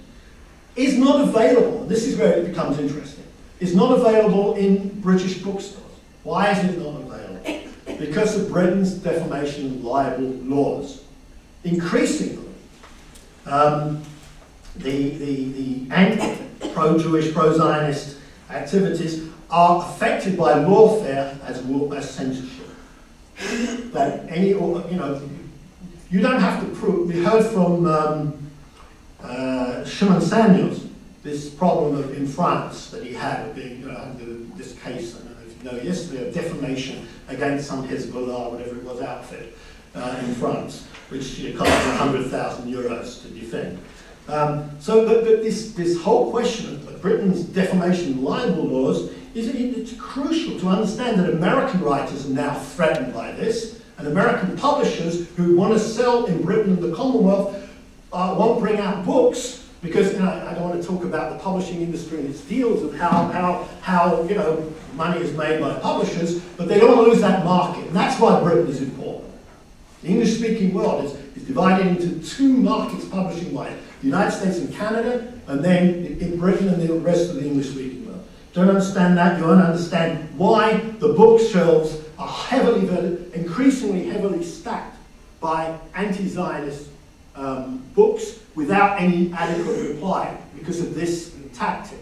is 0.76 0.98
not 0.98 1.22
available, 1.22 1.86
this 1.86 2.06
is 2.08 2.18
where 2.18 2.34
it 2.34 2.48
becomes 2.48 2.80
interesting, 2.80 3.24
is 3.60 3.76
not 3.76 3.92
available 3.92 4.56
in 4.56 5.00
British 5.02 5.40
bookstores. 5.40 5.84
Why 6.24 6.52
is 6.52 6.58
it 6.60 6.78
not 6.80 6.88
available? 6.88 7.03
Because 8.00 8.38
of 8.38 8.50
Britain's 8.50 8.94
defamation 8.94 9.66
and 9.66 9.84
libel 9.84 10.26
laws. 10.26 11.04
Increasingly, 11.64 12.50
um, 13.46 14.04
the, 14.76 15.10
the, 15.18 15.86
the 15.88 16.70
pro-Jewish, 16.74 17.34
pro-Zionist 17.34 18.18
activities 18.50 19.30
are 19.50 19.86
affected 19.86 20.38
by 20.38 20.54
lawfare 20.54 21.40
as, 21.44 21.60
as 21.60 22.10
censorship. 22.10 22.68
That 23.94 24.26
any, 24.30 24.50
you 24.50 24.58
know, 24.58 25.22
you 26.10 26.22
don't 26.22 26.40
have 26.40 26.62
to 26.62 26.76
prove, 26.76 27.08
we 27.08 27.24
heard 27.24 27.46
from 27.46 27.86
um, 27.86 28.52
uh, 29.22 29.86
Shimon 29.86 30.22
Samuels, 30.22 30.86
this 31.24 31.50
problem 31.50 31.98
of, 31.98 32.16
in 32.16 32.28
France 32.28 32.90
that 32.90 33.04
he 33.04 33.14
had 33.14 33.48
of 33.48 33.56
being, 33.56 33.80
you 33.80 33.88
know, 33.88 33.98
under 33.98 34.26
this 34.56 34.78
case, 34.80 35.16
I 35.16 35.33
know 35.64 35.78
yesterday, 35.78 36.28
of 36.28 36.34
defamation 36.34 37.08
against 37.28 37.68
some 37.68 37.88
Hezbollah, 37.88 38.52
whatever 38.52 38.76
it 38.76 38.84
was, 38.84 39.02
outfit 39.02 39.58
uh, 39.96 40.22
in 40.24 40.36
France, 40.36 40.88
which 41.10 41.40
you 41.40 41.54
know, 41.54 41.60
cost 41.60 41.72
100,000 41.72 42.72
euros 42.72 43.22
to 43.22 43.28
defend. 43.30 43.80
Um, 44.28 44.70
so, 44.80 45.06
but, 45.06 45.26
but 45.26 45.44
this, 45.44 45.74
this 45.74 46.02
whole 46.02 46.32
question 46.32 46.76
of 46.76 47.02
Britain's 47.02 47.44
defamation 47.44 48.24
libel 48.24 48.64
laws 48.64 49.12
is 49.34 49.50
it, 49.50 49.56
it's 49.56 49.94
crucial 49.98 50.60
to 50.60 50.68
understand 50.68 51.20
that 51.20 51.30
American 51.30 51.82
writers 51.82 52.26
are 52.26 52.34
now 52.34 52.54
threatened 52.54 53.14
by 53.14 53.32
this, 53.34 53.82
and 53.98 54.08
American 54.08 54.56
publishers 54.58 55.30
who 55.36 55.56
want 55.58 55.74
to 55.74 55.80
sell 55.80 56.26
in 56.26 56.42
Britain 56.42 56.74
and 56.74 56.84
the 56.84 56.96
Commonwealth 56.96 57.56
uh, 58.12 58.36
won't 58.38 58.60
bring 58.60 58.80
out 58.80 59.06
books 59.06 59.63
because 59.84 60.14
you 60.14 60.20
know, 60.20 60.32
I 60.32 60.54
don't 60.54 60.70
want 60.70 60.82
to 60.82 60.88
talk 60.88 61.04
about 61.04 61.34
the 61.34 61.40
publishing 61.44 61.82
industry 61.82 62.20
and 62.20 62.30
its 62.30 62.42
deals 62.42 62.82
of 62.84 62.96
how, 62.96 63.28
how, 63.28 63.68
how 63.82 64.24
you 64.24 64.36
know, 64.36 64.74
money 64.96 65.22
is 65.22 65.36
made 65.36 65.60
by 65.60 65.78
publishers, 65.80 66.40
but 66.40 66.70
they 66.70 66.80
don't 66.80 66.96
want 66.96 67.08
to 67.08 67.12
lose 67.12 67.22
that 67.22 67.44
market, 67.44 67.86
and 67.86 67.96
that's 67.96 68.20
why 68.20 68.42
Britain 68.42 68.68
is 68.68 68.82
important. 68.82 69.32
The 70.02 70.08
English-speaking 70.08 70.74
world 70.74 71.06
is, 71.06 71.14
is 71.36 71.44
divided 71.44 71.88
into 71.88 72.26
two 72.28 72.54
markets 72.54 73.06
publishing-wise, 73.06 73.78
the 74.00 74.08
United 74.08 74.32
States 74.32 74.58
and 74.58 74.74
Canada, 74.74 75.34
and 75.48 75.64
then 75.64 76.06
in 76.20 76.40
Britain 76.40 76.70
and 76.70 76.82
the 76.82 76.94
rest 76.94 77.30
of 77.30 77.36
the 77.36 77.46
English-speaking 77.46 78.08
world. 78.08 78.26
Don't 78.54 78.70
understand 78.70 79.18
that, 79.18 79.38
you 79.38 79.46
won't 79.46 79.62
understand 79.62 80.38
why 80.38 80.78
the 80.78 81.10
bookshelves 81.10 81.98
are 82.18 82.28
heavily, 82.28 82.88
increasingly 83.34 84.06
heavily 84.08 84.44
stacked 84.44 84.96
by 85.42 85.78
anti-Zionist 85.94 86.88
um, 87.36 87.84
books 87.96 88.43
without 88.56 89.00
any 89.00 89.32
adequate 89.34 89.90
reply 89.90 90.38
because 90.56 90.80
of 90.80 90.96
this 90.96 91.36
tactic. 91.54 92.00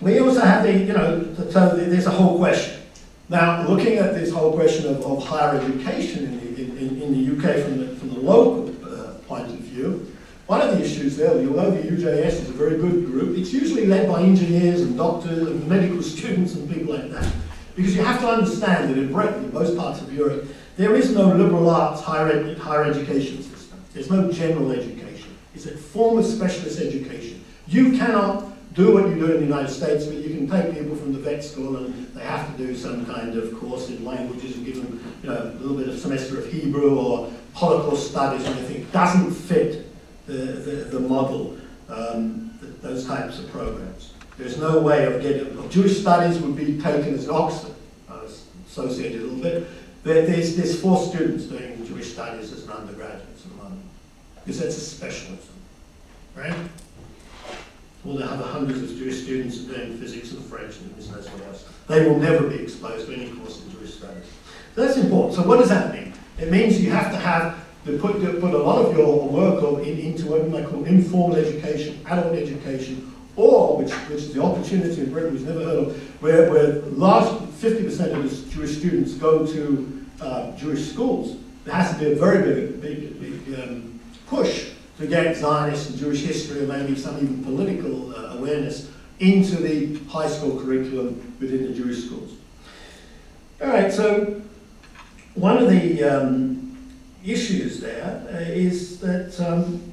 We 0.00 0.20
also 0.20 0.40
have 0.40 0.62
the, 0.62 0.72
you 0.72 0.92
know, 0.92 1.34
so 1.50 1.76
there's 1.76 2.06
a 2.06 2.10
whole 2.10 2.38
question. 2.38 2.82
Now, 3.28 3.66
looking 3.66 3.98
at 3.98 4.14
this 4.14 4.32
whole 4.32 4.52
question 4.52 4.86
of, 4.94 5.04
of 5.04 5.26
higher 5.26 5.58
education 5.58 6.24
in 6.24 6.54
the, 6.54 6.60
in, 6.60 7.02
in 7.02 7.12
the 7.12 7.36
UK 7.36 7.64
from 7.64 7.78
the, 7.78 7.96
from 7.96 8.10
the 8.10 8.20
local 8.20 8.68
uh, 8.86 9.14
point 9.26 9.48
of 9.48 9.58
view, 9.58 10.14
one 10.46 10.62
of 10.62 10.78
the 10.78 10.82
issues 10.82 11.16
there, 11.16 11.32
although 11.32 11.70
the 11.72 11.82
UJS 11.82 12.26
is 12.26 12.48
a 12.48 12.52
very 12.52 12.78
good 12.78 13.04
group, 13.04 13.36
it's 13.36 13.52
usually 13.52 13.86
led 13.86 14.08
by 14.08 14.22
engineers 14.22 14.80
and 14.80 14.96
doctors 14.96 15.46
and 15.46 15.66
medical 15.68 16.02
students 16.14 16.54
and 16.54 16.70
people 16.70 16.94
like 16.94 17.10
that. 17.10 17.30
Because 17.76 17.94
you 17.94 18.02
have 18.02 18.20
to 18.20 18.28
understand 18.28 18.90
that 18.90 18.98
in 18.98 19.12
Britain, 19.12 19.44
in 19.44 19.52
most 19.52 19.76
parts 19.76 20.00
of 20.00 20.12
Europe, 20.12 20.46
there 20.76 20.94
is 20.96 21.12
no 21.12 21.26
liberal 21.26 21.68
arts 21.68 22.00
higher, 22.00 22.28
ed 22.28 22.56
higher 22.56 22.84
education. 22.84 23.44
There's 23.98 24.10
no 24.12 24.30
general 24.30 24.70
education. 24.70 25.36
It's 25.56 25.66
a 25.66 25.76
form 25.76 26.18
of 26.18 26.24
specialist 26.24 26.80
education. 26.80 27.44
You 27.66 27.98
cannot 27.98 28.44
do 28.74 28.94
what 28.94 29.08
you 29.08 29.16
do 29.16 29.32
in 29.32 29.40
the 29.40 29.46
United 29.46 29.70
States, 29.70 30.06
but 30.06 30.18
you 30.18 30.36
can 30.36 30.48
take 30.48 30.72
people 30.72 30.94
from 30.94 31.12
the 31.12 31.18
vet 31.18 31.42
school 31.42 31.78
and 31.78 32.06
they 32.14 32.22
have 32.22 32.48
to 32.56 32.64
do 32.64 32.76
some 32.76 33.04
kind 33.06 33.36
of 33.36 33.58
course 33.58 33.88
in 33.88 34.04
languages 34.04 34.56
and 34.56 34.64
give 34.64 34.76
them 34.76 35.14
you 35.20 35.30
know, 35.30 35.42
a 35.42 35.58
little 35.58 35.76
bit 35.76 35.88
of 35.88 35.98
semester 35.98 36.38
of 36.38 36.46
Hebrew 36.46 36.96
or 36.96 37.32
Holocaust 37.54 38.12
studies 38.12 38.46
or 38.46 38.52
anything. 38.52 38.82
It 38.82 38.92
doesn't 38.92 39.32
fit 39.32 39.92
the, 40.26 40.32
the, 40.32 40.70
the 40.96 41.00
model, 41.00 41.58
um, 41.88 42.56
those 42.80 43.04
types 43.04 43.40
of 43.40 43.50
programs. 43.50 44.12
There's 44.36 44.58
no 44.58 44.78
way 44.78 45.12
of 45.12 45.20
getting, 45.20 45.70
Jewish 45.70 45.98
studies 45.98 46.38
would 46.38 46.54
be 46.54 46.80
taken 46.80 47.14
as 47.14 47.24
an 47.24 47.34
Oxford, 47.34 47.74
uh, 48.08 48.28
associated 48.64 49.22
a 49.22 49.24
little 49.24 49.42
bit, 49.42 49.68
there's, 50.04 50.56
there's 50.56 50.80
four 50.80 51.04
students 51.04 51.44
doing 51.44 51.84
Jewish 51.84 52.12
studies 52.12 52.52
as 52.52 52.64
an 52.64 52.70
undergraduate 52.70 53.37
because 54.48 54.62
that's 54.62 54.78
a 54.78 54.80
specialism, 54.80 55.54
right? 56.34 56.54
Well, 58.02 58.16
they 58.16 58.24
have 58.24 58.40
hundreds 58.40 58.80
of 58.90 58.96
Jewish 58.96 59.24
students 59.24 59.58
doing 59.58 59.98
physics 59.98 60.32
and 60.32 60.42
French 60.42 60.78
and 60.78 60.96
business 60.96 61.26
and 61.26 61.42
else. 61.42 61.68
They 61.86 62.08
will 62.08 62.18
never 62.18 62.48
be 62.48 62.54
exposed 62.54 63.08
to 63.08 63.12
any 63.12 63.30
course 63.32 63.62
in 63.62 63.70
Jewish 63.72 63.96
studies. 63.96 64.24
So 64.74 64.86
that's 64.86 64.96
important. 64.96 65.34
So 65.34 65.46
what 65.46 65.58
does 65.58 65.68
that 65.68 65.92
mean? 65.92 66.14
It 66.38 66.50
means 66.50 66.80
you 66.80 66.90
have 66.92 67.10
to 67.12 67.18
have 67.18 67.62
to 67.84 67.98
put, 67.98 68.22
to 68.22 68.40
put 68.40 68.54
a 68.54 68.58
lot 68.58 68.86
of 68.86 68.96
your 68.96 69.28
work 69.28 69.62
in, 69.86 69.98
into 69.98 70.24
what 70.28 70.40
I 70.40 70.64
call 70.64 70.82
informal 70.86 71.36
education, 71.36 72.00
adult 72.06 72.34
education, 72.34 73.14
or, 73.36 73.76
which, 73.76 73.92
which 73.92 74.22
is 74.22 74.32
the 74.32 74.42
opportunity 74.42 75.02
in 75.02 75.12
Britain 75.12 75.34
we've 75.34 75.46
never 75.46 75.62
heard 75.62 75.88
of, 75.88 76.22
where, 76.22 76.50
where 76.50 76.80
large 76.92 77.26
50% 77.60 78.16
of 78.16 78.30
the 78.30 78.50
Jewish 78.50 78.78
students 78.78 79.12
go 79.12 79.46
to 79.46 80.06
uh, 80.22 80.56
Jewish 80.56 80.90
schools. 80.90 81.36
There 81.66 81.74
has 81.74 81.92
to 81.92 81.98
be 81.98 82.12
a 82.12 82.16
very 82.16 82.42
big, 82.42 82.80
big, 82.80 83.20
big 83.20 83.60
um, 83.60 83.97
push 84.28 84.70
to 84.98 85.06
get 85.06 85.36
Zionist 85.36 85.90
and 85.90 85.98
Jewish 85.98 86.22
history 86.22 86.60
and 86.60 86.68
maybe 86.68 86.96
some 86.96 87.16
even 87.16 87.42
political 87.44 88.14
uh, 88.14 88.34
awareness 88.34 88.90
into 89.20 89.56
the 89.56 89.98
high 90.10 90.28
school 90.28 90.60
curriculum 90.60 91.34
within 91.40 91.66
the 91.66 91.72
Jewish 91.72 92.04
schools. 92.04 92.32
All 93.60 93.68
right, 93.68 93.92
so 93.92 94.40
one 95.34 95.58
of 95.58 95.68
the 95.68 96.02
um, 96.04 96.76
issues 97.24 97.80
there 97.80 98.24
uh, 98.32 98.36
is 98.38 99.00
that 99.00 99.38
um, 99.40 99.92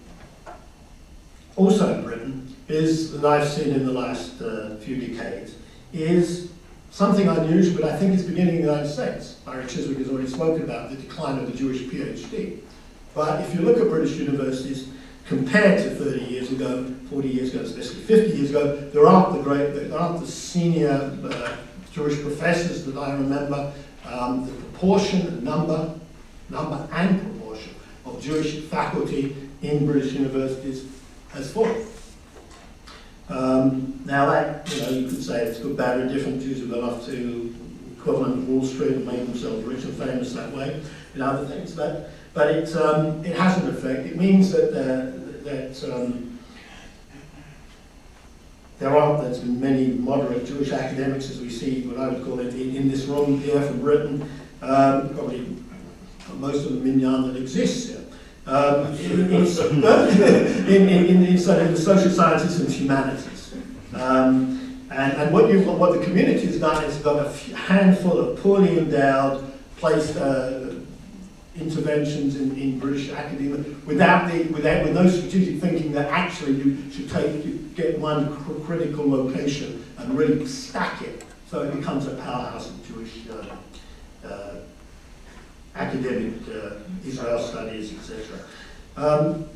also 1.56 1.94
in 1.95 2.03
Britain 2.03 2.56
is, 2.68 3.12
that 3.20 3.26
I've 3.26 3.48
seen 3.48 3.74
in 3.74 3.86
the 3.86 3.91
last 3.91 4.41
uh, 4.41 4.76
few 4.78 4.98
decades, 4.98 5.56
is 5.94 6.52
something 6.91 7.28
unusual, 7.28 7.82
but 7.82 7.91
I 7.91 7.98
think 7.98 8.14
it's 8.14 8.24
beginning 8.24 8.56
in 8.56 8.62
the 8.62 8.68
United 8.68 8.90
States. 8.90 9.34
Barry 9.45 9.66
Chiswick 9.66 9.98
has 9.98 10.10
already 10.10 10.28
spoken 10.28 10.64
about 10.64 10.90
the 10.90 10.98
decline 10.98 11.40
of 11.40 11.52
the 11.52 11.57
Jewish 11.57 11.82
PhD. 11.84 12.60
But 13.16 13.42
if 13.42 13.56
you 13.56 13.62
look 13.62 13.78
at 13.78 13.88
British 13.90 14.18
universities, 14.18 14.90
compared 15.26 15.82
to 15.82 15.96
30 15.96 16.26
years 16.26 16.52
ago, 16.52 16.94
40 17.10 17.28
years 17.30 17.54
ago, 17.54 17.64
especially 17.64 18.02
50 18.02 18.38
years 18.38 18.50
ago, 18.50 18.76
there 18.76 19.08
aren't 19.08 19.38
the 19.38 19.42
great, 19.42 19.74
there 19.74 19.98
aren't 19.98 20.20
the 20.20 20.28
senior 20.28 21.18
uh, 21.24 21.56
Jewish 21.94 22.22
professors 22.22 22.86
that 22.86 22.98
I 22.98 23.14
remember. 23.14 23.72
Um, 24.06 24.46
the 24.46 24.52
proportion, 24.52 25.44
number, 25.44 25.98
number 26.50 26.88
and 26.92 27.22
proportion 27.22 27.74
of 28.06 28.22
Jewish 28.22 28.60
faculty 28.66 29.36
in 29.62 29.86
British 29.86 30.14
universities 30.14 30.86
has 31.30 31.52
fallen. 31.52 31.88
Um, 33.30 34.00
now 34.06 34.30
that, 34.30 34.72
you 34.72 34.82
know, 34.82 34.90
you 34.90 35.08
could 35.08 35.24
say 35.24 35.46
it's 35.46 35.60
good, 35.60 35.76
bad, 35.76 36.00
or 36.00 36.08
different. 36.08 36.42
Jews 36.42 36.60
have 36.60 36.84
off 36.84 37.06
to 37.06 37.56
equivalent 37.98 38.38
of 38.38 38.50
Wall 38.50 38.64
Street 38.64 38.92
and 38.92 39.08
made 39.08 39.26
themselves 39.26 39.64
rich 39.64 39.84
and 39.84 39.94
famous 39.96 40.34
that 40.34 40.52
way, 40.52 40.80
and 41.16 41.24
other 41.24 41.44
things. 41.48 41.72
But 41.72 42.12
but 42.36 42.52
it 42.52 42.76
um, 42.76 43.24
it 43.26 43.36
has 43.36 43.57
an 43.57 43.70
effect. 43.70 44.06
It 44.06 44.18
means 44.18 44.52
that 44.52 44.70
uh, 44.70 45.45
that 45.45 45.91
um, 45.91 46.38
there 48.78 48.95
aren't 48.95 49.41
been 49.41 49.60
many 49.60 49.88
moderate 49.88 50.45
Jewish 50.45 50.72
academics 50.72 51.32
as 51.32 51.40
we 51.40 51.49
see 51.49 51.88
what 51.88 51.98
I 51.98 52.10
would 52.10 52.26
call 52.26 52.40
it 52.41 52.53
in, 52.53 52.76
in 52.76 52.90
this 52.90 53.06
room 53.06 53.40
here 53.40 53.62
from 53.62 53.80
Britain. 53.80 54.30
Um, 54.62 55.16
probably 55.16 55.56
most 56.36 56.66
of 56.66 56.74
the 56.74 56.80
minyan 56.82 57.34
that 57.34 57.41
exists 57.41 57.90
here. 57.90 58.02
Um, 58.48 58.94
in, 58.98 59.34
in, 59.34 59.45
in, 60.68 60.90
in, 60.90 61.34
the 61.34 61.38
social 61.38 62.12
sciences 62.12 62.60
and 62.60 62.70
humanities. 62.70 63.56
Um, 63.95 64.86
and, 64.91 65.14
and 65.14 65.34
what, 65.34 65.49
you, 65.49 65.62
what 65.62 65.98
the 65.98 66.03
community 66.06 66.45
has 66.45 66.60
done 66.60 66.84
is 66.84 66.98
got 66.98 67.26
a 67.26 67.30
handful 67.56 68.20
of 68.20 68.40
poorly 68.40 68.78
endowed 68.78 69.52
place 69.78 70.16
uh, 70.16 70.65
interventions 71.60 72.36
in, 72.36 72.56
in 72.57 72.80
British 72.80 73.10
academia 73.11 73.64
without 73.86 74.32
the 74.32 74.44
without 74.45 74.84
with 74.84 74.94
no 74.94 75.07
strategic 75.07 75.61
thinking 75.61 75.91
that 75.94 76.10
actually 76.10 76.53
you 76.53 76.91
should 76.91 77.10
take 77.10 77.45
you 77.45 77.53
get 77.76 77.98
one 77.99 78.36
cr 78.44 78.53
critical 78.65 79.10
location 79.10 79.86
and 79.98 80.18
really 80.18 80.45
stack 80.45 81.02
it 81.02 81.23
so 81.49 81.64
it 81.64 81.76
becomes 81.76 82.07
a 82.07 82.15
powerhouse 82.15 82.69
of 82.69 82.88
Jewish 82.88 83.27
uh, 83.30 84.27
uh, 84.27 84.56
academic 85.76 86.34
uh, 86.49 86.76
Israel 87.06 87.40
studies, 87.40 87.94
etc. 87.94 88.40
Um, 88.98 89.48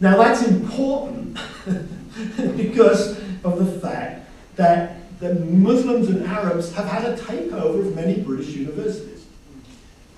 now 0.00 0.16
that's 0.16 0.46
important 0.46 1.38
because 2.56 3.18
of 3.44 3.58
the 3.58 3.80
fact 3.80 4.28
that 4.56 5.18
the 5.20 5.34
Muslims 5.34 6.08
and 6.08 6.24
Arabs 6.24 6.72
have 6.74 6.86
had 6.86 7.04
a 7.04 7.16
takeover 7.16 7.86
of 7.86 7.94
many 7.94 8.20
British 8.20 8.48
universities. 8.48 9.19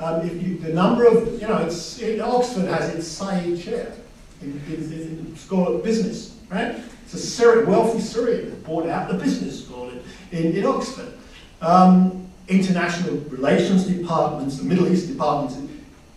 Um, 0.02 0.26
if 0.26 0.42
you, 0.42 0.58
the 0.58 0.72
number 0.72 1.06
of, 1.06 1.40
you 1.40 1.46
know, 1.46 1.58
it's, 1.58 2.00
it, 2.00 2.20
Oxford 2.20 2.66
has 2.66 2.92
its 2.92 3.06
Said 3.06 3.62
chair 3.62 3.92
in, 4.40 4.60
in, 4.66 4.92
in, 4.92 5.36
School 5.36 5.76
of 5.76 5.84
Business, 5.84 6.36
right? 6.50 6.74
It's 7.04 7.14
a 7.14 7.18
Syrian, 7.18 7.70
wealthy 7.70 8.00
Syrian 8.00 8.50
that 8.50 8.64
bought 8.64 8.88
out 8.88 9.08
the 9.08 9.14
business 9.14 9.64
school 9.64 9.90
in, 9.90 10.02
in, 10.32 10.56
in 10.56 10.66
Oxford. 10.66 11.12
Um, 11.60 12.26
international 12.48 13.18
relations 13.28 13.84
departments, 13.84 14.56
the 14.58 14.64
Middle 14.64 14.88
East 14.88 15.06
departments, 15.06 15.56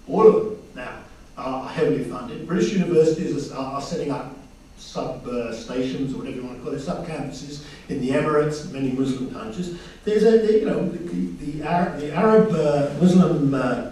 all 0.07 0.27
of 0.27 0.33
them 0.33 0.57
now 0.73 0.97
are 1.37 1.69
heavily 1.69 2.05
funded. 2.05 2.47
British 2.47 2.73
universities 2.73 3.51
are, 3.51 3.73
are 3.75 3.81
setting 3.81 4.09
up 4.09 4.33
sub-stations, 4.77 6.13
uh, 6.13 6.15
or 6.15 6.19
whatever 6.19 6.37
you 6.37 6.43
want 6.43 6.57
to 6.57 6.63
call 6.63 6.73
it, 6.73 6.79
sub-campuses 6.79 7.63
in 7.89 8.01
the 8.01 8.09
Emirates, 8.09 8.71
many 8.71 8.91
Muslim 8.91 9.33
countries. 9.33 9.79
There's 10.03 10.23
a, 10.23 10.59
you 10.59 10.65
know, 10.65 10.87
the, 10.89 10.97
the, 10.97 11.45
the 11.45 11.63
Arab, 11.63 11.99
the 11.99 12.13
Arab 12.13 12.51
uh, 12.51 12.93
Muslim 13.01 13.53
uh, 13.53 13.91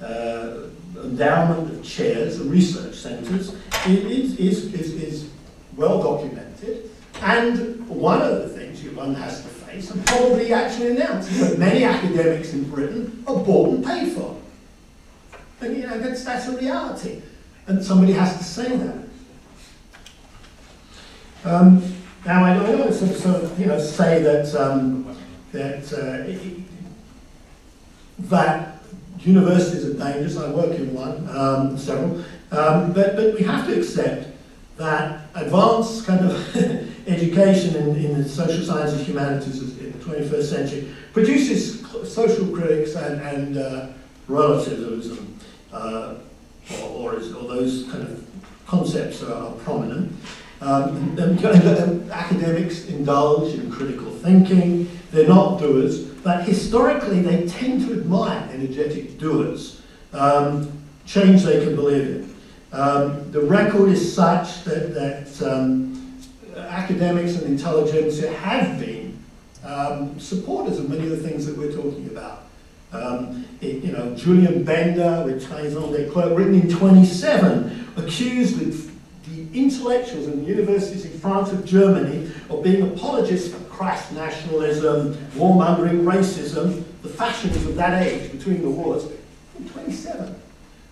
uh 0.00 0.66
endowment 0.96 1.72
of 1.72 1.84
chairs 1.84 2.38
research 2.40 2.94
centres 2.94 3.54
i- 3.86 3.90
is, 3.90 4.38
is, 4.38 4.72
is, 4.74 4.94
is 4.94 5.30
well 5.76 6.02
documented. 6.02 6.90
And 7.22 7.86
one 7.88 8.22
of 8.22 8.38
the 8.38 8.48
things 8.48 8.70
one 9.00 9.14
has 9.14 9.42
to 9.42 9.48
face, 9.48 9.90
and 9.90 10.04
probably 10.06 10.52
actually 10.52 10.90
announced, 10.90 11.30
that 11.40 11.58
many 11.58 11.84
academics 11.84 12.52
in 12.52 12.68
Britain 12.70 13.24
are 13.26 13.36
bought 13.36 13.74
and 13.74 13.84
paid 13.84 14.12
for. 14.12 14.36
And 15.60 15.76
you 15.76 15.86
know, 15.86 15.98
that's, 15.98 16.24
that's 16.24 16.48
a 16.48 16.56
reality. 16.56 17.22
And 17.66 17.82
somebody 17.82 18.12
has 18.12 18.36
to 18.38 18.44
say 18.44 18.76
that. 18.76 19.09
Um, 21.44 21.82
now, 22.26 22.44
I 22.44 22.54
to 22.54 23.14
sort 23.14 23.42
of, 23.42 23.58
you 23.58 23.66
know, 23.66 23.80
say 23.80 24.22
that, 24.22 24.54
um, 24.54 25.16
that, 25.52 25.90
uh, 25.92 26.30
that 28.28 28.82
universities 29.20 29.86
are 29.86 29.94
dangerous. 29.94 30.36
I 30.36 30.50
work 30.50 30.78
in 30.78 30.92
one, 30.92 31.28
um, 31.34 31.78
several. 31.78 32.22
Um, 32.52 32.92
but, 32.92 33.16
but 33.16 33.34
we 33.34 33.42
have 33.44 33.66
to 33.66 33.78
accept 33.78 34.28
that 34.76 35.28
advanced 35.34 36.06
kind 36.06 36.26
of 36.26 36.56
education 37.06 37.76
in, 37.76 37.96
in 37.96 38.22
the 38.22 38.28
social 38.28 38.64
sciences, 38.64 38.98
and 38.98 39.06
humanities 39.06 39.78
in 39.78 39.92
the 39.92 39.98
21st 39.98 40.42
century 40.42 40.94
produces 41.12 41.86
social 42.04 42.46
critics 42.48 42.96
and, 42.96 43.20
and 43.20 43.58
uh, 43.58 43.88
relativism, 44.28 45.38
uh, 45.72 46.14
or, 46.82 46.88
or, 46.88 47.16
is, 47.16 47.32
or 47.32 47.48
those 47.48 47.84
kind 47.90 48.02
of 48.02 48.26
concepts 48.66 49.22
are, 49.22 49.32
are 49.32 49.52
prominent. 49.52 50.12
Um, 50.60 51.18
academics 52.12 52.84
indulge 52.86 53.54
in 53.54 53.70
critical 53.70 54.10
thinking. 54.10 54.90
They're 55.10 55.28
not 55.28 55.58
doers, 55.58 56.04
but 56.04 56.44
historically 56.44 57.20
they 57.20 57.46
tend 57.46 57.86
to 57.86 57.94
admire 57.94 58.46
energetic 58.52 59.18
doers, 59.18 59.80
um, 60.12 60.70
change 61.06 61.42
they 61.42 61.64
can 61.64 61.74
believe 61.74 62.06
in. 62.06 62.34
Um, 62.72 63.32
the 63.32 63.40
record 63.40 63.88
is 63.88 64.14
such 64.14 64.64
that, 64.64 64.94
that 64.94 65.50
um, 65.50 66.20
academics 66.56 67.36
and 67.36 67.46
intelligentsia 67.46 68.30
have 68.34 68.78
been 68.78 69.18
um, 69.64 70.18
supporters 70.20 70.78
of 70.78 70.88
many 70.90 71.04
of 71.04 71.10
the 71.10 71.28
things 71.28 71.46
that 71.46 71.56
we're 71.56 71.72
talking 71.72 72.06
about. 72.06 72.44
Um, 72.92 73.46
it, 73.60 73.82
you 73.84 73.92
know, 73.92 74.14
Julien 74.14 74.62
Benda, 74.64 75.22
with 75.24 75.46
Trahison 75.46 75.92
des 75.92 76.10
Clercs, 76.10 76.36
written 76.36 76.60
in 76.60 76.68
27, 76.68 77.92
accused 77.96 78.58
the 78.58 78.89
intellectuals 79.52 80.26
in 80.26 80.40
the 80.40 80.50
universities 80.50 81.04
in 81.04 81.18
France 81.18 81.50
and 81.50 81.66
Germany 81.66 82.30
of 82.48 82.62
being 82.62 82.82
apologists 82.82 83.52
for 83.52 83.62
crass 83.64 84.10
nationalism, 84.12 85.14
warmongering, 85.34 86.02
racism, 86.04 86.84
the 87.02 87.08
fashions 87.08 87.56
of 87.56 87.74
that 87.76 88.02
age 88.02 88.30
between 88.30 88.62
the 88.62 88.70
wars, 88.70 89.06
in 89.58 89.68
27. 89.68 90.34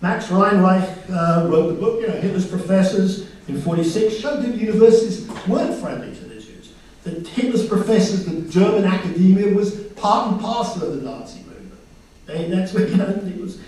Max 0.01 0.27
Weinreich 0.27 1.09
uh, 1.09 1.47
wrote 1.47 1.67
the 1.67 1.73
book, 1.73 2.01
you 2.01 2.07
know, 2.07 2.13
Hitler's 2.13 2.47
Professors 2.47 3.29
in 3.47 3.61
46, 3.61 4.15
showed 4.15 4.43
that 4.43 4.55
universities 4.55 5.27
weren't 5.47 5.79
friendly 5.79 6.15
to 6.15 6.23
the 6.25 6.35
Jews. 6.35 6.73
That 7.03 7.27
Hitler's 7.27 7.67
professors, 7.67 8.25
the 8.25 8.41
German 8.49 8.85
academia, 8.85 9.53
was 9.53 9.75
part 9.95 10.31
and 10.31 10.41
parcel 10.41 10.83
of 10.83 10.95
the 10.95 11.01
Nazi 11.01 11.39
movement. 11.39 11.79
They, 12.25 12.49
that's 12.49 12.73
you 12.73 12.95
know, 12.95 13.09
it 13.09 13.37
was. 13.39 13.59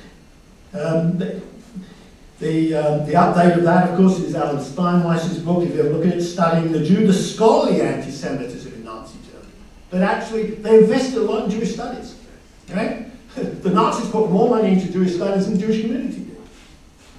Um, 0.74 1.20
the, 2.42 2.74
um, 2.74 3.06
the 3.06 3.14
update 3.14 3.56
of 3.56 3.64
that, 3.64 3.92
of 3.92 3.98
course, 3.98 4.18
is 4.20 4.36
Alan 4.36 4.58
Steinweis's 4.58 5.40
book, 5.40 5.64
if 5.64 5.76
you 5.76 5.82
ever 5.82 5.90
look 5.92 6.08
at 6.08 6.22
studying 6.22 6.72
the 6.72 6.80
the 6.80 7.14
scholarly 7.14 7.82
anti-Semitism 7.82 8.74
in 8.74 8.84
Nazi 8.84 9.20
Germany. 9.32 9.54
But 9.92 10.02
actually, 10.02 10.56
they 10.56 10.80
invested 10.80 11.20
a 11.20 11.22
lot 11.22 11.46
in 11.46 11.52
Jewish 11.52 11.76
studies. 11.76 12.16
Right? 12.74 13.08
the 13.36 13.70
Nazis 13.70 14.10
put 14.10 14.32
more 14.32 14.50
money 14.50 14.74
into 14.74 14.92
Jewish 14.92 15.16
studies 15.16 15.46
than 15.46 15.56
the 15.56 15.62
Jewish 15.62 15.82
community 15.82 16.26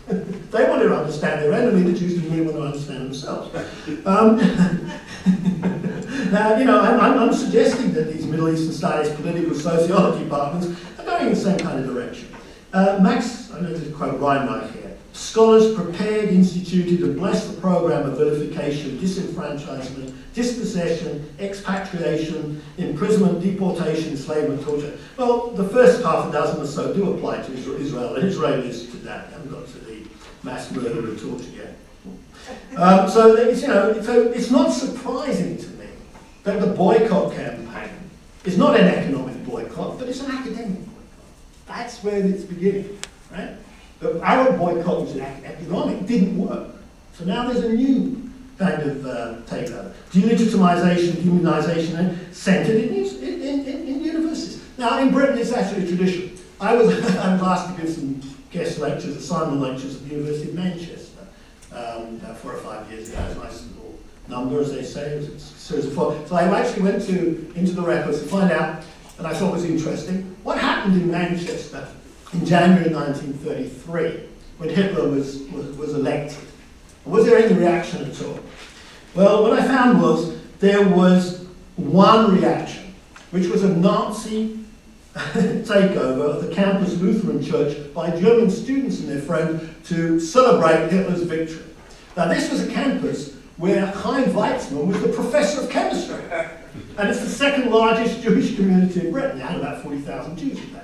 did. 0.08 0.50
they 0.50 0.68
wanted 0.68 0.88
to 0.88 0.96
understand 0.96 1.40
their 1.40 1.52
enemy, 1.52 1.92
the 1.92 1.96
Jews 1.96 2.14
didn't 2.14 2.30
really 2.30 2.44
want 2.44 2.56
to 2.56 2.62
understand 2.64 3.06
themselves. 3.06 3.54
Um, 4.04 4.36
now, 6.32 6.56
you 6.56 6.64
know, 6.64 6.80
I'm, 6.80 6.98
I'm, 7.00 7.18
I'm 7.20 7.32
suggesting 7.32 7.92
that 7.94 8.12
these 8.12 8.26
Middle 8.26 8.52
Eastern 8.52 8.72
studies, 8.72 9.12
political 9.14 9.54
sociology 9.54 10.24
departments 10.24 10.66
are 10.98 11.04
going 11.04 11.28
in 11.28 11.34
the 11.34 11.40
same 11.40 11.58
kind 11.60 11.78
of 11.78 11.86
direction. 11.86 12.28
Uh, 12.72 12.98
Max, 13.00 13.52
I'm 13.52 13.62
going 13.62 13.80
to 13.80 13.90
quote 13.92 14.18
Weinreich 14.18 14.72
here, 14.72 14.81
scholars 15.22 15.74
prepared, 15.74 16.30
instituted, 16.30 17.00
and 17.02 17.16
blessed 17.16 17.54
the 17.54 17.60
program 17.60 18.10
of 18.10 18.18
vilification, 18.18 18.98
disenfranchisement, 18.98 20.12
dispossession, 20.34 21.32
expatriation, 21.38 22.60
imprisonment, 22.76 23.40
deportation, 23.40 24.10
enslavement, 24.10 24.62
torture. 24.62 24.98
Well, 25.16 25.50
the 25.50 25.68
first 25.68 26.02
half 26.02 26.28
a 26.28 26.32
dozen 26.32 26.60
or 26.60 26.66
so 26.66 26.92
do 26.92 27.14
apply 27.14 27.42
to 27.42 27.52
Israel, 27.52 28.16
and 28.16 28.28
Israelis 28.28 28.90
to 28.90 28.96
that. 28.98 29.30
haven't 29.30 29.50
got 29.50 29.66
to 29.68 29.78
the 29.78 30.02
mass 30.42 30.70
murder 30.72 31.08
and 31.08 31.18
torture 31.18 31.50
yet. 31.50 31.76
Um, 32.76 33.08
so, 33.08 33.36
it's, 33.36 33.62
you 33.62 33.68
know, 33.68 34.02
so 34.02 34.28
it's 34.32 34.50
not 34.50 34.72
surprising 34.72 35.56
to 35.56 35.68
me 35.68 35.86
that 36.42 36.60
the 36.60 36.66
boycott 36.66 37.32
campaign 37.32 37.90
is 38.44 38.58
not 38.58 38.78
an 38.78 38.88
economic 38.88 39.44
boycott, 39.46 40.00
but 40.00 40.08
it's 40.08 40.20
an 40.20 40.32
academic 40.32 40.78
boycott. 40.78 41.68
That's 41.68 42.02
where 42.02 42.16
it's 42.16 42.42
beginning, 42.42 42.98
right? 43.30 43.56
The 44.02 44.20
Arab 44.20 44.58
boycott 44.58 45.02
was 45.02 45.16
economic, 45.16 46.06
didn't 46.06 46.36
work. 46.36 46.70
So 47.14 47.24
now 47.24 47.48
there's 47.48 47.64
a 47.64 47.72
new 47.72 48.30
kind 48.58 48.82
of 48.82 49.06
uh, 49.06 49.34
takeover. 49.46 49.92
Delegitimization, 50.10 51.12
demonization, 51.22 52.34
centered 52.34 52.82
in, 52.82 52.92
in, 52.92 53.42
in, 53.42 53.88
in, 53.88 54.00
universities. 54.02 54.60
Now, 54.76 54.98
in 54.98 55.12
Britain, 55.12 55.38
it's 55.38 55.52
actually 55.52 55.84
a 55.84 55.86
tradition. 55.86 56.36
I 56.60 56.74
was, 56.74 56.92
I 57.16 57.34
asked 57.34 57.76
to 57.76 57.80
give 57.80 57.94
some 57.94 58.20
guest 58.50 58.80
lectures, 58.80 59.16
assignment 59.16 59.60
lectures 59.60 59.94
at 59.94 60.02
the 60.08 60.16
University 60.16 60.48
of 60.50 60.56
Manchester 60.56 61.20
um, 61.70 62.16
about 62.16 62.38
four 62.38 62.54
or 62.54 62.60
five 62.60 62.90
years 62.90 63.08
ago. 63.08 63.20
It 63.22 63.28
was 63.28 63.36
a 63.36 63.40
nice 63.40 63.68
number, 64.26 64.60
as 64.60 64.72
they 64.72 64.82
say. 64.82 65.12
It 65.12 65.18
was 65.20 65.28
a 65.28 65.38
series 65.38 65.86
of 65.86 65.94
four. 65.94 66.20
So 66.26 66.34
I 66.34 66.60
actually 66.60 66.82
went 66.82 67.04
to 67.04 67.52
into 67.54 67.72
the 67.72 67.82
records 67.82 68.20
to 68.20 68.26
find 68.26 68.50
out, 68.50 68.82
and 69.18 69.28
I 69.28 69.32
thought 69.32 69.52
was 69.52 69.64
interesting, 69.64 70.36
what 70.42 70.58
happened 70.58 71.00
in 71.00 71.08
Manchester 71.08 71.86
in 72.32 72.46
January 72.46 72.92
1933 72.92 74.28
when 74.58 74.68
Hitler 74.68 75.08
was, 75.08 75.40
was, 75.50 75.76
was 75.76 75.94
elected. 75.94 76.38
Was 77.04 77.26
there 77.26 77.38
any 77.38 77.54
reaction 77.54 78.08
at 78.08 78.22
all? 78.22 78.38
Well, 79.14 79.42
what 79.42 79.58
I 79.58 79.66
found 79.66 80.00
was 80.00 80.40
there 80.60 80.88
was 80.88 81.44
one 81.76 82.34
reaction, 82.36 82.94
which 83.30 83.48
was 83.48 83.64
a 83.64 83.68
Nazi 83.68 84.64
takeover 85.14 86.36
of 86.36 86.46
the 86.46 86.54
campus 86.54 86.98
Lutheran 86.98 87.42
church 87.42 87.92
by 87.92 88.10
German 88.18 88.50
students 88.50 89.00
and 89.00 89.08
their 89.08 89.20
friends 89.20 89.62
to 89.88 90.18
celebrate 90.18 90.90
Hitler's 90.90 91.22
victory. 91.24 91.64
Now, 92.16 92.28
this 92.28 92.50
was 92.50 92.66
a 92.66 92.72
campus 92.72 93.34
where 93.56 93.86
Chaim 93.86 94.30
Weizmann 94.30 94.86
was 94.86 95.02
the 95.02 95.08
professor 95.08 95.62
of 95.62 95.70
chemistry. 95.70 96.22
And 96.96 97.10
it's 97.10 97.20
the 97.20 97.28
second 97.28 97.70
largest 97.70 98.22
Jewish 98.22 98.56
community 98.56 99.00
in 99.00 99.12
Britain. 99.12 99.38
They 99.38 99.44
had 99.44 99.56
about 99.60 99.82
40,000 99.82 100.38
Jews 100.38 100.58
at 100.58 100.72
that. 100.72 100.81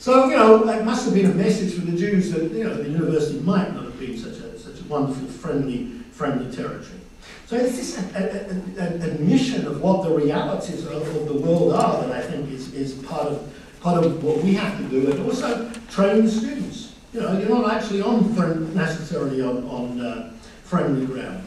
So, 0.00 0.30
you 0.30 0.36
know, 0.36 0.66
it 0.66 0.82
must 0.82 1.04
have 1.04 1.12
been 1.12 1.30
a 1.30 1.34
message 1.34 1.74
for 1.74 1.82
the 1.82 1.94
Jews 1.94 2.32
that, 2.32 2.50
you 2.52 2.64
know, 2.64 2.74
the 2.74 2.88
university 2.88 3.38
might 3.40 3.74
not 3.74 3.84
have 3.84 3.98
been 3.98 4.16
such 4.16 4.38
a, 4.38 4.58
such 4.58 4.80
a 4.80 4.84
wonderful, 4.84 5.28
friendly, 5.28 5.88
friendly 6.10 6.50
territory. 6.50 7.00
So 7.44 7.56
it's 7.56 7.76
this 7.76 7.98
admission 7.98 9.66
of 9.66 9.82
what 9.82 10.04
the 10.04 10.10
realities 10.10 10.86
of, 10.86 10.92
of, 10.92 11.28
the 11.28 11.34
world 11.34 11.74
are 11.74 12.00
that 12.00 12.12
I 12.12 12.22
think 12.22 12.50
is, 12.50 12.72
is 12.72 12.94
part, 13.04 13.26
of, 13.26 13.52
part 13.82 14.02
of 14.02 14.24
what 14.24 14.42
we 14.42 14.54
have 14.54 14.78
to 14.78 14.84
do, 14.84 15.10
and 15.10 15.22
also 15.22 15.70
train 15.90 16.24
the 16.24 16.30
students. 16.30 16.94
You 17.12 17.20
know, 17.20 17.38
you're 17.38 17.50
not 17.50 17.70
actually 17.70 18.00
on 18.00 18.32
friend, 18.34 18.74
necessarily 18.74 19.42
on, 19.42 19.64
on 19.64 20.00
uh, 20.00 20.32
friendly 20.64 21.04
ground. 21.04 21.44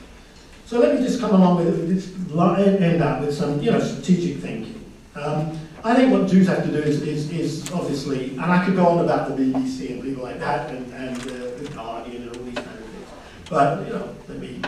So 0.67 0.80
let 0.80 0.99
me 0.99 1.03
just 1.03 1.19
come 1.19 1.34
along 1.34 1.65
with 1.65 1.89
this, 1.89 2.13
end 2.38 3.01
up 3.01 3.21
with 3.21 3.34
some, 3.35 3.59
you 3.63 3.71
know, 3.71 3.80
strategic 3.80 4.43
thinking. 4.43 4.80
Um, 5.15 5.57
I 5.85 5.93
think 5.95 6.14
what 6.14 6.30
Jews 6.30 6.47
have 6.47 6.64
to 6.64 6.72
do 6.72 6.77
is, 6.77 7.01
is, 7.01 7.30
is, 7.31 7.72
obviously, 7.72 8.30
and 8.31 8.41
I 8.41 8.64
could 8.64 8.77
go 8.77 8.88
on 8.88 9.03
about 9.03 9.27
the 9.27 9.43
BBC 9.43 9.91
and 9.91 10.01
people 10.01 10.23
like 10.23 10.39
that, 10.39 10.69
and, 10.69 10.93
and 10.93 11.18
uh, 11.18 11.57
the 11.57 11.69
Guardian 11.73 12.23
and 12.23 12.38
all 12.38 12.43
these 12.43 12.55
kind 12.55 12.69
of 12.69 12.85
things. 12.85 13.07
But, 13.49 13.85
you 13.85 13.93
know, 13.93 14.15
let 14.30 14.39
me, 14.39 14.61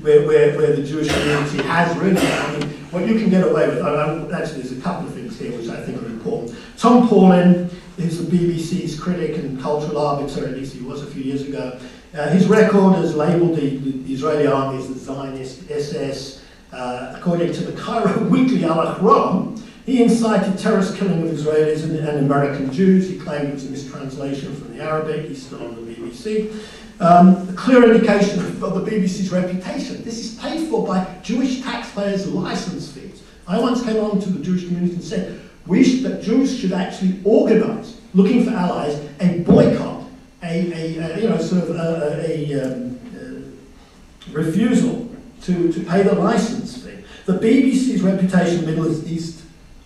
where, 0.00 0.24
where, 0.28 0.56
where 0.56 0.76
the 0.76 0.84
Jewish 0.84 1.08
community 1.08 1.60
has 1.64 1.96
really, 1.98 2.24
I 2.24 2.56
mean, 2.56 2.68
what 2.92 3.04
you 3.04 3.18
can 3.18 3.30
get 3.30 3.48
away 3.48 3.66
with, 3.66 3.82
I, 3.82 3.94
I, 3.94 4.40
actually 4.40 4.62
there's 4.62 4.78
a 4.78 4.80
couple 4.80 5.08
of 5.08 5.14
things 5.14 5.40
here 5.40 5.50
which 5.58 5.68
I 5.68 5.82
think 5.82 6.00
are 6.00 6.06
important. 6.06 6.56
Tom 6.76 7.08
Paulin 7.08 7.68
is 7.98 8.24
the 8.24 8.36
BBC's 8.36 8.98
critic 8.98 9.38
and 9.38 9.60
cultural 9.60 9.98
arbiter, 9.98 10.46
at 10.46 10.54
least 10.54 10.76
he 10.76 10.82
was 10.82 11.02
a 11.02 11.06
few 11.06 11.24
years 11.24 11.42
ago. 11.42 11.80
Uh, 12.14 12.28
his 12.28 12.46
record 12.46 12.94
has 12.94 13.16
labelled 13.16 13.56
the, 13.56 13.76
the, 13.78 14.12
Israeli 14.12 14.46
army 14.46 14.78
as 14.78 14.86
the 14.86 14.98
Zionist 14.98 15.68
SS. 15.68 16.44
Uh, 16.72 17.14
according 17.16 17.52
to 17.52 17.64
the 17.64 17.80
Cairo 17.80 18.22
Weekly 18.28 18.64
Al-Ahram, 18.64 19.60
he 19.86 20.02
incited 20.02 20.58
terrorist 20.58 20.96
killing 20.96 21.22
of 21.22 21.34
Israelis 21.34 21.84
and, 21.84 21.96
and, 21.96 22.18
American 22.18 22.72
Jews. 22.72 23.08
He 23.08 23.18
claimed 23.18 23.48
it 23.48 23.54
was 23.54 23.66
a 23.66 23.70
mistranslation 23.70 24.54
from 24.54 24.76
the 24.76 24.82
Arabic. 24.82 25.26
He's 25.26 25.46
still 25.46 25.64
on 25.64 25.74
the 25.74 25.94
BBC. 25.94 26.54
Um, 27.00 27.48
a 27.48 27.52
clear 27.54 27.90
indication 27.90 28.38
of, 28.40 28.60
the 28.60 28.90
BBC's 28.90 29.32
reputation. 29.32 30.04
This 30.04 30.18
is 30.18 30.38
paid 30.38 30.68
for 30.68 30.86
by 30.86 31.18
Jewish 31.22 31.62
taxpayers' 31.62 32.26
license 32.26 32.92
fees. 32.92 33.22
I 33.48 33.58
once 33.58 33.82
came 33.82 33.96
on 34.04 34.20
to 34.20 34.30
the 34.30 34.44
Jewish 34.44 34.64
community 34.64 34.94
and 34.94 35.04
said 35.04 35.40
we 35.66 35.82
should, 35.82 36.02
that 36.04 36.22
Jews 36.22 36.58
should 36.58 36.72
actually 36.72 37.18
organise, 37.24 37.98
looking 38.14 38.44
for 38.44 38.50
allies, 38.50 39.00
a 39.20 39.38
boycott 39.40 40.00
a, 40.42 40.72
a, 40.72 40.98
a, 40.98 41.20
you 41.20 41.28
know, 41.28 41.38
sort 41.38 41.62
of 41.64 41.70
a, 41.70 42.22
a, 42.26 42.52
a 42.52 42.64
um, 42.64 43.00
uh, 43.14 44.32
refusal 44.32 45.08
to, 45.42 45.72
to 45.72 45.80
pay 45.84 46.02
the 46.02 46.14
license 46.14 46.82
fee. 46.82 47.04
The 47.26 47.34
BBC's 47.34 48.02
reputation 48.02 48.60
in 48.60 48.64
the 48.64 48.66
Middle 48.66 49.08
East, 49.08 49.39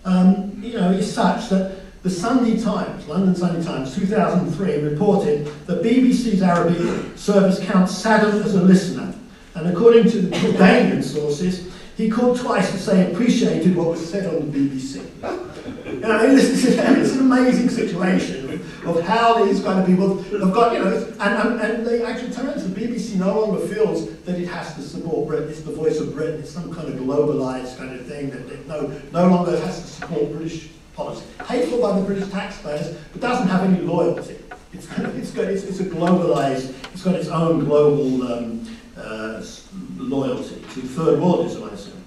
um, 0.05 0.59
you 0.61 0.73
know, 0.79 0.91
is 0.91 1.11
such 1.13 1.49
that 1.49 1.79
the 2.03 2.09
Sunday 2.09 2.61
Times, 2.61 3.07
London 3.07 3.35
Sunday 3.35 3.65
Times, 3.65 3.95
2003, 3.95 4.77
reported 4.77 5.47
that 5.65 5.81
BBC's 5.81 6.43
Arabic 6.43 7.17
service 7.17 7.59
counts 7.59 8.01
Saddam 8.01 8.45
as 8.45 8.53
a 8.53 8.61
listener. 8.61 9.13
And 9.55 9.67
according 9.67 10.09
to 10.11 10.21
the 10.21 10.35
Jordanian 10.35 11.03
sources, 11.03 11.73
he 11.97 12.09
called 12.09 12.39
twice 12.39 12.71
to 12.71 12.77
say 12.77 13.11
appreciated 13.11 13.75
what 13.75 13.87
was 13.87 14.09
said 14.09 14.27
on 14.27 14.51
the 14.51 14.57
BBC. 14.57 15.03
You 15.85 16.01
know, 16.01 16.11
I 16.11 16.27
this 16.27 16.63
is 16.63 16.65
it's 16.77 17.13
an 17.13 17.19
amazing 17.21 17.69
situation 17.69 18.44
of, 18.85 19.01
how 19.01 19.43
these 19.45 19.63
kind 19.63 19.79
of 19.79 19.85
people 19.85 20.21
have 20.39 20.53
got, 20.53 20.73
you 20.73 20.79
know, 20.79 21.13
and, 21.19 21.21
and, 21.21 21.61
and 21.61 21.87
they 21.87 22.03
actually 22.03 22.33
turns 22.33 22.67
the 22.67 22.79
BBC 22.79 23.15
no 23.15 23.41
longer 23.41 23.67
feels 23.67 24.09
that 24.21 24.39
it 24.39 24.47
has 24.47 24.75
to 24.75 24.81
support 24.81 25.27
Britain. 25.27 25.49
It's 25.49 25.61
the 25.61 25.71
voice 25.71 25.99
of 25.99 26.13
Britain. 26.13 26.39
It's 26.39 26.51
some 26.51 26.73
kind 26.73 26.87
of 26.87 26.95
globalised 26.95 27.77
kind 27.77 27.93
of 27.99 28.05
thing 28.05 28.29
that 28.31 28.47
it 28.51 28.67
no, 28.67 28.87
no 29.11 29.27
longer 29.27 29.59
has 29.59 29.81
to 29.81 29.87
support 29.87 30.31
British 30.31 30.69
policy. 30.95 31.25
Hateful 31.45 31.81
by 31.81 31.99
the 31.99 32.05
British 32.05 32.29
taxpayers, 32.29 32.97
but 33.11 33.21
doesn't 33.21 33.47
have 33.47 33.63
any 33.63 33.81
loyalty. 33.81 34.37
It's, 34.73 34.87
kind 34.87 35.05
of, 35.05 35.17
it's, 35.17 35.31
got, 35.31 35.45
it's, 35.45 35.63
it's 35.63 35.79
a 35.79 35.85
globalised, 35.85 36.73
it's 36.93 37.03
got 37.03 37.15
its 37.15 37.29
own 37.29 37.63
global 37.65 38.31
um, 38.31 38.77
uh, 38.97 39.43
loyalty 39.97 40.55
to 40.55 40.81
third 40.81 41.19
worldism, 41.19 41.69
I 41.69 41.73
assume. 41.73 42.03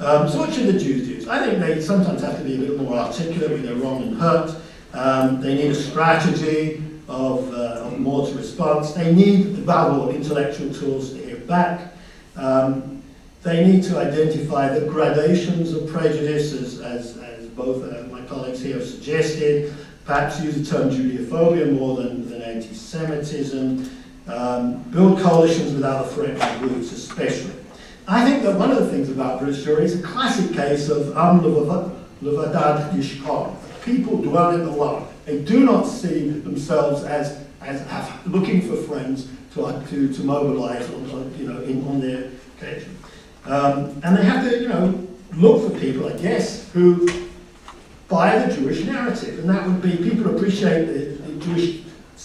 Um, 0.00 0.28
so 0.28 0.38
what 0.38 0.52
should 0.52 0.66
the 0.66 0.78
Jews 0.78 1.24
do? 1.24 1.30
I 1.30 1.44
think 1.44 1.58
they 1.58 1.80
sometimes 1.80 2.22
have 2.22 2.38
to 2.38 2.44
be 2.44 2.54
a 2.54 2.58
bit 2.58 2.80
more 2.80 2.96
articulate 2.96 3.50
when 3.50 3.62
they're 3.66 3.74
wrong 3.74 4.02
and 4.02 4.16
hurt. 4.16 4.54
Um, 4.94 5.40
they 5.40 5.54
need 5.54 5.70
a 5.70 5.74
strategy 5.74 6.82
of, 7.08 7.52
uh, 7.52 7.84
of 7.84 7.98
more 7.98 8.26
to 8.26 8.34
response. 8.34 8.92
They 8.92 9.12
need, 9.14 9.58
above 9.58 9.98
all, 9.98 10.10
intellectual 10.10 10.72
tools 10.72 11.12
to 11.12 11.18
hit 11.18 11.46
back. 11.46 11.92
Um, 12.36 13.02
they 13.42 13.66
need 13.66 13.82
to 13.84 13.98
identify 13.98 14.78
the 14.78 14.86
gradations 14.86 15.72
of 15.72 15.88
prejudice, 15.88 16.52
as, 16.52 16.80
as, 16.80 17.16
as 17.18 17.46
both 17.48 17.84
uh, 17.84 18.06
my 18.08 18.22
colleagues 18.22 18.60
here 18.60 18.78
have 18.78 18.86
suggested. 18.86 19.74
Perhaps 20.04 20.40
use 20.40 20.56
the 20.56 20.64
term 20.76 20.90
Judeophobia 20.90 21.72
more 21.78 21.96
than, 21.96 22.28
than 22.28 22.42
anti-Semitism. 22.42 23.90
Um, 24.26 24.82
build 24.90 25.20
coalitions 25.20 25.72
with 25.72 25.84
other 25.84 26.08
threatening 26.08 26.68
groups, 26.68 26.92
especially. 26.92 27.54
I 28.06 28.24
think 28.24 28.42
that 28.42 28.58
one 28.58 28.70
of 28.70 28.78
the 28.78 28.86
things 28.90 29.10
about 29.10 29.38
British 29.40 29.66
is 29.66 30.00
a 30.00 30.02
classic 30.02 30.54
case 30.54 30.88
of 30.88 31.16
Am 31.16 31.40
Levadad 31.40 32.92
Yishkon. 32.92 33.54
People 33.84 34.18
dwell 34.18 34.52
dwelling 34.52 34.66
alone. 34.66 35.08
They 35.24 35.42
do 35.42 35.64
not 35.64 35.82
see 35.86 36.28
themselves 36.28 37.04
as, 37.04 37.44
as, 37.60 37.82
looking 38.26 38.62
for 38.62 38.76
friends 38.76 39.28
to, 39.54 39.84
to, 39.88 40.12
to 40.12 40.22
mobilize 40.22 40.88
on, 40.90 41.10
on, 41.10 41.34
you 41.38 41.48
know, 41.48 41.60
in, 41.62 41.86
on 41.86 42.00
their 42.00 42.30
occasion. 42.56 42.96
Um, 43.44 44.00
and 44.04 44.16
they 44.16 44.24
have 44.24 44.48
to, 44.50 44.60
you 44.60 44.68
know, 44.68 45.06
look 45.34 45.70
for 45.70 45.78
people, 45.78 46.06
I 46.06 46.16
guess, 46.16 46.70
who 46.72 47.08
buy 48.08 48.38
the 48.38 48.54
Jewish 48.54 48.84
narrative. 48.84 49.38
And 49.38 49.48
that 49.50 49.66
would 49.66 49.82
be 49.82 49.96
people 49.96 50.34
appreciate 50.34 50.86
the, 50.86 51.22
the 51.22 51.44
Jewish 51.44 51.82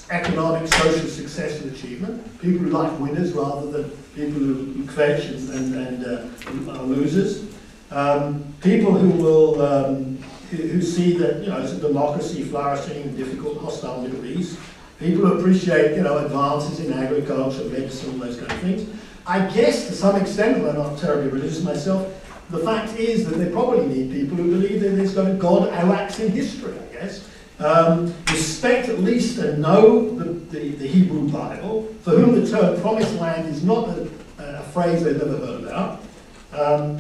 economic, 0.10 0.72
social 0.74 1.08
success 1.08 1.62
and 1.62 1.76
achievement, 1.76 2.42
people 2.42 2.60
who 2.60 2.70
like 2.70 3.00
winners 3.00 3.34
rather 3.34 3.72
than 3.72 3.90
people 4.16 4.40
who, 4.40 4.54
who 4.54 4.84
kvetch 4.84 5.30
and, 5.30 5.50
and, 5.50 6.04
and 6.04 6.70
uh, 6.70 6.72
are 6.72 6.84
losers, 6.84 7.46
um, 7.92 8.44
people 8.62 8.92
who 8.92 9.10
will 9.10 9.62
um, 9.62 10.13
who, 10.56 10.68
who 10.68 10.82
see 10.82 11.18
that 11.18 11.44
you 11.44 11.50
know 11.50 11.80
democracy 11.80 12.44
flourishing 12.44 13.02
in 13.02 13.16
difficult, 13.16 13.60
hostile 13.60 14.02
Middle 14.02 14.26
East, 14.26 14.60
people 15.00 15.38
appreciate 15.38 15.96
you 15.96 16.04
know 16.04 16.18
advances 16.20 16.80
in 16.80 16.94
agriculture, 16.94 17.66
medicine, 17.66 18.20
those 18.20 18.38
kind 18.38 18.52
of 18.52 18.60
things. 18.60 18.90
I 19.26 19.48
guess 19.50 19.88
to 19.88 19.94
some 19.94 20.16
extent, 20.18 20.58
and 20.58 20.68
I'm 20.68 20.76
not 20.76 21.00
terribly 21.00 21.30
religious 21.30 21.64
myself, 21.64 22.08
the 22.50 22.60
fact 22.60 22.98
is 23.00 23.26
that 23.28 23.38
they 23.38 23.50
probably 23.50 23.88
need 23.88 24.12
people 24.12 24.38
who 24.38 24.52
believe 24.52 24.82
that 24.82 24.90
there's 24.90 25.14
got 25.14 25.30
a 25.30 25.34
God 25.34 25.70
acts 25.70 26.20
in 26.20 26.32
history, 26.32 26.74
I 26.78 26.94
guess. 26.94 27.30
Um, 27.60 28.14
respect 28.30 28.90
at 28.90 29.00
least 29.00 29.38
and 29.38 29.62
know 29.62 30.14
the, 30.18 30.26
the, 30.26 30.70
the 30.72 30.88
Hebrew 30.88 31.30
Bible, 31.30 31.88
for 32.02 32.12
whom 32.12 32.40
the 32.40 32.50
term 32.50 32.80
promised 32.82 33.16
land 33.16 33.48
is 33.48 33.64
not 33.64 33.88
a, 33.90 34.10
a 34.40 34.64
phrase 34.64 35.04
they've 35.04 35.18
never 35.18 35.38
heard 35.38 35.64
about. 35.64 36.04
Um, 36.52 37.00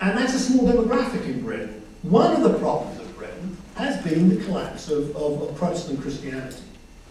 and 0.00 0.18
that's 0.18 0.34
a 0.34 0.38
small 0.38 0.66
demographic 0.66 1.24
in 1.26 1.42
Britain. 1.42 1.81
One 2.02 2.34
of 2.34 2.42
the 2.42 2.58
problems 2.58 2.98
of 2.98 3.16
Britain 3.16 3.56
has 3.76 4.02
been 4.02 4.28
the 4.28 4.44
collapse 4.44 4.88
of, 4.88 5.14
of, 5.14 5.40
of 5.40 5.56
Protestant 5.56 6.00
Christianity. 6.00 6.60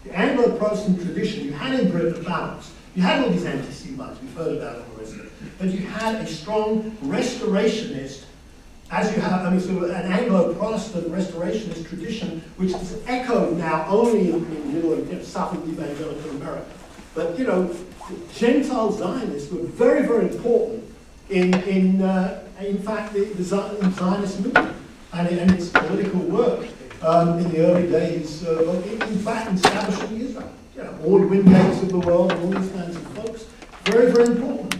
The 0.04 0.14
Anglo-Protestant 0.14 1.00
tradition, 1.00 1.46
you 1.46 1.52
had 1.52 1.80
in 1.80 1.90
Britain 1.90 2.20
a 2.20 2.28
balance. 2.28 2.70
You 2.94 3.02
had 3.02 3.24
all 3.24 3.30
these 3.30 3.46
anti-Semites, 3.46 4.20
we've 4.20 4.34
heard 4.34 4.58
about 4.58 4.76
it 4.76 4.84
already, 4.92 5.30
but 5.58 5.68
you 5.68 5.78
had 5.78 6.16
a 6.16 6.26
strong 6.26 6.90
restorationist 7.02 8.24
as 8.90 9.16
you 9.16 9.22
have, 9.22 9.46
I 9.46 9.50
mean, 9.50 9.60
sort 9.60 9.84
of 9.84 9.90
an 9.90 10.12
Anglo-Protestant 10.12 11.08
restorationist 11.08 11.88
tradition, 11.88 12.42
which 12.58 12.72
is 12.72 13.00
echoed 13.06 13.56
now 13.56 13.86
only 13.88 14.30
in, 14.30 14.44
in 14.44 14.76
you 14.76 14.82
know, 14.82 15.22
Southern 15.22 15.62
evangelical 15.70 16.30
America. 16.32 16.66
But, 17.14 17.38
you 17.38 17.46
know, 17.46 17.74
Gentile 18.34 18.92
Zionists 18.92 19.50
were 19.50 19.62
very, 19.62 20.06
very 20.06 20.28
important 20.28 20.84
in, 21.30 21.54
in, 21.62 22.02
uh, 22.02 22.46
in 22.60 22.82
fact, 22.82 23.14
the, 23.14 23.24
the 23.24 23.42
Zionist 23.42 24.40
movement 24.40 24.81
and, 25.12 25.28
and 25.28 25.50
its 25.50 25.68
political 25.68 26.20
work 26.20 26.66
um, 27.02 27.38
in 27.38 27.50
the 27.50 27.66
early 27.66 27.90
days, 27.90 28.46
uh, 28.46 28.82
in, 28.86 29.02
in 29.02 29.18
fact, 29.18 29.48
in 29.48 29.56
establishing 29.56 30.20
Israel. 30.20 30.50
You 30.76 30.84
know, 30.84 30.98
all 31.04 31.18
the 31.18 31.26
Wingates 31.26 31.82
of 31.82 31.90
the 31.90 31.98
world, 31.98 32.32
all 32.32 32.46
these 32.46 32.70
kinds 32.72 32.96
of 32.96 33.02
folks, 33.08 33.46
very, 33.84 34.10
very 34.10 34.26
important. 34.26 34.76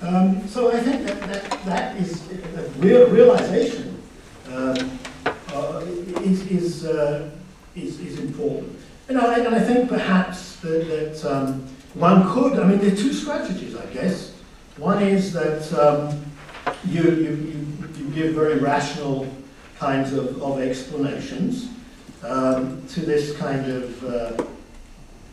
Um, 0.00 0.48
so 0.48 0.72
I 0.72 0.80
think 0.80 1.06
that 1.06 1.20
that, 1.20 1.64
that 1.64 1.96
is 1.96 2.28
a 2.56 2.62
real 2.78 3.08
realization 3.08 4.02
um, 4.48 4.98
uh, 5.54 5.84
is 6.22 6.44
is, 6.50 6.84
uh, 6.84 7.30
is 7.76 8.00
is 8.00 8.18
important. 8.18 8.76
You 9.08 9.14
know, 9.14 9.30
and 9.30 9.54
I 9.54 9.60
think 9.60 9.88
perhaps 9.88 10.56
that, 10.56 10.88
that 10.88 11.24
um, 11.24 11.62
one 11.94 12.28
could. 12.32 12.58
I 12.58 12.66
mean, 12.66 12.78
there 12.78 12.92
are 12.92 12.96
two 12.96 13.12
strategies, 13.12 13.76
I 13.76 13.86
guess. 13.86 14.34
One 14.76 15.02
is 15.02 15.32
that 15.34 15.72
um, 15.74 16.24
you, 16.84 17.02
you, 17.02 17.12
you 17.12 17.72
you 17.98 18.08
give 18.10 18.34
very 18.34 18.58
rational 18.58 19.28
kinds 19.82 20.12
of, 20.12 20.40
of 20.40 20.60
explanations 20.60 21.68
um, 22.22 22.86
to 22.86 23.00
this 23.00 23.36
kind 23.36 23.66
of 23.68 24.04
uh, 24.04 24.44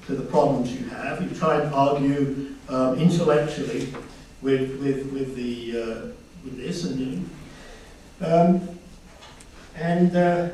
to 0.08 0.16
the 0.16 0.24
problems 0.24 0.74
you 0.74 0.90
have. 0.90 1.22
You 1.22 1.30
try 1.38 1.62
and 1.62 1.72
argue 1.72 2.56
um, 2.68 2.98
intellectually 2.98 3.94
with 4.42 4.80
with 4.82 5.06
with 5.14 5.36
the 5.36 5.54
uh, 5.80 6.02
with 6.44 6.58
this 6.58 6.84
and 6.86 7.30
um, 8.22 8.80
and 9.76 10.16
uh, 10.16 10.50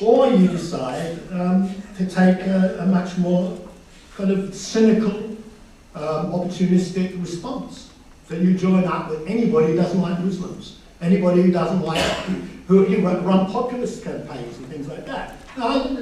or 0.00 0.28
you 0.28 0.46
decide 0.46 1.18
um, 1.32 1.74
to 1.96 2.06
take 2.06 2.46
a, 2.46 2.78
a 2.82 2.86
much 2.86 3.18
more 3.18 3.58
kind 4.16 4.30
of 4.30 4.54
cynical, 4.54 5.36
um, 5.96 6.30
opportunistic 6.36 7.20
response. 7.20 7.90
That 8.28 8.40
you 8.40 8.56
join 8.56 8.84
up 8.84 9.10
with 9.10 9.26
anybody 9.26 9.72
who 9.72 9.76
doesn't 9.76 10.00
like 10.00 10.18
Muslims, 10.20 10.78
anybody 11.00 11.42
who 11.42 11.50
doesn't 11.50 11.82
like 11.82 12.00
who 12.66 12.88
you 12.88 13.04
run, 13.04 13.24
run 13.24 13.50
populist 13.50 14.04
campaigns 14.04 14.56
and 14.58 14.66
things 14.68 14.88
like 14.88 15.06
that. 15.06 15.36
Now, 15.56 15.96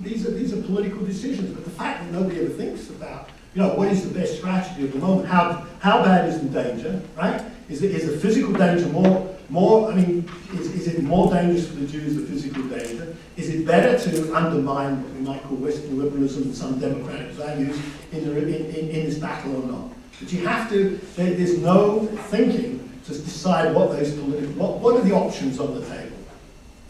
these 0.00 0.26
are 0.26 0.30
these 0.30 0.52
are 0.52 0.62
political 0.62 1.04
decisions, 1.04 1.50
but 1.50 1.64
the 1.64 1.70
fact 1.70 2.02
that 2.02 2.12
nobody 2.12 2.40
ever 2.40 2.50
thinks 2.50 2.88
about 2.90 3.28
you 3.54 3.62
know, 3.62 3.74
what 3.74 3.88
is 3.88 4.06
the 4.06 4.18
best 4.18 4.38
strategy 4.38 4.84
at 4.84 4.92
the 4.92 4.98
moment? 4.98 5.28
How, 5.28 5.64
how 5.78 6.02
bad 6.02 6.28
is 6.28 6.40
the 6.40 6.48
danger, 6.48 7.00
right? 7.16 7.40
Is, 7.68 7.82
it, 7.82 7.92
is 7.92 8.10
the 8.10 8.18
physical 8.18 8.52
danger 8.52 8.88
more, 8.88 9.36
more 9.48 9.90
I 9.90 9.94
mean, 9.94 10.28
is, 10.52 10.72
is 10.74 10.88
it 10.88 11.02
more 11.04 11.32
dangerous 11.32 11.68
for 11.68 11.76
the 11.76 11.86
Jews, 11.86 12.16
the 12.16 12.26
physical 12.26 12.64
danger? 12.64 13.14
Is 13.36 13.50
it 13.50 13.64
better 13.64 13.96
to 14.10 14.34
undermine 14.34 15.02
what 15.02 15.12
we 15.12 15.20
might 15.20 15.42
call 15.44 15.56
Western 15.56 15.98
liberalism 16.02 16.44
and 16.44 16.54
some 16.54 16.80
democratic 16.80 17.28
values 17.28 17.80
in, 18.10 18.26
the, 18.26 18.36
in, 18.36 18.74
in, 18.74 18.88
in 18.88 19.06
this 19.06 19.18
battle 19.18 19.62
or 19.62 19.70
not? 19.70 19.92
But 20.18 20.32
you 20.32 20.46
have 20.46 20.68
to, 20.70 20.98
there, 21.14 21.34
there's 21.34 21.58
no 21.58 22.06
thinking 22.30 22.80
to 23.04 23.12
decide 23.12 23.74
what 23.74 23.90
those 23.90 24.14
what, 24.56 24.78
what 24.78 24.96
are 24.96 25.02
the 25.02 25.14
options 25.14 25.60
on 25.60 25.74
the 25.74 25.86
table 25.86 26.16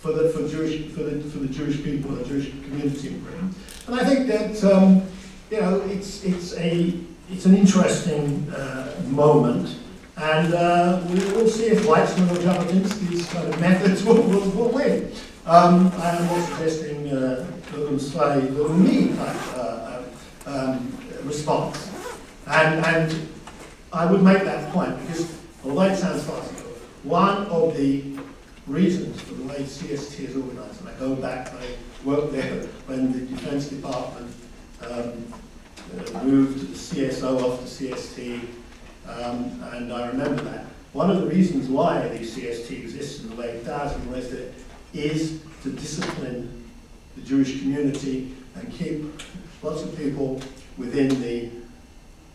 for 0.05 0.13
the, 0.13 0.29
for 0.29 0.47
Jewish, 0.47 0.91
for 0.93 1.03
the, 1.03 1.19
for 1.31 1.39
the 1.39 1.49
Jewish 1.49 1.83
people, 1.83 2.11
the 2.11 2.25
Jewish 2.25 2.51
community 2.51 3.09
in 3.09 3.21
Britain. 3.21 3.55
And 3.87 3.97
I 3.99 4.05
think 4.05 4.27
that, 4.27 4.63
um, 4.71 5.03
you 5.51 5.61
know, 5.63 5.81
it's, 5.87 6.23
it's, 6.23 6.55
a, 6.59 6.93
it's 7.31 7.47
an 7.47 7.57
interesting 7.57 8.47
uh, 8.51 8.95
moment. 9.07 9.79
And 10.19 10.53
uh, 10.53 11.03
we 11.09 11.15
will 11.33 11.49
see 11.49 11.69
if 11.69 11.87
Weizmann 11.87 12.31
or 12.31 12.39
Jabotinsky's 12.39 13.27
kind 13.33 13.49
of 13.49 13.59
methods 13.61 14.05
will, 14.05 14.21
will, 14.23 14.51
will 14.51 14.69
win. 14.69 15.11
Um, 15.47 15.91
I'm 15.97 16.27
not 16.27 16.49
suggesting 16.51 17.09
uh, 17.09 17.47
a 17.75 17.99
slightly 17.99 18.49
little 18.51 18.75
me 18.75 19.17
type 19.17 19.57
uh, 19.57 20.03
um, 20.45 20.99
response. 21.23 21.91
And, 22.47 22.85
and 22.85 23.29
I 23.91 24.05
would 24.05 24.23
make 24.23 24.45
that 24.45 24.71
point 24.71 25.01
because, 25.01 25.35
although 25.65 25.83
it 25.83 25.97
sounds 25.97 26.25
farcical, 26.25 26.71
one 27.03 27.47
of 27.47 27.77
the 27.77 28.05
reasons 28.67 29.21
for 29.21 29.35
the 29.35 29.45
way 29.45 29.57
CST 29.57 30.21
is 30.21 30.37
organized, 30.37 30.81
and 30.81 30.89
I 30.89 30.95
go 30.95 31.15
back, 31.15 31.53
I 31.53 32.07
worked 32.07 32.33
there 32.33 32.63
when 32.87 33.13
the 33.13 33.21
Defense 33.21 33.69
Department 33.69 34.35
um, 34.83 35.35
uh, 36.15 36.23
moved 36.25 36.61
the 36.61 36.75
CSO 36.77 37.43
off 37.43 37.61
to 37.61 37.67
CST, 37.67 38.41
um, 39.09 39.63
and 39.73 39.93
I 39.93 40.09
remember 40.09 40.43
that. 40.45 40.67
One 40.93 41.11
of 41.11 41.21
the 41.21 41.27
reasons 41.27 41.69
why 41.69 42.07
the 42.09 42.21
CST 42.21 42.71
exists 42.71 43.23
in 43.23 43.31
the 43.31 43.37
way 43.37 43.49
it 43.49 43.65
does 43.65 43.95
and 43.95 44.07
the 44.07 44.13
ways 44.13 44.31
that 44.31 44.41
it 44.41 44.55
is 44.95 45.41
to 45.63 45.71
discipline 45.71 46.71
the 47.17 47.23
Jewish 47.23 47.61
community 47.61 48.33
and 48.55 48.73
keep 48.73 49.05
lots 49.63 49.83
of 49.83 49.97
people 49.97 50.41
within 50.79 51.09
the 51.21 51.51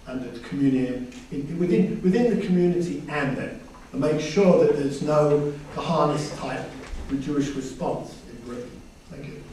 under 0.09 0.29
the 0.31 0.39
community, 0.39 1.07
in- 1.31 1.59
within, 1.59 2.01
within 2.01 2.37
the 2.39 2.45
community 2.45 3.03
and 3.09 3.37
them, 3.37 3.59
and 3.91 4.01
make 4.01 4.19
sure 4.19 4.65
that 4.65 4.75
there's 4.77 5.01
no 5.01 5.53
Kahanis 5.75 6.37
type 6.39 6.65
Jewish 7.21 7.49
response 7.49 8.15
in 8.29 8.35
Britain. 8.47 8.71
Thank 9.09 9.25
you. 9.27 9.43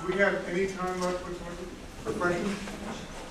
Do 0.00 0.12
we 0.12 0.18
have 0.18 0.48
any 0.48 0.66
time 0.66 1.00
left 1.00 1.18
for 1.24 2.12
questions? 2.12 2.58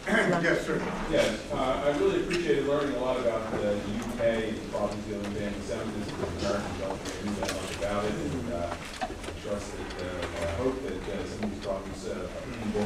Yes, 0.44 0.66
sir. 0.66 0.82
Yes, 1.10 1.40
uh, 1.54 1.82
I 1.86 1.98
really 1.98 2.24
appreciated 2.24 2.68
learning 2.68 2.94
a 2.96 3.00
lot 3.00 3.18
about 3.22 3.50
the 3.52 3.58
the 3.58 3.94
UK 4.04 4.52
and 4.52 4.72
problems 4.72 5.06
dealing 5.06 5.24
with 5.32 5.42
anti-Semitism, 5.42 6.16
because 6.20 6.44
Americans 6.44 6.80
don't 6.84 7.00
really 7.24 7.40
that 7.40 7.56
much 7.56 7.72
about 7.80 8.04
it, 8.04 8.12
and 8.12 8.54
uh, 8.54 8.76
I 9.00 9.08
trust 9.48 9.72
that, 9.78 10.04
uh, 10.04 10.44
I 10.44 10.52
hope 10.60 10.76
that 10.84 11.00
uh, 11.08 11.24
some 11.24 11.44
of 11.48 11.52
these 11.56 11.64
problems 11.64 12.04
uh, 12.04 12.20
are 12.20 12.44
people 12.52 12.84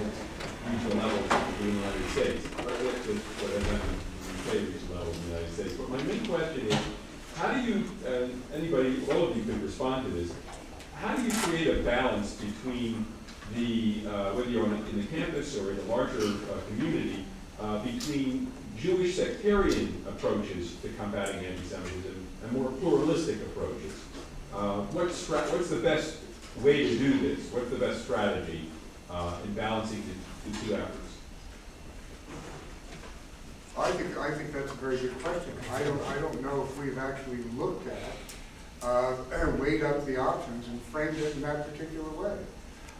regional 0.69 0.97
level 1.09 1.23
in 1.57 1.65
the 1.65 1.73
United 1.81 2.07
States, 2.13 2.45
or 2.45 2.69
what 2.85 2.97
what 3.41 3.49
I 3.49 3.59
meant 3.65 3.81
in 3.81 3.97
the 3.97 4.33
UK 4.37 4.49
regional 4.69 4.95
level 5.01 5.13
in 5.13 5.21
the 5.21 5.27
United 5.33 5.53
States. 5.57 5.73
But 5.73 5.89
my 5.89 6.01
main 6.05 6.21
question 6.27 6.61
is, 6.69 6.77
how 7.33 7.49
do 7.53 7.59
you, 7.65 7.75
uh, 8.05 8.29
anybody, 8.57 8.99
all 9.11 9.29
of 9.29 9.37
you 9.37 9.43
could 9.43 9.61
respond 9.61 10.05
to 10.05 10.11
this, 10.11 10.33
how 10.95 11.15
do 11.15 11.21
you 11.21 11.31
create 11.31 11.67
a 11.67 11.83
balance 11.83 12.33
between 12.35 13.05
the, 13.55 14.01
uh, 14.07 14.31
whether 14.33 14.49
you're 14.49 14.65
in 14.65 14.99
the 14.99 15.05
campus 15.07 15.57
or 15.57 15.71
in 15.71 15.79
a 15.79 15.83
larger 15.83 16.19
uh, 16.19 16.59
community, 16.67 17.23
uh, 17.61 17.83
between 17.83 18.51
Jewish 18.77 19.15
sectarian 19.15 20.03
approaches 20.07 20.75
to 20.81 20.89
combating 20.89 21.45
anti-Semitism 21.45 22.27
and 22.43 22.51
more 22.51 22.71
pluralistic 22.71 23.37
approaches? 23.37 23.93
Uh, 24.53 24.81
What's, 24.91 25.29
what's 25.29 25.69
the 25.69 25.77
best 25.77 26.17
way 26.61 26.83
to 26.83 26.97
do 26.97 27.19
this? 27.19 27.51
What's 27.51 27.69
the 27.69 27.77
best 27.77 28.03
strategy 28.03 28.69
uh, 29.09 29.37
in 29.43 29.53
balancing 29.53 30.01
the, 30.01 30.49
the 30.49 30.65
two 30.65 30.75
efforts? 30.75 31.07
I 33.77 33.91
think, 33.91 34.17
I 34.17 34.31
think 34.31 34.51
that's 34.53 34.71
a 34.71 34.75
very 34.75 34.97
good 34.97 35.21
question. 35.21 35.53
I 35.71 35.83
don't, 35.83 36.01
I 36.07 36.19
don't 36.19 36.41
know 36.41 36.63
if 36.63 36.77
we've 36.79 36.97
actually 36.97 37.43
looked 37.55 37.87
at, 37.87 37.99
uh, 38.83 39.15
weighed 39.59 39.83
up 39.83 40.05
the 40.05 40.17
options 40.17 40.67
and 40.67 40.81
framed 40.83 41.17
it 41.17 41.35
in 41.35 41.41
that 41.41 41.71
particular 41.71 42.09
way. 42.11 42.37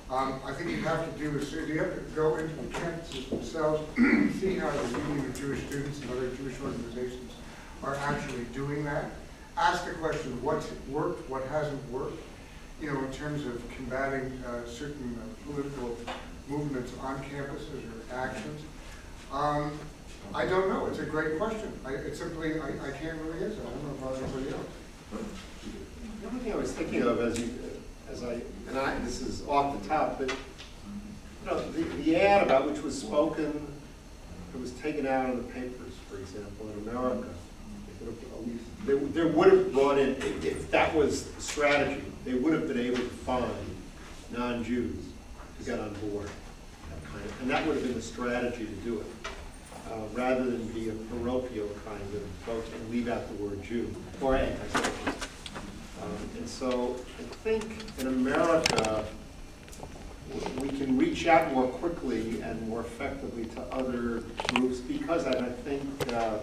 Um, 0.10 0.40
I 0.46 0.54
think 0.54 0.70
you 0.70 0.82
have 0.84 1.14
to 1.14 1.20
do 1.20 1.38
is, 1.38 1.52
you 1.52 1.80
have 1.80 1.94
to 1.94 2.02
go 2.16 2.38
into 2.38 2.56
the 2.56 2.68
campuses 2.70 3.30
themselves, 3.30 3.84
see 4.40 4.56
how 4.56 4.70
the 4.70 5.00
Union 5.00 5.26
of 5.26 5.38
Jewish 5.38 5.60
Students 5.68 6.00
and 6.02 6.12
other 6.12 6.30
Jewish 6.36 6.60
organizations 6.62 7.34
are 7.84 7.96
actually 7.96 8.46
doing 8.54 8.86
that. 8.86 9.12
Ask 9.58 9.86
the 9.86 9.94
question, 9.94 10.42
what's 10.42 10.72
worked, 10.90 11.30
what 11.30 11.46
hasn't 11.48 11.92
worked, 11.92 12.22
you 12.82 12.94
know, 12.94 13.00
in 13.00 13.12
terms 13.12 13.46
of 13.46 13.62
combating, 13.72 14.32
uh, 14.46 14.66
certain 14.66 15.20
uh, 15.20 15.52
political 15.52 15.98
movements 16.48 16.94
on 17.02 17.22
campuses 17.24 17.84
or 17.84 18.16
actions. 18.16 18.62
Um, 19.34 19.78
I 20.34 20.46
don't 20.46 20.70
know, 20.70 20.86
it's 20.86 21.00
a 21.00 21.06
great 21.06 21.38
question. 21.38 21.72
I, 21.86 21.94
it's 21.94 22.20
simply, 22.20 22.60
I, 22.62 22.68
I 22.68 22.92
can't 22.92 23.20
really 23.24 23.46
answer, 23.46 23.60
I 23.62 23.70
don't 23.72 24.02
know 24.02 24.08
about 24.08 24.24
anybody 24.24 24.50
else. 24.50 24.68
The 26.22 26.28
only 26.28 26.40
thing 26.40 26.54
I 26.54 26.56
was 26.56 26.72
thinking 26.72 27.04
of 27.04 27.20
as 27.22 27.40
you, 27.40 27.50
as 28.12 28.24
I, 28.24 28.40
and 28.70 28.78
I, 28.78 28.98
this 29.00 29.22
is 29.22 29.48
off 29.48 29.80
the 29.82 29.88
top, 29.88 30.18
but, 30.18 30.30
you 30.30 30.36
know, 31.46 31.72
the, 31.72 31.84
the 32.04 32.16
ad 32.16 32.44
about 32.44 32.70
which 32.70 32.82
was 32.82 33.00
spoken, 33.00 33.68
it 34.54 34.60
was 34.60 34.72
taken 34.72 35.06
out 35.06 35.30
in 35.30 35.38
the 35.38 35.44
papers, 35.54 35.94
for 36.10 36.18
example, 36.18 36.70
in 36.72 36.90
America. 36.90 37.30
There, 38.86 38.96
there 38.96 39.28
would 39.28 39.52
have 39.52 39.74
brought 39.74 39.98
in, 39.98 40.10
if, 40.10 40.46
if 40.46 40.72
that 40.72 40.96
was 40.96 41.30
strategy, 41.40 42.02
they 42.26 42.34
would 42.36 42.54
have 42.54 42.68
been 42.68 42.80
able 42.80 42.98
to 42.98 43.04
find 43.04 43.52
non-Jews 44.32 44.96
to 45.60 45.66
get 45.66 45.80
on 45.80 45.94
board, 45.96 46.30
that 46.90 47.12
kind 47.12 47.26
of, 47.26 47.42
and 47.42 47.52
that 47.52 47.66
would 47.68 47.76
have 47.76 47.84
been 47.84 47.96
the 47.96 48.02
strategy 48.02 48.66
to 48.66 48.72
do 48.84 49.00
it, 49.00 49.06
uh, 49.92 50.00
rather 50.14 50.46
than 50.46 50.66
be 50.70 50.90
a 50.90 50.94
parochial 50.94 51.70
kind 51.86 52.02
of 52.02 52.24
approach 52.42 52.66
and 52.74 52.90
leave 52.90 53.08
out 53.08 53.28
the 53.28 53.44
word 53.44 53.62
Jew, 53.62 53.94
or 54.22 54.36
anti-Semitism. 54.36 55.30
Um, 56.04 56.10
And 56.38 56.48
so 56.48 56.96
I 57.20 57.24
think 57.44 57.64
in 58.00 58.08
America, 58.08 59.04
we 60.62 60.70
can 60.70 60.98
reach 60.98 61.28
out 61.28 61.54
more 61.54 61.68
quickly 61.68 62.42
and 62.42 62.68
more 62.70 62.82
effectively 62.82 63.46
to 63.46 63.62
other 63.74 64.24
groups 64.54 64.80
because, 64.80 65.26
and 65.26 65.46
I 65.46 65.50
think 65.50 65.84
uh, 66.14 66.40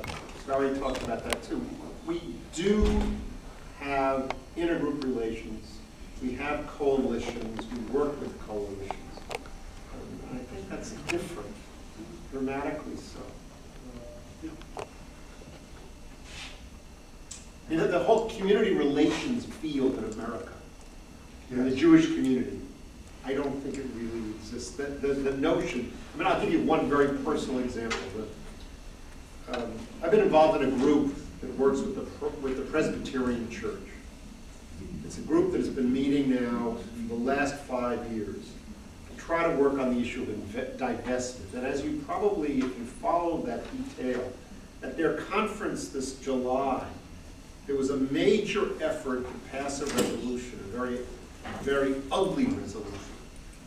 Barry 0.46 0.76
talked 0.78 1.02
about 1.02 1.24
that 1.24 1.42
too, 1.42 1.64
we 2.06 2.20
do 2.54 3.02
have 3.80 4.30
intergroup 4.56 5.02
relations, 5.04 5.78
we 6.22 6.32
have 6.34 6.66
coalitions, 6.66 7.60
we 7.72 7.78
work 7.98 8.18
with 8.20 8.38
coalitions. 8.46 9.18
Um, 9.30 9.40
And 10.30 10.40
I 10.40 10.44
think 10.44 10.68
that's 10.70 10.90
different, 11.12 11.54
dramatically 12.32 12.96
so. 12.96 13.20
Know, 17.74 17.88
the 17.88 17.98
whole 17.98 18.30
community 18.30 18.72
relations 18.72 19.44
field 19.46 19.98
in 19.98 20.04
America, 20.04 20.52
in 21.50 21.68
the 21.68 21.74
Jewish 21.74 22.06
community, 22.06 22.60
I 23.24 23.34
don't 23.34 23.60
think 23.62 23.78
it 23.78 23.86
really 23.96 24.30
exists. 24.30 24.76
The, 24.76 24.84
the, 24.84 25.08
the 25.08 25.36
notion, 25.38 25.92
I 26.14 26.18
mean, 26.18 26.26
I'll 26.28 26.40
give 26.40 26.52
you 26.52 26.62
one 26.62 26.88
very 26.88 27.08
personal 27.24 27.58
example. 27.58 27.98
But, 28.16 29.58
um, 29.58 29.72
I've 30.02 30.12
been 30.12 30.20
involved 30.20 30.62
in 30.62 30.68
a 30.68 30.76
group 30.76 31.16
that 31.40 31.58
works 31.58 31.80
with 31.80 31.96
the, 31.96 32.28
with 32.40 32.56
the 32.58 32.62
Presbyterian 32.62 33.50
Church. 33.50 33.80
It's 35.04 35.18
a 35.18 35.22
group 35.22 35.50
that 35.50 35.58
has 35.58 35.68
been 35.68 35.92
meeting 35.92 36.30
now 36.30 36.76
for 36.76 37.08
the 37.08 37.20
last 37.20 37.56
five 37.56 38.06
years 38.12 38.52
to 39.10 39.16
try 39.16 39.50
to 39.50 39.56
work 39.56 39.80
on 39.80 39.94
the 39.94 40.00
issue 40.00 40.22
of 40.22 40.28
divestment. 40.78 41.54
And 41.54 41.66
as 41.66 41.82
you 41.82 42.02
probably, 42.06 42.58
if 42.58 42.78
you 42.78 42.84
follow 42.84 43.42
that 43.42 43.64
detail, 43.72 44.32
at 44.84 44.96
their 44.96 45.14
conference 45.14 45.88
this 45.88 46.20
July, 46.20 46.86
there 47.66 47.76
was 47.76 47.90
a 47.90 47.96
major 47.96 48.70
effort 48.82 49.26
to 49.26 49.56
pass 49.56 49.80
a 49.80 49.86
resolution, 49.86 50.60
a 50.64 50.76
very, 50.76 50.98
very 51.62 51.96
ugly 52.12 52.46
resolution 52.46 52.92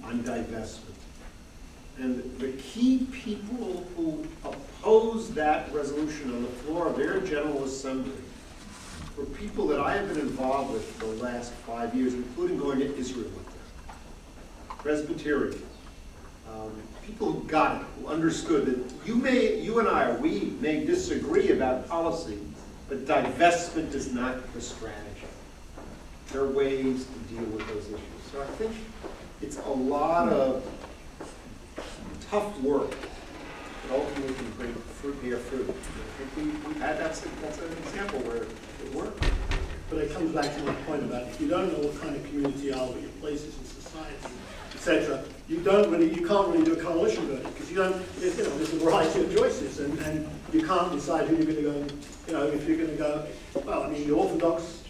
on 0.03 0.19
divestment. 0.19 0.93
And 1.97 2.39
the 2.39 2.51
key 2.53 3.07
people 3.11 3.87
who 3.95 4.25
opposed 4.45 5.33
that 5.33 5.73
resolution 5.73 6.33
on 6.33 6.43
the 6.43 6.49
floor 6.49 6.87
of 6.87 6.95
their 6.95 7.19
General 7.21 7.63
Assembly 7.63 8.13
were 9.17 9.25
people 9.25 9.67
that 9.67 9.79
I 9.79 9.95
have 9.95 10.07
been 10.09 10.19
involved 10.19 10.73
with 10.73 10.85
for 10.85 11.05
the 11.05 11.23
last 11.23 11.51
five 11.51 11.95
years, 11.95 12.13
including 12.13 12.59
going 12.59 12.79
to 12.79 12.95
Israel 12.95 13.25
with 13.25 13.45
them. 13.45 13.97
Presbyterians, 14.77 15.59
um, 16.53 16.71
people 17.03 17.31
who 17.31 17.43
got 17.47 17.81
it, 17.81 17.87
who 17.99 18.07
understood 18.07 18.67
that 18.67 19.07
you 19.07 19.15
may, 19.15 19.59
you 19.59 19.79
and 19.79 19.87
I, 19.87 20.11
we 20.17 20.53
may 20.61 20.85
disagree 20.85 21.49
about 21.49 21.89
policy, 21.89 22.37
but 22.89 23.05
divestment 23.05 23.93
is 23.93 24.13
not 24.13 24.53
the 24.53 24.61
strategy. 24.61 25.03
There 26.31 26.41
are 26.41 26.47
ways 26.47 27.05
to 27.05 27.33
deal 27.35 27.43
with 27.45 27.67
those 27.67 27.85
issues. 27.87 28.31
So 28.31 28.41
I 28.41 28.45
think 28.57 28.73
it's 29.41 29.57
a 29.57 29.69
lot 29.69 30.29
of 30.29 30.63
tough 32.29 32.59
work 32.61 32.91
that 32.91 33.91
ultimately 33.91 34.33
can 34.35 34.51
bring 34.51 34.73
fruit, 34.73 35.21
bear 35.23 35.37
fruit. 35.37 35.69
I 35.69 36.23
think 36.23 36.35
we, 36.65 36.73
we 36.73 36.79
had, 36.79 36.97
that's, 36.99 37.25
a- 37.25 37.29
that's 37.41 37.57
an 37.59 37.71
example 37.83 38.19
where 38.21 38.43
it 38.43 38.93
worked. 38.93 39.23
But 39.89 39.99
it 39.99 40.11
comes 40.13 40.33
back 40.33 40.53
to 40.55 40.63
my 40.63 40.73
point 40.85 41.03
about 41.03 41.23
if 41.23 41.39
you 41.39 41.47
don't 41.47 41.71
know 41.71 41.87
what 41.87 42.01
kind 42.01 42.15
of 42.15 42.23
community 42.25 42.73
are, 42.73 42.85
what 42.87 42.99
your 43.01 43.09
places 43.21 43.57
in 43.57 43.63
society, 43.65 44.15
etc., 44.87 45.23
you 45.49 45.59
don't 45.61 45.89
really, 45.91 46.13
you 46.13 46.25
can't 46.25 46.47
really 46.47 46.63
do 46.63 46.73
a 46.73 46.81
coalition 46.81 47.27
building 47.27 47.47
because 47.51 47.69
you 47.69 47.75
don't, 47.75 48.19
there's, 48.19 48.37
you 48.37 48.43
know, 48.43 48.57
there's 48.57 48.73
a 48.73 48.77
variety 48.77 49.21
of 49.21 49.35
choices 49.35 49.79
and, 49.79 49.97
and 49.99 50.27
you 50.53 50.65
can't 50.65 50.91
decide 50.91 51.27
who 51.27 51.35
you're 51.35 51.45
going 51.45 51.57
to 51.57 51.61
go, 51.61 51.95
you 52.27 52.33
know, 52.33 52.47
if 52.47 52.67
you're 52.67 52.77
going 52.77 52.89
to 52.89 52.95
go, 52.95 53.25
well, 53.65 53.83
I 53.83 53.89
mean, 53.89 54.07
the 54.07 54.13
Orthodox, 54.13 54.83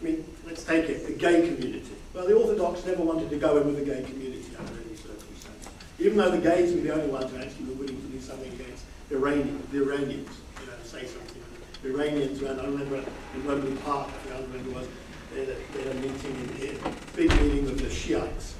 I 0.00 0.04
mean, 0.04 0.24
let's 0.46 0.64
take 0.64 0.88
it, 0.88 1.06
the 1.06 1.12
gay 1.12 1.46
community. 1.46 1.92
Well, 2.12 2.26
the 2.26 2.34
Orthodox 2.34 2.84
never 2.86 3.02
wanted 3.02 3.30
to 3.30 3.36
go 3.36 3.56
in 3.58 3.66
with 3.66 3.78
the 3.78 3.84
gay 3.84 4.02
community 4.02 4.44
under 4.58 4.72
any 4.72 4.96
circumstance. 4.96 5.68
Even 5.98 6.18
though 6.18 6.30
the 6.30 6.38
gays 6.38 6.74
were 6.74 6.80
the 6.80 6.92
only 6.92 7.08
ones 7.08 7.30
who 7.30 7.38
actually 7.38 7.66
were 7.66 7.74
willing 7.74 8.00
to 8.00 8.08
do 8.08 8.20
something 8.20 8.52
against 8.52 8.84
Iranian, 9.10 9.62
the 9.70 9.78
Iranians, 9.78 10.30
you 10.60 10.66
know, 10.66 10.72
say 10.82 11.06
something. 11.06 11.42
The 11.82 11.90
Iranians, 11.90 12.40
when 12.40 12.58
I 12.58 12.64
remember 12.64 12.96
in 13.34 13.44
Wembley 13.44 13.76
Park, 13.84 14.08
I 14.08 14.12
think 14.12 14.34
I 14.34 14.40
remember 14.40 14.80
was, 14.80 14.88
they 15.34 15.44
had 15.44 15.94
a, 15.94 15.94
meeting 16.00 16.34
in 16.34 16.56
here, 16.56 16.74
big 17.14 17.30
meeting 17.42 17.64
with 17.66 17.78
the 17.80 17.90
Shiites. 17.90 18.55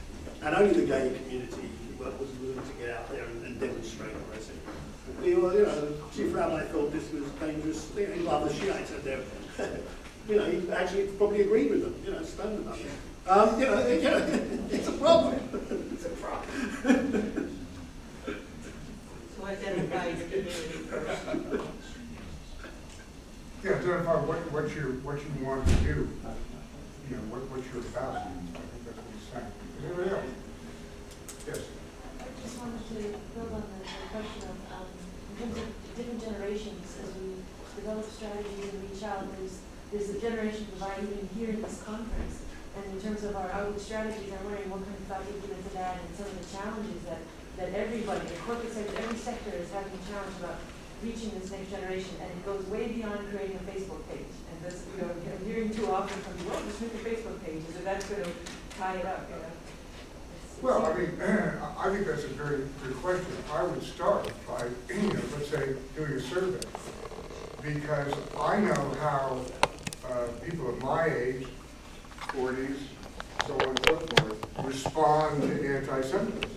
And 0.47 0.55
only 0.55 0.74
the 0.74 0.86
gay 0.86 1.12
community 1.24 1.68
was 1.98 2.14
willing 2.40 2.62
to 2.62 2.73
get 2.78 2.90
out 2.90 3.10
there 3.10 3.24
and, 3.24 3.47
and 3.47 3.59
demonstrate, 3.59 4.12
I 4.32 4.39
said. 4.39 4.55
We 5.20 5.31
you 5.31 5.40
know, 5.40 5.51
the 5.51 5.93
chief 6.14 6.32
rabbi 6.32 6.62
thought 6.66 6.93
this 6.93 7.12
was 7.12 7.24
dangerous, 7.40 7.90
you 7.97 8.06
know, 8.06 8.31
while 8.31 8.44
the 8.44 8.55
Shiites 8.55 8.93
had 8.93 9.02
their, 9.02 9.18
You 10.28 10.36
know, 10.36 10.44
he 10.44 10.70
actually 10.70 11.09
probably 11.18 11.40
agreed 11.40 11.70
with 11.70 11.82
them, 11.82 12.01
you 12.05 12.12
know, 12.12 12.23
stunned 12.23 12.60
about 12.60 12.78
it. 12.78 12.86
Um, 13.28 13.60
you 13.60 13.66
know, 13.66 13.86
you 13.89 14.02
know, 14.02 14.18
it's 14.70 14.86
a 14.86 14.93
problem. 14.93 15.35
It's 15.94 16.05
a 16.05 16.10
problem. 16.10 17.59
To 19.35 19.44
identify 19.47 20.06
your 20.06 20.16
community 20.16 20.51
first. 20.51 21.27
Yeah, 23.64 23.70
identify 23.73 24.14
what, 24.14 24.52
what 24.52 24.77
you, 24.77 25.01
what 25.02 25.18
you 25.18 25.44
want 25.44 25.66
to 25.66 25.74
do, 25.77 26.09
you 27.10 27.16
know, 27.16 27.23
what, 27.35 27.43
what 27.51 27.64
you're 27.74 27.82
about, 27.82 28.14
I 28.14 28.23
think 28.23 28.85
that's 28.85 28.97
what 28.97 29.06
he's 29.12 29.32
saying. 29.32 29.66
Anybody 29.85 30.11
else? 30.11 30.32
Yes. 31.47 31.61
I 32.20 32.24
just 32.43 32.57
wanted 32.59 32.81
to 32.89 32.97
build 33.36 33.53
on 33.53 33.65
the 33.69 34.09
question 34.09 34.43
of, 34.48 34.57
um, 34.73 34.89
in 34.89 35.35
terms 35.36 35.57
of 35.61 35.69
different 35.97 36.20
generations, 36.24 36.97
as 37.03 37.12
we 37.20 37.44
develop 37.77 38.09
strategies 38.09 38.73
and 38.73 38.81
reach 38.89 39.03
out, 39.05 39.28
there's, 39.36 39.61
there's 39.93 40.11
a 40.16 40.19
generation 40.20 40.66
divide 40.73 41.05
even 41.05 41.28
here 41.36 41.51
in 41.51 41.61
this 41.61 41.82
conference. 41.85 42.43
And 42.77 42.85
in 42.93 43.01
terms 43.01 43.24
of 43.24 43.36
our 43.36 43.48
outreach 43.53 43.85
strategies, 43.85 44.32
I'm 44.32 44.44
wondering 44.44 44.69
what 44.69 44.85
kind 44.85 44.97
of 44.97 45.05
thought 45.09 45.24
you 45.28 45.36
put 45.40 45.53
into 45.53 45.73
that 45.81 45.97
and 45.97 46.09
some 46.12 46.28
of 46.28 46.36
the 46.36 46.48
challenges 46.53 47.01
that, 47.09 47.20
that 47.57 47.73
everybody, 47.73 48.20
the 48.28 48.36
corporate 48.44 48.73
sector, 48.73 48.97
every 49.01 49.16
sector 49.16 49.53
is 49.57 49.69
having 49.73 49.93
a 49.93 50.03
challenge 50.12 50.36
about 50.40 50.61
reaching 51.01 51.32
this 51.36 51.53
next 51.53 51.73
generation. 51.73 52.16
And 52.20 52.28
it 52.32 52.44
goes 52.44 52.65
way 52.69 52.93
beyond 52.93 53.28
creating 53.32 53.57
a 53.61 53.65
Facebook 53.65 54.05
page. 54.09 54.28
And 54.28 54.57
that's, 54.61 54.85
you 54.93 55.05
know, 55.05 55.12
I'm 55.12 55.44
hearing 55.44 55.73
too 55.73 55.89
often 55.93 56.16
from, 56.20 56.36
well, 56.48 56.61
just 56.65 56.81
make 56.85 56.97
a 56.97 57.03
Facebook 57.05 57.40
page, 57.44 57.65
so 57.73 57.81
that's 57.85 58.05
going 58.09 58.24
to 58.24 58.32
tie 58.77 59.01
it 59.01 59.09
up, 59.09 59.24
you 59.28 59.40
know? 59.40 59.53
Well, 60.62 60.87
I 60.87 60.95
mean, 60.99 61.11
I 61.78 61.91
think 61.91 62.07
that's 62.07 62.24
a 62.24 62.28
very 62.28 62.62
good 62.83 62.97
question. 62.97 63.27
I 63.53 63.62
would 63.62 63.83
start 63.83 64.31
by, 64.49 64.66
you 64.89 65.03
know, 65.03 65.20
let's 65.37 65.51
say, 65.51 65.74
doing 65.95 66.12
a 66.12 66.20
survey. 66.20 66.66
Because 67.62 68.12
I 68.41 68.61
know 68.61 68.97
how 69.01 69.41
uh, 70.09 70.27
people 70.45 70.70
of 70.70 70.83
my 70.83 71.07
age, 71.07 71.47
forties, 72.33 72.77
so 73.47 73.55
on 73.55 73.69
and 73.69 73.87
so 73.87 73.97
forth, 73.97 74.65
respond 74.65 75.43
to 75.43 75.77
anti-Semitism. 75.77 76.51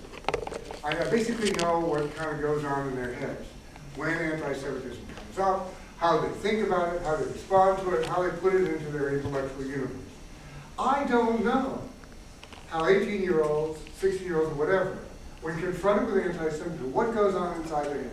I 0.83 0.93
basically 1.09 1.51
know 1.51 1.79
what 1.79 2.15
kind 2.15 2.31
of 2.31 2.41
goes 2.41 2.63
on 2.63 2.87
in 2.89 2.95
their 2.95 3.13
heads 3.13 3.45
when 3.95 4.13
anti-Semitism 4.13 5.05
comes 5.15 5.39
up, 5.39 5.73
how 5.97 6.19
they 6.21 6.29
think 6.29 6.65
about 6.65 6.95
it, 6.95 7.01
how 7.01 7.17
they 7.17 7.25
respond 7.25 7.79
to 7.79 7.95
it, 7.95 8.05
how 8.05 8.23
they 8.23 8.29
put 8.37 8.53
it 8.53 8.65
into 8.67 8.91
their 8.91 9.15
intellectual 9.17 9.65
universe. 9.65 9.91
I 10.77 11.03
don't 11.05 11.43
know 11.43 11.81
how 12.69 12.83
18-year-olds, 12.83 13.81
16-year-olds, 13.99 14.51
or 14.51 14.55
whatever, 14.55 14.97
when 15.41 15.59
confronted 15.59 16.13
with 16.13 16.25
anti-Semitism, 16.25 16.93
what 16.93 17.13
goes 17.13 17.35
on 17.35 17.61
inside 17.61 17.87
their 17.87 18.01
head. 18.01 18.11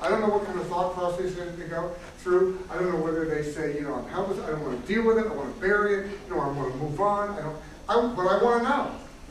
I 0.00 0.08
don't 0.08 0.20
know 0.20 0.28
what 0.28 0.44
kind 0.44 0.58
of 0.58 0.66
thought 0.66 0.94
process 0.94 1.34
they 1.34 1.64
go 1.66 1.94
through. 2.18 2.58
I 2.70 2.74
don't 2.74 2.90
know 2.90 3.00
whether 3.00 3.24
they 3.24 3.44
say, 3.44 3.74
you 3.74 3.82
know, 3.82 3.94
I'm 3.94 4.08
helpless, 4.08 4.40
I 4.40 4.50
don't 4.50 4.62
want 4.62 4.84
to 4.84 4.92
deal 4.92 5.06
with 5.06 5.18
it, 5.18 5.26
I 5.26 5.34
want 5.34 5.54
to 5.54 5.60
bury 5.60 6.00
it, 6.00 6.10
you 6.28 6.34
know, 6.34 6.40
I 6.40 6.48
want 6.48 6.72
to 6.72 6.78
move 6.78 7.00
on. 7.00 7.30
I 7.30 7.42
don't, 7.42 7.56
I, 7.88 8.14
but 8.16 8.26
I 8.26 8.42
want 8.42 8.62
to 8.62 8.68
know. 8.68 8.90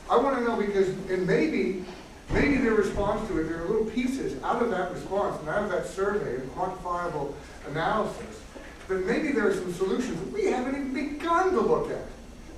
I 0.09 0.17
want 0.17 0.37
to 0.37 0.43
know 0.43 0.55
because, 0.55 0.87
and 1.09 1.27
maybe, 1.27 1.83
maybe 2.31 2.57
their 2.57 2.73
response 2.73 3.27
to 3.29 3.39
it, 3.39 3.49
there 3.49 3.63
are 3.63 3.67
little 3.67 3.85
pieces 3.85 4.41
out 4.43 4.61
of 4.61 4.69
that 4.71 4.93
response 4.93 5.39
and 5.41 5.49
out 5.49 5.63
of 5.63 5.71
that 5.71 5.87
survey 5.87 6.35
and 6.35 6.49
quantifiable 6.55 7.33
analysis, 7.67 8.41
that 8.87 9.05
maybe 9.05 9.31
there 9.33 9.47
are 9.47 9.53
some 9.53 9.73
solutions 9.73 10.19
that 10.19 10.31
we 10.31 10.45
haven't 10.45 10.75
even 10.75 10.93
begun 10.93 11.51
to 11.51 11.59
look 11.59 11.91
at 11.91 12.05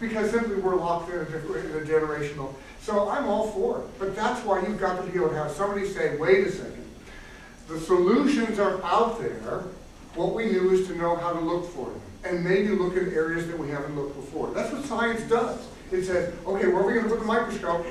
because 0.04 0.32
simply 0.32 0.58
we're 0.58 0.76
locked 0.76 1.10
in 1.10 1.16
a, 1.16 1.22
in 1.22 1.26
a 1.26 1.86
generational. 1.86 2.54
So 2.82 3.10
I'm 3.10 3.26
all 3.26 3.48
for 3.52 3.80
it, 3.80 3.86
but 3.98 4.16
that's 4.16 4.46
why 4.46 4.62
you've 4.62 4.80
got 4.80 4.98
to 4.98 5.10
be 5.10 5.18
able 5.18 5.30
to 5.30 5.36
have 5.36 5.52
somebody 5.52 5.88
say, 5.88 6.18
wait 6.18 6.46
a 6.46 6.52
second, 6.52 6.86
the 7.70 7.80
solutions 7.80 8.60
are 8.60 8.84
out 8.84 9.20
there. 9.20 9.64
What 10.16 10.36
we 10.36 10.50
do 10.50 10.72
is 10.72 10.88
to 10.88 10.96
know 10.96 11.16
how 11.16 11.32
to 11.32 11.40
look 11.40 11.66
for 11.72 11.90
them 11.90 12.02
and 12.26 12.44
maybe 12.44 12.70
look 12.70 12.98
at 12.98 13.14
areas 13.14 13.48
that 13.48 13.58
we 13.58 13.70
haven't 13.70 13.96
looked 13.96 14.16
before. 14.16 14.52
That's 14.52 14.72
what 14.74 14.84
science 14.84 15.22
does. 15.30 15.66
It 15.92 16.04
says, 16.04 16.34
okay, 16.46 16.68
where 16.68 16.84
are 16.84 16.88
we 16.88 16.94
going 16.94 17.06
to 17.06 17.10
put 17.10 17.20
the 17.20 17.26
microscope? 17.26 17.86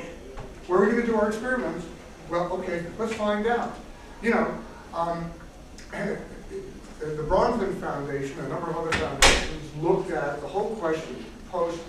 Where 0.66 0.80
are 0.80 0.84
we 0.84 0.92
going 0.92 1.06
to 1.06 1.06
do 1.06 1.16
our 1.16 1.28
experiments? 1.28 1.86
Well, 2.28 2.52
okay, 2.52 2.84
let's 2.98 3.14
find 3.14 3.46
out. 3.46 3.74
You 4.22 4.30
know, 4.30 4.58
um, 4.94 5.30
the 5.90 7.24
Bronfman 7.24 7.80
Foundation, 7.80 8.38
and 8.38 8.48
a 8.48 8.50
number 8.50 8.70
of 8.70 8.76
other 8.76 8.92
foundations, 8.92 9.74
looked 9.80 10.10
at 10.10 10.40
the 10.42 10.46
whole 10.46 10.76
question 10.76 11.24
post 11.50 11.80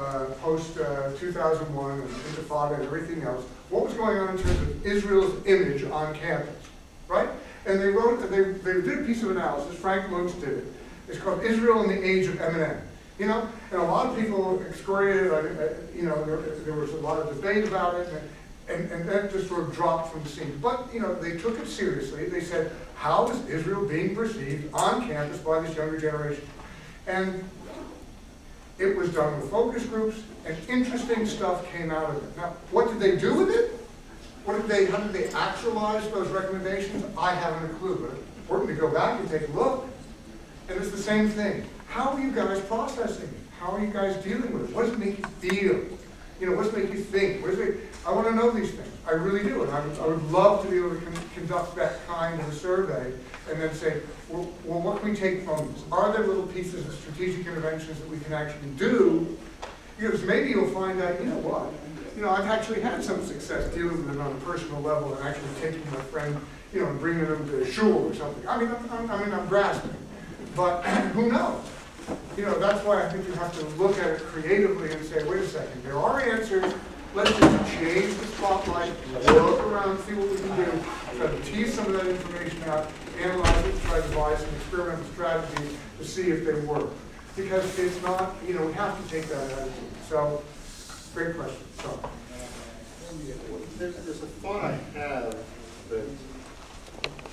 uh, 0.00 0.24
post 0.42 0.78
uh, 0.78 1.12
2001 1.18 2.00
and 2.00 2.10
Intifada 2.10 2.74
and 2.74 2.84
everything 2.84 3.22
else. 3.22 3.44
What 3.68 3.84
was 3.84 3.94
going 3.94 4.16
on 4.18 4.30
in 4.30 4.42
terms 4.42 4.60
of 4.62 4.86
Israel's 4.86 5.46
image 5.46 5.84
on 5.84 6.14
campus, 6.14 6.56
right? 7.06 7.28
And 7.66 7.80
they 7.80 7.88
wrote, 7.88 8.18
they, 8.30 8.42
they 8.42 8.80
did 8.80 9.00
a 9.00 9.04
piece 9.04 9.22
of 9.22 9.30
analysis. 9.30 9.78
Frank 9.78 10.10
Luntz 10.10 10.38
did 10.40 10.58
it. 10.58 10.64
It's 11.08 11.18
called 11.18 11.42
Israel 11.42 11.82
in 11.82 11.90
the 11.90 12.02
Age 12.02 12.26
of 12.26 12.36
Eminem. 12.36 12.80
You 13.18 13.26
know, 13.26 13.46
and 13.70 13.80
a 13.82 13.84
lot 13.84 14.06
of 14.06 14.18
people 14.18 14.62
excoriated. 14.66 15.30
uh, 15.30 15.36
uh, 15.36 15.68
You 15.94 16.04
know, 16.04 16.24
there, 16.24 16.38
there 16.38 16.74
was 16.74 16.90
a 16.92 16.96
lot 16.96 17.18
of 17.20 17.36
debate 17.36 17.68
about 17.68 17.96
it. 17.96 18.08
And, 18.08 18.28
and, 18.70 18.92
and 18.92 19.08
that 19.08 19.30
just 19.30 19.48
sort 19.48 19.64
of 19.64 19.74
dropped 19.74 20.12
from 20.12 20.22
the 20.22 20.28
scene. 20.28 20.58
But, 20.62 20.88
you 20.94 21.00
know, 21.00 21.14
they 21.14 21.36
took 21.36 21.58
it 21.58 21.66
seriously. 21.66 22.26
They 22.26 22.40
said, 22.40 22.72
how 22.94 23.28
is 23.28 23.46
Israel 23.48 23.84
being 23.84 24.14
perceived 24.14 24.72
on 24.72 25.06
campus 25.06 25.38
by 25.38 25.60
this 25.60 25.76
younger 25.76 25.98
generation? 25.98 26.48
And 27.06 27.44
it 28.80 28.96
was 28.96 29.12
done 29.12 29.38
with 29.38 29.50
focus 29.50 29.84
groups, 29.84 30.22
and 30.46 30.56
interesting 30.68 31.26
stuff 31.26 31.70
came 31.70 31.90
out 31.90 32.10
of 32.10 32.16
it. 32.16 32.36
Now, 32.36 32.54
what 32.70 32.88
did 32.88 32.98
they 32.98 33.16
do 33.16 33.34
with 33.34 33.50
it? 33.50 33.72
What 34.44 34.56
did 34.56 34.68
they, 34.68 34.86
how 34.86 34.96
did 34.96 35.12
they 35.12 35.28
actualize 35.28 36.08
those 36.10 36.28
recommendations? 36.28 37.04
I 37.16 37.34
haven't 37.34 37.70
a 37.70 37.74
clue, 37.74 37.96
but 37.96 38.16
it's 38.16 38.38
important 38.38 38.70
to 38.70 38.74
go 38.74 38.90
back 38.92 39.20
and 39.20 39.28
take 39.28 39.46
a 39.48 39.52
look. 39.52 39.86
And 40.68 40.78
it's 40.78 40.90
the 40.90 40.96
same 40.96 41.28
thing. 41.28 41.66
How 41.88 42.12
are 42.12 42.20
you 42.20 42.32
guys 42.32 42.60
processing 42.62 43.28
it? 43.28 43.34
How 43.58 43.72
are 43.72 43.80
you 43.80 43.92
guys 43.92 44.16
dealing 44.24 44.50
with 44.52 44.70
it? 44.70 44.74
What 44.74 44.86
does 44.86 44.92
it 44.92 44.98
make 44.98 45.18
you 45.18 45.24
feel? 45.50 45.98
You 46.40 46.46
know, 46.46 46.56
what 46.56 46.64
does 46.64 46.72
it 46.72 46.84
make 46.84 46.92
you 46.94 47.00
think? 47.00 47.42
What 47.42 47.50
does 47.50 47.60
it, 47.60 47.80
I 48.06 48.12
want 48.12 48.28
to 48.28 48.34
know 48.34 48.50
these 48.50 48.70
things. 48.70 48.88
I 49.06 49.10
really 49.10 49.42
do. 49.42 49.62
And 49.62 49.70
I 49.70 49.86
would, 49.86 49.98
I 49.98 50.06
would 50.06 50.32
love 50.32 50.64
to 50.64 50.70
be 50.70 50.78
able 50.78 50.94
to 50.94 51.00
con- 51.02 51.28
conduct 51.34 51.76
that 51.76 52.06
kind 52.06 52.40
of 52.40 52.48
a 52.48 52.52
survey 52.52 53.12
and 53.50 53.60
then 53.60 53.74
say, 53.74 54.00
well, 54.28 54.48
well, 54.64 54.80
what 54.80 55.00
can 55.00 55.10
we 55.10 55.16
take 55.16 55.42
from 55.42 55.72
this? 55.72 55.82
Are 55.90 56.12
there 56.12 56.26
little 56.26 56.46
pieces 56.46 56.86
of 56.86 56.94
strategic 56.94 57.46
interventions 57.46 57.98
that 57.98 58.08
we 58.08 58.18
can 58.20 58.32
actually 58.32 58.70
do? 58.70 59.36
Because 59.98 60.22
maybe 60.22 60.50
you'll 60.50 60.70
find 60.70 61.00
out, 61.02 61.20
you 61.20 61.26
know 61.26 61.38
what? 61.38 61.72
You 62.16 62.22
know, 62.22 62.30
I've 62.30 62.46
actually 62.46 62.80
had 62.80 63.02
some 63.02 63.24
success 63.26 63.72
dealing 63.74 64.06
with 64.06 64.16
it 64.16 64.20
on 64.20 64.32
a 64.32 64.40
personal 64.40 64.80
level 64.80 65.14
and 65.14 65.28
actually 65.28 65.48
taking 65.60 65.84
my 65.90 66.00
friend, 66.00 66.36
you 66.72 66.80
know, 66.80 66.88
and 66.88 67.00
bringing 67.00 67.26
them 67.26 67.48
to 67.48 67.62
a 67.62 67.66
shul 67.70 68.06
or 68.06 68.14
something. 68.14 68.46
I 68.48 68.58
mean, 68.58 68.68
I'm, 68.68 68.90
I'm, 68.90 69.10
I 69.10 69.24
mean, 69.24 69.34
I'm 69.34 69.46
grasping. 69.48 69.94
But 70.54 70.82
who 71.14 71.30
knows? 71.30 71.64
You 72.36 72.44
know, 72.44 72.58
that's 72.58 72.84
why 72.84 73.04
I 73.04 73.08
think 73.08 73.26
you 73.26 73.34
have 73.34 73.56
to 73.58 73.64
look 73.80 73.98
at 73.98 74.08
it 74.08 74.20
creatively 74.20 74.92
and 74.92 75.04
say, 75.04 75.22
wait 75.24 75.40
a 75.40 75.48
second, 75.48 75.82
there 75.84 75.98
are 75.98 76.20
answers. 76.20 76.72
Let's 77.12 77.30
just 77.30 77.72
change 77.72 78.14
the 78.14 78.26
spotlight, 78.26 78.92
look 79.26 79.66
around, 79.66 79.98
see 80.04 80.14
what 80.14 80.30
we 80.30 80.36
can 80.36 80.56
do, 80.56 80.84
try 81.16 81.26
to 81.26 81.42
tease 81.42 81.74
some 81.74 81.86
of 81.86 81.92
that 81.94 82.06
information 82.06 82.62
out, 82.64 82.88
analyze 83.22 83.64
it, 83.66 83.82
try 83.82 84.00
to 84.00 84.08
devise 84.08 84.38
some 84.38 84.54
experimental 84.56 85.04
strategies 85.12 85.76
to 85.98 86.04
see 86.04 86.30
if 86.30 86.44
they 86.44 86.60
work. 86.60 86.90
Because 87.36 87.78
it's 87.78 88.02
not, 88.02 88.34
you 88.46 88.54
know, 88.54 88.66
we 88.66 88.72
have 88.72 89.00
to 89.02 89.08
take 89.10 89.28
that 89.28 89.50
attitude. 89.52 89.92
So, 90.08 90.42
great 91.14 91.36
question. 91.36 91.64
So, 91.82 92.00
There's, 93.78 93.96
there's 93.96 94.22
a 94.22 94.26
thought 94.26 94.64
I 94.64 94.72
have 94.98 95.34
that, 95.90 96.04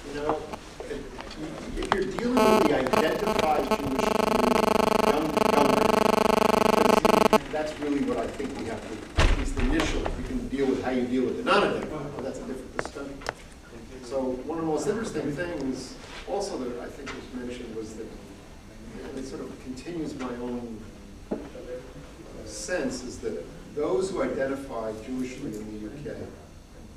you 0.08 0.14
know, 0.16 0.40
if 1.78 1.94
you're 1.94 2.06
dealing 2.06 2.36
with 2.36 2.64
the 2.64 2.74
identified 2.78 3.64
Jewish 3.68 4.08
young, 5.08 5.26
younger, 5.54 5.86
that's 7.52 7.74
really 7.80 8.02
what 8.06 8.18
I 8.18 8.28
think 8.28 8.58
we 8.60 8.66
have 8.66 8.82
to, 8.82 9.22
at 9.22 9.38
least 9.40 9.58
initially, 9.60 10.06
we 10.18 10.24
can 10.24 10.48
deal 10.48 10.68
with 10.68 10.84
how 10.84 10.92
you 10.92 11.06
deal 11.06 11.26
with 11.26 11.38
the 11.38 11.44
non-identified, 11.44 12.14
well, 12.14 12.24
that's 12.24 12.40
a 12.40 12.44
different 12.44 12.78
discussion. 12.78 13.18
So 14.04 14.22
one 14.48 14.60
of 14.60 14.66
the 14.66 14.72
interesting 14.90 15.32
things 15.34 15.96
also 16.28 16.58
that 16.58 16.80
I 16.80 16.88
think 16.88 17.10
was 17.14 17.46
mentioned 17.46 17.76
was 17.76 17.96
that, 17.96 18.08
it 19.16 19.26
sort 19.26 19.42
of 19.42 19.64
continues 19.64 20.18
my 20.20 20.34
own 20.36 20.80
sense, 22.46 23.04
is 23.04 23.20
that 23.20 23.44
those 23.76 24.10
who 24.12 24.24
identify 24.24 24.92
Jewishly 25.04 25.54
in 25.56 26.04
the 26.04 26.12
UK, 26.12 26.18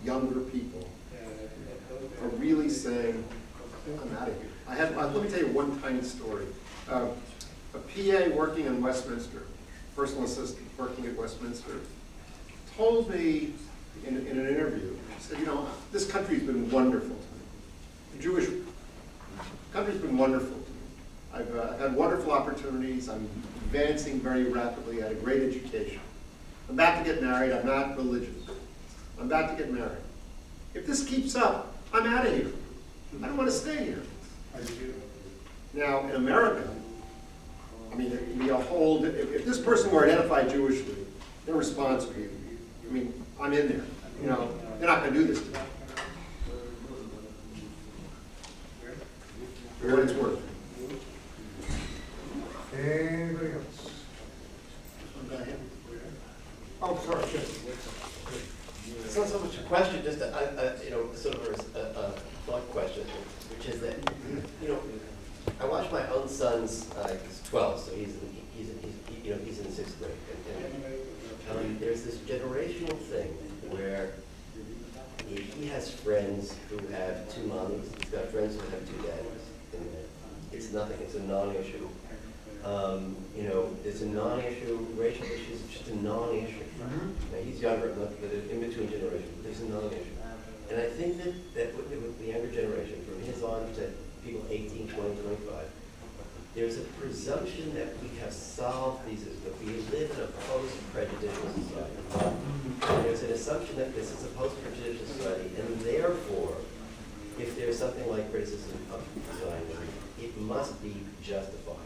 younger 0.05 0.41
people, 0.41 0.89
are 2.23 2.29
really 2.29 2.69
saying, 2.69 3.25
I'm 3.87 4.17
out 4.17 4.29
of 4.29 4.37
here. 4.37 4.51
I 4.69 4.75
have, 4.75 4.97
uh, 4.97 5.09
let 5.09 5.23
me 5.23 5.31
tell 5.31 5.41
you 5.41 5.49
one 5.49 5.81
tiny 5.81 6.03
story. 6.03 6.47
Uh, 6.89 7.09
A 7.75 7.79
PA 7.79 8.35
working 8.35 8.67
in 8.67 8.83
Westminster, 8.83 9.43
personal 9.97 10.25
assistant 10.25 10.67
working 10.79 11.07
at 11.07 11.17
Westminster, 11.17 11.81
told 12.77 13.11
me 13.11 13.53
in, 14.07 14.17
in 14.27 14.39
an 14.39 14.47
interview, 14.47 14.97
said, 15.19 15.39
you 15.39 15.47
know, 15.47 15.69
this 15.93 16.11
country's 16.11 16.43
been 16.43 16.71
wonderful 16.71 17.17
Jewish 18.21 18.49
country's 19.73 19.99
been 19.99 20.19
wonderful 20.19 20.49
to 20.49 20.55
me. 20.55 20.77
I've 21.33 21.57
uh, 21.57 21.77
had 21.79 21.95
wonderful 21.95 22.33
opportunities, 22.33 23.09
I'm 23.09 23.29
advancing 23.65 24.21
very 24.21 24.45
rapidly, 24.45 25.03
I 25.03 25.09
had 25.09 25.13
a 25.13 25.21
great 25.21 25.43
education. 25.43 26.01
I'm 26.69 26.75
about 26.75 26.99
to 26.99 27.13
get 27.13 27.23
married, 27.23 27.53
I'm 27.53 27.67
not 27.67 27.97
religious. 27.97 28.35
I'm 29.19 29.27
about 29.27 29.51
to 29.51 29.57
get 29.57 29.73
married. 29.73 30.03
If 30.75 30.87
this 30.87 31.05
keeps 31.05 31.35
up, 31.35 31.77
I'm 31.93 32.07
out 32.07 32.27
of 32.27 32.35
here. 32.35 32.51
I 33.23 33.27
don't 33.27 33.37
want 33.37 33.49
to 33.49 33.55
stay 33.55 33.85
here. 33.85 34.03
Now, 35.73 36.07
in 36.09 36.17
America, 36.17 36.69
I 37.93 37.95
mean, 37.95 38.13
it 38.13 38.39
be 38.39 38.51
a 38.51 38.57
whole, 38.57 39.05
if, 39.05 39.33
if 39.33 39.45
this 39.45 39.59
person 39.59 39.91
were 39.91 40.05
identified 40.05 40.51
Jewishly, 40.51 41.07
their 41.47 41.55
response 41.55 42.07
would 42.07 42.17
be, 42.17 42.29
I 42.89 42.93
mean, 42.93 43.25
I'm 43.41 43.53
in 43.53 43.69
there, 43.69 43.85
you 44.21 44.29
know, 44.29 44.53
they're 44.79 44.89
not 44.89 45.03
gonna 45.03 45.15
do 45.15 45.25
this 45.25 45.41
to 45.41 45.49
me. 45.49 45.59
For 49.81 49.91
what 49.91 49.99
it's 50.01 50.13
worth. 50.13 50.41
Anybody 52.77 53.53
else? 53.53 53.91
Oh, 56.83 56.97
sorry, 57.05 57.25
yes. 57.35 57.61
It's 59.05 59.17
not 59.17 59.29
so 59.29 59.39
much 59.41 59.59
a 59.59 59.63
question, 59.63 60.03
just 60.03 60.21
a, 60.21 60.27
a, 60.35 60.67
a, 60.81 60.85
you 60.85 60.91
know, 60.91 61.13
sort 61.15 61.35
of 61.37 61.47
a, 61.47 61.79
a, 61.79 61.83
a 61.83 62.11
thought 62.47 62.71
question, 62.71 63.05
which 63.57 63.69
is 63.69 63.81
that, 63.81 63.97
you 64.63 64.69
know, 64.69 64.79
I 65.61 65.67
watch 65.67 65.91
my 65.91 66.07
own 66.09 66.29
son's, 66.29 66.91
uh, 66.93 67.17
he's 67.27 67.43
twelve, 67.49 67.81
so 67.81 67.93
he's, 67.95 68.15
in- 68.15 68.37
he's, 68.57 68.69
in- 68.71 68.79
he's, 68.83 68.95
he- 69.23 69.29
you 69.29 69.35
know, 69.35 69.41
he's 69.45 69.59
in 69.61 69.71
sixth 69.73 69.99
grade. 69.99 70.13
And, 70.57 70.85
and, 70.85 71.59
um, 71.59 71.79
there's 71.81 72.03
this 72.03 72.17
generational 72.19 72.97
thing 72.99 73.29
where 73.71 74.13
he, 75.27 75.37
he 75.43 75.67
has 75.69 75.91
friends 75.93 76.55
who 76.71 76.79
have 76.89 77.33
two 77.35 77.43
mommies, 77.43 77.87
he's 78.01 78.11
got 78.11 78.29
friends 78.29 78.55
who 78.57 78.63
have 78.71 78.89
two 78.89 78.97
daddies. 79.07 79.45
And 80.53 80.60
it's 80.71 80.79
nothing, 80.79 80.99
it's 81.03 81.15
a 81.17 81.23
non-issue. 81.23 81.89
Um, 82.65 83.17
you 83.35 83.43
know, 83.43 83.75
it's 83.85 84.03
a 84.03 84.07
non-issue, 84.07 84.87
racial 84.95 85.27
issues, 85.27 85.63
it's 85.63 85.73
just 85.73 85.89
a 85.89 85.97
non-issue. 85.97 86.63
Mm-hmm. 86.79 87.35
Now, 87.35 87.43
he's 87.43 87.61
younger, 87.61 87.89
not, 87.97 88.15
but 88.21 88.31
in 88.31 88.61
between 88.61 88.89
generations, 88.89 89.35
but 89.35 89.45
there's 89.45 89.61
a 89.63 89.69
non-issue. 89.69 90.15
And 90.71 90.81
I 90.81 90.87
think 90.87 91.19
that, 91.25 91.35
that 91.55 91.75
with, 91.75 91.91
with 91.91 92.19
the 92.21 92.27
younger 92.27 92.53
generation, 92.53 93.03
from 93.03 93.19
his 93.23 93.43
on 93.43 93.67
to 93.75 93.91
people 94.23 94.47
18, 94.49 94.87
20, 94.87 94.95
25, 94.95 95.67
there's 96.55 96.79
a 96.79 96.87
presumption 97.03 97.75
that 97.75 97.91
we 98.03 98.17
have 98.19 98.33
solved 98.33 99.09
these 99.11 99.23
issues, 99.23 99.41
that 99.43 99.59
we 99.59 99.75
live 99.91 100.11
in 100.15 100.23
a 100.23 100.31
post-prejudicial 100.47 101.51
society. 101.51 101.99
And 102.95 103.05
there's 103.05 103.23
an 103.25 103.33
assumption 103.33 103.75
that 103.77 103.93
this 103.95 104.13
is 104.13 104.23
a 104.23 104.29
post-prejudicial 104.39 105.07
society, 105.07 105.51
and 105.59 105.81
therefore, 105.81 106.55
if 107.41 107.57
there's 107.57 107.79
something 107.79 108.09
like 108.11 108.31
racism 108.33 108.77
um, 108.93 109.01
of 109.01 109.39
Zionism, 109.41 109.50
it 110.23 110.37
must 110.41 110.83
be 110.83 110.97
justified. 111.23 111.77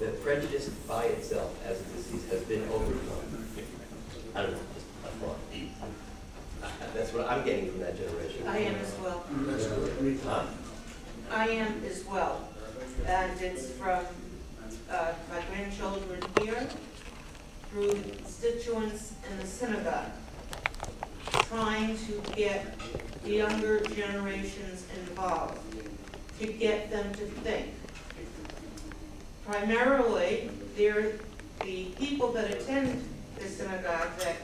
That 0.00 0.22
prejudice 0.22 0.68
by 0.88 1.04
itself 1.04 1.54
as 1.66 1.80
a 1.80 1.84
disease 1.84 2.28
has 2.30 2.42
been 2.42 2.62
overcome. 2.70 3.46
I 4.34 4.42
don't 4.42 4.52
know, 4.52 4.58
just 4.74 4.86
a 5.04 5.08
thought. 5.24 5.38
Uh, 6.62 6.68
That's 6.94 7.12
what 7.12 7.28
I'm 7.30 7.44
getting 7.44 7.70
from 7.70 7.80
that 7.80 7.96
generation. 7.96 8.46
I 8.46 8.58
am 8.58 8.74
as 8.76 8.94
well. 9.00 9.24
Huh? 10.24 10.44
I 11.30 11.48
am 11.48 11.82
as 11.84 12.04
well. 12.04 12.48
And 13.06 13.40
it's 13.40 13.70
from 13.72 14.04
uh, 14.90 15.12
my 15.30 15.40
grandchildren 15.50 16.20
here 16.40 16.68
through 17.70 17.92
the 17.92 18.10
constituents 18.16 19.12
in 19.30 19.38
the 19.38 19.46
synagogue, 19.46 20.10
trying 21.48 21.96
to 21.98 22.22
get 22.36 22.74
the 23.24 23.30
younger 23.30 23.80
generations 23.80 24.86
involved, 25.00 25.58
to 26.40 26.46
get 26.46 26.90
them 26.90 27.12
to 27.14 27.26
think. 27.26 27.68
Primarily, 29.46 30.50
they're 30.76 31.12
the 31.60 31.84
people 31.98 32.32
that 32.32 32.50
attend 32.50 33.02
the 33.38 33.48
synagogue 33.48 34.16
that 34.18 34.36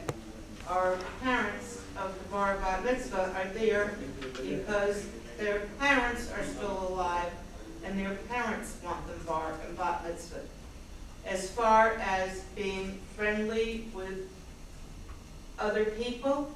are 0.69 0.97
parents 1.23 1.81
of 1.99 2.17
the 2.19 2.29
bar 2.31 2.57
bat 2.59 2.85
mitzvah 2.85 3.35
are 3.37 3.49
there 3.55 3.95
because 4.43 5.07
their 5.39 5.61
parents 5.79 6.31
are 6.33 6.45
still 6.45 6.89
alive 6.89 7.33
and 7.85 7.99
their 7.99 8.15
parents 8.29 8.77
want 8.85 9.07
them 9.07 9.19
bar 9.27 9.55
and 9.67 9.77
bat 9.77 10.05
mitzvah. 10.07 10.41
As 11.27 11.51
far 11.51 11.95
as 12.01 12.41
being 12.57 12.99
friendly 13.17 13.89
with 13.95 14.29
other 15.59 15.85
people, 15.85 16.51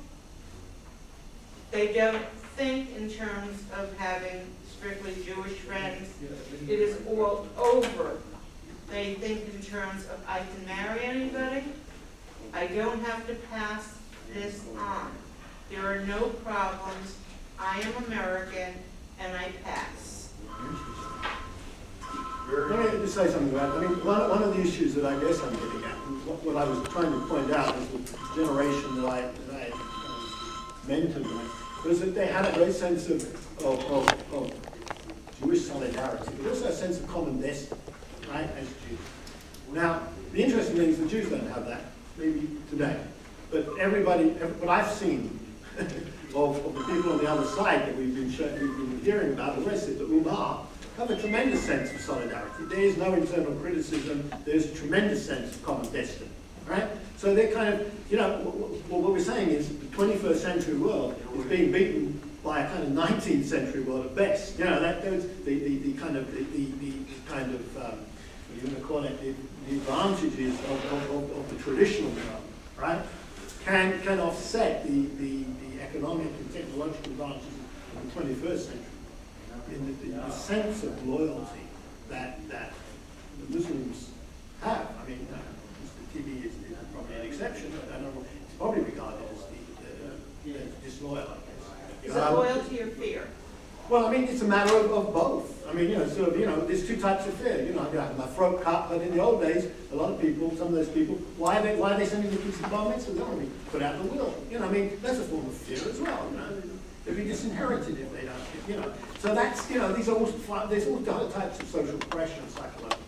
they 1.70 1.92
don't 1.92 2.24
think 2.56 2.96
in 2.96 3.10
terms 3.10 3.62
of 3.76 3.96
having 3.98 4.46
strictly 4.84 5.14
Jewish 5.24 5.54
friends. 5.60 6.12
It 6.68 6.78
is 6.78 6.98
all 7.06 7.48
over. 7.56 8.18
They 8.90 9.14
think 9.14 9.42
in 9.54 9.62
terms 9.62 10.04
of 10.04 10.22
I 10.28 10.40
can 10.40 10.66
marry 10.66 11.00
anybody, 11.00 11.64
I 12.52 12.66
don't 12.66 13.02
have 13.02 13.26
to 13.28 13.34
pass 13.50 13.96
this 14.34 14.62
on. 14.78 15.10
There 15.70 15.90
are 15.90 16.00
no 16.00 16.28
problems, 16.44 17.16
I 17.58 17.80
am 17.80 18.04
American, 18.04 18.74
and 19.20 19.34
I 19.34 19.52
pass. 19.64 20.34
Let 22.52 22.92
me 22.92 23.00
just 23.00 23.14
say 23.14 23.30
something 23.30 23.54
about, 23.54 23.78
I 23.78 23.86
mean, 23.86 24.04
one, 24.04 24.28
one 24.28 24.42
of 24.42 24.54
the 24.54 24.60
issues 24.60 24.94
that 24.96 25.06
I 25.06 25.18
guess 25.18 25.42
I'm 25.42 25.54
getting 25.54 25.82
at, 25.82 25.96
what, 26.28 26.44
what 26.44 26.56
I 26.58 26.68
was 26.68 26.86
trying 26.88 27.10
to 27.10 27.26
point 27.26 27.50
out 27.52 27.74
is 27.74 27.88
the 27.88 28.44
generation 28.44 29.00
that 29.00 29.08
I, 29.08 29.20
that 29.48 29.62
I 29.62 30.86
mentored, 30.86 31.24
right, 31.24 31.86
was 31.86 32.00
that 32.00 32.14
they 32.14 32.26
had 32.26 32.44
a 32.44 32.52
great 32.52 32.74
sense 32.74 33.08
of, 33.08 33.22
of, 33.64 33.82
of, 33.90 34.32
of 34.34 34.63
Jewish 35.40 35.62
solidarity, 35.62 36.32
but 36.42 36.50
also 36.50 36.66
a 36.66 36.72
sense 36.72 36.98
of 37.00 37.08
common 37.08 37.40
destiny, 37.40 37.80
right, 38.30 38.48
as 38.58 38.66
Jews. 38.88 38.98
Now, 39.72 40.02
the 40.32 40.42
interesting 40.42 40.76
thing 40.76 40.88
is 40.90 40.98
the 40.98 41.06
Jews 41.06 41.28
don't 41.30 41.46
have 41.48 41.66
that, 41.66 41.82
maybe 42.18 42.48
today, 42.70 42.96
but 43.50 43.66
everybody, 43.80 44.30
every- 44.40 44.48
what 44.60 44.68
I've 44.68 44.90
seen 44.92 45.38
of, 46.34 46.56
of 46.64 46.74
the 46.74 46.84
people 46.92 47.12
on 47.12 47.18
the 47.18 47.28
other 47.30 47.46
side 47.46 47.80
that 47.86 47.96
we've 47.96 48.14
been, 48.14 48.28
we've 48.28 48.90
been 48.90 49.00
hearing 49.04 49.32
about, 49.32 49.56
the 49.56 49.62
rest 49.68 49.88
of 49.88 49.98
the 49.98 50.04
Ummah, 50.04 50.66
have 50.96 51.10
a 51.10 51.16
tremendous 51.16 51.62
sense 51.64 51.92
of 51.92 52.00
solidarity. 52.00 52.64
There 52.66 52.78
is 52.80 52.96
no 52.96 53.12
internal 53.14 53.52
criticism. 53.56 54.30
There's 54.44 54.66
a 54.66 54.74
tremendous 54.76 55.26
sense 55.26 55.56
of 55.56 55.62
common 55.64 55.90
destiny, 55.92 56.30
right? 56.68 56.86
So 57.16 57.34
they're 57.34 57.50
kind 57.52 57.74
of, 57.74 57.92
you 58.10 58.16
know, 58.16 58.38
w- 58.44 58.60
w- 58.60 58.82
what 58.88 59.12
we're 59.12 59.18
saying 59.18 59.48
is 59.48 59.68
the 59.70 59.86
21st 59.86 60.36
century 60.36 60.74
world 60.76 61.20
is 61.36 61.44
being 61.46 61.72
beaten 61.72 62.20
by 62.44 62.60
a 62.60 62.68
kind 62.68 62.82
of 62.82 63.08
19th 63.08 63.44
century 63.44 63.80
world 63.80 64.04
at 64.04 64.14
best. 64.14 64.58
You 64.58 64.66
know, 64.66 64.78
that 64.78 65.02
there's 65.02 65.24
the, 65.24 65.58
the, 65.58 65.78
the 65.78 65.92
kind 65.94 66.16
of, 66.16 66.30
the, 66.30 66.44
the, 66.44 66.66
the 66.66 66.92
kind 67.26 67.54
of, 67.54 67.76
um, 67.78 67.98
you 68.54 68.60
going 68.60 68.76
to 68.76 68.82
call 68.82 69.04
it, 69.04 69.18
the, 69.20 69.34
the 69.68 69.76
advantages 69.76 70.54
of, 70.60 70.92
of, 70.92 71.10
of, 71.10 71.38
of 71.38 71.50
the 71.50 71.62
traditional 71.62 72.10
world, 72.10 72.42
right? 72.76 73.00
Can, 73.64 73.98
can 74.02 74.20
offset 74.20 74.84
the, 74.84 74.90
the, 74.90 75.44
the 75.44 75.82
economic 75.82 76.26
and 76.26 76.52
technological 76.52 77.12
advantages 77.12 77.48
of 77.96 78.14
the 78.14 78.20
21st 78.20 78.58
century 78.58 78.84
in 79.72 79.86
the, 79.86 80.20
the, 80.20 80.30
sense 80.30 80.82
of 80.82 81.06
loyalty 81.06 81.64
that, 82.10 82.46
that 82.50 82.74
the 83.40 83.56
Muslims 83.56 84.10
have. 84.60 84.86
I 85.02 85.08
mean, 85.08 85.26
uh, 85.32 85.36
Mr. 85.82 86.12
Tibi 86.12 86.46
is, 86.46 86.52
is 86.52 86.76
probably 86.92 87.16
an 87.16 87.22
exception, 87.22 87.72
but 87.74 87.90
I 87.90 88.02
don't 88.02 88.14
know, 88.14 88.22
it's 88.44 88.54
probably 88.58 88.82
regarded 88.82 89.24
as 89.32 89.46
the, 89.46 89.54
disloyal. 90.84 91.38
Is 92.04 92.14
it 92.14 92.18
loyalty 92.18 92.80
or 92.82 92.86
fear? 92.88 93.28
well, 93.88 94.06
I 94.06 94.10
mean, 94.10 94.24
it's 94.24 94.40
a 94.40 94.46
matter 94.46 94.74
of, 94.76 94.90
of 94.90 95.12
both. 95.12 95.66
I 95.68 95.72
mean, 95.72 95.90
you 95.90 95.98
know, 95.98 96.06
sort 96.08 96.30
of, 96.30 96.38
you 96.38 96.46
know, 96.46 96.60
there's 96.66 96.86
two 96.86 96.96
types 96.96 97.26
of 97.26 97.34
fear. 97.34 97.62
You 97.62 97.74
know, 97.74 97.80
I 97.80 98.02
have 98.02 98.16
my 98.16 98.26
throat 98.28 98.62
cut, 98.62 98.88
but 98.88 99.02
in 99.02 99.14
the 99.14 99.20
old 99.22 99.42
days, 99.42 99.68
a 99.92 99.96
lot 99.96 100.12
of 100.12 100.20
people, 100.20 100.50
some 100.56 100.68
of 100.68 100.72
those 100.72 100.88
people, 100.88 101.16
why 101.36 101.58
are 101.58 101.62
they, 101.62 101.76
why 101.76 101.92
are 101.92 101.98
they 101.98 102.06
sending 102.06 102.30
the 102.30 102.36
kids 102.38 102.58
to 102.58 102.68
bar 102.68 102.90
mitzvahs? 102.92 103.14
They 103.14 103.20
want 103.20 103.34
to 103.34 103.40
be 103.40 103.50
put 103.70 103.82
out 103.82 103.96
of 103.96 104.04
the 104.04 104.16
will. 104.16 104.34
You 104.50 104.58
know, 104.58 104.66
I 104.66 104.70
mean, 104.70 104.98
that's 105.02 105.18
a 105.18 105.22
form 105.22 105.46
of 105.46 105.54
fear 105.54 105.76
as 105.76 106.00
well, 106.00 106.28
you 106.30 106.36
know. 106.38 106.62
They'll 107.04 107.14
be 107.14 107.24
disinherited 107.24 107.98
if 107.98 108.12
they 108.12 108.22
don't, 108.26 108.68
you 108.68 108.76
know. 108.80 108.92
So 109.18 109.34
that's, 109.34 109.70
you 109.70 109.78
know, 109.78 109.92
these 109.92 110.08
are 110.08 110.16
all, 110.16 110.66
there's 110.68 110.86
all 110.86 111.10
other 111.10 111.30
types 111.30 111.60
of 111.60 111.68
social 111.68 111.98
pressure 111.98 112.40
and 112.40 112.50
psychological. 112.50 113.04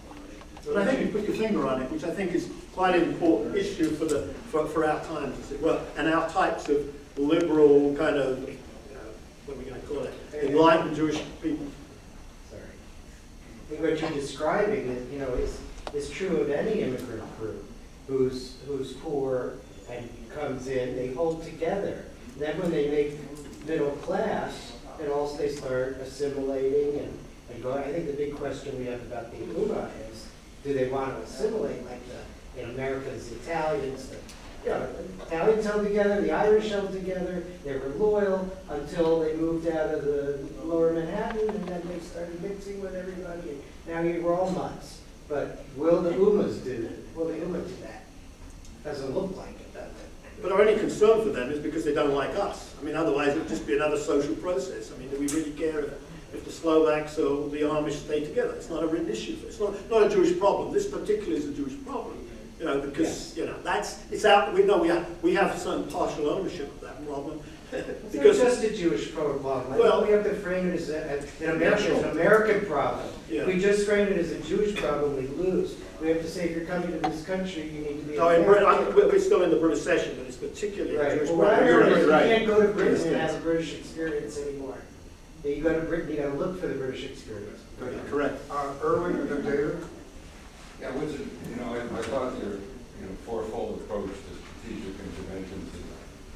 But 0.66 0.76
I 0.78 0.84
think 0.84 1.00
you 1.00 1.12
put 1.12 1.28
your 1.28 1.36
finger 1.36 1.66
on 1.68 1.80
it, 1.80 1.90
which 1.90 2.04
I 2.04 2.10
think 2.10 2.32
is 2.32 2.50
quite 2.74 2.96
an 2.96 3.04
important 3.04 3.54
issue 3.56 3.90
for 3.90 4.04
the, 4.04 4.26
for, 4.50 4.66
for 4.66 4.84
our 4.84 5.02
times, 5.04 5.52
it 5.52 5.60
and 5.96 6.08
our 6.08 6.28
types 6.28 6.68
of 6.68 6.92
liberal 7.16 7.94
kind 7.96 8.16
of, 8.16 8.50
what 9.46 9.56
are 9.56 9.60
we 9.60 9.64
going 9.64 9.80
to 9.80 9.86
call 9.86 10.02
it, 10.02 10.12
enlightened 10.42 10.96
Jewish 10.96 11.20
people. 11.40 11.66
Sorry. 12.50 12.62
I 12.62 13.70
think 13.70 13.80
what 13.80 14.00
you're 14.00 14.20
describing 14.20 14.88
is, 14.88 15.12
you 15.12 15.20
know, 15.20 15.32
is, 15.34 15.60
is 15.94 16.10
true 16.10 16.38
of 16.38 16.50
any 16.50 16.80
immigrant 16.80 17.38
group 17.38 17.64
who's, 18.08 18.56
who's 18.66 18.92
poor 18.94 19.54
and 19.88 20.08
comes 20.34 20.66
in, 20.66 20.96
they 20.96 21.08
hold 21.08 21.44
together. 21.44 22.04
Then 22.38 22.58
when 22.60 22.70
they 22.72 22.90
make 22.90 23.66
middle 23.66 23.92
class, 23.92 24.72
and 25.00 25.10
also 25.10 25.38
they 25.38 25.48
start 25.48 25.98
assimilating 25.98 27.00
and, 27.00 27.18
and 27.52 27.62
going, 27.62 27.84
I 27.84 27.92
think 27.92 28.06
the 28.06 28.14
big 28.14 28.34
question 28.34 28.76
we 28.78 28.86
have 28.86 29.00
about 29.02 29.30
the 29.30 29.38
Ummah 29.38 29.90
is, 30.10 30.26
do 30.64 30.74
they 30.74 30.88
want 30.88 31.16
to 31.16 31.22
assimilate 31.22 31.84
like 31.86 32.00
the, 32.08 32.62
in 32.62 32.70
America's 32.70 33.30
Italians, 33.30 34.08
the 34.08 34.16
you 34.66 34.72
know, 34.72 34.88
Italians 35.26 35.64
held 35.64 35.84
together, 35.84 36.20
the 36.20 36.32
Irish 36.32 36.70
held 36.70 36.92
together, 36.92 37.44
they 37.64 37.74
were 37.78 37.88
loyal 37.96 38.50
until 38.68 39.20
they 39.20 39.34
moved 39.34 39.68
out 39.68 39.94
of 39.94 40.04
the 40.04 40.38
lower 40.64 40.92
Manhattan, 40.92 41.48
and 41.48 41.68
then 41.68 41.82
they 41.86 42.00
started 42.00 42.42
mixing 42.42 42.80
with 42.80 42.94
everybody, 42.94 43.58
now 43.86 44.00
you- 44.00 44.22
we're 44.22 44.34
all 44.34 44.50
nuts. 44.50 44.98
But 45.28 45.64
will 45.76 46.02
the 46.02 46.10
Umas 46.10 46.62
do 46.64 46.82
that? 46.82 47.16
Will 47.16 47.26
the 47.26 47.34
Ummah 47.34 47.66
do 47.66 47.74
that? 47.82 48.04
Doesn't 48.84 49.14
look 49.14 49.36
like 49.36 49.50
it, 49.60 49.72
does 49.74 49.84
it? 49.84 50.42
But 50.42 50.52
our 50.52 50.60
only 50.60 50.76
concern 50.76 51.22
for 51.22 51.30
them 51.30 51.50
is 51.50 51.60
because 51.60 51.84
they 51.84 51.94
don't 51.94 52.14
like 52.14 52.36
us. 52.36 52.70
I 52.80 52.84
mean, 52.84 52.94
otherwise 52.94 53.30
it 53.30 53.38
would 53.38 53.48
just 53.48 53.66
be 53.66 53.74
another 53.74 53.98
social 53.98 54.34
process. 54.36 54.92
I 54.94 54.98
mean, 54.98 55.10
do 55.10 55.18
we 55.18 55.26
really 55.28 55.52
care 55.52 55.80
if, 55.80 55.92
if 56.34 56.44
the 56.44 56.52
Slovaks 56.52 57.18
or 57.18 57.48
the 57.48 57.62
Amish 57.62 58.04
stay 58.04 58.24
together. 58.24 58.54
It's 58.54 58.68
not 58.68 58.82
a 58.82 58.86
written 58.86 59.08
issue. 59.08 59.36
It's 59.46 59.58
not, 59.58 59.74
not 59.90 60.04
a 60.04 60.08
Jewish 60.08 60.38
problem. 60.38 60.72
This 60.72 60.86
particularly 60.86 61.36
is 61.36 61.46
a 61.46 61.52
Jewish 61.52 61.74
problem. 61.84 62.25
You 62.58 62.64
know, 62.64 62.80
because, 62.80 63.36
you 63.36 63.44
know, 63.44 63.56
that's, 63.62 64.00
it's 64.10 64.24
out, 64.24 64.54
we 64.54 64.62
know 64.62 64.78
we 64.78 64.88
have, 64.88 65.06
we 65.22 65.34
have 65.34 65.58
some 65.58 65.84
partial 65.88 66.30
ownership 66.30 66.72
of 66.74 66.80
that 66.80 67.06
problem. 67.06 67.40
It's 67.72 68.12
Because, 68.12 68.38
just 68.38 68.62
a 68.64 68.74
Jewish 68.74 69.12
problem. 69.12 69.44
I 69.72 69.76
Well- 69.78 70.02
we 70.04 70.10
have 70.12 70.24
to 70.24 70.34
frame 70.36 70.68
it 70.70 70.74
as 70.80 70.88
a, 70.88 71.22
an 71.44 71.50
American, 71.56 71.92
it's 71.92 72.02
an 72.04 72.10
American 72.12 72.64
problem. 72.66 73.06
Yeah. 73.28 73.42
If 73.42 73.46
we 73.48 73.58
just 73.60 73.86
frame 73.86 74.08
it 74.08 74.16
as 74.18 74.30
a 74.30 74.38
Jewish 74.40 74.74
problem, 74.76 75.16
we 75.16 75.26
lose. 75.26 75.74
We 76.00 76.08
have 76.08 76.22
to 76.22 76.28
say, 76.28 76.48
if 76.48 76.56
you're 76.56 76.64
coming 76.64 76.92
to 76.92 76.98
this 77.10 77.24
country, 77.26 77.64
you 77.64 77.80
need 77.80 78.00
to 78.00 78.04
be. 78.12 78.16
no, 78.16 78.28
in 78.30 78.44
Britain, 78.44 78.62
American. 78.64 78.86
I'm- 78.86 78.96
we're 78.96 79.08
we're 79.12 79.18
still 79.18 79.42
in 79.42 79.50
the 79.50 79.56
British 79.56 79.82
session, 79.82 80.14
but 80.16 80.26
it's 80.26 80.36
particularly 80.36 80.96
a 80.96 81.02
Right, 81.02 81.14
Jewish 81.18 81.28
well, 81.28 81.38
what 81.38 81.46
I 81.54 81.56
problem. 81.58 81.74
heard 81.82 81.92
is 81.92 82.04
you 82.06 82.10
can't 82.36 82.46
go 82.46 82.62
to 82.66 82.68
Britain 82.72 82.94
and 83.02 83.10
Yes. 83.10 83.32
have 83.32 83.40
a 83.40 83.44
British 83.44 83.74
experience 83.74 84.38
anymore. 84.38 84.78
You 85.44 85.62
go 85.62 85.74
to 85.78 85.84
Britain, 85.86 86.10
you 86.10 86.16
gotta 86.22 86.34
look 86.34 86.58
for 86.60 86.68
the 86.68 86.74
British 86.74 87.04
experience. 87.04 87.60
Correct. 88.10 88.40
Uh, 88.50 88.72
Erwin 88.82 89.16
and 89.16 89.28
then 89.28 89.42
David? 89.44 89.76
Yeah, 90.80 90.92
which 90.92 91.16
you 91.16 91.56
know, 91.56 91.72
I, 91.72 91.80
I 91.88 92.02
thought 92.04 92.36
your, 92.36 92.60
you 92.60 93.04
know, 93.08 93.14
fourfold 93.24 93.80
approach 93.80 94.12
to 94.12 94.30
strategic 94.36 94.92
interventions 94.92 95.72
is 95.72 95.84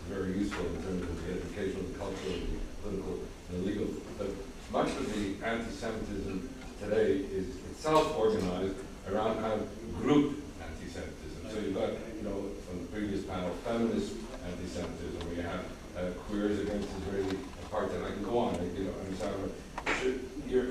very 0.08 0.32
useful 0.32 0.64
in 0.64 0.82
terms 0.82 1.02
of 1.04 1.12
the 1.20 1.36
educational, 1.36 1.84
the 1.92 1.98
cultural, 2.00 2.40
the 2.40 2.58
political, 2.80 3.20
the 3.52 3.56
legal. 3.58 3.88
But 4.16 4.32
much 4.72 4.88
of 4.96 5.04
the 5.12 5.36
anti-Semitism 5.44 6.48
today 6.80 7.28
is 7.28 7.52
itself 7.70 8.16
organized 8.16 8.76
around 9.12 9.40
kind 9.44 9.60
of 9.60 9.68
group 10.00 10.40
anti-Semitism. 10.56 11.40
So 11.52 11.58
you've 11.60 11.76
got, 11.76 11.92
you 12.16 12.24
know, 12.24 12.48
from 12.64 12.80
the 12.80 12.88
previous 12.88 13.24
panel, 13.24 13.50
feminist 13.64 14.16
anti-Semitism, 14.46 15.20
where 15.28 15.36
you 15.36 15.42
have 15.42 15.64
uh, 16.00 16.16
queers 16.24 16.60
against 16.60 16.88
Israeli 17.04 17.36
apartheid. 17.68 18.08
I 18.08 18.12
can 18.16 18.24
go 18.24 18.38
on, 18.38 18.54
you 18.72 18.84
know, 18.84 18.94
I'm 19.04 19.16
sorry. 19.20 20.16
your 20.48 20.66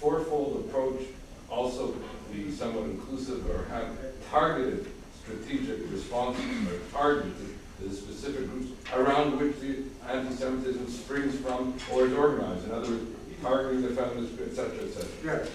fourfold 0.00 0.66
approach 0.66 1.02
also 1.48 1.94
be 2.32 2.50
somewhat 2.50 2.84
inclusive 2.84 3.48
or 3.50 3.64
have 3.66 3.86
targeted 4.30 4.86
strategic 5.22 5.90
responses 5.90 6.44
or 6.68 6.78
targeted 6.92 7.34
to 7.36 7.88
the 7.88 7.94
specific 7.94 8.48
groups 8.48 8.72
around 8.94 9.38
which 9.38 9.58
the 9.60 9.84
anti-Semitism 10.08 10.88
springs 10.88 11.36
from 11.36 11.74
or 11.92 12.06
is 12.06 12.12
organized? 12.12 12.64
In 12.64 12.72
other 12.72 12.90
words, 12.90 13.06
targeting 13.42 13.82
the 13.82 13.88
feminists, 13.88 14.38
et 14.40 14.54
cetera, 14.54 14.84
et 14.84 14.92
cetera. 14.92 15.10
Yes. 15.24 15.50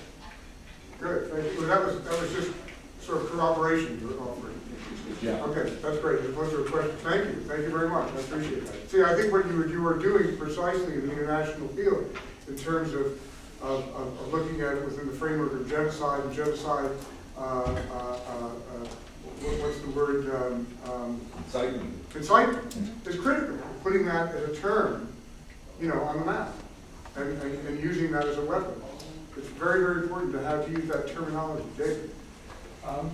Good, 1.00 1.32
thank 1.32 1.54
you. 1.54 1.60
Well, 1.60 1.68
that 1.70 1.86
was, 1.86 2.02
that 2.04 2.22
was 2.22 2.34
just 2.34 2.52
sort 3.02 3.22
of 3.22 3.30
corroboration 3.30 4.00
you 4.02 4.08
were 4.08 4.20
offering. 4.24 4.54
Yeah. 5.22 5.42
Okay, 5.46 5.74
that's 5.82 6.00
great. 6.00 6.22
Those 6.36 6.54
are 6.54 6.64
questions. 6.64 7.02
Thank 7.02 7.26
you. 7.26 7.34
Thank 7.48 7.62
you 7.62 7.70
very 7.70 7.90
much. 7.90 8.12
I 8.14 8.20
appreciate 8.20 8.66
that. 8.68 8.90
See, 8.90 9.04
I 9.04 9.16
think 9.16 9.32
what 9.32 9.46
you 9.48 9.66
you 9.68 9.82
were 9.82 9.98
doing 9.98 10.38
precisely 10.38 10.96
in 10.96 11.08
the 11.08 11.14
international 11.14 11.70
field 11.70 12.16
in 12.48 12.58
terms 12.58 12.94
of, 12.94 13.20
of, 13.62 13.88
of 13.96 14.20
of 14.20 14.34
looking 14.34 14.62
at 14.62 14.76
it 14.76 14.86
within 14.86 15.08
the 15.08 15.14
framework 15.14 15.54
of 15.54 15.70
genocide 15.70 16.24
and 16.24 16.34
genocide, 16.34 16.92
uh, 17.38 17.42
uh, 17.42 17.44
uh, 17.44 18.46
uh, 18.46 18.88
what's 19.62 19.80
the 19.80 19.90
word, 19.92 20.30
um, 20.36 20.68
um, 20.92 21.22
Incitement. 21.46 21.94
incitement 22.16 23.08
is 23.08 23.20
critical. 23.20 23.58
Putting 23.84 24.06
that 24.06 24.34
as 24.36 24.50
a 24.50 24.56
term, 24.62 25.14
you 25.80 25.88
know, 25.88 26.02
on 26.02 26.20
the 26.20 26.26
map 26.26 26.52
and, 27.16 27.42
and, 27.42 27.68
and 27.68 27.84
using 27.84 28.12
that 28.12 28.26
as 28.26 28.38
a 28.38 28.46
weapon. 28.46 28.74
It's 29.38 29.48
very, 29.50 29.82
very 29.82 30.02
important 30.04 30.34
to 30.34 30.40
have 30.44 30.66
to 30.66 30.72
use 30.72 30.88
that 30.90 31.08
terminology. 31.08 31.64
David? 31.78 32.10
Um, 32.86 33.12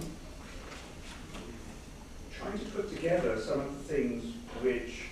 trying 2.32 2.60
to 2.60 2.66
put 2.66 2.90
together 2.94 3.40
some 3.40 3.60
of 3.60 3.78
the 3.78 3.94
things 3.94 4.36
which 4.62 5.06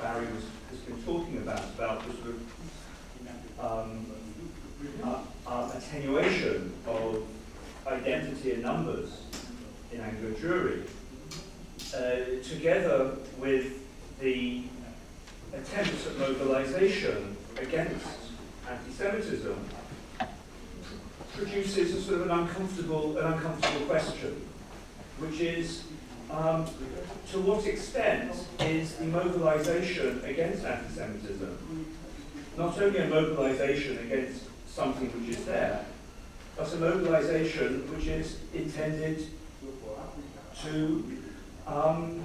Barry 0.00 0.26
was, 0.26 0.44
has 0.70 0.78
been 0.80 1.02
talking 1.02 1.38
about, 1.38 1.62
about 1.76 2.06
the 2.06 2.12
sort 2.14 2.36
of 2.36 3.60
um, 3.64 4.06
uh, 5.04 5.18
uh, 5.46 5.70
attenuation 5.74 6.72
of 6.86 7.24
identity 7.86 8.52
and 8.52 8.62
numbers 8.62 9.22
in 9.92 10.00
Anglo 10.00 10.30
Jewry, 10.32 10.82
uh, 11.94 12.42
together 12.42 13.16
with 13.38 13.86
the 14.20 14.62
attempts 15.52 16.06
at 16.06 16.18
mobilization 16.18 17.36
against 17.60 18.06
anti-Semitism, 18.68 19.58
produces 21.34 21.94
a 21.94 22.02
sort 22.02 22.20
of 22.20 22.26
an 22.26 22.38
uncomfortable, 22.38 23.18
an 23.18 23.32
uncomfortable 23.32 23.86
question, 23.86 24.46
which 25.18 25.40
is, 25.40 25.84
um, 26.30 26.64
to 27.30 27.40
what 27.40 27.66
extent 27.66 28.34
is 28.60 28.94
the 28.96 29.06
mobilization 29.06 30.22
against 30.24 30.64
anti-Semitism 30.64 31.86
not 32.56 32.80
only 32.80 32.98
a 32.98 33.06
mobilization 33.06 33.98
against 33.98 34.49
something 34.72 35.08
which 35.08 35.36
is 35.36 35.44
there, 35.44 35.84
but 36.56 36.72
a 36.72 36.76
mobilization 36.76 37.80
which 37.92 38.06
is 38.06 38.38
intended 38.54 39.26
to 40.62 41.18
um, 41.66 42.20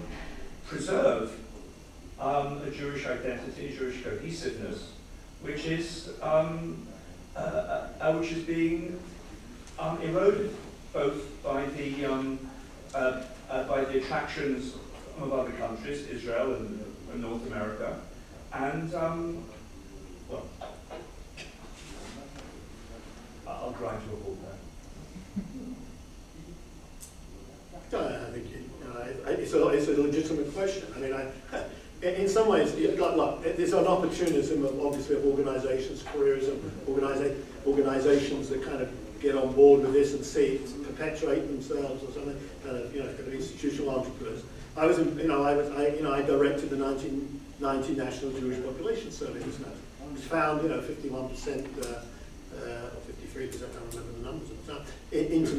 preserve 0.66 1.32
um, 2.20 2.62
a 2.66 2.72
Jewish 2.72 3.06
identity, 3.06 3.76
Jewish 3.78 4.04
cohesiveness, 4.04 4.92
which 5.42 5.66
is 5.66 6.10
um, 6.22 6.88
uh, 7.36 7.40
uh, 7.40 7.88
uh, 8.00 8.14
which 8.14 8.32
is 8.32 8.44
being 8.44 9.00
um, 9.78 10.02
eroded 10.02 10.56
both 10.94 11.44
by 11.44 11.66
the 11.66 12.06
um, 12.06 12.40
uh, 12.94 13.24
uh, 13.50 13.64
by 13.64 13.84
the 13.84 13.98
attractions 13.98 14.76
of 15.20 15.34
other 15.34 15.52
countries, 15.52 16.08
Israel 16.08 16.54
and, 16.54 16.84
and 17.12 17.22
North 17.22 17.46
America, 17.48 18.00
and 18.54 18.94
um, 18.96 19.44
well, 20.30 20.46
I'll 23.48 23.72
grind 23.78 24.02
you 24.10 24.18
a 24.18 24.24
whole. 24.24 24.38
Uh, 27.94 28.28
I 28.28 28.32
think, 28.32 28.48
I- 29.28 29.30
it's 29.32 29.54
a, 29.54 29.68
it's 29.70 29.88
a 29.88 29.92
legitimate 30.02 30.54
question. 30.54 30.86
I 30.96 31.00
mean, 31.00 31.14
I, 31.14 31.28
in 32.06 32.28
some 32.28 32.48
ways, 32.50 32.76
look, 32.76 33.16
look, 33.16 33.44
there's 33.56 33.74
an 33.74 33.86
opportunism 33.88 34.66
of, 34.66 34.86
obviously, 34.86 35.16
of 35.16 35.26
organizations, 35.26 36.04
careerism, 36.04 36.58
organiza- 36.88 37.36
organizations 37.66 38.50
that 38.50 38.64
kind 38.64 38.82
of 38.82 38.90
get 39.22 39.36
on 39.36 39.54
board 39.54 39.82
with 39.82 39.94
this 39.94 40.14
and 40.14 40.24
see 40.26 40.56
it 40.58 40.84
perpetuate 40.84 41.48
themselves 41.48 42.04
or 42.04 42.12
something, 42.12 42.38
kind 42.64 42.78
of, 42.78 42.94
you 42.94 43.02
know, 43.02 43.08
kind 43.14 43.28
of 43.28 43.34
institutional 43.34 43.98
entrepreneurs. 43.98 44.44
I 44.78 44.86
was, 44.86 44.98
you 44.98 45.28
know, 45.28 45.44
I 45.44 45.56
was, 45.56 45.70
I, 45.72 45.88
you 45.96 46.04
know, 46.04 46.14
I 46.14 46.22
directed 46.22 46.70
the 46.70 46.78
1990 46.78 47.94
National 47.96 48.32
Jewish 48.34 48.64
Population 48.66 49.10
Survey, 49.12 49.40
which 49.40 49.58
was 49.58 50.24
found, 50.26 50.64
you 50.64 50.70
know, 50.70 50.82
51 50.82 51.30
percent, 51.30 51.68
uh, 51.82 51.88
uh, 51.88 52.90
53 53.36 53.48
percent, 53.48 53.72
I 53.72 53.80
don't 53.80 53.90
remember 53.92 54.18
the 54.18 54.26
numbers 54.26 54.50
at 54.50 54.66
the 54.66 54.74
time, 54.74 54.86
in- 55.12 55.32
into 55.32 55.56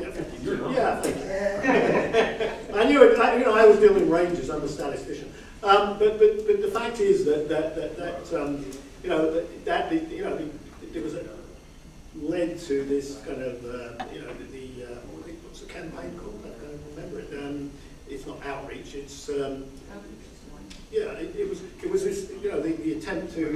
Yeah, 0.00 0.10
52. 0.10 0.72
Yeah, 0.72 1.00
thank 1.02 2.72
you. 2.72 2.74
I 2.80 2.84
knew 2.84 3.02
it, 3.02 3.18
I, 3.18 3.36
you 3.36 3.44
know, 3.44 3.54
I 3.54 3.66
was 3.66 3.78
dealing 3.78 4.08
ranges, 4.08 4.48
I'm 4.48 4.62
a 4.62 4.68
statistician. 4.68 5.32
Um, 5.62 5.98
but, 5.98 6.18
but, 6.18 6.46
but 6.46 6.62
the 6.62 6.68
fact 6.68 7.00
is 7.00 7.24
that, 7.26 7.48
that, 7.48 7.76
that, 7.76 7.96
that 7.96 8.40
um, 8.42 8.64
you 9.02 9.10
know, 9.10 9.32
that, 9.32 9.64
that, 9.64 9.92
you 10.10 10.24
know, 10.24 10.38
it 10.94 11.02
was 11.02 11.14
a, 11.14 11.24
led 12.16 12.58
to 12.60 12.84
this 12.84 13.20
kind 13.26 13.42
of, 13.42 13.64
uh, 13.64 14.04
you 14.12 14.20
know, 14.22 14.32
the, 14.34 14.44
the 14.44 14.84
uh, 14.84 14.96
what's 15.44 15.60
the 15.60 15.66
campaign 15.66 16.18
called? 16.18 16.40
I 16.44 16.64
can't 16.64 16.80
remember 16.94 17.20
it. 17.20 17.38
Um, 17.38 17.70
it's 18.08 18.26
not 18.26 18.44
outreach, 18.46 18.94
it's, 18.94 19.28
um, 19.28 19.64
yeah, 20.90 21.12
it, 21.12 21.34
it 21.36 21.48
was, 21.48 21.62
it 21.82 21.90
was 21.90 22.04
this, 22.04 22.30
you 22.42 22.50
know, 22.50 22.60
the, 22.60 22.72
the 22.72 22.92
attempt 22.98 23.32
to 23.34 23.46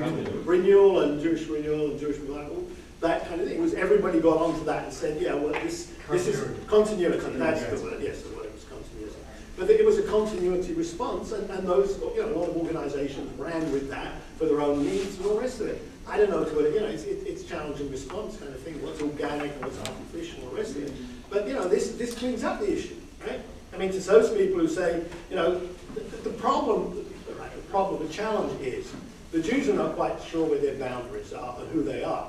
renewal 0.44 1.00
and 1.00 1.20
Jewish 1.20 1.46
renewal 1.48 1.90
and 1.90 2.00
Jewish 2.00 2.16
revival, 2.16 2.66
that 3.00 3.28
kind 3.28 3.40
of 3.40 3.48
thing. 3.48 3.58
It 3.58 3.60
was, 3.60 3.74
everybody 3.74 4.20
got 4.20 4.38
onto 4.38 4.64
that 4.64 4.84
and 4.84 4.92
said, 4.92 5.20
yeah, 5.20 5.34
well, 5.34 5.52
this, 5.62 5.92
this 6.10 6.26
is 6.26 6.66
continuity, 6.66 7.18
that's 7.36 7.64
the 7.64 7.82
word, 7.82 8.02
yes, 8.02 8.22
the 8.22 8.36
word 8.36 8.52
was 8.52 8.64
continuity. 8.64 9.14
But 9.56 9.70
it 9.70 9.84
was 9.84 9.98
a 9.98 10.02
continuity 10.02 10.74
response, 10.74 11.32
and, 11.32 11.48
and 11.50 11.66
those, 11.66 11.98
you 11.98 12.22
know, 12.22 12.28
a 12.28 12.36
lot 12.38 12.48
of 12.50 12.56
organizations 12.56 13.38
ran 13.38 13.70
with 13.72 13.88
that 13.90 14.12
for 14.38 14.46
their 14.46 14.60
own 14.60 14.84
needs 14.84 15.16
and 15.16 15.26
all 15.26 15.34
the 15.34 15.40
rest 15.40 15.60
of 15.60 15.68
it. 15.68 15.82
I 16.08 16.18
don't 16.18 16.30
know, 16.30 16.44
to 16.44 16.72
you 16.72 16.80
know, 16.80 16.86
it's, 16.86 17.04
it, 17.04 17.26
it's 17.26 17.42
challenge 17.44 17.80
and 17.80 17.90
response 17.90 18.36
kind 18.36 18.52
of 18.52 18.60
thing, 18.60 18.80
what's 18.82 19.02
organic 19.02 19.52
and 19.52 19.62
what's 19.62 19.78
artificial 19.78 20.36
and 20.38 20.44
all 20.44 20.50
the 20.50 20.56
rest 20.60 20.76
of 20.76 20.84
it. 20.84 20.92
But, 21.28 21.48
you 21.48 21.54
know, 21.54 21.66
this, 21.68 21.92
this 21.92 22.14
cleans 22.14 22.44
up 22.44 22.60
the 22.60 22.72
issue, 22.72 22.96
right? 23.26 23.40
I 23.74 23.76
mean, 23.76 23.90
to 23.92 23.98
those 23.98 24.30
people 24.30 24.60
who 24.60 24.68
say, 24.68 25.02
you 25.30 25.36
know, 25.36 25.60
the, 25.94 26.00
the 26.00 26.30
problem, 26.30 27.04
right, 27.38 27.54
the 27.54 27.62
problem, 27.70 28.06
the 28.06 28.12
challenge 28.12 28.60
is, 28.60 28.92
the 29.32 29.42
Jews 29.42 29.68
are 29.68 29.74
not 29.74 29.96
quite 29.96 30.22
sure 30.22 30.46
where 30.48 30.60
their 30.60 30.76
boundaries 30.76 31.32
are 31.32 31.58
and 31.58 31.68
who 31.70 31.82
they 31.82 32.04
are. 32.04 32.28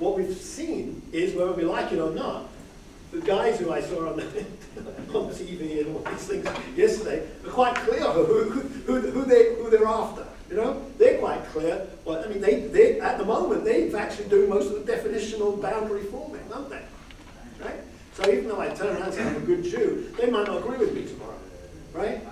What 0.00 0.16
we've 0.16 0.34
seen 0.34 1.02
is, 1.12 1.34
whether 1.34 1.52
we 1.52 1.62
like 1.62 1.92
it 1.92 1.98
or 1.98 2.10
not, 2.10 2.48
the 3.12 3.20
guys 3.20 3.60
who 3.60 3.70
I 3.70 3.82
saw 3.82 4.08
on, 4.08 4.16
the, 4.16 4.24
on 5.14 5.30
TV 5.30 5.84
and 5.84 5.94
all 5.94 6.02
these 6.10 6.26
things 6.26 6.48
yesterday 6.74 7.28
are 7.44 7.50
quite 7.50 7.74
clear 7.74 8.00
who, 8.00 8.50
who, 8.50 8.98
who, 8.98 9.24
they, 9.26 9.56
who 9.56 9.68
they're 9.68 9.86
after. 9.86 10.26
You 10.48 10.56
know, 10.56 10.86
they're 10.96 11.18
quite 11.18 11.44
clear. 11.52 11.86
I 12.08 12.26
mean, 12.28 12.40
they, 12.40 12.62
they, 12.62 12.98
at 12.98 13.18
the 13.18 13.24
moment, 13.24 13.64
they're 13.64 13.94
actually 13.94 14.28
doing 14.30 14.48
most 14.48 14.72
of 14.72 14.86
the 14.86 14.90
definitional 14.90 15.60
boundary 15.60 16.04
forming, 16.04 16.50
aren't 16.50 16.70
they? 16.70 16.82
Right? 17.62 17.80
So 18.14 18.26
even 18.30 18.48
though 18.48 18.60
I 18.60 18.70
turn 18.70 18.96
around 18.96 19.02
and 19.02 19.14
say 19.14 19.22
I'm 19.22 19.36
a 19.36 19.40
good 19.40 19.64
Jew, 19.64 20.12
they 20.18 20.30
might 20.30 20.46
not 20.46 20.58
agree 20.58 20.78
with 20.78 20.94
me 20.94 21.04
tomorrow, 21.04 21.38
right? 21.92 22.26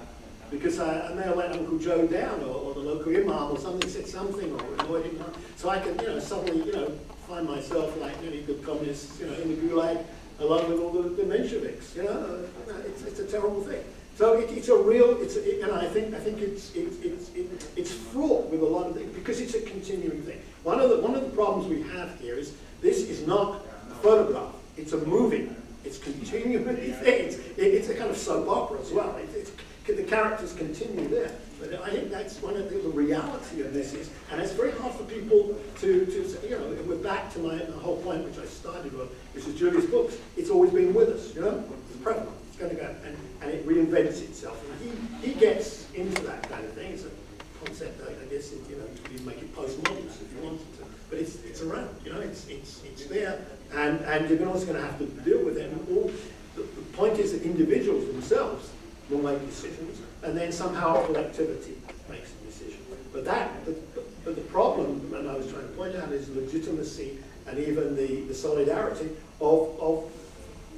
Because 0.50 0.80
I, 0.80 1.08
I 1.08 1.14
may 1.14 1.24
have 1.24 1.36
let 1.36 1.52
Uncle 1.52 1.78
Joe 1.78 2.06
down 2.06 2.40
or, 2.40 2.54
or 2.54 2.74
the 2.74 2.80
local 2.80 3.14
imam 3.14 3.52
or 3.52 3.58
something 3.58 3.88
said 3.90 4.06
something 4.06 4.50
or 4.52 4.74
annoyed 4.78 5.04
him. 5.04 5.22
So 5.56 5.68
I 5.68 5.78
can, 5.80 5.98
you 5.98 6.06
know, 6.06 6.18
suddenly, 6.18 6.64
you 6.64 6.72
know, 6.72 6.92
find 7.28 7.46
myself 7.46 8.00
like 8.00 8.20
many 8.22 8.40
good 8.40 8.64
communists, 8.64 9.20
you 9.20 9.26
know, 9.26 9.34
in 9.34 9.48
the 9.48 9.74
gulag 9.74 10.02
along 10.40 10.70
with 10.70 10.80
all 10.80 10.90
the, 10.90 11.08
the 11.10 11.22
Mensheviks. 11.22 11.94
You 11.94 12.04
know, 12.04 12.10
uh, 12.10 12.72
uh, 12.72 12.78
it's, 12.86 13.02
it's 13.02 13.20
a 13.20 13.26
terrible 13.26 13.60
thing. 13.60 13.82
So 14.16 14.38
it, 14.38 14.50
it's 14.50 14.68
a 14.68 14.76
real, 14.76 15.20
it's 15.20 15.36
a, 15.36 15.48
it, 15.48 15.62
and 15.62 15.72
I 15.72 15.86
think 15.86 16.14
I 16.14 16.18
think 16.18 16.40
it's 16.40 16.74
it's 16.74 16.96
it's 17.04 17.28
it, 17.34 17.68
it's 17.76 17.92
fraught 17.92 18.50
with 18.50 18.62
a 18.62 18.64
lot 18.64 18.86
of 18.86 18.96
things 18.96 19.14
because 19.14 19.40
it's 19.40 19.54
a 19.54 19.60
continuing 19.60 20.22
thing. 20.22 20.40
One 20.64 20.80
of 20.80 20.90
the 20.90 21.00
one 21.00 21.14
of 21.14 21.22
the 21.22 21.30
problems 21.30 21.68
we 21.68 21.82
have 21.94 22.18
here 22.18 22.34
is 22.34 22.54
this 22.80 22.98
is 22.98 23.26
not 23.26 23.64
a 23.90 23.94
photograph; 23.96 24.54
it's 24.76 24.92
a 24.92 24.98
movie. 24.98 25.50
It's 25.84 25.98
continuing 25.98 26.64
things. 27.04 27.36
It, 27.36 27.58
it's 27.58 27.88
a 27.88 27.94
kind 27.94 28.10
of 28.10 28.16
soap 28.16 28.48
opera 28.48 28.80
as 28.80 28.90
well. 28.90 29.14
It, 29.16 29.28
it's 29.34 29.52
the 29.86 30.02
characters 30.02 30.52
continue 30.52 31.08
there. 31.08 31.30
But 31.60 31.82
I 31.82 31.90
think 31.90 32.10
that's 32.10 32.40
one 32.40 32.56
of 32.56 32.70
the, 32.70 32.78
the 32.78 32.88
reality 32.88 33.62
of 33.62 33.72
this 33.72 33.92
is, 33.92 34.10
and 34.30 34.40
it's 34.40 34.52
very 34.52 34.70
hard 34.72 34.94
for 34.94 35.02
people 35.04 35.58
to, 35.80 36.06
to 36.06 36.48
you 36.48 36.56
know, 36.56 36.76
we're 36.86 36.96
back 36.96 37.32
to 37.34 37.40
my 37.40 37.56
the 37.56 37.72
whole 37.72 37.96
point 38.02 38.24
which 38.24 38.38
I 38.38 38.46
started 38.46 38.96
with, 38.96 39.10
which 39.34 39.46
is 39.46 39.54
Julius 39.58 39.86
Books. 39.86 40.16
It's 40.36 40.50
always 40.50 40.70
been 40.70 40.94
with 40.94 41.08
us, 41.08 41.34
you 41.34 41.40
know, 41.40 41.64
it's 41.90 42.00
prevalent. 42.02 42.30
It's 42.48 42.58
going 42.58 42.70
to 42.70 42.80
go, 42.80 42.94
and, 43.04 43.16
and 43.42 43.50
it 43.50 43.66
reinvents 43.66 44.22
itself. 44.22 44.62
And 44.70 45.20
he, 45.20 45.28
he 45.28 45.34
gets 45.34 45.90
into 45.94 46.22
that 46.22 46.48
kind 46.48 46.64
of 46.64 46.72
thing. 46.74 46.92
It's 46.92 47.04
a 47.04 47.10
concept, 47.64 48.00
I, 48.06 48.12
I 48.12 48.26
guess, 48.28 48.52
you 48.52 48.76
know, 48.76 48.86
you 49.12 49.18
make 49.26 49.38
it 49.38 49.54
postmodernist 49.54 50.22
if 50.22 50.32
you 50.36 50.42
wanted 50.42 50.78
to. 50.78 50.84
But 51.10 51.18
it's, 51.18 51.42
it's 51.44 51.62
around, 51.62 51.88
you 52.04 52.12
know, 52.12 52.20
it's, 52.20 52.46
it's, 52.48 52.82
it's 52.84 53.06
there, 53.06 53.44
and, 53.74 54.00
and 54.02 54.30
you're 54.30 54.46
always 54.46 54.64
going 54.64 54.76
to 54.76 54.82
have 54.82 54.98
to 54.98 55.06
deal 55.06 55.44
with 55.44 55.56
it. 55.56 55.72
And 55.72 55.88
all, 55.96 56.12
the, 56.54 56.62
the 56.62 56.82
point 56.92 57.18
is 57.18 57.32
that 57.32 57.42
individuals 57.42 58.06
themselves 58.06 58.70
will 59.10 59.22
make 59.22 59.44
decisions, 59.46 60.00
and 60.22 60.36
then 60.36 60.50
somehow 60.52 61.04
collectivity 61.06 61.76
makes 62.10 62.30
a 62.32 62.46
decision. 62.46 62.80
But 63.12 63.24
that, 63.24 63.64
but, 63.64 63.76
but 64.24 64.34
the 64.34 64.42
problem, 64.42 65.12
and 65.14 65.28
I 65.28 65.34
was 65.36 65.50
trying 65.50 65.62
to 65.68 65.74
point 65.74 65.96
out, 65.96 66.10
is 66.12 66.28
legitimacy 66.30 67.18
and 67.46 67.58
even 67.58 67.96
the, 67.96 68.22
the 68.22 68.34
solidarity 68.34 69.08
of, 69.40 69.80
of, 69.80 70.04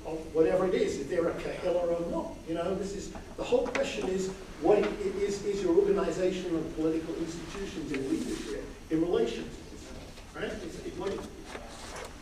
of 0.06 0.18
whatever 0.34 0.66
it 0.66 0.74
is, 0.74 0.98
if 1.00 1.10
they're 1.10 1.28
a 1.28 1.32
Kehilla 1.34 1.82
or 1.88 2.10
not. 2.10 2.32
You 2.48 2.54
know, 2.54 2.74
this 2.76 2.94
is, 2.94 3.10
the 3.36 3.42
whole 3.44 3.66
question 3.66 4.08
is, 4.08 4.28
what 4.62 4.78
i- 4.78 4.86
is, 5.20 5.44
is 5.44 5.62
your 5.62 5.74
organization 5.76 6.46
and 6.54 6.76
political 6.76 7.14
institutions 7.16 7.90
in 7.92 8.08
leadership 8.10 8.64
in 8.90 9.00
relation 9.02 9.44
to 9.44 9.50
this, 9.50 9.86
right? 10.34 10.44
It's, 10.64 10.78
it, 10.86 10.96
what, 10.98 11.12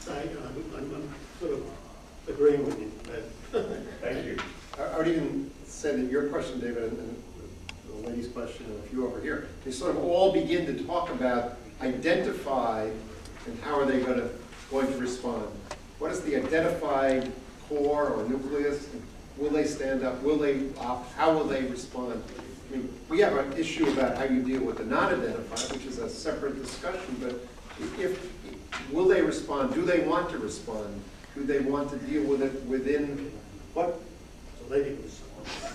so, 0.00 0.14
you 0.22 0.34
know, 0.34 0.46
I'm, 0.46 0.84
I'm, 0.84 0.94
I'm 0.94 1.14
sort 1.40 1.52
of 1.52 1.62
agreeing 2.28 2.64
with 2.64 2.78
you. 2.80 2.90
Thank 4.00 4.24
you. 4.26 4.36
I 4.78 4.82
I 4.82 4.98
would 4.98 5.08
even 5.08 5.50
say 5.78 5.94
that 5.94 6.10
your 6.10 6.26
question, 6.26 6.58
David, 6.58 6.90
and 6.90 7.22
the 7.86 8.08
lady's 8.08 8.26
question, 8.26 8.66
and 8.66 8.84
a 8.84 8.88
few 8.88 9.06
over 9.06 9.20
here, 9.20 9.46
they 9.64 9.70
sort 9.70 9.94
of 9.94 10.02
all 10.02 10.32
begin 10.32 10.66
to 10.66 10.84
talk 10.84 11.08
about 11.10 11.56
identify 11.80 12.90
and 13.46 13.60
how 13.62 13.78
are 13.78 13.86
they 13.86 14.00
going 14.00 14.18
to, 14.18 14.28
going 14.72 14.88
to 14.88 14.98
respond. 14.98 15.46
What 16.00 16.10
is 16.10 16.20
the 16.22 16.34
identified 16.34 17.30
core 17.68 18.08
or 18.08 18.28
nucleus? 18.28 18.88
Will 19.36 19.50
they 19.50 19.64
stand 19.64 20.02
up? 20.02 20.20
Will 20.20 20.36
they 20.36 20.68
opt? 20.80 21.12
How 21.12 21.32
will 21.32 21.44
they 21.44 21.62
respond? 21.66 22.24
I 22.72 22.76
mean, 22.76 22.92
we 23.08 23.20
have 23.20 23.36
an 23.36 23.52
issue 23.56 23.88
about 23.92 24.18
how 24.18 24.24
you 24.24 24.42
deal 24.42 24.62
with 24.62 24.78
the 24.78 24.84
not-identified, 24.84 25.76
which 25.76 25.86
is 25.86 25.98
a 25.98 26.10
separate 26.10 26.60
discussion, 26.60 27.16
but 27.20 27.36
if, 28.00 28.32
will 28.90 29.06
they 29.06 29.22
respond? 29.22 29.74
Do 29.74 29.82
they 29.82 30.00
want 30.00 30.28
to 30.30 30.38
respond? 30.38 31.00
Do 31.36 31.44
they 31.44 31.60
want 31.60 31.88
to 31.90 31.98
deal 31.98 32.24
with 32.24 32.42
it 32.42 32.64
within 32.64 33.30
what 33.74 34.00
The 34.66 34.74
lady 34.74 34.96
was. 35.00 35.20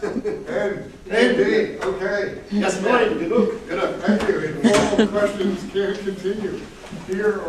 N, 0.03 0.91
N, 1.09 1.37
D, 1.37 1.77
okay. 1.79 2.41
Yes, 2.51 2.81
mine, 2.81 3.17
good 3.17 3.31
luck. 3.31 3.95
Thank 4.01 4.21
you. 4.27 4.39
Informal 4.61 5.07
questions 5.07 5.71
can 5.71 5.95
continue 5.95 6.59
here 7.07 7.39